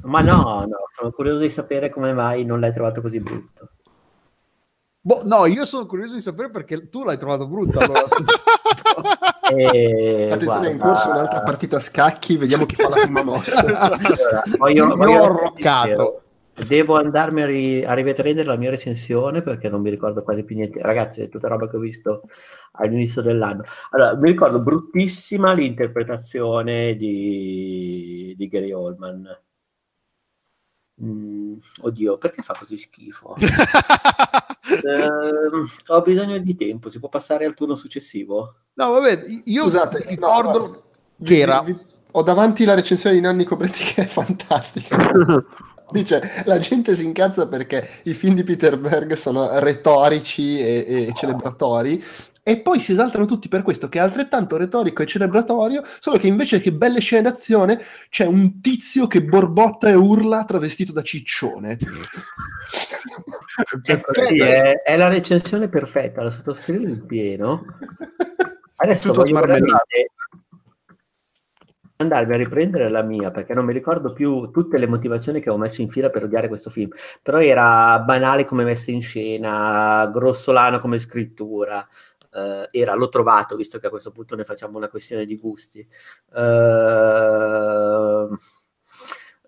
Ma 0.03 0.21
no, 0.21 0.67
no, 0.69 0.89
sono 0.95 1.11
curioso 1.13 1.39
di 1.39 1.51
sapere 1.51 1.89
come 1.89 2.13
mai 2.13 2.45
non 2.45 2.61
l'hai 2.61 2.73
trovato 2.73 3.01
così 3.01 3.21
brutto. 3.21 3.71
Boh, 5.01 5.23
no, 5.25 5.47
io 5.47 5.65
sono 5.65 5.87
curioso 5.87 6.15
di 6.15 6.21
sapere 6.21 6.51
perché 6.51 6.89
tu 6.89 7.05
l'hai 7.05 7.19
trovato 7.19 7.47
brutto. 7.49 7.79
Allora. 7.79 8.03
e, 9.51 10.29
Attenzione, 10.31 10.45
guarda... 10.45 10.69
è 10.69 10.73
in 10.73 10.79
corso 10.79 11.11
un'altra 11.11 11.43
partita 11.43 11.77
a 11.77 11.81
scacchi, 11.81 12.37
vediamo 12.37 12.67
chi 12.67 12.75
fa 12.75 12.89
la 12.89 12.97
prima 12.97 13.23
mossa. 13.23 13.61
allora, 13.79 14.43
voglio, 14.57 14.97
voglio 14.97 15.23
ho 15.23 15.27
roccato. 15.29 16.23
Devo 16.67 16.97
andarmi 16.97 17.43
a, 17.43 17.47
ri- 17.47 17.85
a 17.85 17.95
rivedere 17.95 18.43
la 18.43 18.57
mia 18.57 18.71
recensione 18.71 19.43
perché 19.43 19.69
non 19.69 19.81
mi 19.81 19.91
ricordo 19.91 20.25
quasi 20.25 20.43
più 20.43 20.57
niente. 20.57 20.83
Ragazzi, 20.83 21.23
è 21.23 21.29
tutta 21.29 21.47
roba 21.47 21.71
che 21.71 21.77
ho 21.77 21.81
visto 21.81 22.23
all'inizio 22.73 23.23
dell'anno. 23.23 23.63
Allora, 23.91 24.17
mi 24.17 24.29
ricordo 24.29 24.61
bruttissima 24.61 25.53
l'interpretazione 25.53 26.97
di, 26.97 28.35
di 28.37 28.49
Gary 28.49 28.73
Oldman. 28.73 29.25
Mm, 31.03 31.55
oddio, 31.83 32.19
perché 32.19 32.43
fa 32.43 32.55
così 32.59 32.77
schifo? 32.77 33.35
eh, 33.39 35.09
ho 35.87 36.03
bisogno 36.03 36.39
di 36.39 36.57
tempo, 36.57 36.89
si 36.89 36.99
può 36.99 37.09
passare 37.09 37.45
al 37.45 37.55
turno 37.55 37.75
successivo? 37.75 38.55
No, 38.75 38.91
vabbè, 38.91 39.25
io 39.45 39.63
Scusate, 39.65 40.05
ricordo 40.07 40.59
no, 40.59 40.83
che 41.23 41.39
era... 41.39 41.63
Vi, 41.63 41.73
vi, 41.73 41.87
ho 42.13 42.23
davanti 42.23 42.65
la 42.65 42.75
recensione 42.75 43.15
di 43.15 43.21
Nanni 43.21 43.45
Cobretti 43.45 43.85
che 43.85 44.03
è 44.03 44.07
fantastica. 44.07 45.11
Dice, 45.91 46.21
la 46.45 46.59
gente 46.59 46.95
si 46.95 47.03
incazza 47.05 47.49
perché 47.49 47.87
i 48.05 48.13
film 48.13 48.35
di 48.35 48.45
Peter 48.45 48.79
Berg 48.79 49.15
sono 49.15 49.59
retorici 49.59 50.59
e, 50.59 50.85
e 50.87 51.13
celebratori 51.15 52.03
e 52.49 52.61
poi 52.61 52.81
si 52.81 52.93
esaltano 52.93 53.27
tutti 53.27 53.47
per 53.47 53.63
questo 53.63 53.91
che 53.91 53.99
è 53.99 54.01
altrettanto 54.01 54.57
retorico 54.57 55.03
e 55.03 55.07
celebratorio, 55.07 55.83
solo 56.01 56.17
che 56.17 56.29
invece 56.29 56.61
che 56.61 56.73
belle 56.73 57.01
scene 57.01 57.21
d'azione 57.21 57.79
c'è 58.09 58.25
un 58.25 58.63
tizio 58.63 59.07
che 59.07 59.23
borbotta 59.23 59.91
e 59.91 59.93
urla 59.93 60.47
travestito 60.47 60.93
da 60.93 61.03
ciccione. 61.03 61.77
È, 63.83 64.01
così, 64.01 64.39
è, 64.39 64.81
è 64.81 64.97
la 64.97 65.09
recensione 65.09 65.69
perfetta, 65.69 66.23
la 66.23 66.31
sottoscrivo 66.31 66.89
in 66.89 67.05
pieno. 67.05 67.67
Adesso 68.77 69.13
voglio 69.13 69.41
veramente 69.41 70.11
andarmi 71.99 72.35
a 72.35 72.37
riprendere 72.37 72.89
la 72.89 73.03
mia 73.03 73.31
perché 73.31 73.55
non 73.55 73.65
mi 73.65 73.73
ricordo 73.73 74.13
più 74.13 74.51
tutte 74.51 74.79
le 74.79 74.87
motivazioni 74.87 75.41
che 75.41 75.51
ho 75.51 75.59
messo 75.59 75.83
in 75.83 75.91
fila 75.91 76.11
per 76.11 76.25
odiare 76.25 76.49
questo 76.49 76.71
film 76.71 76.91
però 77.23 77.41
era 77.41 77.99
banale 78.01 78.45
come 78.45 78.63
messa 78.63 78.93
in 78.93 79.03
scena 79.03 80.09
grossolano 80.13 80.79
come 80.79 80.99
scrittura 80.99 81.87
uh, 82.39 82.67
era 82.71 82.95
l'ho 82.95 83.09
trovato 83.09 83.57
visto 83.57 83.79
che 83.79 83.87
a 83.87 83.91
questo 83.91 84.11
punto 84.11 84.37
ne 84.37 84.45
facciamo 84.45 84.77
una 84.77 84.89
questione 84.89 85.25
di 85.25 85.37
gusti. 85.37 85.87
Uh, 86.33 88.37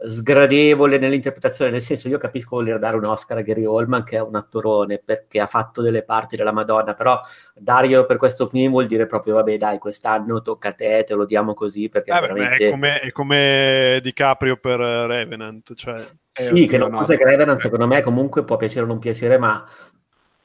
sgradevole 0.03 0.99
nell'interpretazione, 0.99 1.71
nel 1.71 1.83
senso 1.83 2.09
io 2.09 2.19
capisco 2.19 2.57
voler 2.57 2.79
dare 2.79 2.97
un 2.97 3.05
Oscar 3.05 3.39
a 3.39 3.43
Gary 3.43 3.65
Oldman 3.65 4.05
che 4.05 4.17
è 4.17 4.21
un 4.21 4.35
attorone 4.35 5.01
perché 5.05 5.41
ha 5.41 5.47
fatto 5.47 5.83
delle 5.83 6.03
parti 6.03 6.37
della 6.37 6.53
Madonna, 6.53 6.95
però 6.95 7.21
Dario 7.55 8.07
per 8.07 8.17
questo 8.17 8.49
film 8.49 8.71
vuol 8.71 8.87
dire 8.87 9.07
proprio 9.07 9.35
vabbè 9.35 9.57
dai 9.57 9.79
quest'anno 9.79 10.41
tocca 10.41 10.69
a 10.69 10.73
te, 10.73 11.05
te 11.05 11.15
lo 11.15 11.27
diamo 11.27 11.55
così 11.55 11.89
perché 11.89 12.13
eh, 12.13 12.21
veramente... 12.21 12.69
È 12.69 12.71
come, 12.71 13.01
è 13.01 13.13
come 13.13 13.99
DiCaprio 14.03 14.57
per 14.57 14.79
Revenant, 14.79 15.75
cioè... 15.75 16.05
Sì, 16.33 16.67
che 16.67 16.79
non 16.79 17.05
so 17.05 17.15
che 17.15 17.25
Revenant 17.25 17.61
secondo 17.61 17.87
me 17.87 18.01
comunque 18.01 18.45
può 18.45 18.57
piacere 18.57 18.85
o 18.85 18.87
non 18.87 18.99
piacere, 18.99 19.37
ma... 19.37 19.69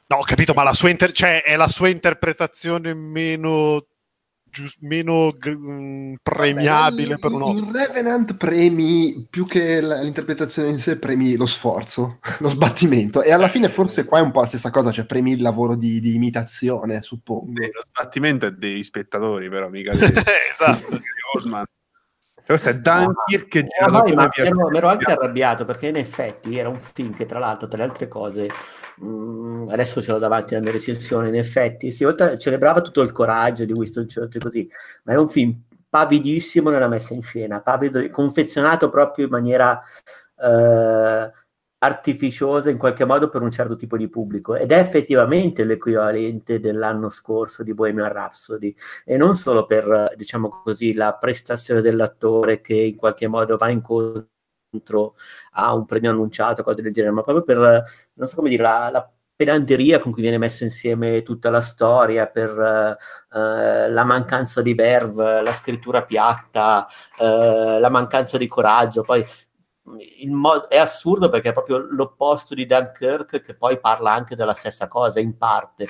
No, 0.08 0.18
ho 0.18 0.24
capito, 0.24 0.54
ma 0.54 0.64
la 0.64 0.74
sua, 0.74 0.90
inter- 0.90 1.12
cioè, 1.12 1.42
è 1.44 1.56
la 1.56 1.68
sua 1.68 1.90
interpretazione 1.90 2.94
meno 2.94 3.86
giust- 4.56 4.78
meno 4.82 5.32
g- 5.32 5.56
mm, 5.56 6.14
premiabile 6.22 7.18
Vabbè, 7.18 7.20
per 7.20 7.32
un 7.32 7.58
In 7.58 7.72
Revenant 7.72 8.38
premi 8.38 9.28
più 9.30 9.46
che 9.46 9.82
l'interpretazione 9.82 10.70
in 10.70 10.80
sé, 10.80 10.98
premi 10.98 11.36
lo 11.36 11.46
sforzo, 11.46 12.20
lo 12.40 12.50
sbattimento. 12.50 13.22
E 13.22 13.32
alla 13.32 13.50
fine 13.50 13.68
forse 13.68 14.06
qua 14.06 14.20
è 14.20 14.22
un 14.22 14.32
po' 14.32 14.42
la 14.42 14.48
stessa 14.48 14.72
cosa, 14.72 14.92
cioè 14.92 15.06
premi 15.06 15.32
il 15.32 15.42
lavoro 15.42 15.76
di, 15.76 16.00
di 16.00 16.16
imitazione, 16.16 17.02
suppongo. 17.02 17.52
Beh, 17.52 17.72
lo 17.74 17.84
sbattimento 17.86 18.46
è 18.46 18.52
dei 18.52 18.84
spettatori, 18.84 19.50
però 19.50 19.70
mica 19.70 19.94
dei... 19.96 20.14
esatto. 20.52 21.00
Questo 22.46 22.70
è 22.70 22.76
Dunkirk 22.76 23.48
che 23.48 23.60
eh, 23.60 23.86
no, 23.88 24.04
ma 24.14 24.30
ero, 24.32 24.72
ero 24.72 24.88
anche 24.88 25.12
arrabbiato 25.12 25.66
perché 25.66 25.88
in 25.88 25.96
effetti 25.96 26.58
era 26.58 26.70
un 26.70 26.80
film 26.80 27.16
che 27.16 27.26
tra 27.26 27.40
l'altro 27.40 27.68
tra 27.68 27.78
le 27.78 27.90
altre 27.90 28.08
cose 28.08 28.48
mh, 28.98 29.08
mm, 29.08 29.70
adesso 29.70 30.00
ce 30.00 30.12
l'ho 30.12 30.20
davanti 30.20 30.54
alla 30.54 30.64
mia 30.64 30.72
recensione 30.72 31.30
in 31.30 31.36
effetti 31.36 31.92
si 31.92 32.04
oltre, 32.04 32.38
celebrava 32.38 32.82
tutto 32.82 33.02
il 33.02 33.12
coraggio 33.12 33.66
di 33.66 33.74
Winston 33.74 34.06
Churchill 34.06 34.42
così 34.42 34.70
ma 35.06 35.14
è 35.14 35.18
un 35.18 35.28
film 35.28 35.60
pavidissimo 35.90 36.70
nella 36.70 36.88
messa 36.88 37.16
in 37.16 37.24
scena 37.24 37.62
pavido, 37.62 38.08
confezionato 38.12 38.90
proprio 38.90 39.26
in 39.26 39.32
maniera 39.32 39.82
eh, 40.38 41.32
artificiosa 41.86 42.70
in 42.70 42.78
qualche 42.78 43.06
modo 43.06 43.30
per 43.30 43.42
un 43.42 43.52
certo 43.52 43.76
tipo 43.76 43.98
di 43.98 44.10
pubblico 44.10 44.56
ed 44.56 44.72
è 44.72 44.80
effettivamente 44.80 45.64
l'equivalente 45.64 46.60
dell'anno 46.60 47.10
scorso 47.10 47.64
di 47.64 47.74
Bohemian 47.74 48.12
Rhapsody 48.12 48.76
e 49.06 49.18
non 49.18 49.36
solo 49.36 49.66
per 49.66 50.14
diciamo 50.18 50.62
così 50.64 50.94
la 50.94 51.14
prestazione 51.16 51.82
dell'attore 51.82 52.62
che 52.62 52.76
in 52.76 52.96
qualche 52.96 53.28
modo 53.28 53.58
va 53.58 53.70
incontro 53.70 55.16
a 55.54 55.74
un 55.74 55.86
premio 55.86 56.12
annunciato 56.12 56.64
cose 56.64 56.82
del 56.82 56.92
genere 56.92 57.14
ma 57.14 57.22
proprio 57.22 57.44
per 57.44 57.84
non 58.14 58.28
so 58.28 58.36
come 58.36 58.50
dire 58.50 58.64
la, 58.64 58.90
la 58.92 59.10
pedanteria 59.36 60.00
con 60.00 60.12
cui 60.12 60.22
viene 60.22 60.38
messa 60.38 60.64
insieme 60.64 61.22
tutta 61.22 61.50
la 61.50 61.62
storia, 61.62 62.28
per 62.28 62.52
uh, 62.52 63.92
la 63.92 64.04
mancanza 64.06 64.62
di 64.62 64.74
verve, 64.74 65.42
la 65.42 65.52
scrittura 65.52 66.04
piatta, 66.04 66.88
uh, 67.20 67.80
la 67.80 67.90
mancanza 67.90 68.38
di 68.38 68.48
coraggio. 68.48 69.02
Poi 69.02 69.26
Mo- 69.86 70.68
è 70.68 70.78
assurdo 70.78 71.30
perché 71.30 71.50
è 71.50 71.54
proprio 71.54 71.78
l'opposto 71.78 72.56
di 72.56 72.66
Dunkirk 72.66 73.42
che 73.42 73.56
poi 73.56 73.80
parla 73.80 74.12
anche 74.12 74.36
della 74.36 74.54
stessa 74.54 74.88
cosa 74.88 75.20
in 75.20 75.38
parte. 75.38 75.88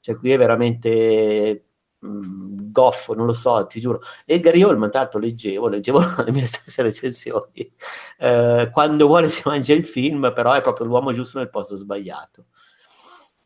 Cioè 0.00 0.16
qui 0.16 0.32
è 0.32 0.36
veramente 0.36 1.66
mh, 1.98 2.08
mm, 2.08 2.72
goffo 2.72 3.14
non 3.14 3.26
lo 3.26 3.32
so 3.32 3.66
ti 3.66 3.80
giuro. 3.80 4.00
E 4.24 4.40
Gary 4.40 4.62
Oldman 4.62 4.90
tanto 4.90 5.18
leggevo 5.18 5.68
leggevo 5.68 6.00
le 6.24 6.32
mie 6.32 6.46
stesse 6.46 6.82
recensioni 6.82 7.72
eh, 8.18 8.70
quando 8.72 9.06
vuole 9.06 9.28
si 9.28 9.42
mangia 9.44 9.74
il 9.74 9.84
film 9.84 10.32
però 10.34 10.52
è 10.52 10.60
proprio 10.60 10.86
l'uomo 10.86 11.12
giusto 11.12 11.38
nel 11.38 11.50
posto 11.50 11.76
sbagliato. 11.76 12.46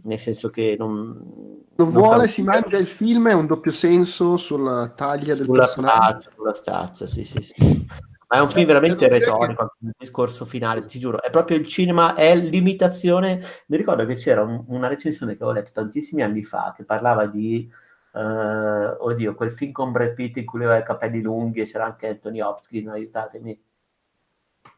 Nel 0.04 0.18
senso 0.18 0.50
che 0.50 0.74
non, 0.76 1.04
non, 1.04 1.64
non 1.76 1.90
vuole, 1.90 2.26
si 2.26 2.42
mangia 2.42 2.76
il 2.76 2.88
film, 2.88 3.28
è 3.28 3.34
un 3.34 3.46
doppio 3.46 3.70
senso 3.70 4.36
sulla 4.36 4.88
taglia 4.96 5.36
del 5.36 5.44
sulla 5.44 5.58
personaggio. 5.60 6.18
Stazza, 6.18 6.30
sulla 6.34 6.54
stazza, 6.54 7.06
sì, 7.06 7.22
sì, 7.22 7.40
sì 7.40 7.86
Ma 8.32 8.38
è 8.38 8.40
un 8.40 8.48
film 8.48 8.66
veramente 8.66 9.08
retorico, 9.08 9.74
che... 9.78 9.86
il 9.86 9.94
discorso 9.98 10.46
finale, 10.46 10.86
ti 10.86 10.98
giuro, 10.98 11.20
è 11.20 11.28
proprio 11.28 11.58
il 11.58 11.66
cinema, 11.66 12.14
è 12.14 12.34
l'imitazione. 12.34 13.44
Mi 13.66 13.76
ricordo 13.76 14.06
che 14.06 14.14
c'era 14.14 14.40
un, 14.40 14.64
una 14.68 14.88
recensione 14.88 15.36
che 15.36 15.44
ho 15.44 15.52
letto 15.52 15.72
tantissimi 15.74 16.22
anni 16.22 16.42
fa 16.42 16.72
che 16.74 16.84
parlava 16.84 17.26
di, 17.26 17.70
uh, 18.12 18.18
oddio, 18.18 19.34
quel 19.34 19.52
film 19.52 19.72
con 19.72 19.92
Brad 19.92 20.14
Pitt 20.14 20.38
in 20.38 20.46
cui 20.46 20.60
aveva 20.64 20.78
i 20.78 20.82
capelli 20.82 21.20
lunghi 21.20 21.60
e 21.60 21.66
c'era 21.66 21.84
anche 21.84 22.08
Anthony 22.08 22.40
Hopkins, 22.40 22.88
aiutatemi. 22.88 23.62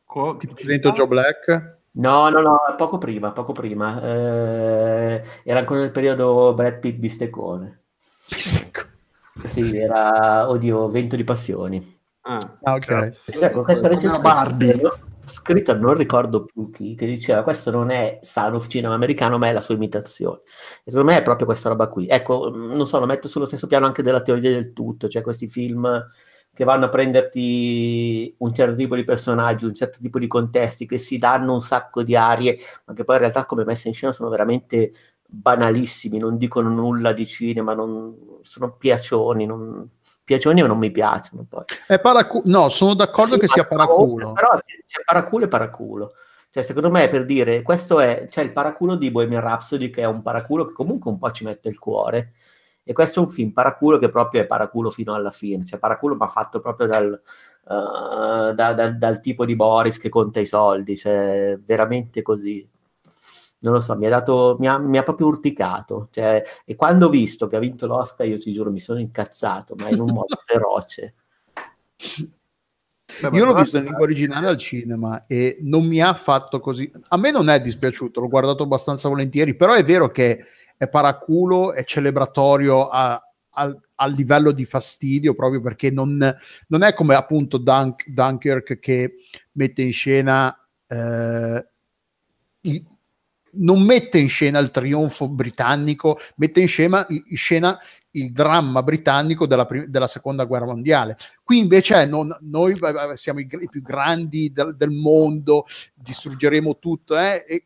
Co- 0.04 0.36
tipo 0.36 0.54
dentro 0.64 0.90
Joe 0.90 1.06
Black? 1.06 1.76
No, 1.92 2.28
no, 2.30 2.40
no, 2.40 2.58
poco 2.76 2.98
prima, 2.98 3.30
poco 3.30 3.52
prima. 3.52 4.02
Eh, 4.02 5.22
era 5.44 5.60
ancora 5.60 5.78
nel 5.78 5.92
periodo 5.92 6.54
Brad 6.54 6.80
Pitt 6.80 6.98
bistecone. 6.98 7.82
Bistecone. 8.28 8.90
Sì, 9.44 9.78
era, 9.78 10.50
oddio, 10.50 10.88
Vento 10.88 11.14
di 11.14 11.22
Passioni. 11.22 11.93
Ah, 12.26 12.58
ah 12.62 12.74
ok. 12.74 13.12
Ecco, 13.40 13.62
questa 13.62 13.88
recensione 13.88 14.20
Barbie. 14.20 14.80
scritta 15.26 15.74
non 15.74 15.94
ricordo 15.94 16.44
più 16.44 16.70
chi, 16.70 16.94
che 16.94 17.06
diceva 17.06 17.42
questo 17.42 17.70
non 17.70 17.90
è 17.90 18.18
sano 18.22 18.66
cinema 18.66 18.94
americano, 18.94 19.36
ma 19.36 19.48
è 19.48 19.52
la 19.52 19.60
sua 19.60 19.74
imitazione. 19.74 20.40
E 20.84 20.90
secondo 20.90 21.10
me 21.10 21.18
è 21.18 21.22
proprio 21.22 21.46
questa 21.46 21.68
roba 21.68 21.88
qui. 21.88 22.06
Ecco, 22.08 22.50
non 22.54 22.86
so, 22.86 22.98
lo 22.98 23.06
metto 23.06 23.28
sullo 23.28 23.44
stesso 23.44 23.66
piano 23.66 23.84
anche 23.86 24.02
della 24.02 24.22
teoria 24.22 24.50
del 24.50 24.72
tutto, 24.72 25.08
cioè 25.08 25.22
questi 25.22 25.48
film 25.48 26.08
che 26.54 26.64
vanno 26.64 26.86
a 26.86 26.88
prenderti 26.88 28.34
un 28.38 28.54
certo 28.54 28.74
tipo 28.76 28.94
di 28.94 29.04
personaggi, 29.04 29.64
un 29.66 29.74
certo 29.74 29.98
tipo 30.00 30.18
di 30.18 30.26
contesti, 30.26 30.86
che 30.86 30.98
si 30.98 31.18
danno 31.18 31.52
un 31.52 31.60
sacco 31.60 32.02
di 32.02 32.16
arie, 32.16 32.58
ma 32.86 32.94
che 32.94 33.04
poi 33.04 33.16
in 33.16 33.22
realtà 33.22 33.44
come 33.44 33.64
messa 33.64 33.88
in 33.88 33.94
scena 33.94 34.12
sono 34.12 34.30
veramente 34.30 34.92
banalissimi, 35.26 36.18
non 36.18 36.36
dicono 36.36 36.68
nulla 36.68 37.12
di 37.12 37.26
cinema, 37.26 37.74
non, 37.74 38.38
sono 38.42 38.76
piacioni, 38.76 39.46
non, 39.46 39.88
piacioni 40.24 40.62
o 40.62 40.66
non 40.66 40.78
mi 40.78 40.90
piacciono 40.90 41.46
poi. 41.48 41.64
È 41.86 42.00
paracu- 42.00 42.46
no, 42.46 42.68
sono 42.70 42.94
d'accordo 42.94 43.34
sì, 43.34 43.40
che 43.40 43.48
sia 43.48 43.66
paraculo. 43.66 44.32
Però 44.32 44.58
c'è 44.86 45.02
paraculo 45.04 45.44
e 45.44 45.48
paraculo. 45.48 46.14
Cioè, 46.50 46.62
secondo 46.62 46.90
me, 46.90 47.08
per 47.08 47.24
dire, 47.24 47.62
questo 47.62 47.98
è, 48.00 48.28
c'è 48.30 48.42
il 48.42 48.52
paraculo 48.52 48.94
di 48.94 49.10
Bohemian 49.10 49.42
Rhapsody, 49.42 49.90
che 49.90 50.02
è 50.02 50.06
un 50.06 50.22
paraculo 50.22 50.66
che 50.66 50.72
comunque 50.72 51.10
un 51.10 51.18
po' 51.18 51.30
ci 51.32 51.44
mette 51.44 51.68
il 51.68 51.78
cuore, 51.78 52.32
e 52.84 52.92
questo 52.92 53.20
è 53.20 53.22
un 53.24 53.28
film 53.28 53.50
paraculo 53.50 53.98
che 53.98 54.08
proprio 54.08 54.42
è 54.42 54.46
paraculo 54.46 54.90
fino 54.90 55.14
alla 55.14 55.30
fine, 55.30 55.64
cioè 55.64 55.80
paraculo 55.80 56.14
ma 56.14 56.28
fatto 56.28 56.60
proprio 56.60 56.86
dal, 56.86 57.20
uh, 57.64 58.52
da, 58.54 58.72
da, 58.72 58.90
dal 58.90 59.20
tipo 59.20 59.44
di 59.44 59.56
Boris 59.56 59.98
che 59.98 60.08
conta 60.08 60.38
i 60.38 60.46
soldi, 60.46 60.96
cioè 60.96 61.58
veramente 61.64 62.22
così 62.22 62.68
non 63.64 63.72
lo 63.72 63.80
so, 63.80 63.96
mi 63.96 64.06
ha, 64.06 64.10
dato, 64.10 64.56
mi 64.60 64.68
ha, 64.68 64.78
mi 64.78 64.98
ha 64.98 65.02
proprio 65.02 65.26
urticato. 65.26 66.08
Cioè, 66.10 66.42
e 66.66 66.76
quando 66.76 67.06
ho 67.06 67.08
visto 67.08 67.46
che 67.46 67.56
ha 67.56 67.60
vinto 67.60 67.86
l'Oscar, 67.86 68.26
io 68.26 68.38
ti 68.38 68.52
giuro, 68.52 68.70
mi 68.70 68.78
sono 68.78 69.00
incazzato, 69.00 69.74
ma 69.78 69.88
in 69.88 70.00
un 70.00 70.12
modo 70.12 70.36
feroce. 70.44 71.14
Beh, 73.20 73.28
io 73.32 73.44
l'ho 73.46 73.54
visto 73.54 73.78
in 73.78 73.84
lingua 73.84 74.02
originale 74.02 74.48
al 74.48 74.58
cinema 74.58 75.24
e 75.26 75.56
non 75.62 75.86
mi 75.86 76.02
ha 76.02 76.12
fatto 76.12 76.60
così. 76.60 76.90
A 77.08 77.16
me 77.16 77.30
non 77.30 77.48
è 77.48 77.60
dispiaciuto, 77.60 78.20
l'ho 78.20 78.28
guardato 78.28 78.64
abbastanza 78.64 79.08
volentieri, 79.08 79.54
però 79.54 79.72
è 79.72 79.82
vero 79.84 80.10
che 80.10 80.44
è 80.76 80.86
paraculo, 80.86 81.72
è 81.72 81.84
celebratorio 81.84 82.88
a, 82.88 83.18
a, 83.50 83.80
a 83.94 84.06
livello 84.06 84.52
di 84.52 84.66
fastidio, 84.66 85.34
proprio 85.34 85.62
perché 85.62 85.90
non, 85.90 86.36
non 86.68 86.82
è 86.82 86.92
come 86.92 87.14
appunto 87.14 87.56
Dunk, 87.56 88.08
Dunkirk 88.08 88.78
che 88.78 89.14
mette 89.52 89.80
in 89.80 89.92
scena. 89.92 90.54
Eh, 90.86 91.66
non 93.56 93.82
mette 93.82 94.18
in 94.18 94.28
scena 94.28 94.58
il 94.58 94.70
trionfo 94.70 95.28
britannico, 95.28 96.18
mette 96.36 96.60
in 96.60 96.68
scena, 96.68 97.06
in 97.08 97.36
scena 97.36 97.78
il 98.12 98.32
dramma 98.32 98.82
britannico 98.82 99.46
della, 99.46 99.66
della, 99.86 100.06
seconda 100.06 100.44
guerra 100.44 100.66
mondiale. 100.66 101.16
Qui 101.42 101.58
invece 101.58 102.04
non, 102.06 102.36
noi 102.42 102.74
siamo 103.14 103.40
i, 103.40 103.48
i 103.60 103.68
più 103.68 103.82
grandi 103.82 104.52
del, 104.52 104.76
del, 104.76 104.90
mondo, 104.90 105.66
distruggeremo 105.94 106.78
tutto, 106.78 107.18
eh? 107.18 107.44
e, 107.46 107.64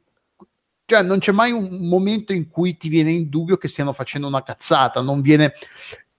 cioè 0.85 1.03
non 1.03 1.19
c'è 1.19 1.33
mai 1.33 1.53
un 1.53 1.87
momento 1.87 2.33
in 2.33 2.49
cui 2.49 2.79
ti 2.79 2.89
viene 2.89 3.11
in 3.11 3.29
dubbio 3.29 3.59
che 3.59 3.69
stiano 3.69 3.93
facendo 3.93 4.27
una 4.27 4.43
cazzata, 4.43 5.03
non 5.03 5.21
viene 5.21 5.53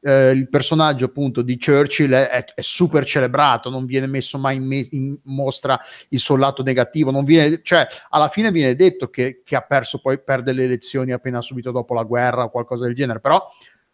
eh, 0.01 0.31
il 0.31 0.47
personaggio 0.49 1.05
appunto 1.05 1.41
di 1.41 1.57
Churchill 1.57 2.11
è, 2.11 2.45
è, 2.53 2.61
super 2.61 3.05
celebrato, 3.05 3.69
non 3.69 3.85
viene 3.85 4.07
messo 4.07 4.37
mai 4.37 4.55
in, 4.57 4.65
me- 4.65 4.87
in, 4.91 5.17
mostra 5.25 5.79
il 6.09 6.19
suo 6.19 6.37
lato 6.37 6.63
negativo, 6.63 7.11
non 7.11 7.23
viene, 7.23 7.61
cioè 7.63 7.85
alla 8.09 8.29
fine 8.29 8.51
viene 8.51 8.75
detto 8.75 9.09
che, 9.09 9.41
che, 9.43 9.55
ha 9.55 9.61
perso 9.61 9.99
poi 9.99 10.21
perde 10.21 10.53
le 10.53 10.63
elezioni 10.63 11.11
appena 11.11 11.41
subito 11.41 11.71
dopo 11.71 11.93
la 11.93 12.03
guerra 12.03 12.43
o 12.43 12.49
qualcosa 12.49 12.85
del 12.85 12.95
genere, 12.95 13.19
però 13.19 13.45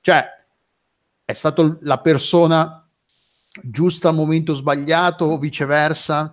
cioè 0.02 0.28
è 1.24 1.34
stato 1.34 1.78
la 1.82 2.00
persona 2.00 2.88
giusta 3.62 4.10
al 4.10 4.16
momento 4.16 4.54
sbagliato 4.54 5.26
o 5.26 5.40
viceversa 5.40 6.32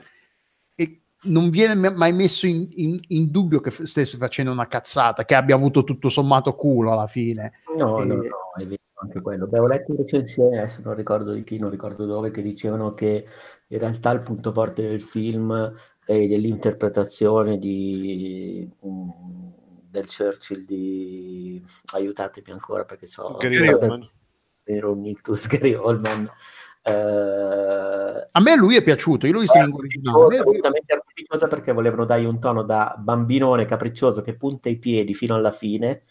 e 0.74 1.00
non 1.22 1.48
viene 1.48 1.88
mai 1.88 2.12
messo 2.12 2.46
in, 2.46 2.68
in, 2.74 3.00
in, 3.08 3.30
dubbio 3.30 3.60
che 3.60 3.70
stesse 3.86 4.18
facendo 4.18 4.50
una 4.50 4.66
cazzata, 4.66 5.24
che 5.24 5.34
abbia 5.34 5.54
avuto 5.54 5.84
tutto 5.84 6.10
sommato 6.10 6.54
culo 6.54 6.92
alla 6.92 7.06
fine. 7.06 7.52
No, 7.78 8.02
e, 8.02 8.04
no, 8.04 8.14
no, 8.16 8.22
è 8.58 8.66
vero 8.66 8.80
anche 9.02 9.20
quello. 9.20 9.46
Beh, 9.46 9.58
ho 9.58 9.66
letto 9.66 9.90
in 9.92 9.98
recensione, 9.98 10.58
adesso 10.58 10.80
non 10.82 10.94
ricordo 10.94 11.32
di 11.32 11.44
chi, 11.44 11.58
non 11.58 11.70
ricordo 11.70 12.06
dove, 12.06 12.30
che 12.30 12.42
dicevano 12.42 12.94
che 12.94 13.26
in 13.66 13.78
realtà 13.78 14.10
il 14.10 14.20
punto 14.20 14.52
forte 14.52 14.82
del 14.82 15.00
film 15.00 15.74
è 16.04 16.26
dell'interpretazione 16.26 17.58
di, 17.58 18.68
um, 18.80 19.52
del 19.88 20.06
Churchill 20.06 20.64
di... 20.64 21.62
aiutatemi 21.94 22.50
ancora 22.50 22.84
perché 22.84 23.06
so... 23.06 23.36
Gary 23.38 23.68
Oldman. 23.68 24.08
Ero 24.64 24.92
un 24.92 25.04
ictus 25.04 25.46
Gary 25.48 25.74
Oldman. 25.74 26.30
Uh, 26.84 28.28
a 28.32 28.40
me 28.40 28.56
lui 28.56 28.74
è 28.74 28.82
piaciuto, 28.82 29.26
io 29.26 29.34
l'ho 29.34 29.40
visto 29.40 29.58
in 29.58 29.72
originale. 29.72 30.38
Assolutamente 30.38 30.94
artificiosa 30.94 31.46
perché 31.46 31.72
volevano 31.72 32.04
dargli 32.04 32.24
un 32.24 32.40
tono 32.40 32.62
da 32.62 32.96
bambinone 32.98 33.64
capriccioso 33.64 34.22
che 34.22 34.34
punta 34.34 34.68
i 34.68 34.78
piedi 34.78 35.14
fino 35.14 35.34
alla 35.34 35.52
fine 35.52 36.02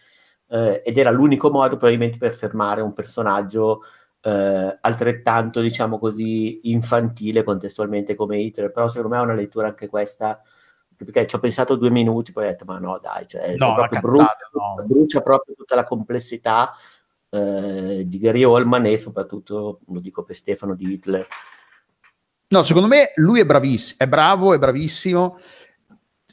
eh, 0.52 0.82
ed 0.86 0.98
era 0.98 1.10
l'unico 1.10 1.49
modo 1.49 1.78
probabilmente 1.78 2.18
per 2.18 2.34
fermare 2.34 2.82
un 2.82 2.94
personaggio 2.94 3.84
eh, 4.22 4.78
altrettanto, 4.82 5.61
diciamo 5.61 5.98
così, 5.98 6.69
infantile 6.69 7.44
contestualmente 7.44 8.15
come 8.15 8.40
Hitler, 8.40 8.72
però 8.72 8.88
secondo 8.88 9.15
me 9.15 9.22
è 9.22 9.23
una 9.23 9.34
lettura 9.34 9.68
anche 9.68 9.88
questa 9.88 10.41
perché 11.03 11.26
ci 11.26 11.36
ho 11.36 11.40
pensato 11.40 11.76
due 11.76 11.90
minuti, 11.90 12.32
poi 12.32 12.45
ho 12.45 12.48
detto 12.49 12.65
ma 12.65 12.78
no 12.78 12.99
dai, 13.02 13.28
cioè, 13.28 13.56
no, 13.56 13.73
proprio 13.73 13.99
brucia, 14.02 14.38
no. 14.53 14.84
brucia, 14.86 15.22
proprio 15.22 15.56
tutta 15.56 15.73
la 15.73 15.84
complessità 15.84 16.72
eh, 17.30 18.03
di 18.06 18.19
Gary 18.19 18.44
Oldman 18.44 18.86
e 18.86 18.98
soprattutto, 18.98 19.80
lo 19.88 19.99
dico 19.99 20.23
per 20.23 20.36
Stefano, 20.36 20.76
di 20.76 20.91
Hitler. 20.91 21.26
No, 22.49 22.64
secondo 22.64 22.88
me 22.88 23.14
lui 23.15 23.40
è 23.40 23.45
bravissimo, 23.45 23.98
è 23.98 24.07
bravo, 24.07 24.53
è 24.53 24.60
bravissimo, 24.60 25.40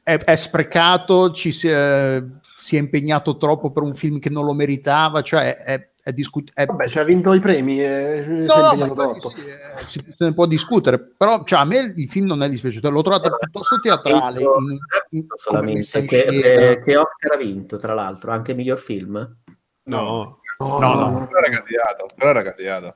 è, 0.02 0.18
è 0.18 0.36
sprecato, 0.36 1.30
ci 1.30 1.50
si, 1.50 1.70
eh, 1.70 2.22
si 2.58 2.74
è 2.74 2.80
impegnato 2.80 3.36
troppo 3.36 3.70
per 3.70 3.84
un 3.84 3.94
film 3.94 4.18
che 4.18 4.30
non 4.30 4.44
lo 4.44 4.52
meritava, 4.52 5.22
cioè 5.22 5.54
è, 5.54 5.90
è 6.02 6.12
discut- 6.12 6.50
è... 6.52 6.66
Vabbè, 6.66 6.88
cioè 6.88 7.02
ha 7.04 7.06
vinto 7.06 7.32
i 7.32 7.38
premi 7.38 7.80
e 7.80 8.24
no, 8.26 8.52
si 8.52 8.58
è 8.58 8.62
impegnato 8.64 8.94
troppo. 8.94 9.30
Sì, 9.30 9.46
eh, 9.46 9.86
si, 9.86 10.14
se 10.16 10.24
ne 10.24 10.34
può 10.34 10.44
discutere, 10.46 10.98
però 10.98 11.44
cioè, 11.44 11.60
a 11.60 11.64
me 11.64 11.92
il 11.94 12.08
film 12.10 12.26
non 12.26 12.42
è 12.42 12.48
dispiaciuto, 12.48 12.90
l'ho 12.90 13.02
trovato 13.02 13.30
piuttosto 13.38 13.78
teatrale. 13.78 14.42
In, 14.42 14.78
in, 15.10 15.26
solamente 15.36 16.04
che, 16.04 16.24
che, 16.24 16.82
che 16.84 16.96
Oscar 16.96 17.32
ha 17.34 17.36
vinto, 17.36 17.78
tra 17.78 17.94
l'altro, 17.94 18.32
anche 18.32 18.54
miglior 18.54 18.78
film? 18.78 19.36
No, 19.84 20.00
no, 20.02 20.40
no, 20.58 20.78
no, 20.80 20.94
no. 20.94 21.10
no. 21.10 21.28
era 21.30 21.48
candidato, 21.48 22.06
però 22.16 22.30
era 22.30 22.42
candidato. 22.42 22.94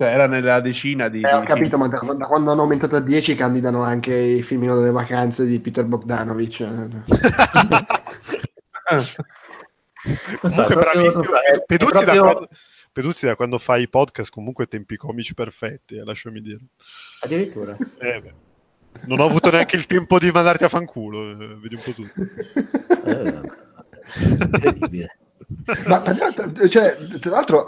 Cioè, 0.00 0.08
era 0.14 0.26
nella 0.26 0.60
decina 0.60 1.08
di... 1.08 1.20
Eh, 1.20 1.34
ho 1.34 1.42
capito, 1.42 1.76
ma 1.76 1.86
da, 1.86 1.98
da, 1.98 2.24
quando 2.24 2.52
hanno 2.52 2.62
aumentato 2.62 2.96
a 2.96 3.00
10 3.00 3.34
candidano 3.34 3.82
anche 3.82 4.16
i 4.16 4.42
filmino 4.42 4.74
delle 4.78 4.92
vacanze 4.92 5.44
di 5.44 5.60
Peter 5.60 5.84
Bogdanovich. 5.84 6.64
comunque 10.40 10.74
bravissimo. 10.74 11.22
Peduzzi, 11.66 11.92
proprio... 11.92 12.14
da 12.14 12.18
quando, 12.18 12.48
Peduzzi 12.90 13.26
da 13.26 13.36
quando 13.36 13.58
fai 13.58 13.82
i 13.82 13.90
podcast 13.90 14.32
comunque 14.32 14.68
tempi 14.68 14.96
comici 14.96 15.34
perfetti, 15.34 15.96
eh, 15.96 16.04
lasciami 16.04 16.40
dire. 16.40 16.60
Addirittura. 17.20 17.76
Eh, 17.98 18.22
non 19.04 19.20
ho 19.20 19.26
avuto 19.26 19.50
neanche 19.50 19.76
il 19.76 19.84
tempo 19.84 20.18
di 20.18 20.30
mandarti 20.30 20.64
a 20.64 20.68
fanculo, 20.70 21.30
eh, 21.30 21.56
vedi 21.56 21.74
un 21.74 21.82
po' 21.84 21.92
tutto. 21.92 22.22
Eh, 23.04 23.38
ma, 25.86 26.02
cioè, 26.68 26.96
tra 27.20 27.30
l'altro 27.32 27.64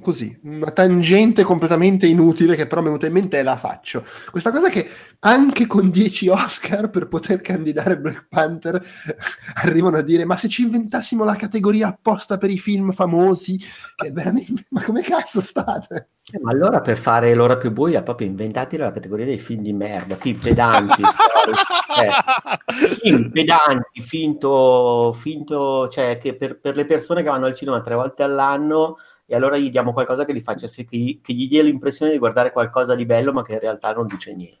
così, 0.00 0.38
una 0.44 0.70
tangente 0.70 1.42
completamente 1.42 2.06
inutile 2.06 2.56
che 2.56 2.66
però 2.66 2.80
mi 2.80 2.86
è 2.86 2.90
venuta 2.90 3.06
in 3.06 3.12
mente 3.12 3.38
e 3.38 3.42
la 3.42 3.56
faccio. 3.56 4.04
Questa 4.30 4.50
cosa 4.50 4.68
che 4.68 4.88
anche 5.20 5.66
con 5.66 5.90
10 5.90 6.28
Oscar 6.28 6.90
per 6.90 7.08
poter 7.08 7.40
candidare 7.40 7.98
Black 7.98 8.26
Panther 8.28 8.80
arrivano 9.62 9.96
a 9.96 10.02
dire 10.02 10.24
ma 10.24 10.36
se 10.36 10.48
ci 10.48 10.62
inventassimo 10.62 11.24
la 11.24 11.36
categoria 11.36 11.88
apposta 11.88 12.38
per 12.38 12.50
i 12.50 12.58
film 12.58 12.92
famosi, 12.92 13.58
che 13.96 14.10
veramente... 14.10 14.66
ma 14.70 14.82
come 14.82 15.02
cazzo 15.02 15.40
state? 15.40 16.10
Eh, 16.30 16.38
ma 16.40 16.50
allora 16.50 16.80
per 16.82 16.98
fare 16.98 17.34
l'ora 17.34 17.56
più 17.56 17.72
buia 17.72 18.02
proprio 18.02 18.26
inventati 18.26 18.76
la 18.76 18.92
categoria 18.92 19.24
dei 19.24 19.38
film 19.38 19.62
di 19.62 19.72
merda, 19.72 20.16
film 20.16 20.38
pedanti, 20.38 21.00
eh, 21.02 22.10
film 23.00 23.30
pedanti, 23.30 24.02
finto, 24.02 25.14
finto, 25.18 25.88
cioè 25.88 26.18
che 26.18 26.36
per, 26.36 26.60
per 26.60 26.76
le 26.76 26.84
persone 26.84 27.22
che 27.22 27.30
vanno 27.30 27.46
al 27.46 27.54
cinema 27.54 27.80
tre 27.80 27.94
volte 27.94 28.22
all'anno 28.22 28.98
e 29.30 29.36
allora 29.36 29.58
gli 29.58 29.70
diamo 29.70 29.92
qualcosa 29.92 30.24
che 30.24 30.34
gli 30.34 30.40
faccia 30.40 30.66
sì, 30.66 30.86
che 30.86 30.96
gli, 30.96 31.20
che 31.20 31.34
gli 31.34 31.46
dia 31.48 31.62
l'impressione 31.62 32.12
di 32.12 32.18
guardare 32.18 32.50
qualcosa 32.50 32.94
di 32.94 33.04
bello 33.04 33.34
ma 33.34 33.42
che 33.42 33.52
in 33.52 33.60
realtà 33.60 33.92
non 33.92 34.06
dice 34.06 34.34
niente. 34.34 34.56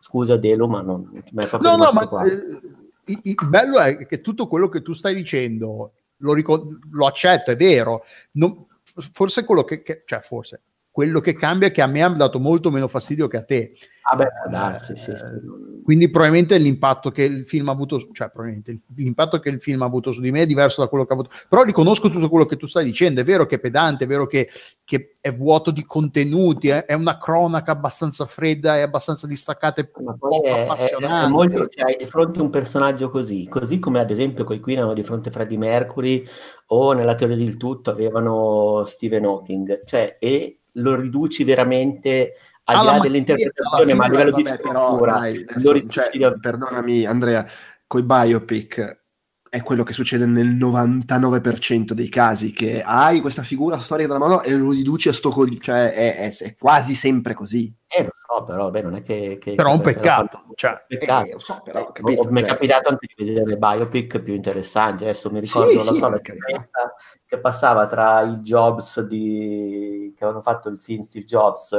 Scusa 0.00 0.38
Delo, 0.38 0.66
ma 0.66 0.80
non 0.80 1.22
ma 1.32 1.42
è 1.42 1.46
proprio 1.46 1.76
No, 1.76 1.76
no, 1.76 1.90
ma 1.92 2.24
eh, 2.24 2.60
il, 3.04 3.34
bello 3.46 3.78
è 3.78 4.06
che 4.06 4.22
tutto 4.22 4.48
quello 4.48 4.70
che 4.70 4.80
tu 4.80 4.94
stai 4.94 5.14
dicendo 5.14 5.92
lo, 6.16 6.32
ricon- 6.32 6.78
lo 6.92 7.06
accetto, 7.06 7.50
è 7.50 7.56
vero. 7.56 8.04
Non- 8.32 8.66
forse 9.12 9.44
quello 9.44 9.64
che, 9.64 9.82
che- 9.82 10.02
cioè 10.06 10.20
forse 10.20 10.62
quello 10.98 11.20
che 11.20 11.34
cambia 11.34 11.68
è 11.68 11.70
che 11.70 11.80
a 11.80 11.86
me 11.86 12.02
ha 12.02 12.08
dato 12.08 12.40
molto 12.40 12.72
meno 12.72 12.88
fastidio 12.88 13.28
che 13.28 13.36
a 13.36 13.44
te. 13.44 13.72
Ah 14.10 14.16
beh, 14.16 14.26
può 14.42 14.50
darsi, 14.50 14.96
sì, 14.96 15.04
sì. 15.04 15.10
Eh, 15.10 15.82
Quindi 15.84 16.10
probabilmente 16.10 16.58
l'impatto 16.58 17.12
che 17.12 17.22
il 17.22 17.46
film 17.46 17.68
ha 17.68 17.72
avuto, 17.72 18.00
cioè 18.10 18.30
probabilmente 18.30 18.80
l'impatto 18.96 19.38
che 19.38 19.48
il 19.48 19.60
film 19.60 19.82
ha 19.82 19.84
avuto 19.84 20.10
su 20.10 20.20
di 20.20 20.32
me 20.32 20.40
è 20.40 20.46
diverso 20.46 20.80
da 20.80 20.88
quello 20.88 21.04
che 21.04 21.12
ha 21.12 21.14
avuto. 21.14 21.30
Però 21.48 21.62
riconosco 21.62 22.10
tutto 22.10 22.28
quello 22.28 22.46
che 22.46 22.56
tu 22.56 22.66
stai 22.66 22.84
dicendo, 22.84 23.20
è 23.20 23.24
vero 23.24 23.46
che 23.46 23.56
è 23.56 23.58
pedante, 23.60 24.04
è 24.04 24.06
vero 24.08 24.26
che, 24.26 24.48
che 24.82 25.18
è 25.20 25.32
vuoto 25.32 25.70
di 25.70 25.84
contenuti, 25.84 26.66
è, 26.66 26.84
è 26.84 26.94
una 26.94 27.16
cronaca 27.16 27.70
abbastanza 27.70 28.24
fredda 28.24 28.76
e 28.76 28.80
abbastanza 28.80 29.28
distaccata 29.28 29.80
e 29.80 29.86
poco 29.86 30.42
è, 30.42 30.48
è- 30.48 30.60
appassionante. 30.62 31.26
è 31.26 31.30
molto, 31.30 31.68
cioè, 31.68 31.96
di 31.96 32.06
fronte 32.06 32.40
a 32.40 32.42
un 32.42 32.50
personaggio 32.50 33.08
così, 33.08 33.46
così 33.48 33.78
come 33.78 34.00
ad 34.00 34.10
esempio 34.10 34.42
quei 34.42 34.58
qui 34.58 34.72
erano 34.72 34.94
di 34.94 35.04
fronte 35.04 35.28
a 35.28 35.32
Freddie 35.32 35.58
Mercury 35.58 36.26
o 36.70 36.92
nella 36.92 37.14
teoria 37.14 37.36
del 37.36 37.56
tutto 37.56 37.92
avevano 37.92 38.82
Stephen 38.84 39.26
Hawking, 39.26 39.84
cioè, 39.84 40.16
e 40.18 40.57
lo 40.78 40.96
riduci 40.96 41.44
veramente 41.44 42.34
al 42.64 42.80
di 42.80 42.84
là 42.86 42.98
dell'interpretazione, 43.00 43.94
ma 43.94 44.04
a 44.04 44.08
Vabbè, 44.08 44.18
livello 44.18 44.36
di 44.36 44.42
vabbè, 44.42 44.60
però, 44.60 45.04
dai, 45.04 45.44
lo 45.44 45.50
adesso, 45.50 45.72
riduci 45.72 46.00
cioè, 46.00 46.24
a- 46.24 46.38
perdonami 46.38 47.04
Andrea, 47.06 47.46
coi 47.86 48.02
biopic 48.02 48.97
è 49.50 49.62
quello 49.62 49.82
che 49.82 49.92
succede 49.92 50.26
nel 50.26 50.48
99% 50.48 51.92
dei 51.94 52.08
casi, 52.08 52.52
che 52.52 52.82
hai 52.82 53.20
questa 53.20 53.42
figura 53.42 53.78
storica 53.78 54.08
della 54.08 54.18
mano 54.18 54.42
e 54.42 54.54
lo 54.56 54.70
riduci 54.72 55.08
a 55.08 55.12
sto 55.12 55.30
col- 55.30 55.58
cioè 55.60 55.92
è, 55.92 56.16
è- 56.16 56.36
è 56.36 56.54
quasi 56.56 56.94
sempre 56.94 57.34
così. 57.34 57.72
Eh, 57.86 58.02
lo 58.04 58.10
so, 58.18 58.44
però, 58.44 58.70
beh, 58.70 58.82
non 58.82 58.94
è 58.96 59.02
che... 59.02 59.38
che- 59.40 59.54
Però 59.54 59.70
è 59.70 59.74
un 59.74 59.80
peccato, 59.80 60.44
cioè, 60.54 60.84
peccato. 60.86 61.26
Eh, 61.26 61.34
so, 61.38 61.60
però, 61.64 61.80
ho 61.80 61.88
Eh, 61.88 61.92
capito, 61.92 62.30
mi 62.30 62.40
è 62.40 62.44
cioè- 62.44 62.52
capitato 62.52 62.88
anche 62.90 63.06
di 63.16 63.24
vedere 63.24 63.56
biopic 63.56 64.18
più 64.20 64.34
interessanti. 64.34 65.04
Adesso 65.04 65.30
mi 65.30 65.40
ricordo 65.40 65.70
Sì, 65.70 65.76
la 65.86 65.92
sì, 65.92 65.98
so, 65.98 66.08
la 66.08 66.10
per 66.10 66.20
carità. 66.20 66.46
differenza 66.46 66.94
che 67.26 67.38
passava 67.38 67.86
tra 67.86 68.20
i 68.22 68.36
Jobs 68.40 69.00
di... 69.00 70.12
che 70.16 70.24
avevano 70.24 70.42
fatto 70.42 70.68
il 70.68 70.78
film 70.78 71.00
Steve 71.02 71.24
Jobs 71.24 71.74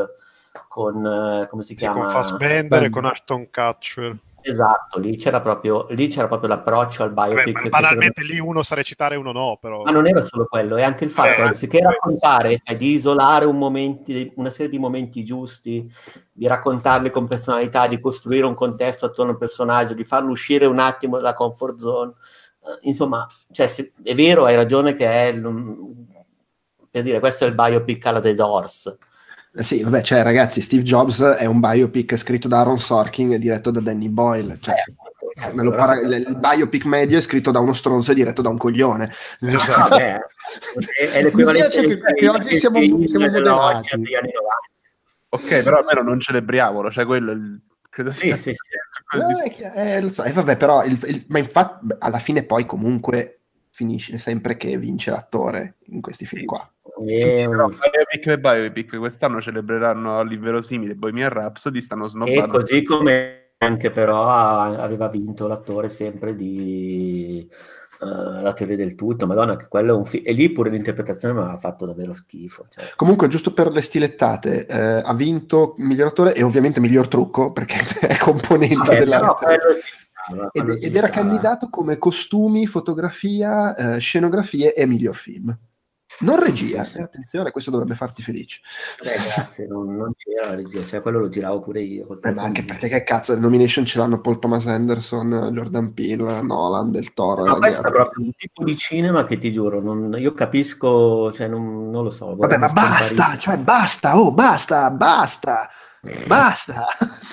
con 0.68 1.06
eh, 1.06 1.48
come 1.48 1.62
si 1.62 1.70
Sì, 1.70 1.76
chiama? 1.76 2.04
con 2.06 2.12
Fassbender 2.12 2.84
e 2.84 2.90
con 2.90 3.06
Ashton 3.06 3.48
Kutcher. 3.52 4.18
Esatto, 4.50 5.00
lì 5.00 5.16
c'era 5.16 5.42
proprio, 5.42 5.86
lì 5.90 6.08
c'era 6.08 6.28
proprio 6.28 6.50
l'approccio 6.50 7.04
al 7.04 7.14
Vabbè, 7.14 7.34
biopic. 7.36 7.62
che 7.62 7.70
banalmente 7.70 8.24
lì 8.24 8.40
uno 8.40 8.64
sa 8.64 8.76
recitare 8.76 9.16
e 9.16 9.18
uno 9.18 9.32
no, 9.32 9.58
però. 9.62 9.84
Ma 9.84 9.92
non 9.92 10.08
era 10.08 10.24
solo 10.24 10.46
quello, 10.46 10.76
è 10.76 10.84
anche 10.84 11.04
il 11.06 11.12
fatto, 11.12 11.42
Eh, 11.42 11.46
anziché 11.46 11.82
raccontare, 11.82 12.60
cioè, 12.64 12.76
di 12.76 12.94
isolare 12.94 13.46
un 13.46 13.58
momenti, 13.58 14.32
una 14.36 14.50
serie 14.50 14.70
di 14.72 14.80
momenti 14.80 15.24
giusti, 15.24 15.92
di 16.32 16.48
raccontarli 16.48 17.12
con 17.12 17.28
personalità, 17.28 17.88
di 17.88 18.00
costruire 18.00 18.46
un 18.46 18.56
contesto 18.56 19.06
attorno 19.06 19.32
al 19.32 19.38
personaggio, 19.38 19.94
di 19.94 20.04
farlo 20.04 20.32
uscire 20.32 20.66
un 20.66 20.80
attimo 20.80 21.18
dalla 21.18 21.34
comfort 21.34 21.78
zone. 21.78 22.14
Eh, 22.62 22.88
insomma, 22.88 23.28
cioè, 23.52 23.68
se- 23.68 23.94
è 24.04 24.16
vero, 24.16 24.46
hai 24.46 24.56
ragione 24.56 24.94
che 24.94 25.06
è, 25.30 25.34
per 26.92 27.04
dire, 27.04 27.20
questo 27.20 27.46
è 27.46 27.48
il 27.48 27.54
biopic 27.54 28.06
alla 28.06 28.20
The 28.20 28.34
Doors. 28.34 28.98
Eh 29.56 29.64
Sì, 29.64 29.82
vabbè, 29.84 30.02
cioè 30.02 30.22
ragazzi, 30.22 30.62
Steve 30.62 30.84
Jobs 30.84 31.22
è 31.22 31.46
un 31.46 31.60
biopic 31.60 32.16
scritto 32.18 32.48
da 32.48 32.60
Aaron 32.60 32.80
Sorkin 32.80 33.34
e 33.34 33.40
diretto 33.40 33.72
da 33.72 33.80
Danny 33.80 34.10
Boyle. 34.10 34.58
Cioè, 34.62 34.76
Eh, 35.42 35.54
me 35.54 35.64
lo 35.64 35.70
però- 35.72 35.86
para- 35.86 36.00
il, 36.02 36.26
il 36.28 36.36
biopic 36.38 36.84
medio 36.86 37.18
è 37.18 37.22
scritto 37.22 37.50
da 37.52 37.60
uno 37.60 37.74
stronzo 37.74 38.12
e 38.12 38.16
diretto 38.16 38.42
da 38.42 38.50
un 38.50 38.58
coglione. 38.58 39.10
Esatto. 39.42 39.90
Vabbè, 39.90 40.20
è, 41.00 41.10
è 41.12 41.24
l'equivalente 41.24 41.82
che- 41.88 42.00
che 42.16 42.28
oggi 42.28 42.58
siamo- 42.58 42.80
siamo 42.80 43.26
moderati. 43.26 43.44
Loggia 43.46 43.98
degli 43.98 44.16
anni 44.16 44.32
90. 44.34 44.60
Ok, 45.30 45.64
però 45.64 45.78
almeno 45.78 46.02
non 46.02 46.20
celebriamolo, 46.20 46.92
cioè 46.92 47.06
quello 47.06 47.32
è 47.32 47.36
il- 47.36 47.60
credo 47.90 48.12
Sì, 48.12 48.20
sia 48.28 48.36
sì, 48.36 48.54
sì. 48.54 49.18
Eh, 49.18 49.44
è 49.46 49.50
chiaro, 49.52 49.80
eh, 49.80 50.02
lo 50.02 50.10
so, 50.10 50.24
eh, 50.24 50.32
vabbè, 50.34 50.58
però, 50.58 50.84
il- 50.84 51.00
il- 51.08 51.26
ma 51.30 51.40
infatti 51.40 51.86
alla 52.00 52.20
fine 52.20 52.44
poi 52.44 52.66
comunque 52.66 53.39
finisce 53.80 54.18
sempre 54.20 54.58
che 54.58 54.78
vince 54.78 55.10
l'attore 55.10 55.76
in 55.86 56.02
questi 56.02 56.26
film 56.26 56.44
qua. 56.44 56.70
E, 57.08 57.48
Però 57.50 57.70
Biopic 57.70 58.28
e 58.28 58.38
Biopic 58.40 58.98
quest'anno 58.98 59.40
celebreranno 59.40 60.20
all'inverosimile 60.20 60.96
Bohemian 60.96 61.30
Rhapsody, 61.30 61.82
stanno 61.82 62.08
e 62.08 62.10
snobbando. 62.10 62.58
così 62.58 62.84
come 62.84 63.54
anche 63.60 63.90
però 63.90 64.28
ha- 64.28 64.82
aveva 64.82 65.08
vinto 65.08 65.48
l'attore 65.48 65.88
sempre 65.88 66.36
di 66.36 67.48
eh, 68.02 68.42
La 68.42 68.52
teoria 68.52 68.76
del 68.76 68.96
tutto, 68.96 69.26
madonna 69.28 69.56
che 69.56 69.68
quello 69.70 69.94
è 69.94 69.96
un 69.96 70.06
film 70.06 70.24
e 70.26 70.34
lì 70.34 70.50
pure 70.52 70.70
l'interpretazione 70.70 71.34
mi 71.34 71.40
aveva 71.40 71.58
fatto 71.58 71.86
davvero 71.86 72.12
schifo 72.12 72.66
cioè. 72.70 72.84
Comunque, 72.98 73.30
giusto 73.30 73.54
per 73.54 73.72
le 73.72 73.82
stilettate, 73.82 74.66
eh, 74.66 75.02
ha 75.06 75.14
vinto 75.14 75.76
miglior 75.78 76.08
attore 76.08 76.34
e 76.34 76.44
ovviamente 76.44 76.82
miglior 76.82 77.08
trucco 77.08 77.54
perché 77.54 77.78
è 78.08 78.18
componente 78.18 78.76
Vabbè, 78.76 78.98
della. 79.00 79.20
quello 79.34 79.64
Ed, 80.52 80.78
ed 80.84 80.96
era 80.96 81.10
candidato 81.10 81.70
come 81.70 81.98
costumi, 81.98 82.68
fotografia, 82.68 83.76
eh, 83.76 84.00
scenografie 84.00 84.74
e 84.74 84.86
miglior 84.86 85.16
film. 85.16 85.58
Non 86.22 86.40
regia, 86.40 86.84
Sì, 86.84 86.92
sì. 86.94 86.98
eh, 86.98 87.04
attenzione, 87.04 87.52
questo 87.52 87.70
dovrebbe 87.70 87.94
farti 87.94 88.24
felice. 88.24 88.60
Eh, 89.04 89.14
grazie, 89.14 89.68
non, 89.68 89.96
non 89.96 90.12
c'era 90.18 90.50
la 90.50 90.56
regia, 90.56 90.84
cioè 90.84 91.02
quello 91.02 91.20
lo 91.20 91.30
giravo 91.30 91.60
pure 91.60 91.82
io. 91.82 92.20
Eh, 92.22 92.32
ma 92.32 92.42
anche 92.42 92.64
perché 92.66 92.90
che 92.90 93.04
cazzo, 93.04 93.34
le 93.36 93.40
nomination 93.40 93.86
ce 93.86 94.00
l'hanno 94.00 94.20
Paul 94.20 94.40
Thomas 94.40 94.66
Anderson, 94.66 95.52
Jordan 95.54 95.94
Peele, 95.94 96.42
Nolan, 96.42 96.92
Del 96.92 97.14
Toro. 97.14 97.46
Ma 97.46 97.58
questo 97.58 97.88
è 97.88 97.92
proprio 97.92 98.26
un 98.26 98.34
tipo 98.36 98.64
di 98.64 98.76
cinema 98.76 99.24
che 99.24 99.38
ti 99.38 99.54
giuro, 99.54 99.82
non- 99.82 100.16
io 100.18 100.34
capisco, 100.34 101.32
cioè 101.32 101.48
non, 101.48 101.90
non 101.90 102.04
lo 102.04 102.12
so. 102.12 102.36
Vabbè, 102.36 102.58
ma 102.58 102.70
basta, 102.70 103.38
cioè 103.38 103.58
basta, 103.58 104.20
oh, 104.20 104.34
basta, 104.34 104.90
basta, 104.90 105.70
basta. 106.28 106.86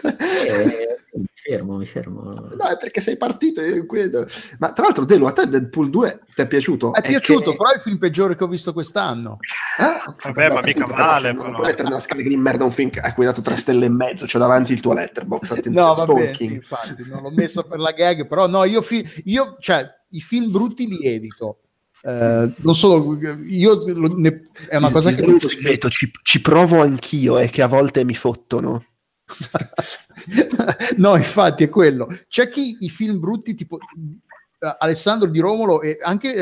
Eh, 0.03 0.97
mi 1.15 1.27
fermo, 1.35 1.77
mi 1.77 1.87
fermo. 1.87 2.23
No, 2.33 2.65
è 2.69 2.77
perché 2.79 3.01
sei 3.01 3.17
partito. 3.17 3.61
eh, 3.61 3.85
quello. 3.87 4.27
Ma 4.59 4.73
tra 4.73 4.85
l'altro, 4.85 5.05
Delu, 5.05 5.27
a 5.27 5.33
te 5.33 5.47
Deadpool 5.49 5.91
2 5.91 6.21
ti 6.35 6.43
è 6.43 6.47
piaciuto? 6.47 6.93
È 6.93 7.01
piaciuto, 7.01 7.51
che- 7.53 7.57
però 7.57 7.71
è 7.71 7.75
il 7.77 7.81
film 7.81 7.99
peggiore 7.99 8.37
che 8.37 8.45
ho 8.45 8.49
visto 8.49 8.73
quest'anno. 8.73 9.39
Ah, 9.79 10.15
Vabbè, 10.23 10.51
ma 10.53 10.61
mica 10.63 10.87
male, 10.87 11.33
Non 11.33 11.53
puoi 11.53 11.67
mettere 11.67 11.89
nella 11.89 12.01
scala 12.01 12.23
di 12.23 12.37
merda 12.37 12.65
un 12.65 12.73
film 12.73 12.91
a 13.01 13.13
cui 13.15 13.25
hai 13.25 13.31
dato 13.31 13.43
tre 13.43 13.57
stelle 13.57 13.87
e 13.87 13.91
mezzo, 13.91 14.27
c'è 14.27 14.39
davanti 14.39 14.73
il 14.73 14.81
tuo 14.81 14.93
letterbox. 14.95 15.51
Attenzione, 15.51 15.81
No, 15.81 15.95
vabbè, 15.95 16.13
stalking. 16.13 16.37
sì, 16.37 16.55
infatti, 16.55 17.09
non 17.09 17.23
l'ho 17.23 17.31
messo 17.31 17.63
per 17.65 17.79
la 17.79 17.93
gag, 17.93 18.27
però 18.27 18.47
no, 18.47 18.65
io, 18.65 18.83
fi- 18.83 19.07
io 19.25 19.57
cioè, 19.61 19.89
i 20.11 20.21
film 20.21 20.51
brutti 20.51 20.87
li 20.89 21.05
evito. 21.07 21.61
Eh, 22.07 22.53
non 22.59 22.75
solo, 22.77 23.19
io 23.49 23.83
ne- 24.15 24.43
è 24.69 24.77
una 24.77 24.87
Ti- 24.87 24.93
cosa 24.93 25.11
ti 25.11 25.17
che 25.17 25.23
un 25.25 25.41
segreto, 25.41 25.91
ci, 25.91 26.09
ci 26.23 26.41
provo 26.41 26.81
anch'io 26.81 27.37
e 27.37 27.51
che 27.51 27.63
a 27.63 27.67
volte 27.67 28.05
mi 28.05 28.15
fottono. 28.15 28.85
no, 30.99 31.17
infatti 31.17 31.65
è 31.65 31.69
quello. 31.69 32.07
C'è 32.29 32.49
chi 32.49 32.77
i 32.83 32.89
film 32.91 33.19
brutti, 33.19 33.57
tipo 33.57 33.79
eh, 33.79 34.77
Alessandro 34.79 35.29
di 35.29 35.41
Romolo 35.41 35.83
e 35.83 35.99
anche 36.01 36.35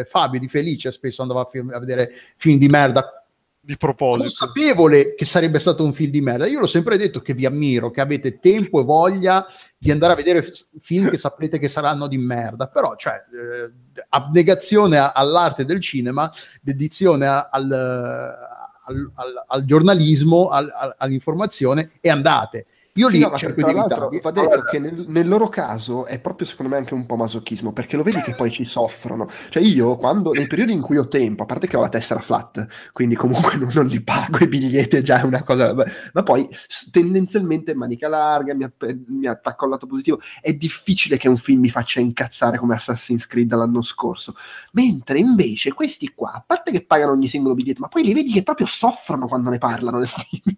eh, 0.00 0.04
Fabio 0.04 0.38
di 0.38 0.48
Felice 0.48 0.92
spesso 0.92 1.22
andava 1.22 1.40
a, 1.40 1.48
film- 1.50 1.72
a 1.72 1.78
vedere 1.78 2.12
film 2.36 2.58
di 2.58 2.68
merda. 2.68 3.21
Di 3.64 3.76
proposito. 3.76 4.22
Consapevole 4.26 5.14
che 5.14 5.24
sarebbe 5.24 5.60
stato 5.60 5.84
un 5.84 5.92
film 5.92 6.10
di 6.10 6.20
merda. 6.20 6.46
Io 6.46 6.58
l'ho 6.58 6.66
sempre 6.66 6.96
detto 6.96 7.20
che 7.22 7.32
vi 7.32 7.46
ammiro, 7.46 7.92
che 7.92 8.00
avete 8.00 8.40
tempo 8.40 8.80
e 8.80 8.84
voglia 8.84 9.46
di 9.78 9.92
andare 9.92 10.14
a 10.14 10.16
vedere 10.16 10.44
film 10.80 11.08
che 11.08 11.16
saprete 11.16 11.60
che 11.60 11.68
saranno 11.68 12.08
di 12.08 12.18
merda. 12.18 12.66
Però, 12.66 12.96
cioè, 12.96 13.14
eh, 13.14 14.02
abnegazione 14.08 14.98
all'arte 14.98 15.64
del 15.64 15.80
cinema, 15.80 16.28
dedizione 16.60 17.26
a- 17.28 17.46
al, 17.52 17.70
al- 17.70 19.10
al- 19.14 19.44
al 19.46 19.64
giornalismo, 19.64 20.48
al- 20.48 20.72
al- 20.74 20.94
all'informazione 20.98 21.92
e 22.00 22.10
andate. 22.10 22.66
Io 22.96 23.08
Sì, 23.08 23.16
lì 23.16 23.22
no, 23.22 23.34
cerco 23.38 23.62
tra 23.62 23.70
di 23.70 23.74
l'altro 23.74 24.10
va 24.20 24.30
detto 24.30 24.64
che 24.64 24.78
nel, 24.78 25.06
nel 25.08 25.26
loro 25.26 25.48
caso 25.48 26.04
è 26.04 26.20
proprio 26.20 26.46
secondo 26.46 26.72
me 26.72 26.78
anche 26.78 26.92
un 26.92 27.06
po' 27.06 27.16
masochismo 27.16 27.72
perché 27.72 27.96
lo 27.96 28.02
vedi 28.02 28.20
che 28.20 28.34
poi 28.34 28.50
ci 28.50 28.66
soffrono. 28.66 29.26
Cioè 29.48 29.62
io 29.62 29.96
quando 29.96 30.32
nei 30.32 30.46
periodi 30.46 30.72
in 30.72 30.82
cui 30.82 30.98
ho 30.98 31.08
tempo 31.08 31.44
a 31.44 31.46
parte 31.46 31.66
che 31.66 31.78
ho 31.78 31.80
la 31.80 31.88
tessera 31.88 32.20
flat 32.20 32.66
quindi 32.92 33.14
comunque 33.16 33.56
non, 33.58 33.70
non 33.72 33.86
li 33.86 34.02
pago 34.02 34.38
i 34.38 34.46
biglietti 34.46 34.96
è 34.96 35.02
già 35.02 35.24
una 35.24 35.42
cosa 35.42 35.74
ma 36.12 36.22
poi 36.22 36.46
tendenzialmente 36.90 37.74
manica 37.74 38.08
larga 38.08 38.54
mi, 38.54 38.64
app- 38.64 38.84
mi 39.06 39.26
attacco 39.26 39.64
al 39.64 39.70
lato 39.70 39.86
positivo. 39.86 40.20
È 40.42 40.52
difficile 40.52 41.16
che 41.16 41.28
un 41.28 41.38
film 41.38 41.60
mi 41.60 41.70
faccia 41.70 41.98
incazzare 42.00 42.58
come 42.58 42.74
Assassin's 42.74 43.26
Creed 43.26 43.54
l'anno 43.54 43.80
scorso. 43.80 44.34
Mentre 44.72 45.18
invece 45.18 45.72
questi 45.72 46.12
qua 46.14 46.32
a 46.32 46.44
parte 46.46 46.70
che 46.70 46.84
pagano 46.84 47.12
ogni 47.12 47.28
singolo 47.28 47.54
biglietto 47.54 47.80
ma 47.80 47.88
poi 47.88 48.02
li 48.02 48.12
vedi 48.12 48.32
che 48.32 48.42
proprio 48.42 48.66
soffrono 48.66 49.26
quando 49.26 49.48
ne 49.48 49.56
parlano 49.58 49.98
nel 49.98 50.08
film 50.08 50.56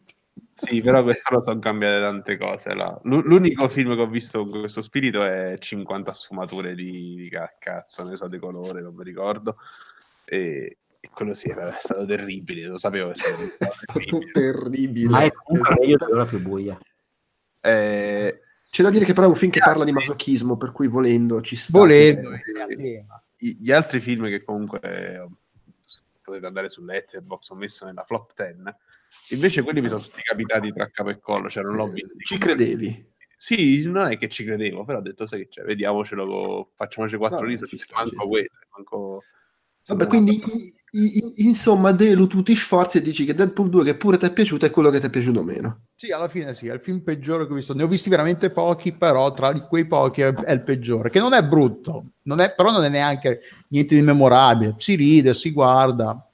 Sì, 0.64 0.80
però 0.80 1.02
quest'anno 1.02 1.40
sono 1.42 1.58
cambiate 1.60 2.00
tante 2.00 2.36
cose. 2.38 2.74
là. 2.74 2.98
L'u- 3.04 3.22
L'unico 3.22 3.68
film 3.68 3.94
che 3.94 4.02
ho 4.02 4.06
visto 4.06 4.46
con 4.46 4.60
questo 4.60 4.82
spirito 4.82 5.22
è 5.22 5.56
50 5.58 6.12
sfumature 6.12 6.74
di, 6.74 7.14
di 7.16 7.28
ca- 7.28 7.54
cazzo, 7.58 8.02
ne 8.04 8.16
so, 8.16 8.28
di 8.28 8.38
colore, 8.38 8.80
non 8.80 8.94
mi 8.94 9.04
ricordo. 9.04 9.56
E, 10.24 10.78
e 11.00 11.08
quello 11.12 11.34
sì, 11.34 11.48
è 11.48 11.76
stato 11.78 12.04
terribile, 12.04 12.66
lo 12.66 12.78
sapevo 12.78 13.10
che 13.10 13.16
sarebbe 13.16 13.42
stato 13.46 13.70
è 13.98 14.02
stato 14.02 14.18
terribile. 14.32 15.08
Ma 15.08 15.22
è 15.22 15.32
comunque 15.32 15.76
meglio 15.78 15.96
dell'ora 15.96 16.26
più 16.26 16.40
buia. 16.40 16.78
Eh, 17.60 18.40
C'è 18.70 18.82
da 18.82 18.90
dire 18.90 19.04
che 19.04 19.12
però 19.12 19.26
è 19.26 19.30
un 19.30 19.36
film 19.36 19.50
che 19.52 19.60
parla 19.60 19.84
di 19.84 19.92
masochismo, 19.92 20.56
per 20.56 20.72
cui 20.72 20.88
volendo 20.88 21.40
ci 21.40 21.56
sta. 21.56 21.78
Volendo, 21.78 22.32
eh, 22.32 23.04
i- 23.38 23.56
gli 23.60 23.70
altri 23.72 24.00
film 24.00 24.26
che 24.26 24.42
comunque 24.42 25.18
ho 25.18 25.30
potete 26.24 26.46
andare 26.46 26.70
su 26.70 26.82
Letterboxd, 26.82 27.52
ho 27.52 27.54
messo 27.54 27.84
nella 27.84 28.02
flop 28.02 28.32
10. 28.34 28.62
Invece 29.30 29.62
quelli 29.62 29.80
mi 29.80 29.88
sono 29.88 30.00
tutti 30.00 30.20
capitati 30.22 30.72
tra 30.72 30.90
capo 30.90 31.10
e 31.10 31.18
collo, 31.18 31.48
cioè 31.48 31.62
non 31.62 31.76
l'ho 31.76 31.88
visto. 31.88 32.08
Ci 32.24 32.38
credevi? 32.38 33.12
Sì, 33.36 33.82
non 33.86 34.06
è 34.06 34.16
che 34.16 34.28
ci 34.28 34.44
credevo, 34.44 34.84
però 34.84 34.98
ho 34.98 35.02
detto, 35.02 35.26
sai 35.26 35.40
che 35.40 35.48
c'è, 35.48 35.62
vediamocelo, 35.62 36.70
facciamoci 36.76 37.16
quattro 37.16 37.40
No, 37.40 37.46
risate, 37.46 37.76
ci 37.76 37.78
sta, 37.78 37.96
manco 37.96 38.28
questo, 38.28 38.58
manco... 38.74 39.22
Vabbè, 39.86 40.06
quindi 40.06 40.40
insomma, 41.36 41.92
Delu, 41.92 42.26
tu 42.26 42.42
ti 42.42 42.54
sforzi 42.54 42.98
e 42.98 43.02
dici 43.02 43.24
che 43.24 43.34
Deadpool 43.34 43.68
2, 43.68 43.84
che 43.84 43.96
pure 43.96 44.16
ti 44.16 44.24
è 44.24 44.32
piaciuto, 44.32 44.64
è 44.64 44.70
quello 44.70 44.90
che 44.90 45.00
ti 45.00 45.06
è 45.06 45.10
piaciuto 45.10 45.42
meno. 45.42 45.86
Sì, 45.94 46.10
alla 46.10 46.28
fine 46.28 46.54
sì, 46.54 46.68
è 46.68 46.72
il 46.72 46.80
film 46.80 47.00
peggiore 47.00 47.46
che 47.46 47.52
ho 47.52 47.56
visto. 47.56 47.74
Ne 47.74 47.82
ho 47.82 47.88
visti 47.88 48.08
veramente 48.08 48.50
pochi, 48.50 48.92
però 48.92 49.32
tra 49.34 49.52
di 49.52 49.60
quei 49.60 49.86
pochi 49.86 50.22
è, 50.22 50.32
è 50.32 50.52
il 50.52 50.62
peggiore, 50.62 51.10
che 51.10 51.18
non 51.18 51.34
è 51.34 51.42
brutto, 51.44 52.12
non 52.22 52.40
è- 52.40 52.54
però 52.54 52.70
non 52.70 52.84
è 52.84 52.88
neanche 52.88 53.40
niente 53.68 53.94
di 53.94 54.02
memorabile. 54.02 54.76
Si 54.78 54.94
ride, 54.94 55.34
si 55.34 55.50
guarda. 55.50 56.26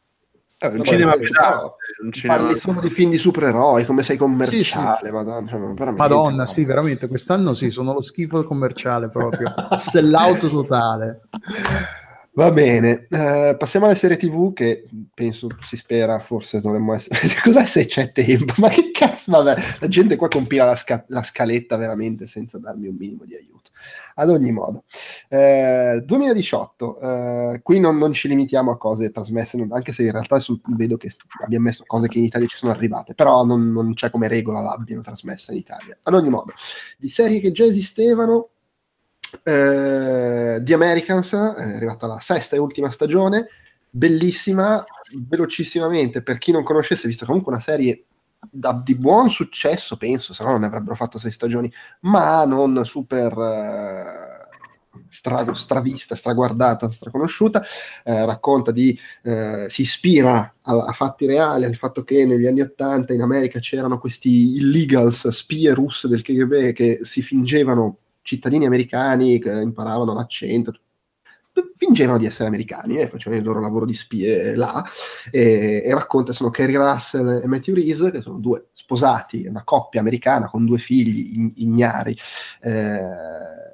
Eh, 0.60 0.66
un 0.66 0.76
Vabbè, 0.76 0.88
cinema 0.88 1.16
però 1.16 1.74
un 2.02 2.12
cinema... 2.12 2.40
Parli 2.40 2.58
solo 2.58 2.80
di 2.80 2.90
film 2.90 3.10
di 3.10 3.18
supereroi, 3.18 3.84
come 3.84 4.02
sei 4.02 4.16
commerciale, 4.16 5.10
madonna, 5.10 5.48
cioè, 5.48 5.58
veramente, 5.58 5.92
Madonna, 6.02 6.44
no. 6.44 6.46
sì, 6.46 6.64
veramente, 6.64 7.08
quest'anno 7.08 7.54
sì, 7.54 7.70
sono 7.70 7.92
lo 7.92 8.02
schifo 8.02 8.42
commerciale 8.44 9.08
proprio. 9.08 9.52
Sellout 9.76 10.48
totale. 10.48 11.22
Va 12.32 12.52
bene, 12.52 13.06
eh, 13.10 13.56
passiamo 13.58 13.86
alle 13.86 13.96
serie 13.96 14.16
TV 14.16 14.52
che 14.52 14.84
penso 15.12 15.48
si 15.60 15.76
spera, 15.76 16.18
forse 16.20 16.60
dovremmo 16.60 16.94
essere. 16.94 17.18
Cos'è 17.42 17.66
se 17.66 17.86
c'è 17.86 18.12
tempo? 18.12 18.54
Ma 18.58 18.68
che 18.68 18.90
cazzo, 18.92 19.32
vabbè, 19.32 19.60
la 19.80 19.88
gente 19.88 20.16
qua 20.16 20.28
compila 20.28 20.64
la, 20.64 20.76
sca- 20.76 21.04
la 21.08 21.22
scaletta 21.22 21.76
veramente 21.76 22.26
senza 22.26 22.58
darmi 22.58 22.86
un 22.86 22.96
minimo 22.96 23.24
di 23.24 23.34
aiuto. 23.34 23.59
Ad 24.16 24.30
ogni 24.30 24.52
modo, 24.52 24.84
eh, 25.28 26.02
2018, 26.04 26.98
eh, 27.00 27.60
qui 27.62 27.80
non, 27.80 27.96
non 27.98 28.12
ci 28.12 28.28
limitiamo 28.28 28.70
a 28.70 28.76
cose 28.76 29.10
trasmesse, 29.10 29.56
non- 29.56 29.72
anche 29.72 29.92
se 29.92 30.02
in 30.02 30.12
realtà 30.12 30.38
sul- 30.38 30.60
vedo 30.76 30.96
che 30.96 31.10
abbiamo 31.44 31.64
messo 31.64 31.84
cose 31.86 32.08
che 32.08 32.18
in 32.18 32.24
Italia 32.24 32.46
ci 32.46 32.56
sono 32.56 32.72
arrivate, 32.72 33.14
però 33.14 33.44
non, 33.44 33.72
non 33.72 33.94
c'è 33.94 34.10
come 34.10 34.28
regola 34.28 34.60
l'abbiano 34.60 35.02
trasmessa 35.02 35.52
in 35.52 35.58
Italia. 35.58 35.98
Ad 36.02 36.14
ogni 36.14 36.30
modo, 36.30 36.52
di 36.98 37.08
serie 37.08 37.40
che 37.40 37.52
già 37.52 37.64
esistevano, 37.64 38.48
eh, 39.44 40.60
The 40.62 40.74
Americans, 40.74 41.32
è 41.32 41.74
arrivata 41.74 42.06
la 42.06 42.20
sesta 42.20 42.56
e 42.56 42.58
ultima 42.58 42.90
stagione, 42.90 43.48
bellissima, 43.88 44.84
velocissimamente, 45.26 46.22
per 46.22 46.38
chi 46.38 46.52
non 46.52 46.62
conoscesse, 46.62 47.08
visto 47.08 47.26
comunque 47.26 47.52
una 47.52 47.60
serie 47.60 48.04
da- 48.50 48.80
di 48.84 48.94
buon 48.96 49.30
successo, 49.30 49.96
penso, 49.96 50.32
se 50.32 50.42
no 50.44 50.50
non 50.52 50.60
ne 50.60 50.66
avrebbero 50.66 50.94
fatto 50.94 51.18
sei 51.18 51.32
stagioni, 51.32 51.70
ma 52.00 52.44
non 52.44 52.84
super 52.84 53.32
eh, 53.32 54.48
stra- 55.08 55.54
stravista, 55.54 56.14
straguardata, 56.16 56.90
straconosciuta, 56.90 57.62
eh, 58.04 58.24
racconta 58.24 58.70
di, 58.72 58.98
eh, 59.22 59.66
si 59.68 59.82
ispira 59.82 60.54
a, 60.62 60.72
a 60.72 60.92
fatti 60.92 61.26
reali, 61.26 61.64
al 61.64 61.76
fatto 61.76 62.02
che 62.02 62.24
negli 62.24 62.46
anni 62.46 62.60
Ottanta 62.62 63.12
in 63.12 63.22
America 63.22 63.58
c'erano 63.60 63.98
questi 63.98 64.56
illegals, 64.56 65.28
spie 65.28 65.72
russe 65.74 66.08
del 66.08 66.22
KGB 66.22 66.72
che 66.72 67.00
si 67.02 67.22
fingevano 67.22 67.98
cittadini 68.22 68.66
americani, 68.66 69.38
che 69.38 69.50
imparavano 69.50 70.14
l'accento, 70.14 70.72
fingevano 71.76 72.18
di 72.18 72.26
essere 72.26 72.48
americani 72.48 72.98
e 72.98 73.08
facevano 73.08 73.40
il 73.40 73.46
loro 73.46 73.60
lavoro 73.60 73.86
di 73.86 73.94
spie 73.94 74.54
là 74.54 74.84
e, 75.30 75.82
e 75.84 75.94
racconta 75.94 76.32
sono 76.32 76.50
Kerry 76.50 76.74
Russell 76.74 77.40
e 77.42 77.46
Matthew 77.46 77.74
Reese 77.74 78.10
che 78.10 78.20
sono 78.20 78.38
due 78.38 78.68
sposati, 78.74 79.46
una 79.46 79.64
coppia 79.64 80.00
americana 80.00 80.48
con 80.48 80.64
due 80.64 80.78
figli 80.78 81.32
ign- 81.34 81.52
ignari 81.56 82.16
eh, 82.62 83.00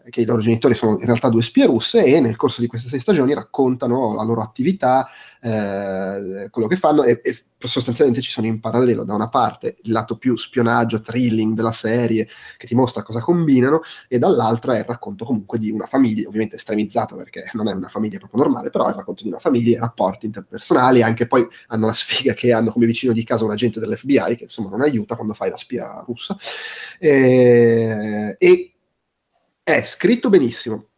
che 0.09 0.21
i 0.21 0.25
loro 0.25 0.41
genitori 0.41 0.75
sono 0.75 0.99
in 0.99 1.05
realtà 1.05 1.29
due 1.29 1.43
spie 1.43 1.67
russe 1.67 2.05
e 2.05 2.21
nel 2.21 2.37
corso 2.37 2.61
di 2.61 2.67
queste 2.67 2.89
sei 2.89 3.01
stagioni 3.01 3.35
raccontano 3.35 4.15
la 4.15 4.23
loro 4.23 4.41
attività 4.41 5.07
eh, 5.41 6.49
quello 6.51 6.69
che 6.69 6.77
fanno 6.77 7.03
e, 7.03 7.21
e 7.23 7.45
sostanzialmente 7.67 8.23
ci 8.23 8.31
sono 8.31 8.47
in 8.47 8.61
parallelo 8.61 9.05
da 9.05 9.15
una 9.15 9.29
parte 9.29 9.77
il 9.83 9.93
lato 9.93 10.17
più 10.17 10.37
spionaggio, 10.37 11.01
thrilling 11.01 11.55
della 11.55 11.73
serie 11.73 12.29
che 12.57 12.67
ti 12.67 12.75
mostra 12.75 13.03
cosa 13.03 13.21
combinano 13.21 13.81
e 14.09 14.19
dall'altra 14.19 14.75
è 14.75 14.79
il 14.79 14.85
racconto 14.85 15.25
comunque 15.25 15.59
di 15.59 15.71
una 15.71 15.87
famiglia, 15.87 16.29
ovviamente 16.29 16.57
estremizzato 16.57 17.17
perché 17.17 17.51
non 17.53 17.69
è 17.69 17.73
una 17.73 17.89
famiglia 17.89 18.19
proprio 18.19 18.43
normale, 18.43 18.71
però 18.71 18.87
è 18.87 18.91
il 18.91 18.97
racconto 18.97 19.23
di 19.23 19.29
una 19.29 19.39
famiglia, 19.39 19.81
rapporti 19.81 20.27
interpersonali, 20.27 21.03
anche 21.03 21.27
poi 21.27 21.47
hanno 21.69 21.87
la 21.87 21.93
sfiga 21.93 22.35
che 22.35 22.53
hanno 22.53 22.73
come 22.73 22.87
vicino 22.87 23.13
di 23.13 23.25
casa 23.25 23.45
un 23.45 23.51
agente 23.51 23.81
dell'FBI 23.81 24.37
che 24.37 24.45
insomma 24.45 24.71
non 24.71 24.83
aiuta 24.83 25.17
quando 25.17 25.35
fai 25.35 25.51
la 25.51 25.57
spia 25.57 26.03
russa. 26.07 26.37
Eh, 26.99 28.37
e 28.39 28.75
è 29.63 29.83
scritto 29.85 30.29
benissimo 30.29 30.89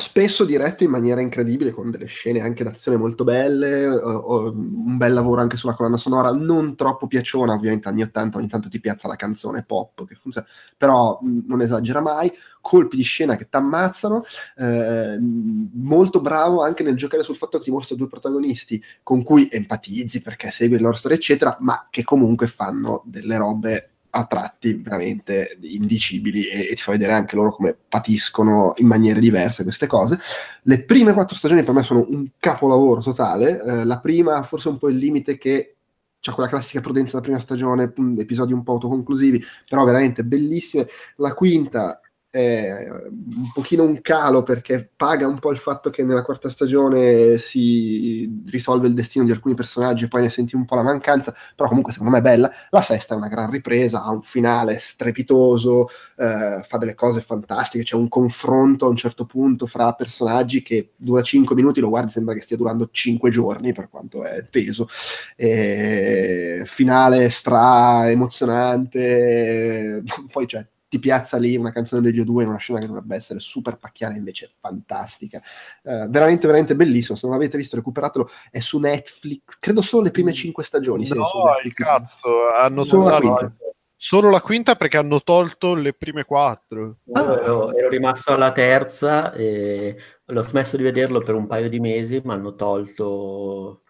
spesso 0.00 0.44
diretto 0.44 0.82
in 0.82 0.90
maniera 0.90 1.20
incredibile 1.20 1.70
con 1.70 1.90
delle 1.90 2.06
scene 2.06 2.40
anche 2.40 2.64
d'azione 2.64 2.96
molto 2.96 3.22
belle 3.22 3.82
eh, 3.82 3.88
o- 3.88 4.50
un 4.52 4.96
bel 4.96 5.12
lavoro 5.12 5.40
anche 5.40 5.56
sulla 5.56 5.74
colonna 5.74 5.96
sonora 5.96 6.32
non 6.32 6.74
troppo 6.74 7.06
piaciona 7.06 7.54
ovviamente 7.54 7.88
anni 7.88 8.02
80 8.02 8.38
ogni 8.38 8.48
tanto 8.48 8.68
ti 8.68 8.80
piazza 8.80 9.06
la 9.06 9.14
canzone 9.14 9.64
pop 9.64 10.04
che 10.06 10.16
funziona 10.16 10.46
però 10.76 11.18
mh, 11.22 11.40
non 11.46 11.60
esagera 11.60 12.00
mai 12.00 12.32
colpi 12.60 12.96
di 12.96 13.02
scena 13.02 13.36
che 13.36 13.48
t'ammazzano 13.48 14.24
eh, 14.56 15.18
molto 15.20 16.20
bravo 16.20 16.62
anche 16.62 16.82
nel 16.82 16.96
giocare 16.96 17.22
sul 17.22 17.36
fatto 17.36 17.58
che 17.58 17.64
ti 17.64 17.70
mostra 17.70 17.94
due 17.96 18.08
protagonisti 18.08 18.82
con 19.02 19.22
cui 19.22 19.48
empatizzi 19.50 20.20
perché 20.22 20.50
segui 20.50 20.76
le 20.76 20.82
loro 20.82 20.96
storie 20.96 21.16
eccetera 21.16 21.56
ma 21.60 21.86
che 21.90 22.02
comunque 22.02 22.46
fanno 22.48 23.02
delle 23.04 23.36
robe 23.36 23.90
a 24.10 24.24
tratti 24.26 24.74
veramente 24.74 25.56
indicibili 25.60 26.46
e, 26.46 26.68
e 26.70 26.74
ti 26.74 26.82
fa 26.82 26.92
vedere 26.92 27.12
anche 27.12 27.36
loro 27.36 27.54
come 27.54 27.76
patiscono 27.88 28.72
in 28.76 28.86
maniere 28.86 29.20
diverse 29.20 29.62
queste 29.62 29.86
cose. 29.86 30.18
Le 30.62 30.82
prime 30.82 31.12
quattro 31.12 31.36
stagioni 31.36 31.62
per 31.62 31.74
me 31.74 31.82
sono 31.82 32.04
un 32.08 32.26
capolavoro 32.38 33.00
totale. 33.00 33.62
Eh, 33.62 33.84
la 33.84 34.00
prima 34.00 34.42
forse 34.42 34.68
un 34.68 34.78
po' 34.78 34.88
il 34.88 34.96
limite 34.96 35.38
che 35.38 35.76
c'ha 36.20 36.32
quella 36.32 36.48
classica 36.48 36.80
prudenza 36.80 37.12
della 37.12 37.22
prima 37.22 37.40
stagione, 37.40 37.92
mh, 37.94 38.20
episodi 38.20 38.52
un 38.52 38.62
po' 38.62 38.72
autoconclusivi, 38.72 39.42
però 39.68 39.84
veramente 39.84 40.24
bellissime. 40.24 40.86
La 41.16 41.32
quinta 41.34 42.00
è 42.30 42.88
un 42.88 43.50
pochino 43.52 43.82
un 43.82 44.00
calo 44.00 44.44
perché 44.44 44.88
paga 44.94 45.26
un 45.26 45.40
po' 45.40 45.50
il 45.50 45.58
fatto 45.58 45.90
che 45.90 46.04
nella 46.04 46.22
quarta 46.22 46.48
stagione 46.48 47.38
si 47.38 48.42
risolve 48.46 48.86
il 48.86 48.94
destino 48.94 49.24
di 49.24 49.32
alcuni 49.32 49.56
personaggi 49.56 50.04
e 50.04 50.08
poi 50.08 50.22
ne 50.22 50.30
senti 50.30 50.54
un 50.54 50.64
po' 50.64 50.76
la 50.76 50.82
mancanza, 50.82 51.34
però 51.56 51.68
comunque 51.68 51.92
secondo 51.92 52.12
me 52.12 52.18
è 52.18 52.22
bella. 52.22 52.50
La 52.70 52.82
sesta 52.82 53.14
è 53.14 53.16
una 53.16 53.28
gran 53.28 53.50
ripresa, 53.50 54.04
ha 54.04 54.10
un 54.10 54.22
finale 54.22 54.78
strepitoso, 54.78 55.88
eh, 56.16 56.64
fa 56.66 56.78
delle 56.78 56.94
cose 56.94 57.20
fantastiche, 57.20 57.82
c'è 57.84 57.96
un 57.96 58.08
confronto 58.08 58.86
a 58.86 58.88
un 58.88 58.96
certo 58.96 59.26
punto 59.26 59.66
fra 59.66 59.92
personaggi 59.94 60.62
che 60.62 60.92
dura 60.96 61.22
5 61.22 61.54
minuti, 61.56 61.80
lo 61.80 61.88
guardi 61.88 62.12
sembra 62.12 62.34
che 62.34 62.42
stia 62.42 62.56
durando 62.56 62.88
5 62.92 63.30
giorni 63.30 63.72
per 63.72 63.88
quanto 63.88 64.24
è 64.24 64.46
teso. 64.48 64.88
E 65.36 66.62
finale 66.64 67.28
stra 67.30 68.08
emozionante, 68.08 70.02
poi 70.30 70.46
c'è 70.46 70.64
ti 70.90 70.98
piazza 70.98 71.38
lì 71.38 71.56
una 71.56 71.70
canzone 71.70 72.02
degli 72.02 72.20
O2 72.20 72.42
in 72.42 72.48
una 72.48 72.58
scena 72.58 72.80
che 72.80 72.86
dovrebbe 72.88 73.14
essere 73.14 73.38
super 73.38 73.78
pacchiana, 73.78 74.16
invece 74.16 74.46
è 74.46 74.50
fantastica. 74.60 75.38
Eh, 75.84 76.06
veramente, 76.10 76.46
veramente 76.46 76.74
bellissimo. 76.74 77.16
Se 77.16 77.26
non 77.28 77.36
l'avete 77.36 77.56
visto, 77.56 77.76
recuperatelo. 77.76 78.28
È 78.50 78.58
su 78.58 78.78
Netflix. 78.80 79.56
Credo 79.60 79.82
solo 79.82 80.02
le 80.02 80.10
prime 80.10 80.32
cinque 80.32 80.64
stagioni. 80.64 81.06
No, 81.08 81.26
il 81.64 81.72
cazzo, 81.72 82.50
hanno 82.60 82.82
Solo 82.82 83.04
la 83.04 83.10
tolto- 83.20 83.36
quinta. 83.36 83.54
solo 83.96 84.30
la 84.30 84.40
quinta 84.40 84.74
perché 84.74 84.96
hanno 84.96 85.22
tolto 85.22 85.74
le 85.74 85.92
prime 85.92 86.24
quattro. 86.24 86.96
Io 87.04 87.40
ero, 87.40 87.72
ero 87.76 87.88
rimasto 87.88 88.32
alla 88.32 88.50
terza 88.50 89.32
e 89.32 89.96
l'ho 90.24 90.42
smesso 90.42 90.76
di 90.76 90.82
vederlo 90.82 91.20
per 91.20 91.36
un 91.36 91.46
paio 91.46 91.68
di 91.68 91.78
mesi, 91.78 92.20
ma 92.24 92.34
hanno 92.34 92.56
tolto. 92.56 93.82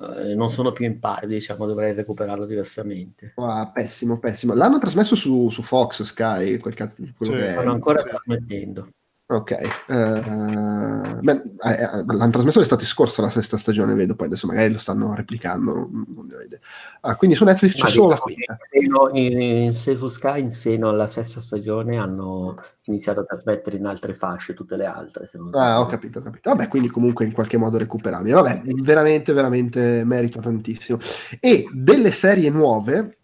Eh, 0.00 0.34
non 0.34 0.50
sono 0.50 0.72
più 0.72 0.84
in 0.86 0.98
pari, 0.98 1.26
diciamo, 1.26 1.66
dovrei 1.66 1.94
recuperarlo 1.94 2.46
diversamente. 2.46 3.34
Ah, 3.36 3.70
pessimo, 3.72 4.18
pessimo. 4.18 4.52
L'hanno 4.54 4.78
trasmesso 4.78 5.14
su, 5.14 5.48
su 5.50 5.62
Fox, 5.62 6.02
Sky, 6.02 6.58
quel 6.58 6.74
cazzo, 6.74 7.02
quello 7.16 7.32
Sì, 7.32 7.38
che 7.38 7.46
è. 7.46 7.50
Stanno 7.52 7.72
ancora 7.72 8.00
sì. 8.00 8.08
trasmettendo. 8.08 8.92
Ok, 9.30 9.50
eh, 9.50 11.20
beh, 11.20 11.42
eh, 11.62 11.82
eh, 11.82 12.04
l'hanno 12.06 12.30
trasmesso 12.30 12.60
l'estate 12.60 12.86
scorsa 12.86 13.20
la 13.20 13.28
sesta 13.28 13.58
stagione, 13.58 13.92
vedo, 13.92 14.14
poi 14.14 14.28
adesso 14.28 14.46
magari 14.46 14.72
lo 14.72 14.78
stanno 14.78 15.14
replicando, 15.14 15.74
non, 15.74 16.26
ne 16.26 16.34
ho 16.34 16.40
idea. 16.40 16.58
Ah, 17.02 17.14
quindi 17.14 17.36
su 17.36 17.44
Netflix 17.44 17.74
c'è 17.74 17.90
solo 17.90 18.08
la 18.08 18.22
diciamo 18.26 19.08
quinta. 19.10 19.18
in 19.18 19.76
se 19.76 19.96
su 19.96 20.08
Sky 20.08 20.40
in 20.40 20.54
seno 20.54 20.88
alla 20.88 21.10
sesta 21.10 21.42
stagione 21.42 21.98
hanno 21.98 22.54
iniziato 22.84 23.20
a 23.20 23.24
trasmettere 23.24 23.76
in 23.76 23.84
altre 23.84 24.14
fasce 24.14 24.54
tutte 24.54 24.76
le 24.76 24.86
altre. 24.86 25.28
Ah, 25.52 25.78
ho 25.78 25.84
capito, 25.84 26.20
ho 26.20 26.22
capito. 26.22 26.48
Vabbè, 26.48 26.68
quindi 26.68 26.88
comunque 26.88 27.26
in 27.26 27.32
qualche 27.32 27.58
modo 27.58 27.76
recuperabile. 27.76 28.34
Vabbè, 28.34 28.62
veramente, 28.80 29.34
veramente 29.34 30.04
merita 30.06 30.40
tantissimo. 30.40 30.96
E 31.38 31.68
delle 31.70 32.12
serie 32.12 32.48
nuove, 32.48 33.17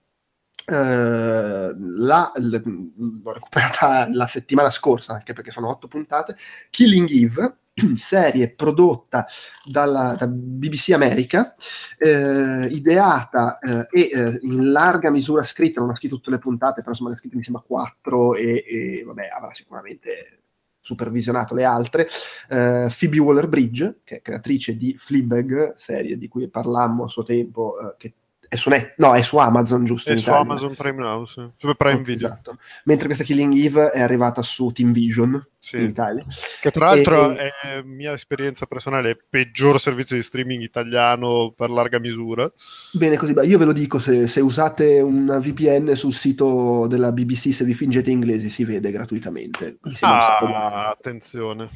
eh, 0.67 1.75
la, 1.77 2.33
l- 2.35 2.91
l'ho 3.23 3.33
recuperata 3.33 4.09
la 4.11 4.27
settimana 4.27 4.71
scorsa, 4.71 5.15
anche 5.15 5.33
perché 5.33 5.51
sono 5.51 5.69
otto 5.69 5.89
puntate, 5.89 6.37
Killing 6.71 7.09
Eve, 7.11 7.57
serie 7.97 8.53
prodotta 8.55 9.27
dalla 9.65 10.15
da 10.19 10.27
BBC 10.27 10.91
America, 10.93 11.55
eh, 11.99 12.67
ideata 12.71 13.59
eh, 13.59 13.89
e 13.91 14.11
eh, 14.13 14.39
in 14.43 14.73
larga 14.73 15.11
misura 15.11 15.43
scritta, 15.43 15.81
non 15.81 15.91
ho 15.91 15.97
scritto 15.97 16.17
tutte 16.17 16.31
le 16.31 16.39
puntate, 16.39 16.81
però 16.81 16.91
insomma 16.91 17.11
ne 17.11 17.17
ho 17.17 17.19
scritte 17.19 17.37
mi 17.37 17.45
sembra 17.45 17.63
quattro 17.67 18.35
e, 18.35 18.65
e 18.67 19.03
vabbè 19.05 19.29
avrà 19.29 19.53
sicuramente 19.53 20.39
supervisionato 20.81 21.55
le 21.55 21.65
altre, 21.65 22.07
eh, 22.51 22.93
Phoebe 22.97 23.19
Waller-Bridge, 23.19 24.01
che 24.05 24.17
è 24.17 24.23
creatrice 24.23 24.77
di 24.77 24.95
Fleabag, 24.99 25.77
serie 25.77 26.19
di 26.19 26.29
cui 26.29 26.47
parlammo 26.49 27.05
a 27.05 27.09
suo 27.09 27.23
tempo, 27.23 27.79
eh, 27.81 27.95
che 27.97 28.13
è 28.55 28.57
su, 28.57 28.69
Net- 28.69 28.95
no, 28.99 29.15
è 29.15 29.23
su 29.23 29.37
Amazon, 29.37 29.85
giusto? 29.85 30.13
È 30.13 30.17
su 30.17 30.29
Italia. 30.29 30.41
Amazon 30.41 30.75
Prime 30.75 31.03
Now, 31.03 31.25
sì. 31.25 31.45
su 31.57 31.75
Prime 31.77 32.03
Video. 32.03 32.29
Esatto. 32.29 32.59
Mentre 32.85 33.07
questa 33.07 33.25
Killing 33.25 33.53
Eve 33.57 33.91
è 33.91 34.01
arrivata 34.01 34.43
su 34.43 34.71
Team 34.71 34.93
Vision 34.93 35.45
sì. 35.59 35.79
in 35.79 35.87
Italia. 35.87 36.25
Che 36.61 36.71
tra 36.71 36.87
l'altro 36.87 37.33
e, 37.33 37.51
è 37.61 37.83
mia 37.83 38.13
esperienza 38.13 38.67
personale, 38.67 39.11
è 39.11 39.17
peggior 39.29 39.81
servizio 39.81 40.15
di 40.15 40.23
streaming 40.23 40.63
italiano 40.63 41.53
per 41.57 41.71
larga 41.71 41.99
misura. 41.99 42.51
Bene 42.93 43.17
così, 43.17 43.35
io 43.43 43.59
ve 43.59 43.65
lo 43.65 43.73
dico, 43.73 43.99
se, 43.99 44.29
se 44.29 44.41
usate 44.41 45.01
un 45.01 45.37
VPN 45.43 45.97
sul 45.97 46.15
sito 46.15 46.87
della 46.87 47.11
BBC, 47.11 47.53
se 47.53 47.65
vi 47.65 47.75
fingete 47.75 48.11
inglesi, 48.11 48.51
si 48.51 48.65
vede 48.65 48.93
gratuitamente. 48.93 49.79
Ah, 50.01 50.91
attenzione. 50.91 51.69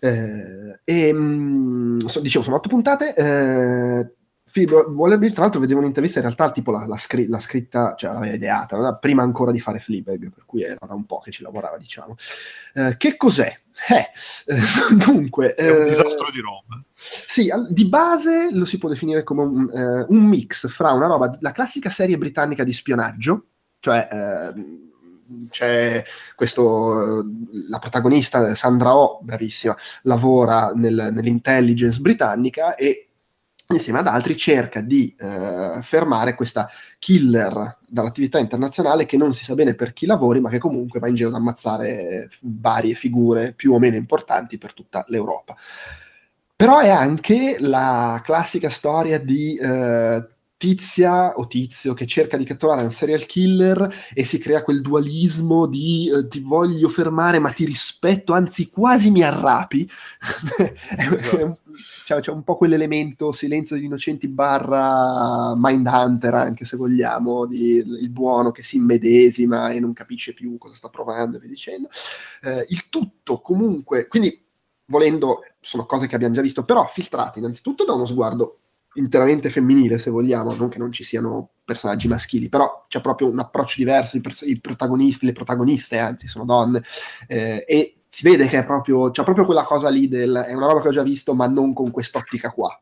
Eh, 0.00 0.80
e, 0.84 1.12
mh, 1.12 2.06
so, 2.06 2.20
dicevo, 2.20 2.42
sono 2.42 2.56
otto 2.56 2.70
puntate. 2.70 3.14
Eh, 3.14 4.21
Waller-Bridge, 4.54 5.34
tra 5.34 5.42
l'altro, 5.42 5.60
vedevo 5.60 5.80
un'intervista, 5.80 6.18
in 6.18 6.24
realtà 6.24 6.50
tipo 6.50 6.70
la, 6.70 6.86
la, 6.86 6.96
scri- 6.96 7.28
la 7.28 7.40
scritta, 7.40 7.94
cioè 7.96 8.12
l'aveva 8.12 8.34
ideata, 8.34 8.76
no? 8.76 8.98
prima 9.00 9.22
ancora 9.22 9.50
di 9.50 9.60
fare 9.60 9.78
Fleabag, 9.78 10.30
per 10.30 10.44
cui 10.44 10.62
era 10.62 10.78
da 10.86 10.94
un 10.94 11.06
po' 11.06 11.20
che 11.20 11.30
ci 11.30 11.42
lavorava, 11.42 11.78
diciamo. 11.78 12.16
Eh, 12.74 12.96
che 12.96 13.16
cos'è? 13.16 13.60
Eh, 13.88 14.08
dunque... 14.94 15.54
È 15.54 15.70
un 15.70 15.86
eh, 15.86 15.88
disastro 15.88 16.30
di 16.30 16.40
roba. 16.40 16.82
Sì, 16.94 17.50
di 17.70 17.86
base 17.86 18.50
lo 18.52 18.64
si 18.64 18.78
può 18.78 18.88
definire 18.88 19.22
come 19.22 19.42
un, 19.42 19.70
eh, 19.70 20.06
un 20.08 20.24
mix 20.24 20.68
fra 20.68 20.92
una 20.92 21.06
roba, 21.06 21.36
la 21.40 21.52
classica 21.52 21.90
serie 21.90 22.18
britannica 22.18 22.64
di 22.64 22.72
spionaggio, 22.72 23.46
cioè 23.80 24.08
eh, 24.10 24.80
c'è 25.50 26.04
questo 26.34 27.24
la 27.68 27.78
protagonista 27.78 28.54
Sandra 28.54 28.94
Oh, 28.94 29.20
bravissima, 29.22 29.76
lavora 30.02 30.72
nel, 30.74 31.10
nell'intelligence 31.12 31.98
britannica 31.98 32.74
e 32.74 33.11
insieme 33.74 33.98
ad 33.98 34.06
altri 34.06 34.36
cerca 34.36 34.80
di 34.80 35.14
eh, 35.18 35.80
fermare 35.82 36.34
questa 36.34 36.68
killer 36.98 37.78
dall'attività 37.86 38.38
internazionale 38.38 39.06
che 39.06 39.16
non 39.16 39.34
si 39.34 39.44
sa 39.44 39.54
bene 39.54 39.74
per 39.74 39.92
chi 39.92 40.06
lavori, 40.06 40.40
ma 40.40 40.50
che 40.50 40.58
comunque 40.58 41.00
va 41.00 41.08
in 41.08 41.14
giro 41.14 41.28
ad 41.28 41.34
ammazzare 41.34 42.28
varie 42.40 42.94
figure 42.94 43.52
più 43.52 43.72
o 43.72 43.78
meno 43.78 43.96
importanti 43.96 44.58
per 44.58 44.72
tutta 44.72 45.04
l'Europa. 45.08 45.56
Però 46.54 46.78
è 46.78 46.90
anche 46.90 47.56
la 47.58 48.20
classica 48.22 48.70
storia 48.70 49.18
di 49.18 49.56
eh, 49.56 50.24
tizia 50.62 51.34
o 51.34 51.48
tizio 51.48 51.92
che 51.92 52.06
cerca 52.06 52.36
di 52.36 52.44
catturare 52.44 52.84
un 52.84 52.92
serial 52.92 53.26
killer 53.26 53.92
e 54.14 54.24
si 54.24 54.38
crea 54.38 54.62
quel 54.62 54.80
dualismo 54.80 55.66
di 55.66 56.08
eh, 56.08 56.28
ti 56.28 56.38
voglio 56.38 56.88
fermare 56.88 57.40
ma 57.40 57.50
ti 57.50 57.64
rispetto, 57.64 58.32
anzi 58.32 58.70
quasi 58.70 59.10
mi 59.10 59.24
arrapi. 59.24 59.90
Esatto. 60.96 61.58
C'è, 62.04 62.20
c'è, 62.20 62.30
un 62.30 62.42
po' 62.42 62.56
quell'elemento 62.56 63.32
silenzio 63.32 63.76
degli 63.76 63.84
innocenti 63.84 64.28
barra 64.28 65.54
Mindhunter 65.56 66.34
anche 66.34 66.64
se 66.64 66.76
vogliamo, 66.76 67.46
di, 67.46 67.76
il 67.76 68.10
buono 68.10 68.50
che 68.50 68.62
si 68.62 68.76
immedesima 68.76 69.70
e 69.70 69.80
non 69.80 69.92
capisce 69.92 70.32
più 70.32 70.58
cosa 70.58 70.74
sta 70.74 70.88
provando 70.88 71.36
e 71.36 71.40
via 71.40 71.48
dicendo. 71.48 71.88
Eh, 72.42 72.66
il 72.68 72.88
tutto 72.88 73.40
comunque, 73.40 74.06
quindi 74.08 74.44
volendo 74.86 75.40
sono 75.60 75.86
cose 75.86 76.06
che 76.06 76.14
abbiamo 76.14 76.34
già 76.34 76.42
visto, 76.42 76.64
però 76.64 76.86
filtrate 76.86 77.38
innanzitutto 77.38 77.84
da 77.84 77.92
uno 77.92 78.06
sguardo 78.06 78.58
interamente 78.94 79.50
femminile, 79.50 79.98
se 79.98 80.10
vogliamo, 80.10 80.52
non 80.54 80.68
che 80.68 80.78
non 80.78 80.92
ci 80.92 81.04
siano 81.04 81.50
personaggi 81.64 82.08
maschili, 82.08 82.48
però 82.48 82.84
c'è 82.88 83.00
proprio 83.00 83.30
un 83.30 83.38
approccio 83.38 83.76
diverso, 83.78 84.16
i, 84.16 84.20
pers- 84.20 84.42
i 84.42 84.60
protagonisti, 84.60 85.24
le 85.24 85.32
protagoniste, 85.32 85.98
anzi, 85.98 86.26
sono 86.26 86.44
donne, 86.44 86.82
eh, 87.26 87.64
e 87.66 87.94
si 88.14 88.28
vede 88.28 88.46
che 88.46 88.58
è 88.58 88.66
proprio, 88.66 89.10
c'è 89.10 89.24
proprio 89.24 89.46
quella 89.46 89.62
cosa 89.62 89.88
lì 89.88 90.06
del, 90.06 90.44
è 90.46 90.52
una 90.52 90.66
roba 90.66 90.82
che 90.82 90.88
ho 90.88 90.92
già 90.92 91.02
visto, 91.02 91.32
ma 91.32 91.46
non 91.46 91.72
con 91.72 91.90
quest'ottica 91.90 92.50
qua. 92.50 92.78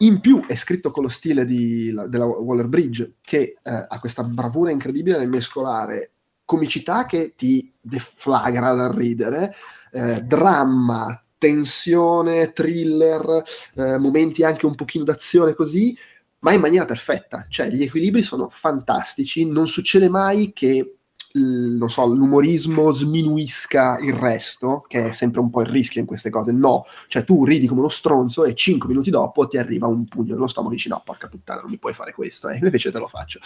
In 0.00 0.20
più 0.20 0.44
è 0.46 0.54
scritto 0.54 0.90
con 0.90 1.04
lo 1.04 1.08
stile 1.08 1.46
di, 1.46 1.94
della 2.08 2.26
Waller 2.26 2.66
Bridge, 2.66 3.14
che 3.22 3.56
eh, 3.62 3.86
ha 3.88 3.98
questa 3.98 4.22
bravura 4.24 4.70
incredibile 4.70 5.16
nel 5.16 5.30
mescolare 5.30 6.12
comicità 6.44 7.06
che 7.06 7.32
ti 7.36 7.72
deflagra 7.80 8.74
dal 8.74 8.92
ridere, 8.92 9.54
eh, 9.92 10.20
dramma, 10.20 11.24
tensione, 11.38 12.52
thriller, 12.52 13.42
eh, 13.76 13.96
momenti 13.96 14.44
anche 14.44 14.66
un 14.66 14.74
pochino 14.74 15.04
d'azione 15.04 15.54
così, 15.54 15.96
ma 16.40 16.52
in 16.52 16.60
maniera 16.60 16.84
perfetta. 16.84 17.46
Cioè, 17.48 17.70
gli 17.70 17.82
equilibri 17.82 18.22
sono 18.22 18.50
fantastici, 18.52 19.46
non 19.46 19.68
succede 19.68 20.10
mai 20.10 20.52
che 20.52 20.97
non 21.32 21.90
so, 21.90 22.06
l'umorismo 22.06 22.90
sminuisca 22.90 23.98
il 23.98 24.14
resto, 24.14 24.84
che 24.88 25.06
è 25.06 25.12
sempre 25.12 25.40
un 25.40 25.50
po' 25.50 25.60
il 25.60 25.68
rischio 25.68 26.00
in 26.00 26.06
queste 26.06 26.30
cose. 26.30 26.52
No, 26.52 26.84
cioè 27.06 27.24
tu 27.24 27.44
ridi 27.44 27.66
come 27.66 27.80
uno 27.80 27.88
stronzo 27.88 28.44
e 28.44 28.54
cinque 28.54 28.88
minuti 28.88 29.10
dopo 29.10 29.46
ti 29.46 29.58
arriva 29.58 29.86
un 29.86 30.06
pugno 30.06 30.34
nello 30.34 30.46
stomaco 30.46 30.72
e 30.72 30.76
dici 30.76 30.88
no, 30.88 31.02
porca 31.04 31.28
puttana, 31.28 31.60
non 31.60 31.70
mi 31.70 31.78
puoi 31.78 31.92
fare 31.92 32.12
questo, 32.12 32.48
e 32.48 32.54
eh, 32.54 32.58
invece 32.62 32.90
te 32.90 32.98
lo 32.98 33.08
faccio. 33.08 33.40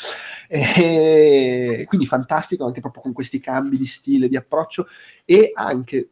E 0.48 1.84
quindi 1.88 2.06
fantastico 2.06 2.64
anche 2.64 2.80
proprio 2.80 3.02
con 3.02 3.12
questi 3.12 3.40
cambi 3.40 3.76
di 3.76 3.86
stile, 3.86 4.28
di 4.28 4.36
approccio 4.36 4.86
e 5.24 5.52
anche 5.54 6.10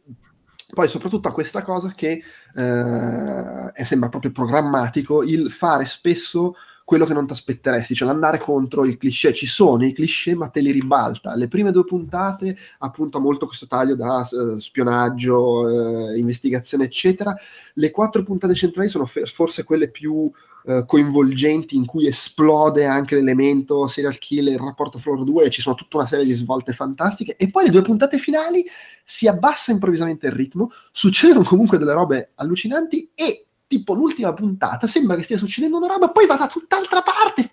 poi 0.72 0.88
soprattutto 0.88 1.28
a 1.28 1.32
questa 1.32 1.62
cosa 1.62 1.92
che 1.94 2.22
eh, 2.54 3.84
sembra 3.84 4.08
proprio 4.08 4.30
programmatico, 4.30 5.22
il 5.22 5.50
fare 5.50 5.84
spesso 5.84 6.54
quello 6.90 7.04
che 7.04 7.12
non 7.12 7.24
ti 7.24 7.34
aspetteresti, 7.34 7.94
cioè 7.94 8.08
l'andare 8.08 8.38
contro 8.38 8.84
il 8.84 8.96
cliché. 8.96 9.32
Ci 9.32 9.46
sono 9.46 9.84
i 9.84 9.92
cliché, 9.92 10.34
ma 10.34 10.48
te 10.48 10.58
li 10.58 10.72
ribalta. 10.72 11.36
Le 11.36 11.46
prime 11.46 11.70
due 11.70 11.84
puntate, 11.84 12.56
appunto, 12.78 13.18
ha 13.18 13.20
molto 13.20 13.46
questo 13.46 13.68
taglio 13.68 13.94
da 13.94 14.26
uh, 14.28 14.58
spionaggio, 14.58 15.60
uh, 15.60 16.16
investigazione, 16.16 16.86
eccetera. 16.86 17.32
Le 17.74 17.92
quattro 17.92 18.24
puntate 18.24 18.56
centrali 18.56 18.88
sono 18.88 19.06
f- 19.06 19.24
forse 19.32 19.62
quelle 19.62 19.88
più 19.88 20.28
uh, 20.64 20.84
coinvolgenti, 20.84 21.76
in 21.76 21.86
cui 21.86 22.08
esplode 22.08 22.86
anche 22.86 23.14
l'elemento 23.14 23.86
serial 23.86 24.18
killer, 24.18 24.54
il 24.54 24.58
rapporto 24.58 24.98
Floor 24.98 25.22
2, 25.22 25.48
ci 25.48 25.60
sono 25.60 25.76
tutta 25.76 25.98
una 25.98 26.06
serie 26.06 26.24
di 26.24 26.32
svolte 26.32 26.72
fantastiche. 26.72 27.36
E 27.36 27.50
poi 27.50 27.66
le 27.66 27.70
due 27.70 27.82
puntate 27.82 28.18
finali 28.18 28.64
si 29.04 29.28
abbassa 29.28 29.70
improvvisamente 29.70 30.26
il 30.26 30.32
ritmo, 30.32 30.72
succedono 30.90 31.44
comunque 31.44 31.78
delle 31.78 31.92
robe 31.92 32.32
allucinanti 32.34 33.12
e 33.14 33.44
tipo 33.70 33.94
l'ultima 33.94 34.32
puntata 34.32 34.88
sembra 34.88 35.14
che 35.14 35.22
stia 35.22 35.38
succedendo 35.38 35.76
una 35.76 35.86
roba, 35.86 36.08
poi 36.10 36.26
va 36.26 36.34
da 36.34 36.48
tutt'altra 36.48 37.02
parte. 37.02 37.48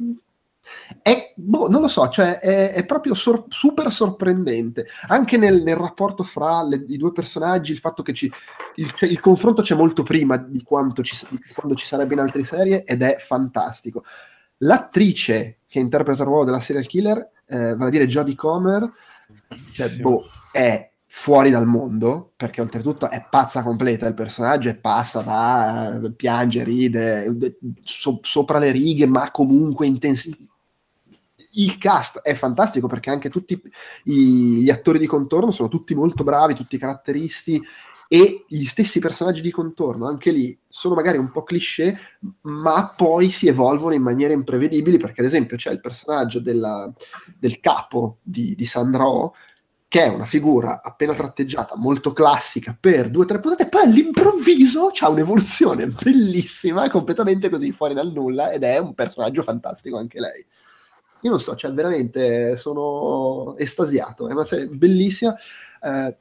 È, 0.99 1.33
boh, 1.35 1.69
non 1.69 1.79
lo 1.79 1.87
so, 1.87 2.09
cioè 2.09 2.39
è, 2.39 2.73
è 2.73 2.85
proprio 2.87 3.13
sor- 3.13 3.45
super 3.49 3.91
sorprendente. 3.91 4.87
Anche 5.09 5.37
nel, 5.37 5.61
nel 5.61 5.75
rapporto 5.75 6.23
fra 6.23 6.63
le, 6.63 6.83
i 6.87 6.97
due 6.97 7.11
personaggi, 7.11 7.71
il 7.71 7.77
fatto 7.77 8.01
che 8.01 8.15
ci, 8.15 8.31
il, 8.77 8.91
cioè, 8.95 9.07
il 9.07 9.19
confronto 9.19 9.61
c'è 9.61 9.75
molto 9.75 10.01
prima 10.01 10.37
di, 10.37 10.63
quanto 10.63 11.03
ci, 11.03 11.15
di 11.29 11.39
quando 11.53 11.75
ci 11.75 11.85
sarebbe 11.85 12.15
in 12.15 12.19
altre 12.19 12.43
serie 12.43 12.83
ed 12.83 13.03
è 13.03 13.17
fantastico. 13.19 14.03
L'attrice 14.61 15.59
che 15.67 15.77
interpreta 15.77 16.23
il 16.23 16.29
ruolo 16.29 16.45
della 16.45 16.61
serial 16.61 16.87
killer, 16.87 17.29
eh, 17.45 17.75
vale 17.75 17.89
a 17.89 17.91
dire 17.91 18.07
Jodie 18.07 18.33
Comer, 18.33 18.91
cioè, 19.71 19.97
boh, 19.97 20.25
è 20.51 20.89
fuori 21.19 21.49
dal 21.49 21.65
mondo, 21.65 22.31
perché 22.37 22.61
oltretutto 22.61 23.09
è 23.09 23.25
pazza 23.27 23.63
completa 23.63 24.05
il 24.05 24.13
personaggio 24.13 24.69
e 24.69 24.75
passa 24.75 25.21
da 25.23 25.99
uh, 25.99 26.15
piange, 26.15 26.63
ride, 26.63 27.35
so- 27.83 28.19
sopra 28.21 28.59
le 28.59 28.71
righe, 28.71 29.07
ma 29.07 29.31
comunque 29.31 29.87
intensi- 29.87 30.47
il 31.53 31.77
cast 31.79 32.19
è 32.19 32.35
fantastico 32.35 32.87
perché 32.87 33.09
anche 33.09 33.29
tutti 33.29 33.59
i, 34.03 34.61
gli 34.61 34.69
attori 34.69 34.99
di 34.99 35.07
contorno 35.07 35.51
sono 35.51 35.69
tutti 35.69 35.95
molto 35.95 36.23
bravi, 36.23 36.53
tutti 36.53 36.77
caratteristi 36.77 37.61
e 38.07 38.45
gli 38.47 38.65
stessi 38.65 38.99
personaggi 38.99 39.41
di 39.41 39.51
contorno, 39.51 40.07
anche 40.07 40.31
lì, 40.31 40.57
sono 40.69 40.93
magari 40.93 41.17
un 41.17 41.31
po' 41.31 41.41
cliché, 41.41 41.97
ma 42.41 42.93
poi 42.95 43.31
si 43.31 43.47
evolvono 43.47 43.95
in 43.95 44.03
maniere 44.03 44.33
imprevedibili 44.33 44.99
perché 44.99 45.21
ad 45.21 45.27
esempio 45.27 45.57
c'è 45.57 45.71
il 45.71 45.81
personaggio 45.81 46.39
della, 46.39 46.93
del 47.39 47.59
capo 47.59 48.19
di, 48.21 48.53
di 48.53 48.65
Sandra 48.67 49.05
che 49.89 50.03
è 50.03 50.07
una 50.07 50.25
figura 50.25 50.81
appena 50.83 51.13
tratteggiata, 51.13 51.77
molto 51.77 52.11
classica 52.11 52.75
per 52.77 53.09
due 53.09 53.23
o 53.23 53.25
tre 53.25 53.39
puntate, 53.39 53.69
poi 53.69 53.83
all'improvviso 53.83 54.89
c'ha 54.91 55.07
un'evoluzione 55.07 55.87
bellissima, 56.03 56.89
completamente 56.89 57.49
così 57.49 57.71
fuori 57.71 57.93
dal 57.93 58.11
nulla, 58.11 58.51
ed 58.51 58.63
è 58.63 58.77
un 58.79 58.93
personaggio 58.93 59.43
fantastico 59.43 59.97
anche 59.97 60.19
lei. 60.19 60.45
Io 61.21 61.31
non 61.31 61.39
so, 61.39 61.55
cioè 61.55 61.71
veramente 61.71 62.57
sono 62.57 63.55
estasiato, 63.57 64.27
è 64.27 64.33
una 64.33 64.43
serie 64.43 64.67
bellissima. 64.67 65.33
Eh, 65.81 66.17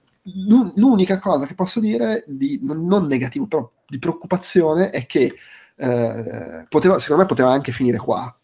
l'unica 0.76 1.18
cosa 1.18 1.46
che 1.46 1.54
posso 1.54 1.80
dire, 1.80 2.24
di, 2.26 2.60
non 2.62 3.06
negativo, 3.06 3.46
però 3.46 3.70
di 3.86 3.98
preoccupazione, 3.98 4.90
è 4.90 5.06
che 5.06 5.34
eh, 5.76 6.66
poteva, 6.68 6.98
secondo 6.98 7.22
me 7.22 7.28
poteva 7.28 7.50
anche 7.50 7.72
finire 7.72 7.98
qua. 7.98 8.34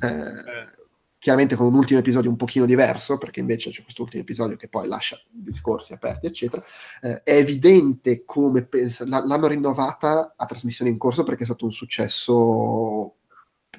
Eh, 0.00 0.06
eh 0.06 0.77
chiaramente 1.18 1.56
con 1.56 1.66
un 1.66 1.74
ultimo 1.74 1.98
episodio 1.98 2.30
un 2.30 2.36
pochino 2.36 2.64
diverso, 2.64 3.18
perché 3.18 3.40
invece 3.40 3.70
c'è 3.70 3.82
questo 3.82 4.02
ultimo 4.02 4.22
episodio 4.22 4.56
che 4.56 4.68
poi 4.68 4.86
lascia 4.86 5.20
discorsi 5.30 5.92
aperti, 5.92 6.26
eccetera, 6.26 6.62
eh, 7.02 7.22
è 7.22 7.36
evidente 7.36 8.24
come 8.24 8.64
pens- 8.64 9.04
l'hanno 9.04 9.46
rinnovata 9.46 10.34
a 10.36 10.46
trasmissione 10.46 10.90
in 10.90 10.98
corso 10.98 11.24
perché 11.24 11.42
è 11.42 11.46
stato 11.46 11.64
un 11.64 11.72
successo 11.72 13.14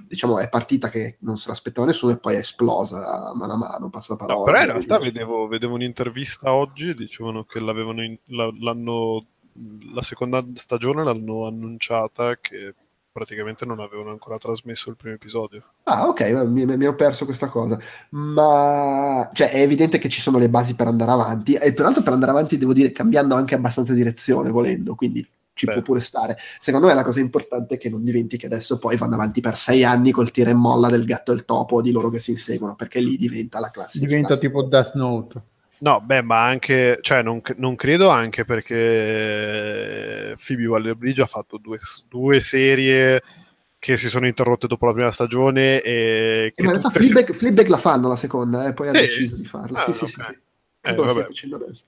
diciamo, 0.07 0.39
è 0.39 0.49
partita 0.49 0.89
che 0.89 1.17
non 1.21 1.37
se 1.37 1.49
l'aspettava 1.49 1.87
nessuno 1.87 2.13
e 2.13 2.19
poi 2.19 2.35
è 2.35 2.39
esplosa 2.39 3.33
mano 3.35 3.53
a 3.53 3.57
mano, 3.57 3.89
passa 3.89 4.13
la 4.13 4.19
parola. 4.19 4.39
No, 4.39 4.45
però 4.45 4.59
in 4.59 4.65
realtà 4.65 4.99
vedevo, 4.99 5.47
vedevo, 5.47 5.73
un'intervista 5.73 6.53
oggi, 6.53 6.93
dicevano 6.93 7.43
che 7.43 7.59
l'avevano 7.59 8.03
in, 8.03 8.17
la, 8.27 8.51
la 9.93 10.01
seconda 10.01 10.43
stagione 10.55 11.03
l'hanno 11.03 11.45
annunciata 11.45 12.37
che 12.37 12.75
praticamente 13.19 13.65
non 13.65 13.81
avevano 13.81 14.11
ancora 14.11 14.37
trasmesso 14.37 14.89
il 14.89 14.95
primo 14.95 15.15
episodio. 15.15 15.61
Ah, 15.83 16.07
ok, 16.07 16.21
mi, 16.47 16.65
mi 16.65 16.85
ho 16.85 16.95
perso 16.95 17.25
questa 17.25 17.49
cosa. 17.49 17.77
Ma 18.11 19.29
cioè, 19.33 19.51
è 19.51 19.59
evidente 19.61 19.97
che 19.97 20.07
ci 20.07 20.21
sono 20.21 20.37
le 20.37 20.47
basi 20.47 20.73
per 20.75 20.87
andare 20.87 21.11
avanti. 21.11 21.55
E 21.55 21.73
tra 21.73 21.83
l'altro, 21.83 22.01
per 22.01 22.13
andare 22.13 22.31
avanti, 22.31 22.57
devo 22.57 22.71
dire, 22.71 22.93
cambiando 22.93 23.35
anche 23.35 23.55
abbastanza 23.55 23.91
direzione, 23.93 24.49
volendo. 24.49 24.95
Quindi 24.95 25.27
ci 25.53 25.65
Beh. 25.65 25.73
può 25.73 25.81
pure 25.81 25.99
stare. 25.99 26.37
Secondo 26.61 26.87
me 26.87 26.93
la 26.93 27.03
cosa 27.03 27.19
importante 27.19 27.75
è 27.75 27.77
che 27.77 27.89
non 27.89 28.05
diventi 28.05 28.37
che 28.37 28.45
adesso 28.45 28.79
poi 28.79 28.95
vanno 28.95 29.15
avanti 29.15 29.41
per 29.41 29.57
sei 29.57 29.83
anni 29.83 30.11
col 30.11 30.31
tira 30.31 30.49
e 30.49 30.53
molla 30.53 30.87
del 30.87 31.03
gatto 31.03 31.33
e 31.33 31.35
il 31.35 31.43
topo 31.43 31.81
di 31.81 31.91
loro 31.91 32.09
che 32.09 32.19
si 32.19 32.31
inseguono, 32.31 32.75
perché 32.75 33.01
lì 33.01 33.17
diventa 33.17 33.59
la 33.59 33.69
classica. 33.69 34.05
Diventa 34.05 34.29
classica. 34.29 34.47
tipo 34.47 34.63
Death 34.63 34.93
Note. 34.93 35.41
No, 35.79 36.01
beh, 36.01 36.21
ma 36.21 36.43
anche, 36.43 36.99
cioè, 37.01 37.21
non, 37.21 37.41
non 37.55 37.75
credo 37.75 38.09
anche 38.09 38.43
perché 38.43 40.35
Phoebe 40.45 40.65
Waller-Bridge 40.65 41.21
ha 41.21 41.25
fatto 41.25 41.57
due, 41.57 41.79
due, 42.09 42.41
serie 42.41 43.21
che 43.79 43.95
si 43.95 44.09
sono 44.09 44.27
interrotte 44.27 44.67
dopo 44.67 44.85
la 44.85 44.93
prima 44.93 45.11
stagione 45.11 45.81
e... 45.81 46.51
Eh, 46.53 46.63
ma 46.63 46.71
in 46.71 46.79
realtà 46.79 46.89
Fleabag, 46.89 47.31
si... 47.31 47.37
Fleabag 47.37 47.67
la 47.67 47.77
fanno 47.77 48.09
la 48.09 48.17
seconda, 48.17 48.65
e 48.65 48.69
eh, 48.69 48.73
poi 48.73 48.89
sì. 48.89 48.95
ha 48.95 48.99
deciso 48.99 49.35
di 49.35 49.45
farla. 49.45 49.79
Ah, 49.79 49.83
sì, 49.83 50.03
okay. 50.03 50.07
sì, 50.07 50.13
sì, 50.15 50.37
eh, 50.81 50.95
vabbè. 50.95 51.27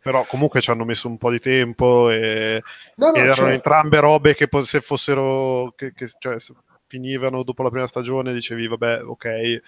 Però 0.01 0.25
comunque 0.25 0.61
ci 0.61 0.69
hanno 0.69 0.85
messo 0.85 1.07
un 1.07 1.17
po' 1.17 1.31
di 1.31 1.39
tempo 1.39 2.09
e, 2.09 2.61
no, 2.95 3.07
no, 3.07 3.13
erano 3.15 3.33
certo. 3.33 3.51
entrambe 3.51 3.99
robe 3.99 4.35
che 4.35 4.49
se 4.63 4.81
fossero 4.81 5.73
che, 5.75 5.93
che 5.93 6.09
cioè, 6.19 6.39
se 6.39 6.53
finivano 6.87 7.43
dopo 7.43 7.63
la 7.63 7.69
prima 7.69 7.87
stagione 7.87 8.33
dicevi 8.33 8.67
vabbè 8.67 9.03
ok 9.03 9.25
eh, 9.25 9.61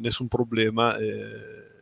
nessun 0.00 0.26
problema 0.26 0.96
eh, 0.96 1.73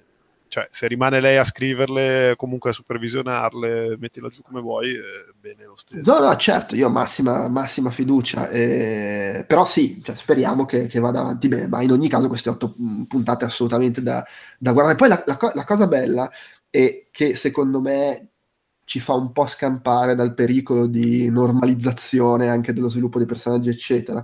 cioè, 0.52 0.68
se 0.70 0.86
rimane 0.86 1.22
lei 1.22 1.38
a 1.38 1.44
scriverle, 1.44 2.34
comunque 2.36 2.68
a 2.68 2.72
supervisionarle, 2.74 3.96
mettila 3.98 4.28
giù 4.28 4.42
come 4.42 4.60
vuoi, 4.60 4.90
eh, 4.90 5.32
bene 5.40 5.64
lo 5.64 5.78
stesso. 5.78 6.12
No, 6.12 6.22
no, 6.22 6.36
certo, 6.36 6.76
io 6.76 6.88
ho 6.88 6.90
massima, 6.90 7.48
massima 7.48 7.88
fiducia, 7.88 8.50
eh, 8.50 9.46
però 9.48 9.64
sì, 9.64 10.02
cioè, 10.04 10.14
speriamo 10.14 10.66
che, 10.66 10.88
che, 10.88 11.00
vada 11.00 11.20
avanti 11.20 11.48
bene, 11.48 11.68
ma 11.68 11.80
in 11.80 11.90
ogni 11.90 12.06
caso 12.06 12.28
queste 12.28 12.50
otto 12.50 12.74
mm, 12.78 13.04
puntate 13.04 13.46
assolutamente 13.46 14.02
da, 14.02 14.22
da 14.58 14.72
guardare. 14.72 14.96
Poi 14.98 15.08
la, 15.08 15.22
la, 15.24 15.52
la 15.54 15.64
cosa 15.64 15.86
bella 15.86 16.30
è 16.68 17.06
che 17.10 17.34
secondo 17.34 17.80
me 17.80 18.28
ci 18.84 19.00
fa 19.00 19.14
un 19.14 19.32
po' 19.32 19.46
scampare 19.46 20.14
dal 20.14 20.34
pericolo 20.34 20.84
di 20.84 21.30
normalizzazione 21.30 22.50
anche 22.50 22.74
dello 22.74 22.90
sviluppo 22.90 23.16
dei 23.16 23.26
personaggi, 23.26 23.70
eccetera. 23.70 24.22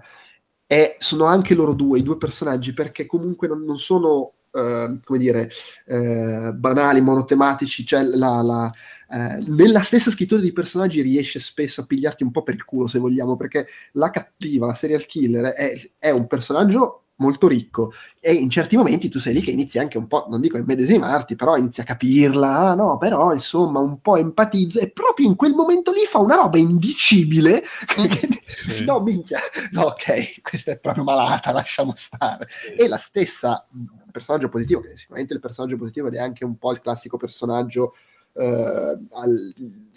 E 0.66 0.96
sono 0.98 1.24
anche 1.24 1.55
loro 1.55 1.72
due, 1.72 2.00
i 2.00 2.02
due 2.02 2.18
personaggi, 2.18 2.74
perché 2.74 3.06
comunque 3.06 3.48
non, 3.48 3.64
non 3.64 3.78
sono 3.78 4.34
eh, 4.52 4.98
come 5.04 5.18
dire, 5.18 5.50
eh, 5.86 6.52
banali, 6.54 7.00
monotematici, 7.00 7.84
cioè 7.84 8.02
la, 8.02 8.42
la, 8.42 8.72
eh, 9.10 9.42
nella 9.46 9.80
stessa 9.80 10.10
scrittura 10.10 10.40
dei 10.40 10.52
personaggi 10.52 11.00
riesce 11.00 11.40
spesso 11.40 11.80
a 11.80 11.86
pigliarti 11.86 12.22
un 12.22 12.30
po' 12.30 12.42
per 12.42 12.54
il 12.54 12.64
culo, 12.64 12.86
se 12.86 12.98
vogliamo, 12.98 13.36
perché 13.36 13.66
la 13.92 14.10
cattiva, 14.10 14.66
la 14.66 14.74
serial 14.74 15.06
killer, 15.06 15.52
è, 15.54 15.90
è 15.98 16.10
un 16.10 16.26
personaggio 16.26 17.07
molto 17.19 17.49
ricco 17.49 17.93
e 18.20 18.32
in 18.32 18.51
certi 18.51 18.77
momenti 18.77 19.09
tu 19.09 19.19
sei 19.19 19.35
lì 19.35 19.40
che 19.40 19.51
inizi 19.51 19.78
anche 19.78 19.99
un 19.99 20.07
po', 20.07 20.27
non 20.28 20.40
dico 20.40 20.59
immedesimarti, 20.59 21.36
però 21.36 21.57
inizi 21.57 21.81
a 21.81 21.85
capirla, 21.85 22.70
ah 22.70 22.74
no, 22.74 22.99
però 22.99 23.32
insomma 23.32 23.81
un 23.81 24.01
po' 24.01 24.16
empatizza 24.16 24.81
e 24.81 24.90
proprio 24.90 25.27
in 25.27 25.36
quel 25.36 25.53
momento 25.53 25.93
lì 25.93 26.05
fa 26.07 26.19
una 26.19 26.36
roba 26.36 26.59
indicibile 26.59 27.62
che 27.86 28.28
sì. 28.47 28.85
no 28.85 29.01
minchia, 29.01 29.39
no 29.73 29.82
ok, 29.85 30.40
questa 30.43 30.73
è 30.73 30.78
proprio 30.78 31.05
malata, 31.05 31.53
lasciamo 31.53 31.93
stare. 31.97 32.47
Sì. 32.49 32.74
E 32.74 32.89
la 32.89 32.99
stessa 32.99 33.66
personaggio 34.11 34.49
positivo, 34.49 34.81
che 34.81 34.97
sicuramente 34.97 35.35
il 35.35 35.40
personaggio 35.40 35.77
positivo 35.77 36.09
ed 36.09 36.15
è 36.15 36.20
anche 36.20 36.45
un 36.45 36.57
po' 36.57 36.73
il 36.73 36.81
classico 36.81 37.16
personaggio 37.16 37.93
eh, 38.35 38.99
al, 39.11 39.55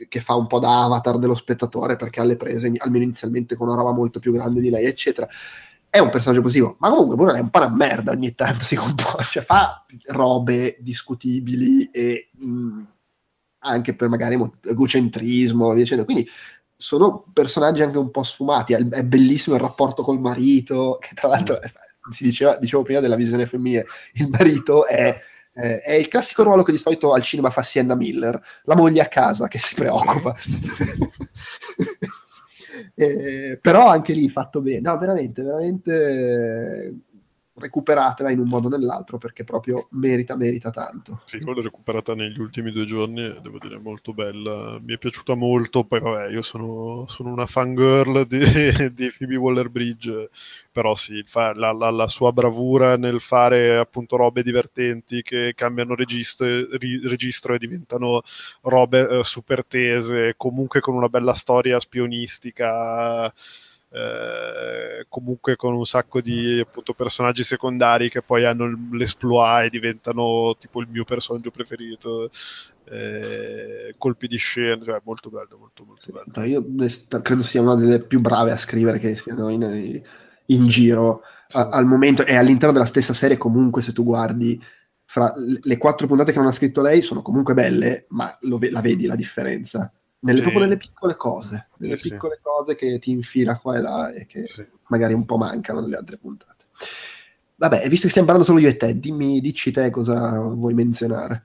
che 0.07 0.22
fa 0.22 0.35
un 0.35 0.48
po' 0.48 0.60
da 0.60 0.84
avatar 0.85 1.18
dello 1.18 1.35
spettatore, 1.35 1.95
perché 1.95 2.22
alle 2.22 2.38
prese, 2.38 2.72
almeno 2.77 3.03
inizialmente, 3.03 3.56
con 3.56 3.68
una 3.68 3.77
roba 3.77 3.91
molto 3.91 4.19
più 4.19 4.31
grande 4.31 4.61
di 4.61 4.69
lei, 4.69 4.85
eccetera. 4.85 5.27
È 5.93 5.99
un 5.99 6.09
personaggio 6.09 6.41
positivo, 6.41 6.77
ma 6.80 6.89
comunque 6.89 7.18
pure 7.18 7.38
è 7.38 7.41
un 7.41 7.49
po' 7.49 7.57
una 7.59 7.68
merda 7.69 8.13
ogni 8.13 8.34
tanto 8.34 8.63
si 8.63 8.77
comporta, 8.77 9.23
cioè 9.23 9.43
fa 9.43 9.85
robe 10.05 10.77
discutibili 10.80 11.91
e 11.91 12.30
mh, 12.31 12.45
mm, 12.45 12.84
anche 13.59 13.93
per 13.93 14.07
magari 14.07 14.39
egocentrismo, 14.61 15.73
via 15.73 15.81
dicendo. 15.84 16.05
Quindi 16.05 16.26
sono 16.77 17.26
personaggi 17.34 17.81
anche 17.81 17.97
un 17.97 18.09
po' 18.09 18.23
sfumati. 18.23 18.72
È, 18.72 18.88
è 18.88 19.03
bellissimo 19.03 19.57
il 19.57 19.61
rapporto 19.61 20.01
col 20.01 20.22
marito, 20.22 20.97
che 20.97 21.09
tra 21.13 21.27
l'altro 21.27 21.59
si 22.09 22.23
diceva, 22.23 22.55
dicevo 22.55 22.84
prima 22.84 23.01
della 23.01 23.18
visione 23.18 23.45
femminile, 23.45 23.85
il 24.13 24.30
marito 24.30 24.88
è, 24.88 25.13
eh, 25.53 25.81
è 25.81 25.91
il 25.91 26.07
classico 26.07 26.43
ruolo 26.43 26.63
che 26.63 26.72
di 26.72 26.77
solito 26.77 27.11
al 27.11 27.22
cinema 27.22 27.49
fa 27.49 27.63
Sienna 27.63 27.95
Miller, 27.95 28.41
la 28.63 28.77
moglie 28.77 29.01
a 29.01 29.07
casa 29.07 29.49
che 29.49 29.59
si 29.59 29.76
preoccupa. 29.76 30.34
eh, 32.95 33.57
però 33.61 33.87
anche 33.89 34.13
lì 34.13 34.29
fatto 34.29 34.61
bene, 34.61 34.79
no, 34.81 34.97
veramente, 34.97 35.41
veramente 35.41 36.95
recuperatela 37.61 38.31
in 38.31 38.39
un 38.39 38.47
modo 38.47 38.67
o 38.67 38.69
nell'altro 38.69 39.17
perché 39.17 39.43
proprio 39.43 39.88
merita, 39.91 40.35
merita 40.35 40.69
tanto. 40.69 41.21
Sì, 41.25 41.39
l'ho 41.41 41.61
recuperata 41.61 42.13
negli 42.15 42.39
ultimi 42.39 42.71
due 42.71 42.85
giorni 42.85 43.39
devo 43.41 43.57
dire 43.59 43.77
molto 43.77 44.13
bella, 44.13 44.79
mi 44.81 44.93
è 44.93 44.97
piaciuta 44.97 45.35
molto, 45.35 45.85
poi 45.85 45.99
vabbè 45.99 46.31
io 46.31 46.41
sono, 46.41 47.05
sono 47.07 47.31
una 47.31 47.45
fangirl 47.45 48.25
di, 48.25 48.39
di 48.93 49.13
Phoebe 49.17 49.35
Waller-Bridge, 49.35 50.29
però 50.71 50.95
sì, 50.95 51.23
fa, 51.25 51.53
la, 51.53 51.71
la, 51.71 51.89
la, 51.89 52.07
sua 52.07 52.31
bravura 52.31 52.97
nel 52.97 53.21
fare 53.21 53.77
appunto 53.77 54.15
robe 54.15 54.43
divertenti 54.43 55.21
che 55.21 55.53
cambiano 55.55 55.95
registro, 55.95 56.45
ri, 56.77 57.07
registro 57.07 57.53
e 57.53 57.59
diventano 57.59 58.21
robe 58.63 59.19
eh, 59.19 59.23
super 59.23 59.65
tese, 59.65 60.33
comunque 60.35 60.81
con 60.81 60.95
una 60.95 61.09
bella 61.09 61.33
storia 61.33 61.79
spionistica 61.79 63.31
eh, 63.93 65.05
comunque 65.09 65.57
con 65.57 65.73
un 65.73 65.84
sacco 65.85 66.22
di 66.22 66.59
appunto, 66.59 66.93
personaggi 66.93 67.43
secondari 67.43 68.09
che 68.09 68.22
poi 68.22 68.45
hanno 68.45 68.88
l'esploit 68.93 69.65
e 69.65 69.69
diventano 69.69 70.55
tipo 70.57 70.80
il 70.80 70.88
mio 70.89 71.03
personaggio 71.03 71.51
preferito. 71.51 72.30
Eh, 72.85 73.93
colpi 73.97 74.27
di 74.27 74.38
scena, 74.38 74.84
cioè 74.84 75.01
molto 75.03 75.30
bello, 75.30 75.57
molto, 75.57 75.85
molto 75.85 76.11
bello. 76.11 76.45
Io 76.45 76.65
credo 77.22 77.43
sia 77.43 77.61
una 77.61 77.76
delle 77.76 77.99
più 77.99 78.19
brave 78.19 78.51
a 78.51 78.57
scrivere 78.57 78.99
che 78.99 79.15
siano 79.15 79.49
in, 79.49 80.01
in 80.45 80.68
giro 80.68 81.22
sì. 81.47 81.57
A, 81.57 81.68
al 81.68 81.85
momento 81.85 82.26
e 82.26 82.35
all'interno 82.35 82.73
della 82.73 82.85
stessa 82.85 83.13
serie 83.13 83.38
comunque 83.38 83.81
se 83.81 83.93
tu 83.93 84.03
guardi 84.03 84.61
fra 85.05 85.34
le 85.35 85.77
quattro 85.77 86.07
puntate 86.07 86.31
che 86.31 86.39
non 86.39 86.47
ha 86.47 86.53
scritto 86.53 86.81
lei 86.81 87.01
sono 87.01 87.22
comunque 87.22 87.53
belle, 87.53 88.05
ma 88.09 88.35
lo, 88.41 88.57
la 88.69 88.81
vedi 88.81 89.05
la 89.05 89.15
differenza 89.15 89.91
nelle, 90.22 90.38
sì. 90.38 90.43
proprio 90.43 90.64
nelle 90.64 90.77
piccole 90.77 91.15
cose, 91.15 91.68
nelle 91.77 91.98
sì, 91.98 92.10
piccole 92.10 92.35
sì. 92.35 92.41
cose 92.41 92.76
che 92.76 92.99
ti 92.99 93.11
infila 93.11 93.57
qua 93.57 93.77
e 93.77 93.81
là 93.81 94.11
e 94.11 94.26
che 94.26 94.45
magari 94.88 95.14
un 95.14 95.26
po' 95.26 95.38
mancano 95.38 95.81
nelle 95.81 95.98
altre 95.98 96.18
puntate. 96.18 96.65
Vabbè, 97.56 97.88
visto 97.89 98.06
che 98.06 98.10
stiamo 98.10 98.27
parlando 98.27 98.43
solo 98.43 98.60
io 98.60 98.69
e 98.69 98.77
te, 98.77 98.99
dimmi, 98.99 99.39
dici 99.39 99.72
te 99.72 99.89
cosa 99.91 100.39
vuoi 100.39 100.73
menzionare. 100.73 101.43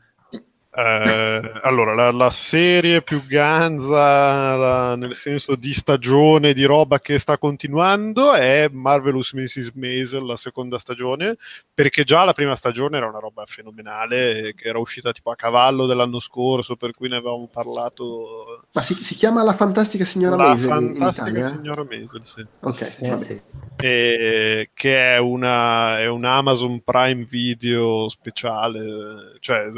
Eh, 0.78 1.52
allora, 1.62 1.94
la, 1.94 2.10
la, 2.10 2.28
serie 2.28 3.00
più 3.00 3.24
ganza, 3.24 4.56
la, 4.56 4.94
nel 4.94 5.14
senso 5.14 5.54
di 5.54 5.72
stagione, 5.72 6.52
di 6.52 6.64
roba 6.64 6.98
che 6.98 7.18
sta 7.18 7.38
continuando, 7.38 8.34
è 8.34 8.68
Marvelous 8.70 9.32
Mrs. 9.32 9.70
Maisel, 9.74 10.26
la 10.26 10.36
seconda 10.36 10.78
stagione, 10.78 11.38
perché 11.72 12.04
già 12.04 12.24
la 12.24 12.34
prima 12.34 12.54
stagione 12.56 12.98
era 12.98 13.08
una 13.08 13.20
roba 13.20 13.44
fenomenale, 13.46 14.52
che 14.54 14.68
era 14.68 14.78
uscita 14.78 15.12
tipo 15.12 15.30
a 15.30 15.34
cavallo 15.34 15.86
dell'anno 15.86 16.20
scorso, 16.20 16.76
per 16.76 16.90
cui 16.90 17.08
ne 17.08 17.16
avevamo 17.16 17.48
parlato. 17.50 18.66
Ma 18.70 18.82
si, 18.82 18.92
si 18.92 19.14
chiama 19.14 19.42
La 19.42 19.54
Fantastica 19.54 20.04
Signora 20.04 20.36
la 20.36 20.48
Maisel? 20.48 20.68
La 20.68 20.74
Fantastica 20.74 21.48
Signora 21.48 21.84
Maisel, 21.84 22.20
sì. 22.22 22.46
Ok, 22.60 22.96
eh, 23.00 23.16
sì. 23.16 23.42
E, 23.78 24.70
che 24.74 25.14
è, 25.14 25.16
una, 25.16 26.00
è 26.00 26.06
un 26.06 26.26
Amazon 26.26 26.82
Prime 26.82 27.24
Video 27.24 28.10
speciale, 28.10 29.38
cioè 29.40 29.70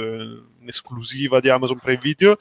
esclusiva 0.68 1.40
di 1.40 1.48
Amazon 1.48 1.78
Prime 1.78 1.98
Video, 2.00 2.36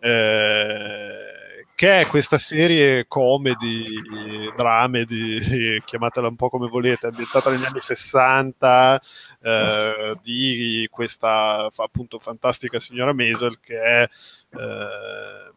eh, 0.00 1.64
che 1.74 2.00
è 2.00 2.06
questa 2.06 2.38
serie 2.38 3.06
comedy, 3.06 3.84
dramedy, 4.56 5.80
chiamatela 5.84 6.28
un 6.28 6.36
po' 6.36 6.50
come 6.50 6.68
volete, 6.68 7.06
ambientata 7.06 7.50
negli 7.50 7.64
anni 7.64 7.80
60, 7.80 9.00
eh, 9.42 10.16
di 10.22 10.88
questa 10.90 11.68
appunto 11.76 12.18
fantastica 12.18 12.80
signora 12.80 13.12
Maisel 13.12 13.60
che 13.60 13.78
è... 13.78 14.08
Eh, 14.58 15.56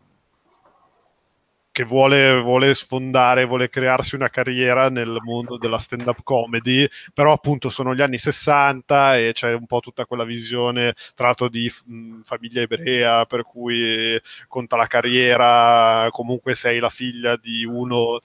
che 1.71 1.83
vuole, 1.83 2.41
vuole, 2.41 2.73
sfondare, 2.73 3.45
vuole 3.45 3.69
crearsi 3.69 4.15
una 4.15 4.29
carriera 4.29 4.89
nel 4.89 5.17
mondo 5.23 5.57
della 5.57 5.77
stand-up 5.79 6.21
comedy, 6.23 6.87
però 7.13 7.31
appunto 7.31 7.69
sono 7.69 7.95
gli 7.95 8.01
anni 8.01 8.17
60 8.17 9.17
e 9.17 9.31
c'è 9.33 9.53
un 9.53 9.65
po' 9.65 9.79
tutta 9.79 10.05
quella 10.05 10.25
visione 10.25 10.93
tratto 11.15 11.47
di 11.47 11.71
mh, 11.85 12.21
famiglia 12.23 12.61
ebrea, 12.61 13.25
per 13.25 13.43
cui 13.43 14.19
conta 14.47 14.75
la 14.75 14.87
carriera, 14.87 16.07
comunque 16.09 16.55
sei 16.55 16.79
la 16.79 16.89
figlia 16.89 17.37
di 17.37 17.63
uno 17.63 18.19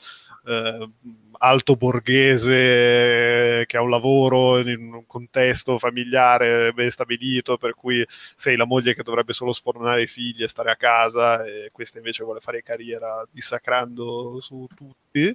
eh, 0.47 0.90
alto 1.38 1.76
borghese 1.76 3.64
che 3.66 3.76
ha 3.76 3.82
un 3.82 3.90
lavoro 3.90 4.58
in 4.58 4.92
un 4.92 5.06
contesto 5.06 5.78
familiare 5.78 6.72
ben 6.72 6.90
stabilito, 6.90 7.56
per 7.56 7.74
cui 7.74 8.04
sei 8.08 8.56
la 8.56 8.66
moglie 8.66 8.94
che 8.94 9.02
dovrebbe 9.02 9.32
solo 9.32 9.52
sfornare 9.52 10.02
i 10.02 10.06
figli 10.06 10.42
e 10.42 10.48
stare 10.48 10.70
a 10.70 10.76
casa, 10.76 11.44
e 11.44 11.70
questa 11.72 11.98
invece 11.98 12.24
vuole 12.24 12.40
fare 12.40 12.62
carriera 12.62 13.26
dissacrando 13.30 14.40
su 14.40 14.66
tutti. 14.74 15.34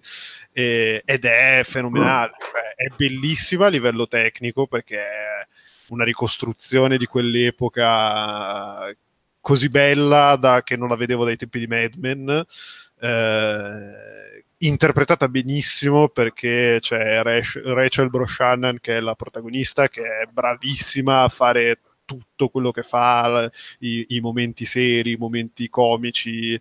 E, 0.52 1.02
ed 1.06 1.26
è 1.26 1.62
fenomenale, 1.64 2.34
cioè, 2.40 2.76
è 2.76 2.88
bellissima 2.96 3.66
a 3.66 3.70
livello 3.70 4.08
tecnico 4.08 4.68
perché 4.68 4.98
è 4.98 5.48
una 5.90 6.04
ricostruzione 6.04 6.98
di 6.98 7.06
quell'epoca 7.06 8.94
così 9.42 9.70
bella 9.70 10.36
da, 10.40 10.62
che 10.64 10.78
non 10.78 10.88
la 10.88 10.96
vedevo 10.96 11.26
dai 11.26 11.36
tempi 11.36 11.60
di 11.60 11.68
Mad 11.68 11.96
Men. 11.96 12.46
Eh, 13.02 14.31
interpretata 14.62 15.28
benissimo 15.28 16.10
perché 16.10 16.78
c'è 16.80 17.22
Rachel 17.22 18.10
Broshannon 18.10 18.80
che 18.80 18.98
è 18.98 19.00
la 19.00 19.16
protagonista 19.16 19.88
che 19.88 20.02
è 20.02 20.26
bravissima 20.32 21.24
a 21.24 21.30
fare 21.30 21.80
tutto 22.06 22.50
quello 22.50 22.72
che 22.72 22.84
fa 22.84 23.50
i, 23.80 24.06
i 24.10 24.20
momenti 24.20 24.66
seri, 24.66 25.12
i 25.14 25.18
momenti 25.18 25.70
comici 25.70 26.60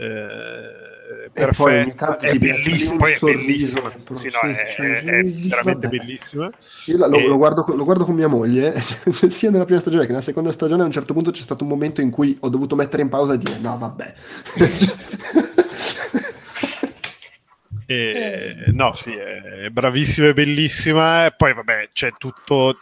eh, 0.00 1.30
perfetto 1.32 2.18
è 2.18 2.38
bellissimo 2.38 2.98
poi 2.98 3.12
è 3.12 3.18
bellissimo. 3.20 3.90
sì, 4.12 4.28
no, 4.28 4.40
è, 4.48 4.68
cioè, 4.70 5.02
è, 5.02 5.24
veramente 5.24 5.88
bellissimo 5.88 6.50
io 6.86 6.96
lo, 6.96 7.16
e... 7.16 7.26
lo, 7.26 7.36
guardo, 7.36 7.64
lo, 7.74 7.84
guardo, 7.84 8.04
con 8.04 8.14
mia 8.14 8.28
moglie 8.28 8.74
sia 9.28 9.50
nella 9.50 9.64
prima 9.64 9.80
stagione 9.80 10.04
che 10.04 10.10
nella 10.10 10.22
seconda 10.22 10.52
stagione 10.52 10.82
a 10.82 10.86
un 10.86 10.92
certo 10.92 11.14
punto 11.14 11.30
c'è 11.30 11.42
stato 11.42 11.64
un 11.64 11.70
momento 11.70 12.00
in 12.00 12.10
cui 12.10 12.36
ho 12.40 12.48
dovuto 12.48 12.76
mettere 12.76 13.02
in 13.02 13.08
pausa 13.08 13.32
e 13.34 13.38
dire 13.38 13.58
no 13.58 13.76
vabbè 13.78 14.14
E, 17.90 18.64
no, 18.66 18.92
sì, 18.92 19.14
è 19.14 19.70
bravissima 19.70 20.28
e 20.28 20.34
bellissima. 20.34 21.24
E 21.24 21.32
poi, 21.32 21.54
vabbè, 21.54 21.88
c'è 21.94 22.10
tutto. 22.18 22.76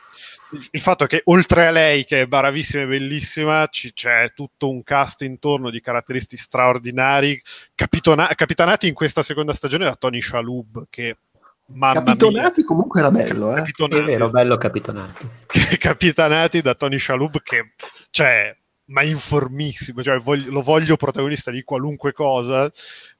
Il 0.72 0.80
fatto 0.80 1.06
che 1.06 1.20
oltre 1.26 1.68
a 1.68 1.70
lei, 1.70 2.04
che 2.04 2.22
è 2.22 2.26
bravissima 2.26 2.82
e 2.82 2.86
bellissima, 2.86 3.68
ci, 3.68 3.92
c'è 3.92 4.32
tutto 4.34 4.68
un 4.68 4.82
cast 4.82 5.22
intorno 5.22 5.70
di 5.70 5.80
caratteristici 5.80 6.42
straordinari, 6.42 7.40
capitona- 7.76 8.32
capitanati 8.34 8.88
in 8.88 8.94
questa 8.94 9.22
seconda 9.22 9.52
stagione 9.52 9.84
da 9.84 9.94
Tony 9.94 10.20
Shalhoub, 10.20 10.86
che 10.90 11.18
Mamma 11.66 11.94
Capitonati 11.94 12.60
mia. 12.60 12.66
comunque 12.66 13.00
era 13.00 13.10
bello, 13.12 13.52
eh? 13.52 13.56
Capitonati, 13.58 14.00
è 14.00 14.04
vero, 14.04 14.30
bello 14.30 14.56
Capitonati. 14.56 15.28
Capitanati 15.78 16.62
da 16.62 16.74
Tony 16.74 16.98
Shalhoub 16.98 17.42
che, 17.42 17.74
cioè, 18.10 18.56
ma 18.86 19.02
informissimo, 19.02 20.02
cioè 20.02 20.18
voglio, 20.18 20.50
lo 20.50 20.62
voglio 20.62 20.96
protagonista 20.96 21.50
di 21.50 21.62
qualunque 21.62 22.12
cosa, 22.12 22.70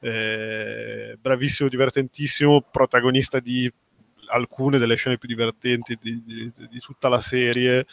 eh, 0.01 1.17
bravissimo, 1.21 1.69
divertentissimo, 1.69 2.61
protagonista 2.71 3.41
di 3.41 3.73
alcune 4.29 4.79
delle 4.79 4.97
scene 4.97 5.19
più 5.19 5.29
divertenti 5.29 5.97
di, 6.01 6.23
di, 6.25 6.53
di 6.69 6.79
tutta 6.81 7.09
la 7.09 7.21
serie, 7.21 7.87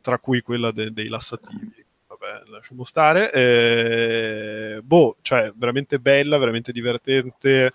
tra 0.00 0.18
cui 0.18 0.40
quella 0.40 0.70
de, 0.70 0.92
dei 0.92 1.08
lassativi. 1.08 1.84
Vabbè, 2.06 2.50
lasciamo 2.50 2.84
stare. 2.84 3.32
Eh, 3.32 4.80
boh, 4.82 5.16
cioè, 5.22 5.52
veramente 5.54 5.98
bella, 5.98 6.38
veramente 6.38 6.72
divertente. 6.72 7.72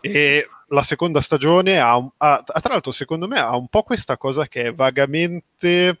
E 0.00 0.48
la 0.68 0.82
seconda 0.82 1.20
stagione 1.20 1.80
ha, 1.80 1.94
ha, 2.18 2.42
tra 2.44 2.72
l'altro, 2.72 2.92
secondo 2.92 3.26
me, 3.26 3.38
ha 3.38 3.56
un 3.56 3.68
po' 3.68 3.82
questa 3.82 4.16
cosa 4.16 4.46
che 4.46 4.64
è 4.64 4.74
vagamente 4.74 5.98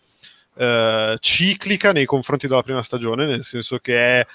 eh, 0.58 1.16
ciclica 1.20 1.92
nei 1.92 2.04
confronti 2.04 2.48
della 2.48 2.62
prima 2.62 2.82
stagione, 2.82 3.26
nel 3.26 3.44
senso 3.44 3.78
che 3.78 4.20
è 4.20 4.26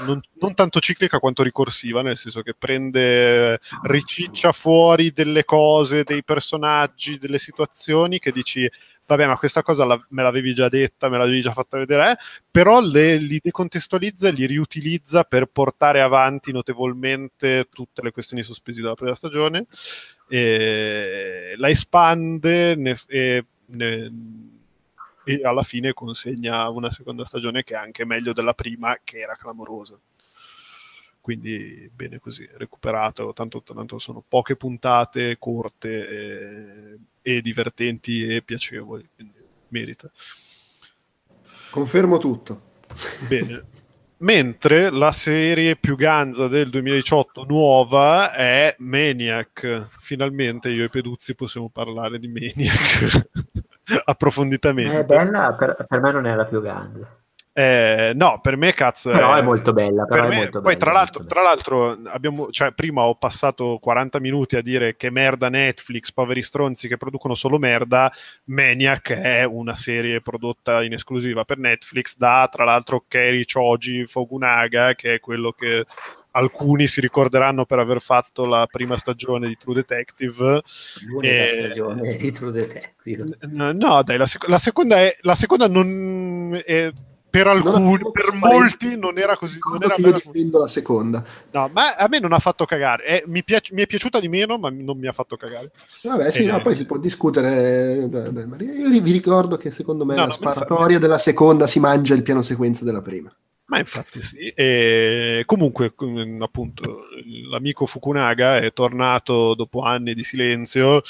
non, 0.00 0.18
non, 0.40 0.54
tanto 0.54 0.80
ciclica 0.80 1.18
quanto 1.18 1.42
ricorsiva, 1.42 2.02
nel 2.02 2.16
senso 2.16 2.42
che 2.42 2.54
prende, 2.54 3.60
riciccia 3.82 4.52
fuori 4.52 5.12
delle 5.12 5.44
cose, 5.44 6.02
dei 6.02 6.24
personaggi, 6.24 7.18
delle 7.18 7.38
situazioni 7.38 8.18
che 8.18 8.32
dici, 8.32 8.68
vabbè, 9.06 9.26
ma 9.26 9.36
questa 9.36 9.62
cosa 9.62 9.84
la, 9.84 10.02
me 10.08 10.22
l'avevi 10.22 10.54
già 10.54 10.68
detta, 10.68 11.08
me 11.08 11.18
l'avevi 11.18 11.42
già 11.42 11.52
fatta 11.52 11.76
vedere, 11.76 12.12
eh? 12.12 12.16
però 12.50 12.80
le, 12.80 13.16
li 13.16 13.38
decontestualizza 13.42 14.28
e 14.28 14.32
li 14.32 14.46
riutilizza 14.46 15.24
per 15.24 15.46
portare 15.46 16.00
avanti 16.00 16.52
notevolmente 16.52 17.68
tutte 17.70 18.02
le 18.02 18.12
questioni 18.12 18.42
sospesi 18.42 18.80
dalla 18.80 18.94
prima 18.94 19.14
stagione, 19.14 19.66
e 20.28 21.54
la 21.56 21.68
espande 21.68 22.74
ne, 22.74 22.96
e, 23.08 23.44
ne, 23.66 24.10
e 25.28 25.40
alla 25.42 25.62
fine 25.62 25.92
consegna 25.92 26.68
una 26.68 26.88
seconda 26.88 27.24
stagione 27.24 27.64
che 27.64 27.74
è 27.74 27.78
anche 27.78 28.04
meglio 28.04 28.32
della 28.32 28.54
prima, 28.54 28.96
che 29.02 29.18
era 29.18 29.34
clamorosa. 29.34 29.98
Quindi 31.20 31.90
bene 31.92 32.20
così, 32.20 32.48
recuperato, 32.52 33.32
tanto, 33.32 33.60
tanto 33.60 33.98
sono 33.98 34.22
poche 34.26 34.54
puntate, 34.54 35.36
corte 35.40 36.08
e, 36.08 36.98
e 37.20 37.42
divertenti 37.42 38.24
e 38.24 38.42
piacevoli, 38.42 39.08
quindi 39.12 39.34
merita. 39.70 40.08
Confermo 41.70 42.18
tutto. 42.18 42.74
Bene. 43.28 43.64
Mentre 44.18 44.90
la 44.90 45.10
serie 45.10 45.74
più 45.74 45.96
ganza 45.96 46.46
del 46.46 46.70
2018 46.70 47.44
nuova 47.44 48.32
è 48.32 48.76
Maniac. 48.78 49.88
Finalmente 49.98 50.70
io 50.70 50.84
e 50.84 50.88
Peduzzi 50.88 51.34
possiamo 51.34 51.68
parlare 51.68 52.20
di 52.20 52.28
Maniac. 52.28 53.28
approfonditamente. 54.04 55.00
È 55.00 55.04
bella, 55.04 55.54
per, 55.54 55.84
per, 55.86 56.00
me 56.00 56.12
non 56.12 56.26
è 56.26 56.34
la 56.34 56.44
più 56.44 56.60
grande. 56.60 57.24
Eh, 57.58 58.12
no, 58.14 58.38
per 58.42 58.58
me 58.58 58.74
cazzo 58.74 59.10
però 59.10 59.34
è, 59.34 59.38
è 59.38 59.42
molto 59.42 59.72
bella. 59.72 60.04
Me, 60.10 60.36
molto 60.36 60.60
poi 60.60 60.74
bella, 60.74 60.76
tra 60.76 60.92
l'altro, 60.92 61.24
tra 61.24 61.42
l'altro 61.42 61.96
abbiamo, 62.08 62.50
cioè, 62.50 62.72
prima 62.72 63.04
ho 63.04 63.14
passato 63.14 63.78
40 63.80 64.20
minuti 64.20 64.56
a 64.56 64.60
dire 64.60 64.94
che 64.94 65.10
merda 65.10 65.48
Netflix, 65.48 66.12
poveri 66.12 66.42
stronzi 66.42 66.86
che 66.86 66.98
producono 66.98 67.34
solo 67.34 67.58
merda. 67.58 68.12
Maniac 68.44 69.10
è 69.12 69.44
una 69.44 69.74
serie 69.74 70.20
prodotta 70.20 70.82
in 70.82 70.92
esclusiva 70.92 71.46
per 71.46 71.56
Netflix 71.56 72.18
da 72.18 72.46
tra 72.52 72.64
l'altro 72.64 73.04
Kerry 73.08 73.46
Choji 73.46 74.04
Fogunaga, 74.04 74.94
che 74.94 75.14
è 75.14 75.20
quello 75.20 75.52
che 75.52 75.86
alcuni 76.36 76.86
si 76.86 77.00
ricorderanno 77.00 77.64
per 77.64 77.78
aver 77.78 78.00
fatto 78.00 78.44
la 78.44 78.66
prima 78.70 78.96
stagione 78.96 79.48
di 79.48 79.56
True 79.56 79.74
Detective. 79.74 80.62
L'unica 81.06 81.34
e... 81.34 81.58
stagione 81.58 82.14
di 82.14 82.30
True 82.30 82.52
Detective. 82.52 83.24
No, 83.48 84.02
dai, 84.02 84.16
la, 84.16 84.26
sec- 84.26 84.48
la 84.48 84.58
seconda, 84.58 84.96
è, 84.96 85.16
la 85.22 85.34
seconda 85.34 85.66
non 85.66 86.60
è, 86.64 86.92
per 87.28 87.46
alcuni, 87.46 88.10
per 88.12 88.32
molti 88.32 88.96
non 88.96 89.18
era 89.18 89.36
così. 89.36 89.58
Non 89.70 89.82
era 89.82 89.94
io 89.96 90.12
difendo 90.12 90.60
la 90.60 90.68
seconda. 90.68 91.24
No, 91.50 91.70
ma 91.72 91.94
a 91.96 92.06
me 92.08 92.18
non 92.18 92.32
ha 92.32 92.38
fatto 92.38 92.64
cagare. 92.66 93.04
Eh, 93.04 93.24
mi, 93.26 93.42
piace, 93.42 93.74
mi, 93.74 93.82
è 93.82 93.86
piaciuta 93.86 94.20
di 94.20 94.28
meno, 94.28 94.58
ma 94.58 94.70
non 94.70 94.98
mi 94.98 95.06
ha 95.06 95.12
fatto 95.12 95.36
cagare. 95.36 95.70
Vabbè, 96.02 96.30
sì, 96.30 96.44
eh, 96.44 96.50
no, 96.50 96.60
poi 96.60 96.74
si 96.74 96.84
può 96.84 96.98
discutere. 96.98 98.08
Io 98.08 99.00
vi 99.00 99.12
ricordo 99.12 99.56
che 99.56 99.70
secondo 99.70 100.04
me 100.04 100.14
no, 100.14 100.26
la 100.26 100.32
sparatoria 100.32 100.98
della 100.98 101.18
seconda 101.18 101.66
si 101.66 101.80
mangia 101.80 102.14
il 102.14 102.22
piano 102.22 102.42
sequenza 102.42 102.84
della 102.84 103.02
prima. 103.02 103.30
Ma 103.66 103.78
infatti 103.78 104.22
sì. 104.22 104.48
E 104.48 105.42
comunque, 105.44 105.92
appunto, 106.38 107.06
l'amico 107.50 107.86
Fukunaga 107.86 108.58
è 108.58 108.72
tornato 108.72 109.54
dopo 109.54 109.80
anni 109.80 110.14
di 110.14 110.22
silenzio 110.22 111.02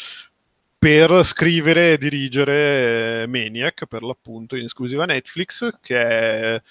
per 0.78 1.24
scrivere 1.24 1.92
e 1.92 1.98
dirigere 1.98 3.22
eh, 3.22 3.26
Maniac, 3.26 3.86
per 3.86 4.02
l'appunto, 4.02 4.56
in 4.56 4.64
esclusiva 4.64 5.04
Netflix, 5.04 5.78
che 5.82 6.00
è 6.00 6.62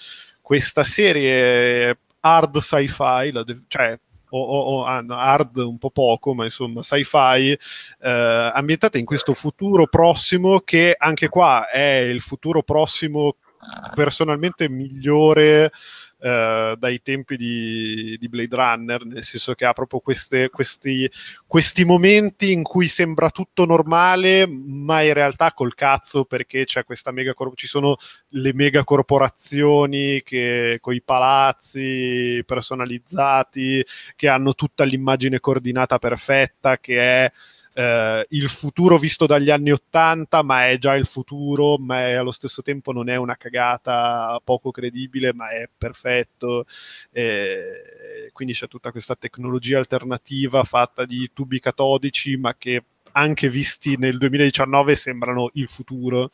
questa 0.42 0.84
serie 0.84 2.00
hard 2.20 2.58
sci-fi, 2.58 3.32
cioè 3.68 4.00
o, 4.30 4.42
o, 4.42 4.82
o, 4.82 4.86
hard 4.86 5.58
un 5.58 5.78
po' 5.78 5.92
poco, 5.92 6.34
ma 6.34 6.44
insomma 6.44 6.82
sci-fi, 6.82 7.58
eh, 8.02 8.50
ambientata 8.54 8.98
in 8.98 9.06
questo 9.06 9.34
futuro 9.34 9.88
prossimo 9.88 10.62
che 10.62 10.96
anche 10.98 11.30
qua 11.30 11.70
è 11.70 12.00
il 12.00 12.22
futuro 12.22 12.64
prossimo 12.64 13.36
personalmente 13.94 14.70
migliore 14.70 15.72
eh, 16.26 16.76
dai 16.78 17.02
tempi 17.02 17.38
di, 17.38 18.18
di, 18.20 18.30
Blade 18.30 18.56
Runner, 18.56 19.06
nel 19.06 19.22
senso 19.22 19.54
che 19.54 19.66
ha 19.66 19.74
proprio 19.74 20.00
queste, 20.00 20.50
questi, 20.50 21.10
questi, 21.46 21.86
momenti 21.86 22.52
in 22.52 22.64
cui 22.64 22.88
sembra 22.88 23.30
tutto 23.30 23.66
normale, 23.66 24.48
ma 24.48 25.02
in 25.02 25.14
realtà 25.14 25.54
col 25.54 25.76
cazzo 25.76 26.26
perché 26.26 26.66
c'è 26.66 26.84
questa 26.84 27.12
mega 27.12 27.34
cor- 27.34 27.54
ci 27.56 27.68
sono 27.68 27.98
le 28.30 28.54
mega 28.54 28.84
corporazioni 28.84 30.24
che 30.24 30.80
con 30.82 30.96
i 30.96 31.02
palazzi 31.02 32.42
personalizzati 32.46 33.86
che 34.16 34.28
hanno 34.28 34.56
tutta 34.56 34.84
l'immagine 34.84 35.40
coordinata 35.40 36.00
perfetta 36.00 36.80
che 36.80 37.00
è 37.00 37.32
eh, 37.78 38.26
il 38.30 38.48
futuro 38.48 38.98
visto 38.98 39.26
dagli 39.26 39.50
anni 39.50 39.72
Ottanta, 39.72 40.44
ma 40.44 40.70
è 40.70 40.78
già 40.78 40.96
il 40.96 41.06
futuro, 41.06 41.78
ma 41.78 42.08
è, 42.08 42.14
allo 42.14 42.32
stesso 42.32 42.62
tempo 42.62 42.94
non 42.94 43.10
è 43.10 43.18
una 43.18 43.36
cagata 43.36 44.40
poco 44.42 44.72
credibile, 44.72 45.34
ma 45.34 45.50
è 45.50 45.70
perfetto. 45.78 46.66
Eh, 47.12 48.30
quindi 48.32 48.54
c'è 48.54 48.70
tutta 48.70 48.92
questa 48.92 49.16
tecnologia 49.16 49.78
alternativa 49.78 50.64
fatta 50.64 51.04
di 51.04 51.30
tubi 51.34 51.60
catodici, 51.60 52.38
ma 52.38 52.56
che 52.56 52.82
anche 53.12 53.50
visti 53.50 53.98
nel 53.98 54.18
2019 54.18 54.96
sembrano 54.96 55.50
il 55.56 55.68
futuro. 55.68 56.30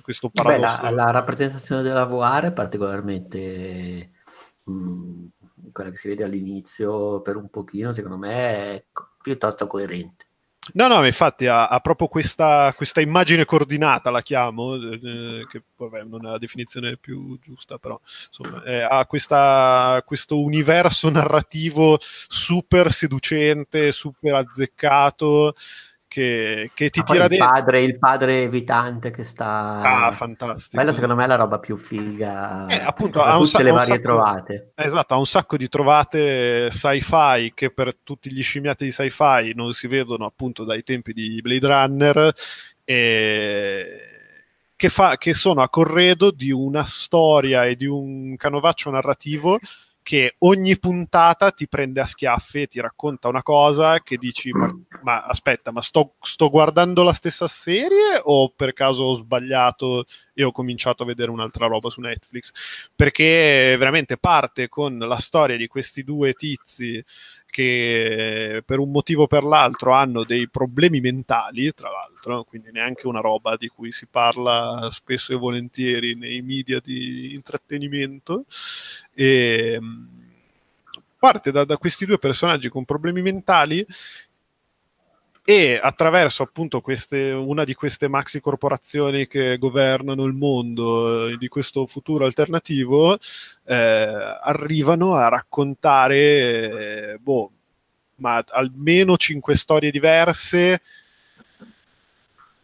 Questo 0.00 0.30
paradosso. 0.30 0.76
Beh, 0.76 0.82
la, 0.82 0.90
la, 0.90 1.10
rappresentazione 1.10 1.82
della 1.82 2.04
VR 2.04 2.46
è 2.46 2.52
particolarmente 2.52 4.10
mh, 4.64 4.72
mm, 4.72 5.26
quella 5.72 5.90
che 5.90 5.96
si 5.96 6.08
vede 6.08 6.22
all'inizio 6.22 7.20
per 7.20 7.36
un 7.36 7.48
pochino, 7.48 7.90
secondo 7.90 8.18
me 8.18 8.74
è 8.74 8.84
piuttosto 9.20 9.66
coerente. 9.66 10.26
No, 10.74 10.86
no, 10.86 11.04
infatti 11.04 11.46
ha, 11.46 11.66
ha 11.66 11.80
proprio 11.80 12.06
questa, 12.06 12.72
questa, 12.76 13.00
immagine 13.00 13.44
coordinata, 13.44 14.10
la 14.10 14.22
chiamo, 14.22 14.76
eh, 14.76 15.44
che 15.50 15.64
vabbè, 15.76 16.04
non 16.04 16.24
è 16.24 16.30
la 16.30 16.38
definizione 16.38 16.96
più 16.96 17.36
giusta, 17.42 17.78
però 17.78 18.00
insomma, 18.04 18.62
eh, 18.62 18.82
ha 18.82 19.04
questa, 19.06 20.00
questo 20.06 20.40
universo 20.40 21.10
narrativo 21.10 21.98
super 22.00 22.92
seducente, 22.92 23.90
super 23.90 24.34
azzeccato, 24.34 25.54
che, 26.12 26.70
che 26.74 26.90
ti 26.90 27.02
tira 27.02 27.26
dentro. 27.26 27.48
Padre, 27.48 27.80
il 27.80 27.98
padre 27.98 28.42
evitante 28.42 29.10
che 29.10 29.24
sta... 29.24 29.80
Ah, 29.80 30.10
fantastico. 30.10 30.76
Quella 30.76 30.92
secondo 30.92 31.16
me 31.16 31.24
è 31.24 31.26
la 31.26 31.36
roba 31.36 31.58
più 31.58 31.78
figa. 31.78 32.66
Eh, 32.66 32.74
appunto, 32.74 33.22
ha 33.22 33.32
tutte 33.36 33.46
sa- 33.46 33.62
le 33.62 33.70
varie 33.70 33.86
sacco, 33.86 34.02
trovate. 34.02 34.72
Esatto, 34.74 35.14
ha 35.14 35.16
un 35.16 35.24
sacco 35.24 35.56
di 35.56 35.68
trovate 35.70 36.70
sci-fi 36.70 37.52
che 37.54 37.72
per 37.72 37.96
tutti 38.02 38.30
gli 38.30 38.42
scimmiati 38.42 38.84
di 38.84 38.92
sci-fi 38.92 39.54
non 39.54 39.72
si 39.72 39.86
vedono 39.86 40.26
appunto 40.26 40.64
dai 40.64 40.82
tempi 40.82 41.14
di 41.14 41.40
Blade 41.40 41.66
Runner 41.66 42.32
e... 42.84 44.06
Che, 44.76 44.88
fa, 44.88 45.16
che 45.16 45.32
sono 45.32 45.62
a 45.62 45.70
corredo 45.70 46.30
di 46.30 46.50
una 46.50 46.84
storia 46.84 47.64
e 47.64 47.76
di 47.76 47.86
un 47.86 48.36
canovaccio 48.36 48.90
narrativo 48.90 49.58
che 50.02 50.34
ogni 50.38 50.78
puntata 50.78 51.52
ti 51.52 51.68
prende 51.68 52.00
a 52.00 52.06
schiaffi 52.06 52.62
e 52.62 52.66
ti 52.66 52.80
racconta 52.80 53.28
una 53.28 53.42
cosa 53.42 54.00
che 54.00 54.16
dici 54.16 54.50
ma, 54.50 54.74
ma 55.02 55.24
aspetta 55.24 55.70
ma 55.70 55.80
sto, 55.80 56.14
sto, 56.20 56.50
guardando 56.50 57.04
la 57.04 57.12
stessa 57.12 57.46
serie 57.46 58.20
o 58.22 58.50
per 58.50 58.72
caso 58.72 59.04
ho 59.04 59.14
sbagliato 59.14 60.04
e 60.34 60.42
ho 60.42 60.50
cominciato 60.50 61.04
a 61.04 61.06
vedere 61.06 61.30
un'altra 61.30 61.66
roba 61.66 61.88
su 61.88 62.00
Netflix? 62.00 62.52
Perché 62.94 63.76
veramente 63.78 64.16
parte 64.16 64.68
con 64.68 64.98
la 64.98 65.18
storia 65.18 65.56
di 65.56 65.68
questi 65.68 66.02
due 66.02 66.32
tizi 66.32 67.02
che 67.52 68.62
per 68.64 68.78
un 68.78 68.90
motivo 68.90 69.24
o 69.24 69.26
per 69.26 69.44
l'altro 69.44 69.92
hanno 69.92 70.24
dei 70.24 70.48
problemi 70.48 71.00
mentali, 71.00 71.70
tra 71.74 71.90
l'altro, 71.90 72.44
quindi 72.44 72.70
neanche 72.72 73.06
una 73.06 73.20
roba 73.20 73.56
di 73.58 73.68
cui 73.68 73.92
si 73.92 74.06
parla 74.06 74.88
spesso 74.90 75.34
e 75.34 75.36
volentieri 75.36 76.14
nei 76.14 76.40
media 76.40 76.80
di 76.82 77.34
intrattenimento. 77.34 78.46
E 79.12 79.76
mm, 79.78 80.04
parte 81.18 81.52
da, 81.52 81.66
da 81.66 81.76
questi 81.76 82.06
due 82.06 82.18
personaggi 82.18 82.70
con 82.70 82.86
problemi 82.86 83.20
mentali 83.20 83.86
e 85.44 85.78
attraverso 85.82 86.44
appunto 86.44 86.80
queste, 86.80 87.32
una 87.32 87.64
di 87.64 87.74
queste 87.74 88.08
maxi 88.08 88.40
corporazioni 88.40 89.26
che 89.26 89.58
governano 89.58 90.24
il 90.24 90.32
mondo 90.34 91.28
eh, 91.28 91.36
di 91.36 91.48
questo 91.48 91.86
futuro 91.86 92.24
alternativo 92.24 93.18
eh, 93.64 93.74
arrivano 93.74 95.14
a 95.14 95.28
raccontare 95.28 96.16
eh, 97.14 97.18
boh, 97.18 97.50
ma 98.16 98.42
almeno 98.50 99.16
cinque 99.16 99.56
storie 99.56 99.90
diverse 99.90 100.80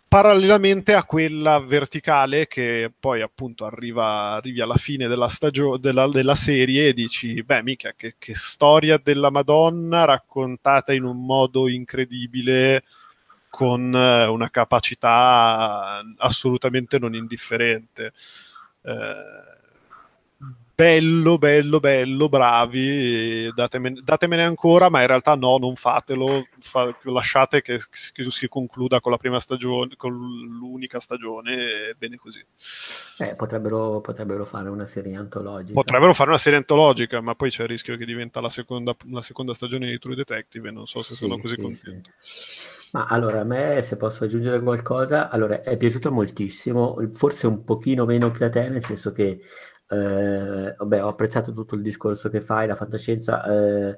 parallelamente 0.08 0.94
a 0.94 1.04
quella 1.04 1.60
verticale 1.60 2.46
che 2.46 2.90
poi 2.98 3.20
appunto 3.20 3.66
arriva, 3.66 4.32
arrivi 4.32 4.60
alla 4.62 4.76
fine 4.76 5.06
della, 5.06 5.28
stagio- 5.28 5.76
della, 5.76 6.08
della 6.08 6.34
serie 6.34 6.88
e 6.88 6.92
dici, 6.94 7.42
beh 7.42 7.62
mica, 7.62 7.92
che, 7.94 8.14
che, 8.18 8.34
storia 8.34 8.98
della 9.02 9.30
Madonna 9.30 10.04
raccontata 10.06 10.94
in 10.94 11.04
un 11.04 11.24
modo 11.24 11.68
incredibile 11.68 12.84
con 13.50 13.94
eh, 13.94 14.26
una 14.26 14.50
capacità 14.50 16.02
assolutamente 16.16 16.98
non 16.98 17.14
indifferente. 17.14 18.12
Eh, 18.82 19.57
bello, 20.78 21.38
bello, 21.38 21.80
bello, 21.80 22.28
bravi, 22.28 23.52
datemene, 23.52 24.00
datemene, 24.04 24.44
ancora, 24.44 24.88
ma 24.88 25.00
in 25.00 25.08
realtà 25.08 25.34
no, 25.34 25.58
non 25.58 25.74
fatelo, 25.74 26.46
fa, 26.60 26.96
lasciate 27.02 27.62
che, 27.62 27.80
che, 28.12 28.30
si 28.30 28.46
concluda 28.46 29.00
con 29.00 29.10
la 29.10 29.18
prima 29.18 29.40
stagione, 29.40 29.96
con 29.96 30.12
l'unica 30.12 31.00
stagione, 31.00 31.96
bene 31.98 32.14
così. 32.14 32.40
Eh, 33.18 33.34
potrebbero, 33.36 34.00
potrebbero, 34.00 34.44
fare 34.44 34.68
una 34.68 34.84
serie 34.84 35.16
antologica. 35.16 35.72
Potrebbero 35.72 36.14
fare 36.14 36.28
una 36.28 36.38
serie 36.38 36.60
antologica, 36.60 37.20
ma 37.20 37.34
poi 37.34 37.50
c'è 37.50 37.62
il 37.62 37.70
rischio 37.70 37.96
che 37.96 38.04
diventa 38.04 38.40
la 38.40 38.48
seconda, 38.48 38.94
la 39.10 39.22
seconda 39.22 39.54
stagione 39.54 39.90
di 39.90 39.98
True 39.98 40.14
Detective, 40.14 40.68
e 40.68 40.70
non 40.70 40.86
so 40.86 41.02
se 41.02 41.14
sì, 41.14 41.16
sono 41.16 41.38
così 41.38 41.56
sì, 41.56 41.60
contento. 41.60 42.10
Sì. 42.20 42.76
Ma 42.92 43.06
allora, 43.06 43.40
a 43.40 43.44
me, 43.44 43.82
se 43.82 43.96
posso 43.96 44.22
aggiungere 44.22 44.62
qualcosa, 44.62 45.28
allora, 45.28 45.60
è 45.60 45.76
piaciuto 45.76 46.12
moltissimo, 46.12 46.96
forse 47.14 47.48
un 47.48 47.64
pochino 47.64 48.04
meno 48.04 48.30
che 48.30 48.44
a 48.44 48.48
te, 48.48 48.68
nel 48.68 48.84
senso 48.84 49.10
che 49.10 49.40
eh, 49.88 50.74
vabbè, 50.76 51.04
ho 51.04 51.08
apprezzato 51.08 51.52
tutto 51.52 51.74
il 51.74 51.82
discorso 51.82 52.28
che 52.28 52.40
fai, 52.40 52.66
la 52.66 52.74
fantascienza. 52.76 53.42
Eh, 53.44 53.96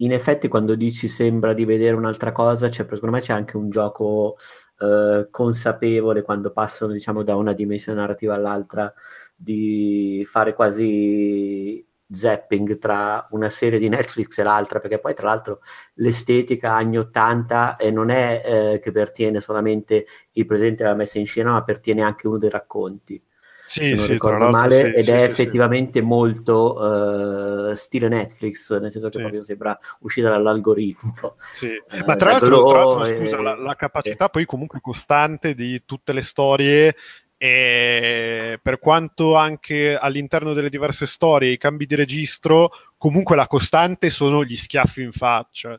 in 0.00 0.12
effetti, 0.12 0.48
quando 0.48 0.74
dici 0.76 1.08
sembra 1.08 1.52
di 1.54 1.64
vedere 1.64 1.96
un'altra 1.96 2.30
cosa, 2.32 2.70
cioè, 2.70 2.86
secondo 2.88 3.16
me 3.16 3.20
c'è 3.20 3.32
anche 3.32 3.56
un 3.56 3.68
gioco 3.70 4.36
eh, 4.78 5.26
consapevole 5.30 6.22
quando 6.22 6.52
passano, 6.52 6.92
diciamo, 6.92 7.22
da 7.24 7.34
una 7.36 7.52
dimensione 7.52 8.00
narrativa 8.00 8.34
all'altra, 8.34 8.92
di 9.34 10.24
fare 10.28 10.54
quasi 10.54 11.84
zapping 12.10 12.78
tra 12.78 13.26
una 13.32 13.50
serie 13.50 13.78
di 13.78 13.88
Netflix 13.88 14.38
e 14.38 14.42
l'altra, 14.44 14.78
perché 14.78 14.98
poi 15.00 15.14
tra 15.14 15.26
l'altro 15.28 15.60
l'estetica 15.94 16.74
anni 16.74 16.96
80 16.98 17.76
e 17.76 17.90
non 17.90 18.10
è 18.10 18.42
eh, 18.74 18.78
che 18.80 18.92
pertiene 18.92 19.40
solamente 19.40 20.06
il 20.32 20.46
presente 20.46 20.84
e 20.84 20.86
la 20.86 20.94
messa 20.94 21.18
in 21.18 21.26
scena, 21.26 21.52
ma 21.52 21.62
pertiene 21.64 22.02
anche 22.02 22.28
uno 22.28 22.38
dei 22.38 22.50
racconti 22.50 23.20
sì, 23.68 23.96
se 23.96 23.96
sì, 23.96 24.12
ricordo 24.12 24.48
male, 24.48 24.94
ed 24.94 25.08
è 25.08 25.22
effettivamente 25.22 26.00
molto 26.00 26.74
uh, 26.74 27.74
stile 27.74 28.08
Netflix, 28.08 28.78
nel 28.78 28.90
senso 28.90 29.08
che 29.10 29.18
proprio 29.18 29.42
sembra 29.42 29.78
uscire 30.00 30.28
dall'algoritmo. 30.28 31.14
Uh, 31.60 32.04
Ma 32.06 32.16
tra 32.16 32.30
l'altro, 32.30 32.66
tra 32.68 32.84
l'altro 32.84 33.04
e... 33.04 33.18
scusa, 33.18 33.42
la, 33.42 33.54
la 33.54 33.74
capacità 33.74 34.26
eh. 34.26 34.30
poi 34.30 34.46
comunque 34.46 34.80
costante 34.80 35.54
di 35.54 35.82
tutte 35.84 36.12
le 36.12 36.22
storie 36.22 36.94
e 37.36 38.58
per 38.60 38.80
quanto 38.80 39.36
anche 39.36 39.96
all'interno 39.96 40.54
delle 40.54 40.70
diverse 40.70 41.06
storie 41.06 41.52
i 41.52 41.58
cambi 41.58 41.86
di 41.86 41.94
registro, 41.94 42.70
comunque 42.96 43.36
la 43.36 43.46
costante 43.46 44.10
sono 44.10 44.44
gli 44.44 44.56
schiaffi 44.56 45.02
in 45.02 45.12
faccia. 45.12 45.78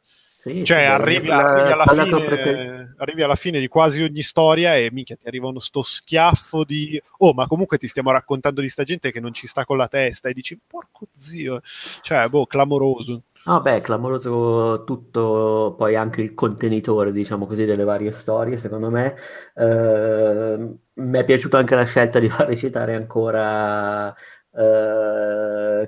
Sì, 0.49 0.63
cioè, 0.63 0.83
arrivi, 0.83 1.29
arrivi, 1.29 1.71
alla 1.71 1.85
fine, 1.85 2.23
perché... 2.23 2.93
arrivi, 2.97 3.21
alla 3.21 3.35
fine, 3.35 3.59
di 3.59 3.67
quasi 3.67 4.01
ogni 4.01 4.23
storia 4.23 4.75
e 4.75 4.89
minchia 4.91 5.15
ti 5.15 5.27
arriva 5.27 5.47
uno 5.47 5.59
sto 5.59 5.81
schiaffo 5.83 6.63
di 6.63 7.01
oh, 7.17 7.33
ma 7.33 7.47
comunque 7.47 7.77
ti 7.77 7.87
stiamo 7.87 8.11
raccontando 8.11 8.61
di 8.61 8.69
sta 8.69 8.83
gente 8.83 9.11
che 9.11 9.19
non 9.19 9.33
ci 9.33 9.47
sta 9.47 9.65
con 9.65 9.77
la 9.77 9.87
testa 9.87 10.29
e 10.29 10.33
dici 10.33 10.59
porco 10.65 11.07
zio, 11.15 11.61
cioè, 12.01 12.27
boh, 12.27 12.45
clamoroso. 12.45 13.23
Beh, 13.61 13.81
clamoroso 13.81 14.83
tutto, 14.85 15.73
poi 15.77 15.95
anche 15.95 16.21
il 16.21 16.33
contenitore, 16.33 17.11
diciamo 17.11 17.47
così, 17.47 17.65
delle 17.65 17.85
varie 17.85 18.11
storie, 18.11 18.57
secondo 18.57 18.89
me. 18.89 19.15
Eh, 19.55 20.77
mi 20.93 21.17
è 21.17 21.23
piaciuta 21.23 21.57
anche 21.57 21.75
la 21.75 21.85
scelta 21.85 22.19
di 22.19 22.27
far 22.27 22.47
recitare 22.47 22.95
ancora 22.95 24.13
Uh, 24.51 25.87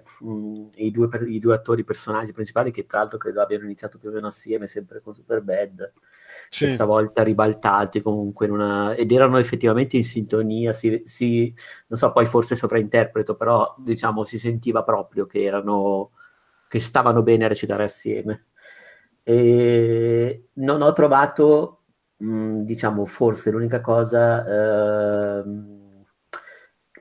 i, 0.75 0.91
due, 0.91 1.09
i, 1.25 1.39
due, 1.39 1.55
attori 1.55 1.83
personaggi 1.83 2.31
principali 2.31 2.69
che 2.69 2.85
tra 2.85 2.99
l'altro 2.99 3.17
credo 3.17 3.41
abbiano 3.41 3.63
iniziato 3.63 3.97
più 3.97 4.09
o 4.09 4.11
meno 4.11 4.27
assieme 4.27 4.67
sempre 4.67 5.01
con 5.01 5.15
Superbad 5.15 5.91
sì. 6.47 6.65
questa 6.65 6.85
volta 6.85 7.23
ribaltati 7.23 8.01
comunque 8.01 8.47
una... 8.49 8.93
ed 8.93 9.11
erano 9.11 9.37
effettivamente 9.37 9.97
in 9.97 10.03
sintonia 10.03 10.73
si, 10.73 11.01
si, 11.05 11.51
non 11.87 11.97
so 11.97 12.11
poi 12.11 12.27
forse 12.27 12.55
sovrainterpreto 12.55 13.35
però 13.35 13.73
diciamo 13.79 14.23
si 14.23 14.37
sentiva 14.37 14.83
proprio 14.83 15.25
che 15.25 15.41
erano 15.41 16.11
che 16.67 16.79
stavano 16.79 17.23
bene 17.23 17.45
a 17.45 17.47
recitare 17.47 17.83
assieme 17.83 18.45
e 19.23 20.49
non 20.53 20.83
ho 20.83 20.91
trovato 20.93 21.83
mh, 22.17 22.61
diciamo 22.61 23.05
forse 23.05 23.49
l'unica 23.49 23.81
cosa 23.81 25.41
uh, 25.43 25.80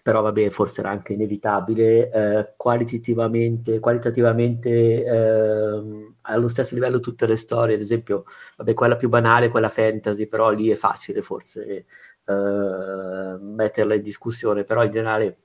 però 0.02 0.22
vabbè, 0.22 0.51
forse 0.51 0.81
era 0.81 0.90
anche 0.90 1.12
inevitabile, 1.14 2.10
eh, 2.10 2.52
qualitativamente, 2.56 3.78
qualitativamente 3.81 5.05
eh, 5.05 6.12
allo 6.22 6.48
stesso 6.48 6.74
livello 6.74 7.01
tutte 7.01 7.27
le 7.27 7.36
storie, 7.36 7.74
ad 7.74 7.81
esempio, 7.81 8.24
vabbè, 8.56 8.74
quella 8.74 8.97
più 8.97 9.09
banale, 9.09 9.48
quella 9.48 9.68
fantasy, 9.68 10.27
però 10.27 10.51
lì 10.51 10.68
è 10.70 10.77
facile 10.77 11.22
forse 11.22 11.86
eh, 12.24 13.36
metterla 13.40 13.94
in 13.94 14.02
discussione, 14.02 14.64
però 14.64 14.85
in 14.85 14.90
generale 14.90 15.36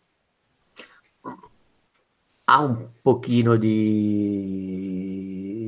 ha 2.45 2.64
un 2.64 2.91
pochino 3.02 3.56
di, 3.57 4.91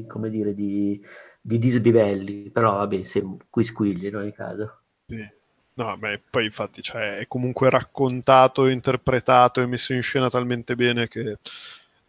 come 0.08 0.30
dire, 0.30 0.54
di, 0.54 1.04
di 1.42 1.58
dislivelli, 1.60 2.50
però 2.52 2.74
vabbè, 2.78 3.04
se, 3.04 3.24
qui 3.50 3.64
squigli 3.64 4.06
in 4.06 4.16
ogni 4.16 4.32
caso. 4.34 4.82
Sì. 5.08 5.37
No, 5.78 5.96
beh, 5.96 6.22
poi 6.32 6.46
infatti 6.46 6.82
cioè, 6.82 7.18
è 7.18 7.28
comunque 7.28 7.70
raccontato, 7.70 8.68
interpretato 8.68 9.62
e 9.62 9.68
messo 9.68 9.94
in 9.94 10.02
scena 10.02 10.28
talmente 10.28 10.76
bene 10.76 11.08
che 11.08 11.38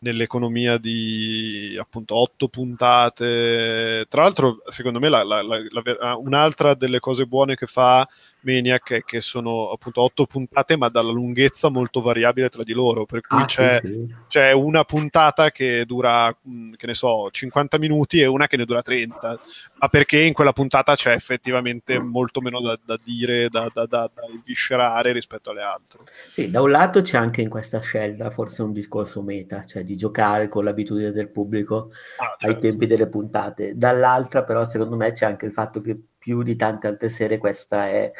nell'economia 0.01 0.79
di 0.79 1.77
appunto 1.79 2.15
otto 2.15 2.49
puntate. 2.49 4.07
Tra 4.09 4.23
l'altro, 4.23 4.63
secondo 4.69 4.99
me, 4.99 5.09
la, 5.09 5.23
la, 5.23 5.43
la, 5.43 6.17
un'altra 6.17 6.75
delle 6.75 7.01
cose 7.01 7.27
buone 7.27 7.57
che 7.57 7.67
fa 7.67 8.09
Maniac 8.41 8.93
è 8.93 9.03
che 9.03 9.21
sono 9.21 9.71
appunto 9.71 10.03
otto 10.03 10.27
puntate, 10.27 10.77
ma 10.77 10.89
dalla 10.89 11.11
lunghezza 11.11 11.69
molto 11.69 12.01
variabile 12.01 12.49
tra 12.49 12.63
di 12.63 12.73
loro. 12.73 13.05
Per 13.07 13.21
cui 13.21 13.41
ah, 13.41 13.45
c'è, 13.45 13.81
sì, 13.83 13.89
sì. 13.89 14.15
c'è, 14.29 14.53
una 14.53 14.85
puntata 14.85 15.51
che 15.51 15.85
dura, 15.85 16.35
che 16.77 16.87
ne 16.87 16.95
so, 16.95 17.29
50 17.31 17.79
minuti 17.79 18.21
e 18.21 18.27
una 18.27 18.47
che 18.47 18.57
ne 18.57 18.65
dura 18.65 18.83
30. 18.83 19.39
Ma 19.81 19.89
perché 19.89 20.21
in 20.21 20.33
quella 20.33 20.53
puntata 20.53 20.95
c'è 20.95 21.13
effettivamente 21.13 21.99
molto 22.01 22.41
meno 22.41 22.61
da, 22.61 22.79
da 22.85 22.99
dire, 23.03 23.49
da, 23.49 23.71
da, 23.73 23.87
da, 23.87 24.11
viscerare 24.45 25.13
rispetto 25.13 25.51
alle 25.51 25.63
altre. 25.63 26.01
Sì, 26.33 26.51
da 26.51 26.61
un 26.61 26.71
lato 26.71 27.01
c'è 27.01 27.17
anche 27.17 27.43
in 27.43 27.49
questa 27.49 27.81
scelta 27.81 28.31
forse 28.31 28.63
un 28.63 28.73
discorso 28.73 29.23
meta, 29.23 29.65
cioè 29.65 29.85
di 29.85 29.97
giocare 29.97 30.49
con 30.49 30.65
l'abitudine 30.65 31.13
del 31.13 31.31
pubblico 31.31 31.91
ah, 32.17 32.37
certo. 32.39 32.47
ai 32.47 32.59
tempi 32.59 32.87
delle 32.87 33.07
puntate. 33.07 33.77
Dall'altra, 33.77 34.43
però, 34.43 34.65
secondo 34.65 34.97
me 34.97 35.13
c'è 35.13 35.27
anche 35.27 35.47
il 35.47 35.53
fatto 35.53 35.81
che 35.81 35.97
più 36.19 36.43
di 36.43 36.57
tante 36.57 36.89
altre 36.89 37.09
serie 37.09 37.39
questa 37.39 37.89
è 37.89 38.11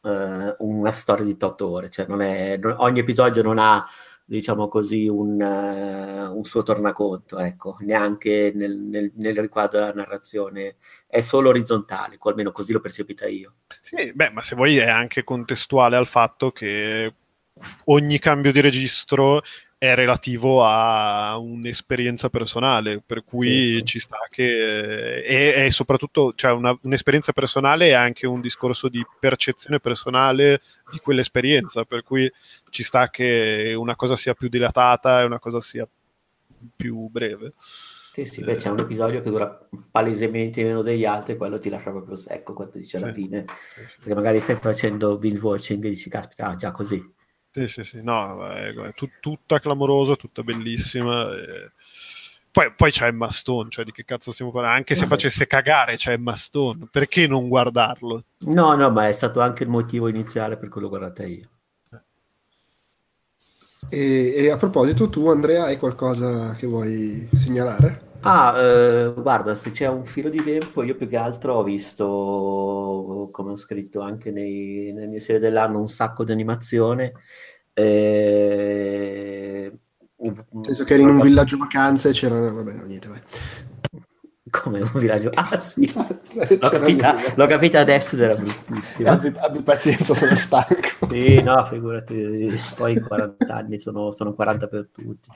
uh, 0.00 0.54
una 0.58 0.92
storia 0.92 1.24
di 1.24 1.36
8 1.40 1.68
ore, 1.68 1.90
cioè 1.90 2.06
non 2.08 2.22
è, 2.22 2.56
non, 2.56 2.74
ogni 2.78 3.00
episodio 3.00 3.42
non 3.42 3.58
ha 3.58 3.86
diciamo 4.28 4.68
così, 4.68 5.08
un, 5.08 5.40
uh, 5.40 6.36
un, 6.36 6.44
suo 6.44 6.62
tornaconto, 6.62 7.38
ecco, 7.38 7.78
neanche 7.80 8.52
nel, 8.54 8.76
nel, 8.76 9.10
nel, 9.14 9.38
riguardo 9.38 9.78
della 9.78 9.94
narrazione, 9.94 10.76
è 11.06 11.22
solo 11.22 11.48
orizzontale, 11.48 12.18
almeno 12.20 12.52
così 12.52 12.72
l'ho 12.72 12.80
percepita 12.80 13.26
io. 13.26 13.54
Sì, 13.80 14.12
beh, 14.12 14.30
ma 14.30 14.42
se 14.42 14.54
vuoi 14.54 14.76
è 14.76 14.88
anche 14.88 15.24
contestuale 15.24 15.96
al 15.96 16.06
fatto 16.06 16.52
che 16.52 17.14
ogni 17.86 18.18
cambio 18.18 18.52
di 18.52 18.60
registro 18.60 19.40
è 19.78 19.94
relativo 19.94 20.64
a 20.64 21.38
un'esperienza 21.38 22.28
personale, 22.28 23.00
per 23.04 23.22
cui 23.22 23.76
sì. 23.76 23.84
ci 23.84 23.98
sta 24.00 24.16
che 24.28 25.22
e, 25.64 25.70
soprattutto 25.70 26.32
cioè 26.34 26.50
una, 26.50 26.76
un'esperienza 26.82 27.32
personale 27.32 27.86
è 27.86 27.92
anche 27.92 28.26
un 28.26 28.40
discorso 28.40 28.88
di 28.88 29.06
percezione 29.20 29.78
personale 29.78 30.60
di 30.90 30.98
quell'esperienza, 30.98 31.84
per 31.84 32.02
cui 32.02 32.30
ci 32.70 32.82
sta 32.82 33.08
che 33.08 33.72
una 33.78 33.94
cosa 33.94 34.16
sia 34.16 34.34
più 34.34 34.48
dilatata 34.48 35.20
e 35.20 35.24
una 35.24 35.38
cosa 35.38 35.60
sia 35.60 35.86
più 36.74 37.08
breve. 37.08 37.52
Sì, 38.18 38.24
sì, 38.24 38.42
beh, 38.42 38.56
c'è 38.56 38.70
un 38.70 38.80
episodio 38.80 39.22
che 39.22 39.30
dura 39.30 39.68
palesemente 39.92 40.64
meno 40.64 40.82
degli 40.82 41.04
altri, 41.04 41.36
quello 41.36 41.60
ti 41.60 41.68
lascia 41.68 41.92
proprio 41.92 42.16
secco 42.16 42.52
quando 42.52 42.78
dice 42.78 42.96
alla 42.96 43.12
fine, 43.12 43.44
perché 43.98 44.12
magari 44.12 44.40
stai 44.40 44.56
facendo 44.56 45.16
binge 45.18 45.38
watching 45.38 45.84
e 45.84 45.90
dici, 45.90 46.10
caspita, 46.10 46.48
ah, 46.48 46.56
già 46.56 46.72
così. 46.72 47.16
Sì, 47.58 47.66
sì, 47.66 47.82
sì, 47.82 48.00
no, 48.02 48.46
è, 48.46 48.72
è 48.72 48.92
tut, 48.92 49.14
tutta 49.18 49.58
clamorosa, 49.58 50.14
tutta 50.14 50.44
bellissima. 50.44 51.28
E... 51.34 51.72
Poi, 52.52 52.72
poi, 52.76 52.92
c'è 52.92 53.06
Emma 53.06 53.30
Stone, 53.30 53.68
cioè 53.70 53.84
di 53.84 53.90
che 53.90 54.04
cazzo 54.04 54.30
stiamo 54.30 54.52
parlando? 54.52 54.78
Anche 54.78 54.94
se 54.94 55.06
facesse 55.06 55.48
cagare 55.48 55.96
c'è 55.96 56.12
Emma 56.12 56.36
Stone, 56.36 56.86
perché 56.88 57.26
non 57.26 57.48
guardarlo? 57.48 58.24
No, 58.40 58.74
no, 58.76 58.90
ma 58.90 59.08
è 59.08 59.12
stato 59.12 59.40
anche 59.40 59.64
il 59.64 59.68
motivo 59.68 60.06
iniziale 60.06 60.56
per 60.56 60.68
cui 60.68 60.80
l'ho 60.80 60.88
guardata 60.88 61.24
io. 61.24 61.48
E, 63.90 64.34
e, 64.36 64.50
a 64.50 64.56
proposito, 64.56 65.08
tu 65.08 65.28
Andrea 65.28 65.64
hai 65.64 65.78
qualcosa 65.78 66.54
che 66.54 66.66
vuoi 66.66 67.28
segnalare? 67.34 68.06
Ah, 68.20 68.58
eh, 68.58 69.12
guarda, 69.16 69.54
se 69.54 69.70
c'è 69.70 69.86
un 69.86 70.04
filo 70.04 70.28
di 70.28 70.42
tempo, 70.42 70.82
io 70.82 70.96
più 70.96 71.06
che 71.06 71.16
altro 71.16 71.54
ho 71.54 71.62
visto, 71.62 73.28
come 73.30 73.52
ho 73.52 73.56
scritto 73.56 74.00
anche 74.00 74.32
nei, 74.32 74.92
nelle 74.92 75.06
mie 75.06 75.20
serie 75.20 75.40
dell'anno, 75.40 75.78
un 75.78 75.88
sacco 75.88 76.24
di 76.24 76.32
animazione. 76.32 77.12
Eh, 77.78 79.72
Nel 80.18 80.44
senso 80.62 80.82
che 80.82 80.94
eri 80.94 81.02
in 81.02 81.10
un 81.10 81.20
villaggio 81.20 81.56
vacanze 81.56 82.08
e 82.08 82.12
c'era... 82.12 82.50
Vabbè, 82.50 82.72
no, 82.72 82.84
niente, 82.84 83.08
vai. 83.08 83.20
Come 84.50 84.80
un 84.80 84.90
villaggio? 84.94 85.30
Ah 85.34 85.58
sì, 85.58 85.92
l'ho 85.94 86.68
capita, 86.68 87.16
l'ho 87.34 87.46
capita 87.46 87.80
adesso 87.80 88.14
ed 88.14 88.22
era 88.22 88.34
bruttissimo. 88.34 89.10
Abbi, 89.10 89.32
abbi, 89.36 89.62
pazienza, 89.62 90.14
sono 90.14 90.34
stanco. 90.34 91.06
sì, 91.08 91.42
no, 91.42 91.64
figurati, 91.66 92.48
poi 92.76 92.98
40 92.98 93.54
anni 93.54 93.78
sono, 93.78 94.10
sono 94.10 94.32
40 94.34 94.66
per 94.66 94.88
tutti. 94.90 95.28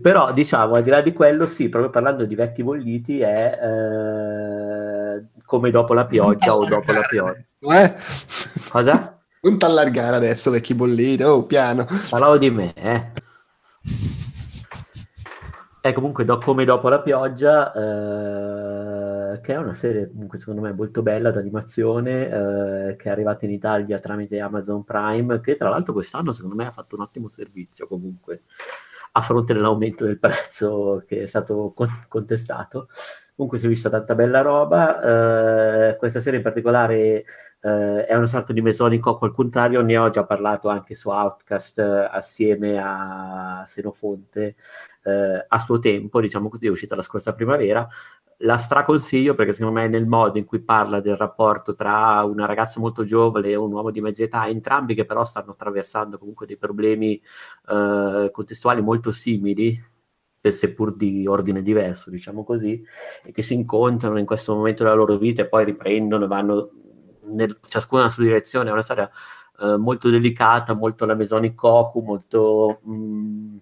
Però 0.00 0.32
diciamo, 0.32 0.74
al 0.74 0.82
di 0.82 0.90
là 0.90 1.00
di 1.02 1.12
quello, 1.12 1.46
sì, 1.46 1.68
proprio 1.68 1.90
parlando 1.90 2.24
di 2.24 2.34
vecchi 2.34 2.64
bolliti, 2.64 3.20
è 3.20 3.58
eh, 3.62 5.24
come 5.44 5.70
dopo 5.70 5.94
la 5.94 6.06
pioggia 6.06 6.56
o 6.56 6.66
dopo 6.66 6.92
la 6.92 7.02
pioggia. 7.02 7.44
Eh? 7.60 7.94
Cosa? 8.68 9.13
Non 9.44 9.58
t'allargare 9.58 10.16
adesso, 10.16 10.50
vecchi 10.50 10.74
bolliti, 10.74 11.22
oh, 11.22 11.44
piano. 11.44 11.86
Parlavo 12.08 12.38
di 12.38 12.48
me, 12.48 12.72
eh. 12.72 13.12
È 15.82 15.92
comunque 15.92 16.24
do, 16.24 16.38
come 16.38 16.64
dopo 16.64 16.88
la 16.88 17.02
pioggia, 17.02 17.70
eh, 17.74 19.40
che 19.42 19.52
è 19.52 19.56
una 19.58 19.74
serie 19.74 20.08
comunque 20.08 20.38
secondo 20.38 20.62
me 20.62 20.72
molto 20.72 21.02
bella 21.02 21.30
d'animazione, 21.30 22.88
eh, 22.88 22.96
che 22.96 23.08
è 23.10 23.12
arrivata 23.12 23.44
in 23.44 23.50
Italia 23.50 23.98
tramite 23.98 24.40
Amazon 24.40 24.82
Prime, 24.82 25.38
che 25.40 25.56
tra 25.56 25.68
l'altro 25.68 25.92
quest'anno 25.92 26.32
secondo 26.32 26.56
me 26.56 26.64
ha 26.66 26.72
fatto 26.72 26.94
un 26.94 27.02
ottimo 27.02 27.28
servizio 27.28 27.86
comunque 27.86 28.44
a 29.12 29.20
fronte 29.20 29.52
dell'aumento 29.52 30.06
del 30.06 30.18
prezzo 30.18 31.04
che 31.06 31.24
è 31.24 31.26
stato 31.26 31.72
con- 31.74 32.06
contestato. 32.08 32.88
Comunque 33.36 33.58
si 33.58 33.66
è 33.66 33.68
vista 33.68 33.90
tanta 33.90 34.14
bella 34.14 34.40
roba, 34.40 35.90
eh, 35.90 35.96
questa 35.96 36.20
serie 36.20 36.38
in 36.38 36.44
particolare 36.44 37.24
eh, 37.64 38.04
è 38.04 38.14
una 38.14 38.26
sorta 38.26 38.52
di 38.52 38.60
mesonico 38.60 39.18
al 39.18 39.32
contrario, 39.32 39.80
ne 39.80 39.96
ho 39.96 40.10
già 40.10 40.24
parlato 40.26 40.68
anche 40.68 40.94
su 40.94 41.08
Outcast 41.08 41.78
eh, 41.78 42.08
assieme 42.10 42.78
a 42.78 43.64
Senofonte 43.66 44.56
eh, 45.02 45.44
a 45.48 45.58
suo 45.60 45.78
tempo, 45.78 46.20
diciamo 46.20 46.50
così, 46.50 46.66
è 46.66 46.70
uscita 46.70 46.94
la 46.94 47.02
scorsa 47.02 47.32
primavera, 47.32 47.88
la 48.38 48.58
straconsiglio 48.58 49.34
perché 49.34 49.54
secondo 49.54 49.80
me 49.80 49.88
nel 49.88 50.06
modo 50.06 50.36
in 50.38 50.44
cui 50.44 50.60
parla 50.60 51.00
del 51.00 51.16
rapporto 51.16 51.74
tra 51.74 52.22
una 52.24 52.44
ragazza 52.44 52.80
molto 52.80 53.04
giovane 53.04 53.48
e 53.48 53.54
un 53.54 53.72
uomo 53.72 53.90
di 53.90 54.02
mezza 54.02 54.22
età, 54.22 54.46
entrambi 54.46 54.94
che 54.94 55.06
però 55.06 55.24
stanno 55.24 55.52
attraversando 55.52 56.18
comunque 56.18 56.46
dei 56.46 56.58
problemi 56.58 57.20
eh, 57.68 58.28
contestuali 58.30 58.82
molto 58.82 59.10
simili, 59.10 59.82
seppur 60.42 60.94
di 60.94 61.26
ordine 61.26 61.62
diverso, 61.62 62.10
diciamo 62.10 62.44
così, 62.44 62.84
e 63.24 63.32
che 63.32 63.42
si 63.42 63.54
incontrano 63.54 64.18
in 64.18 64.26
questo 64.26 64.54
momento 64.54 64.82
della 64.82 64.94
loro 64.94 65.16
vita 65.16 65.40
e 65.42 65.48
poi 65.48 65.64
riprendono 65.64 66.24
e 66.24 66.28
vanno 66.28 66.70
nel, 67.26 67.58
ciascuna 67.66 68.02
nella 68.02 68.12
sua 68.12 68.24
direzione. 68.24 68.68
È 68.70 68.72
una 68.72 68.82
storia 68.82 69.10
eh, 69.60 69.76
molto 69.76 70.10
delicata, 70.10 70.74
molto 70.74 71.04
la 71.04 71.14
Mesonic 71.14 71.54
Koku, 71.54 72.00
molto... 72.00 72.80
Mh, 72.82 72.92
mm, 72.94 73.56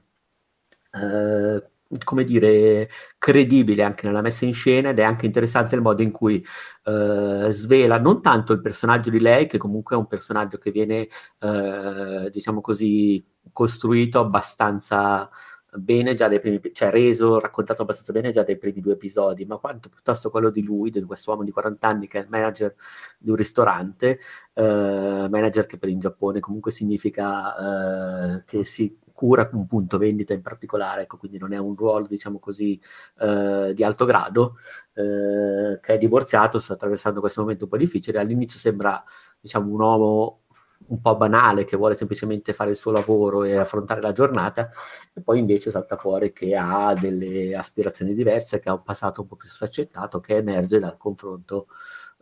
eh, 0.94 1.66
come 2.04 2.24
dire, 2.24 2.88
credibile 3.18 3.82
anche 3.82 4.06
nella 4.06 4.22
messa 4.22 4.44
in 4.44 4.54
scena 4.54 4.90
ed 4.90 4.98
è 4.98 5.02
anche 5.02 5.26
interessante 5.26 5.74
il 5.74 5.82
modo 5.82 6.02
in 6.02 6.10
cui 6.10 6.44
eh, 6.84 7.48
svela 7.50 7.98
non 7.98 8.22
tanto 8.22 8.52
il 8.52 8.60
personaggio 8.60 9.10
di 9.10 9.20
lei, 9.20 9.46
che 9.46 9.58
comunque 9.58 9.96
è 9.96 9.98
un 9.98 10.06
personaggio 10.06 10.58
che 10.58 10.70
viene, 10.70 11.08
eh, 11.38 12.30
diciamo 12.30 12.60
così, 12.60 13.24
costruito 13.52 14.20
abbastanza 14.20 15.28
bene 15.74 16.14
già 16.14 16.28
dai 16.28 16.40
primi, 16.40 16.60
cioè 16.72 16.90
reso, 16.90 17.38
raccontato 17.38 17.82
abbastanza 17.82 18.12
bene 18.12 18.30
già 18.30 18.42
dai 18.42 18.58
primi 18.58 18.80
due 18.80 18.92
episodi, 18.94 19.44
ma 19.46 19.56
quanto 19.56 19.88
piuttosto 19.88 20.30
quello 20.30 20.50
di 20.50 20.62
lui, 20.62 20.90
di 20.90 21.02
questo 21.02 21.30
uomo 21.30 21.44
di 21.44 21.50
40 21.50 21.88
anni 21.88 22.06
che 22.08 22.18
è 22.18 22.22
il 22.22 22.28
manager 22.28 22.74
di 23.18 23.30
un 23.30 23.36
ristorante, 23.36 24.18
eh, 24.54 25.26
manager 25.30 25.66
che 25.66 25.78
per 25.78 25.88
in 25.88 25.98
Giappone 26.00 26.40
comunque 26.40 26.70
significa 26.70 28.36
eh, 28.36 28.44
che 28.44 28.64
si 28.64 28.98
cura 29.12 29.48
un 29.52 29.66
punto 29.66 29.98
vendita 29.98 30.32
in 30.34 30.42
particolare, 30.42 31.02
ecco, 31.02 31.16
quindi 31.16 31.38
non 31.38 31.52
è 31.52 31.58
un 31.58 31.76
ruolo, 31.76 32.06
diciamo 32.06 32.38
così, 32.38 32.80
eh, 33.20 33.72
di 33.74 33.84
alto 33.84 34.04
grado, 34.04 34.56
eh, 34.94 35.78
che 35.80 35.94
è 35.94 35.98
divorziato, 35.98 36.58
sta 36.58 36.72
attraversando 36.74 37.20
questo 37.20 37.40
momento 37.42 37.64
un 37.64 37.70
po' 37.70 37.76
difficile, 37.76 38.18
all'inizio 38.18 38.58
sembra, 38.58 39.02
diciamo, 39.40 39.72
un 39.72 39.80
uomo 39.80 40.41
un 40.88 41.00
po' 41.00 41.16
banale 41.16 41.64
che 41.64 41.76
vuole 41.76 41.94
semplicemente 41.94 42.52
fare 42.52 42.70
il 42.70 42.76
suo 42.76 42.90
lavoro 42.90 43.44
e 43.44 43.56
affrontare 43.56 44.00
la 44.00 44.12
giornata 44.12 44.68
e 45.12 45.20
poi 45.20 45.38
invece 45.38 45.70
salta 45.70 45.96
fuori 45.96 46.32
che 46.32 46.56
ha 46.56 46.94
delle 46.94 47.54
aspirazioni 47.54 48.14
diverse, 48.14 48.58
che 48.58 48.68
ha 48.68 48.74
un 48.74 48.82
passato 48.82 49.22
un 49.22 49.26
po' 49.26 49.36
più 49.36 49.48
sfaccettato 49.48 50.20
che 50.20 50.36
emerge 50.36 50.78
dal 50.78 50.96
confronto 50.96 51.66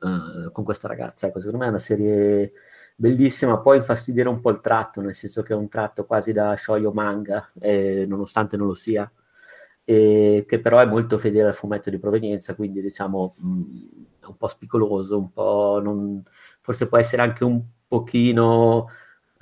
uh, 0.01 0.51
con 0.51 0.65
questa 0.65 0.89
ragazza. 0.89 1.27
Ecco, 1.27 1.39
secondo 1.41 1.59
me 1.59 1.67
è 1.67 1.71
una 1.71 1.79
serie 1.79 2.53
bellissima, 2.95 3.59
può 3.61 3.75
infastidire 3.75 4.29
un 4.29 4.41
po' 4.41 4.51
il 4.51 4.61
tratto, 4.61 5.01
nel 5.01 5.15
senso 5.15 5.43
che 5.43 5.55
è 5.55 5.57
un 5.57 5.69
tratto 5.69 6.05
quasi 6.05 6.33
da 6.33 6.57
shoyo 6.57 6.93
manga, 6.93 7.49
eh, 7.59 8.05
nonostante 8.07 8.57
non 8.57 8.67
lo 8.67 8.75
sia, 8.75 9.11
e 9.85 10.45
che 10.47 10.61
però 10.61 10.79
è 10.81 10.87
molto 10.87 11.19
fedele 11.19 11.49
al 11.49 11.55
fumetto 11.55 11.91
di 11.91 11.99
provenienza, 11.99 12.55
quindi 12.55 12.83
diciamo 12.83 13.33
mh, 13.39 13.49
mm, 13.49 13.63
un 14.29 14.37
po' 14.37 14.49
spicoloso, 14.49 15.19
un 15.19 15.33
po' 15.33 15.81
non, 15.83 16.23
forse 16.61 16.89
può 16.89 16.99
essere 16.99 17.23
anche 17.23 17.45
un 17.45 17.63
pochino 17.91 18.89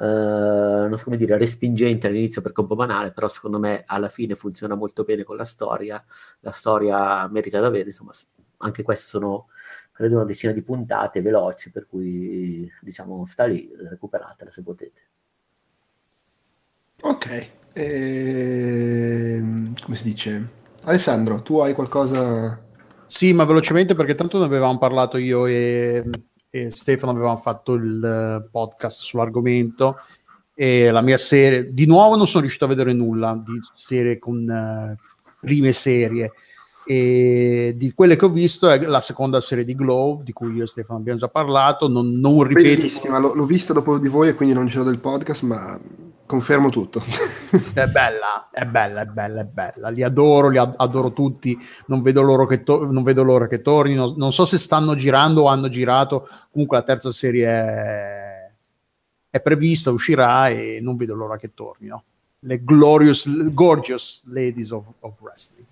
Uh, 0.00 0.86
non 0.86 0.96
so 0.96 1.02
come 1.04 1.16
dire, 1.16 1.36
respingente 1.36 2.06
all'inizio 2.06 2.40
perché 2.40 2.58
è 2.58 2.62
un 2.62 2.68
po' 2.68 2.76
banale, 2.76 3.10
però 3.10 3.26
secondo 3.26 3.58
me 3.58 3.82
alla 3.84 4.08
fine 4.08 4.36
funziona 4.36 4.76
molto 4.76 5.02
bene 5.02 5.24
con 5.24 5.34
la 5.36 5.44
storia, 5.44 6.00
la 6.40 6.52
storia 6.52 7.26
merita 7.26 7.58
davvero, 7.58 7.86
insomma, 7.88 8.12
anche 8.58 8.84
queste 8.84 9.08
sono 9.08 9.48
credo 9.90 10.14
una 10.14 10.24
decina 10.24 10.52
di 10.52 10.62
puntate 10.62 11.20
veloci, 11.20 11.72
per 11.72 11.88
cui 11.88 12.70
diciamo 12.80 13.24
sta 13.24 13.44
lì, 13.46 13.68
recuperatela 13.76 14.50
se 14.52 14.62
potete. 14.62 15.00
Ok, 17.02 17.48
E... 17.74 19.40
Come 19.82 19.96
si 19.96 20.02
dice? 20.04 20.48
Alessandro, 20.82 21.42
tu 21.42 21.58
hai 21.58 21.74
qualcosa... 21.74 22.60
Sì, 23.06 23.32
ma 23.32 23.44
velocemente 23.44 23.94
perché 23.94 24.14
tanto 24.14 24.38
ne 24.38 24.44
avevamo 24.44 24.78
parlato 24.78 25.16
io 25.16 25.46
e, 25.46 26.04
e 26.66 26.70
Stefano 26.70 27.12
avevamo 27.12 27.36
fatto 27.36 27.74
il 27.74 28.02
eh, 28.04 28.48
podcast 28.50 29.02
sull'argomento 29.02 29.96
e 30.54 30.90
la 30.90 31.02
mia 31.02 31.18
serie, 31.18 31.72
di 31.72 31.86
nuovo 31.86 32.16
non 32.16 32.26
sono 32.26 32.40
riuscito 32.40 32.64
a 32.64 32.68
vedere 32.68 32.92
nulla 32.92 33.40
di 33.40 33.60
serie 33.74 34.18
con 34.18 34.38
uh, 34.48 34.96
prime 35.40 35.72
serie 35.72 36.32
e 36.90 37.74
di 37.76 37.92
quelle 37.92 38.16
che 38.16 38.24
ho 38.24 38.30
visto 38.30 38.66
è 38.70 38.80
la 38.86 39.02
seconda 39.02 39.42
serie 39.42 39.62
di 39.62 39.74
Glow 39.74 40.22
di 40.22 40.32
cui 40.32 40.54
io 40.54 40.64
e 40.64 40.66
Stefano 40.66 40.98
abbiamo 40.98 41.18
già 41.18 41.28
parlato. 41.28 41.86
Non, 41.86 42.12
non 42.12 42.42
ripeto. 42.44 42.76
Bellissima, 42.76 43.18
l'ho, 43.18 43.34
l'ho 43.34 43.44
vista 43.44 43.74
dopo 43.74 43.98
di 43.98 44.08
voi 44.08 44.28
e 44.28 44.34
quindi 44.34 44.54
non 44.54 44.68
c'ero 44.68 44.84
del 44.84 44.98
podcast 44.98 45.42
ma 45.42 45.78
confermo 46.24 46.70
tutto. 46.70 47.02
È 47.74 47.86
bella, 47.88 48.48
è 48.50 48.64
bella, 48.64 49.02
è 49.02 49.04
bella, 49.04 49.40
è 49.42 49.44
bella. 49.44 49.88
Li 49.90 50.02
adoro, 50.02 50.48
li 50.48 50.56
adoro 50.56 51.12
tutti. 51.12 51.58
Non 51.88 52.00
vedo 52.00 52.22
l'ora 52.22 52.46
che, 52.46 52.62
to- 52.62 52.90
non 52.90 53.02
vedo 53.02 53.22
l'ora 53.22 53.48
che 53.48 53.60
tornino. 53.60 54.14
Non 54.16 54.32
so 54.32 54.46
se 54.46 54.56
stanno 54.56 54.94
girando 54.94 55.42
o 55.42 55.48
hanno 55.48 55.68
girato. 55.68 56.26
Comunque 56.50 56.78
la 56.78 56.84
terza 56.84 57.12
serie 57.12 57.46
è, 57.46 58.50
è 59.28 59.40
prevista, 59.40 59.90
uscirà 59.90 60.48
e 60.48 60.78
non 60.80 60.96
vedo 60.96 61.14
l'ora 61.14 61.36
che 61.36 61.52
tornino. 61.52 62.04
Le 62.40 62.64
glorious, 62.64 63.52
gorgeous 63.52 64.22
ladies 64.26 64.70
of, 64.70 64.84
of 65.00 65.12
wrestling 65.20 65.66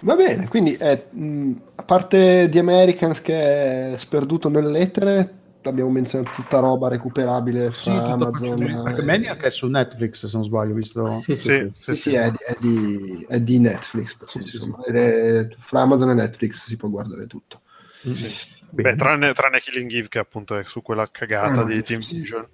Va 0.00 0.14
bene, 0.14 0.48
quindi 0.48 0.74
è, 0.74 1.06
mh, 1.10 1.52
a 1.76 1.82
parte 1.82 2.48
The 2.50 2.58
Americans 2.58 3.20
che 3.22 3.94
è 3.94 3.98
sperduto 3.98 4.48
nell'etere, 4.48 5.44
abbiamo 5.68 5.90
menzionato 5.90 6.32
tutta 6.34 6.58
roba 6.58 6.88
recuperabile 6.88 7.70
fra 7.70 7.80
sì, 7.80 7.90
Amazon. 7.90 8.82
Perché 8.84 9.02
Maniac 9.02 9.42
è 9.42 9.50
su 9.50 9.68
Netflix, 9.68 10.26
se 10.26 10.36
non 10.36 10.44
sbaglio, 10.44 10.74
visto. 10.74 11.20
Sì, 11.20 11.34
sì, 11.36 11.70
sì, 11.74 11.94
sì 11.94 12.14
è, 12.14 12.30
di, 12.30 12.38
è, 12.46 12.56
di, 12.58 13.26
è, 13.28 13.40
di, 13.40 13.58
Netflix. 13.58 14.16
Insomma, 14.34 14.82
è, 14.84 15.48
fra 15.58 15.82
Amazon 15.82 16.10
e 16.10 16.14
Netflix 16.14 16.66
si 16.66 16.76
può 16.76 16.88
guardare 16.88 17.26
tutto. 17.26 17.62
Beh, 18.70 18.94
tranne, 18.96 19.32
tranne, 19.32 19.60
Killing 19.60 19.90
Eve, 19.92 20.08
che 20.08 20.18
appunto 20.18 20.56
è 20.56 20.64
su 20.66 20.82
quella 20.82 21.08
cagata 21.10 21.60
ah, 21.60 21.64
di 21.64 21.82
Team 21.82 22.00
Vision. 22.00 22.46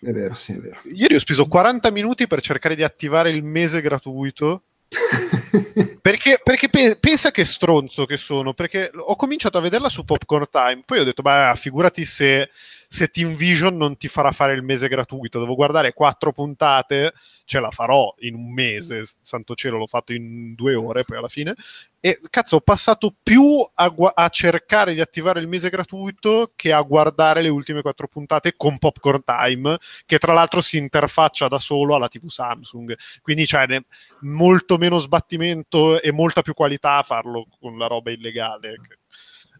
È 0.00 0.12
vero, 0.12 0.34
sì, 0.34 0.52
è 0.52 0.58
vero. 0.58 0.80
Ieri 0.92 1.14
ho 1.14 1.18
speso 1.18 1.46
40 1.46 1.90
minuti 1.90 2.26
per 2.26 2.40
cercare 2.40 2.74
di 2.76 2.82
attivare 2.82 3.30
il 3.30 3.42
mese 3.42 3.80
gratuito 3.80 4.62
perché, 6.00 6.40
perché 6.42 6.68
pe- 6.68 6.96
pensa 6.98 7.30
che 7.30 7.44
stronzo 7.44 8.04
che 8.06 8.16
sono, 8.16 8.54
perché 8.54 8.90
ho 8.94 9.16
cominciato 9.16 9.58
a 9.58 9.60
vederla 9.60 9.88
su 9.88 10.04
Popcorn 10.04 10.46
Time, 10.50 10.82
poi 10.84 11.00
ho 11.00 11.04
detto, 11.04 11.22
beh, 11.22 11.52
figurati 11.56 12.04
se, 12.04 12.50
se 12.94 13.08
Team 13.08 13.34
Vision 13.34 13.76
non 13.76 13.96
ti 13.96 14.06
farà 14.06 14.30
fare 14.30 14.52
il 14.52 14.62
mese 14.62 14.86
gratuito, 14.86 15.40
devo 15.40 15.56
guardare 15.56 15.92
quattro 15.92 16.30
puntate, 16.30 17.12
ce 17.44 17.58
la 17.58 17.72
farò 17.72 18.14
in 18.18 18.36
un 18.36 18.52
mese, 18.52 19.02
santo 19.20 19.56
cielo, 19.56 19.78
l'ho 19.78 19.88
fatto 19.88 20.12
in 20.12 20.54
due 20.54 20.76
ore 20.76 21.02
poi 21.02 21.16
alla 21.16 21.26
fine, 21.26 21.56
e 21.98 22.20
cazzo, 22.30 22.54
ho 22.54 22.60
passato 22.60 23.12
più 23.20 23.68
a, 23.74 23.88
gu- 23.88 24.12
a, 24.14 24.28
cercare 24.28 24.94
di 24.94 25.00
attivare 25.00 25.40
il 25.40 25.48
mese 25.48 25.70
gratuito 25.70 26.52
che 26.54 26.72
a 26.72 26.82
guardare 26.82 27.42
le 27.42 27.48
ultime 27.48 27.82
quattro 27.82 28.06
puntate 28.06 28.54
con 28.56 28.78
Popcorn 28.78 29.24
Time, 29.24 29.76
che 30.06 30.18
tra 30.18 30.32
l'altro 30.32 30.60
si 30.60 30.76
interfaccia 30.76 31.48
da 31.48 31.58
solo 31.58 31.96
alla 31.96 32.06
TV 32.06 32.28
Samsung. 32.28 32.96
Quindi 33.22 33.44
c'è 33.44 33.66
cioè, 33.66 33.82
molto 34.20 34.78
meno 34.78 35.00
sbattimento 35.00 36.00
e 36.00 36.12
molta 36.12 36.42
più 36.42 36.54
qualità 36.54 36.98
a 36.98 37.02
farlo 37.02 37.48
con 37.58 37.76
la 37.76 37.88
roba 37.88 38.12
illegale. 38.12 38.76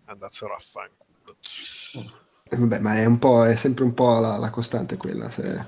Andassero 0.05 0.55
a 0.55 0.61
fanculo. 0.61 2.24
Eh, 2.51 2.57
vabbè, 2.57 2.79
ma 2.79 2.97
è, 2.99 3.05
un 3.07 3.19
po', 3.19 3.45
è 3.45 3.57
sempre 3.57 3.85
un 3.85 3.95
po' 3.95 4.19
la, 4.21 4.37
la 4.37 4.51
costante 4.51 4.97
quella. 4.97 5.31
Se 5.31 5.65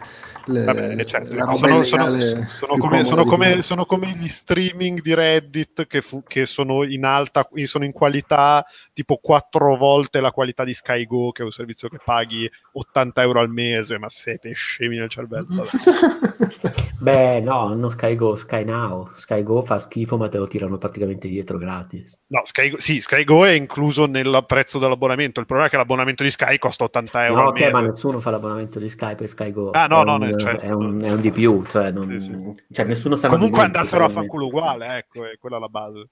le, 0.46 0.64
Vabbè, 0.64 1.04
certo. 1.04 1.32
sono, 1.56 1.82
sono, 1.82 1.84
sono, 1.84 2.76
come, 2.78 3.02
come, 3.24 3.62
sono, 3.62 3.84
come, 3.86 4.16
gli 4.16 4.28
streaming 4.28 5.00
di 5.00 5.14
Reddit 5.14 5.86
che, 5.86 6.02
fu, 6.02 6.22
che, 6.22 6.46
sono 6.46 6.84
in 6.84 7.04
alta, 7.04 7.48
sono 7.64 7.84
in 7.84 7.92
qualità 7.92 8.64
tipo 8.92 9.16
quattro 9.16 9.76
volte 9.76 10.20
la 10.20 10.30
qualità 10.30 10.62
di 10.62 10.72
SkyGo, 10.72 11.32
che 11.32 11.42
è 11.42 11.44
un 11.44 11.50
servizio 11.50 11.88
che 11.88 11.98
paghi 12.04 12.48
80 12.72 13.22
euro 13.22 13.40
al 13.40 13.50
mese, 13.50 13.98
ma 13.98 14.08
siete 14.08 14.52
scemi 14.52 14.96
nel 14.98 15.08
cervello. 15.08 15.66
Beh, 16.98 17.40
no, 17.40 17.74
non 17.74 17.90
SkyGo, 17.90 18.36
SkyNow. 18.36 19.10
SkyGo 19.14 19.62
fa 19.62 19.78
schifo, 19.78 20.16
ma 20.16 20.28
te 20.28 20.38
lo 20.38 20.46
tirano 20.46 20.78
praticamente 20.78 21.28
dietro 21.28 21.58
gratis. 21.58 22.18
No, 22.28 22.40
SkyGo, 22.44 22.80
sì, 22.80 23.00
SkyGo 23.00 23.44
è 23.44 23.50
incluso 23.50 24.06
nel 24.06 24.44
prezzo 24.46 24.78
dell'abbonamento. 24.78 25.40
Il 25.40 25.46
problema 25.46 25.68
è 25.68 25.70
che 25.70 25.76
l'abbonamento 25.76 26.22
di 26.22 26.30
Sky 26.30 26.58
costa 26.58 26.84
80 26.84 27.26
euro 27.26 27.40
no, 27.40 27.42
al 27.42 27.48
okay, 27.48 27.66
mese. 27.66 27.72
ma 27.82 27.88
nessuno 27.88 28.20
fa 28.20 28.30
l'abbonamento 28.30 28.78
di 28.78 28.88
Sky 28.88 29.14
per 29.14 29.28
SkyGo. 29.28 29.70
Ah, 29.72 29.86
no, 29.86 30.00
è 30.00 30.04
no, 30.04 30.14
un, 30.14 30.38
certo. 30.38 30.64
è, 30.64 30.70
un, 30.70 31.02
è 31.02 31.12
un 31.12 31.20
di 31.20 31.30
più. 31.30 31.62
Cioè, 31.64 31.90
non, 31.90 32.08
sì, 32.18 32.20
sì. 32.20 32.54
cioè 32.72 32.86
nessuno 32.86 33.14
sta 33.14 33.28
Comunque 33.28 33.62
andassero 33.62 34.04
a 34.04 34.08
fanculo 34.08 34.46
uguale, 34.46 34.96
ecco, 34.98 35.24
è 35.24 35.36
quella 35.38 35.58
la 35.58 35.68
base. 35.68 36.08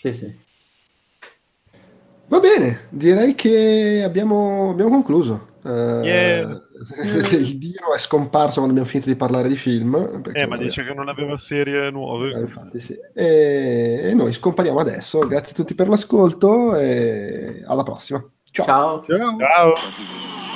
Sì, 0.00 0.12
sì. 0.12 0.48
Va 2.26 2.38
bene, 2.38 2.86
direi 2.90 3.34
che 3.34 4.02
abbiamo, 4.04 4.70
abbiamo 4.70 4.90
concluso. 4.90 5.46
Uh, 5.64 6.02
yeah. 6.04 6.62
il 7.36 7.58
Dio 7.58 7.94
è 7.94 7.98
scomparso 7.98 8.54
quando 8.54 8.70
abbiamo 8.70 8.88
finito 8.88 9.10
di 9.10 9.16
parlare 9.16 9.48
di 9.48 9.56
film. 9.56 10.22
Eh, 10.32 10.46
ma 10.46 10.56
dice 10.56 10.84
che 10.84 10.94
non 10.94 11.08
aveva 11.08 11.36
serie 11.36 11.90
nuove. 11.90 12.32
Eh, 12.32 12.40
infatti, 12.40 12.80
sì. 12.80 12.96
e, 13.14 14.00
e, 14.04 14.14
noi 14.14 14.32
scompariamo 14.32 14.78
adesso. 14.78 15.18
Grazie 15.20 15.52
a 15.52 15.54
tutti 15.54 15.74
per 15.74 15.88
l'ascolto 15.88 16.76
e 16.76 17.62
alla 17.66 17.82
prossima. 17.82 18.24
Ciao. 18.50 19.04
Ciao. 19.04 19.04
Ciao. 19.38 20.49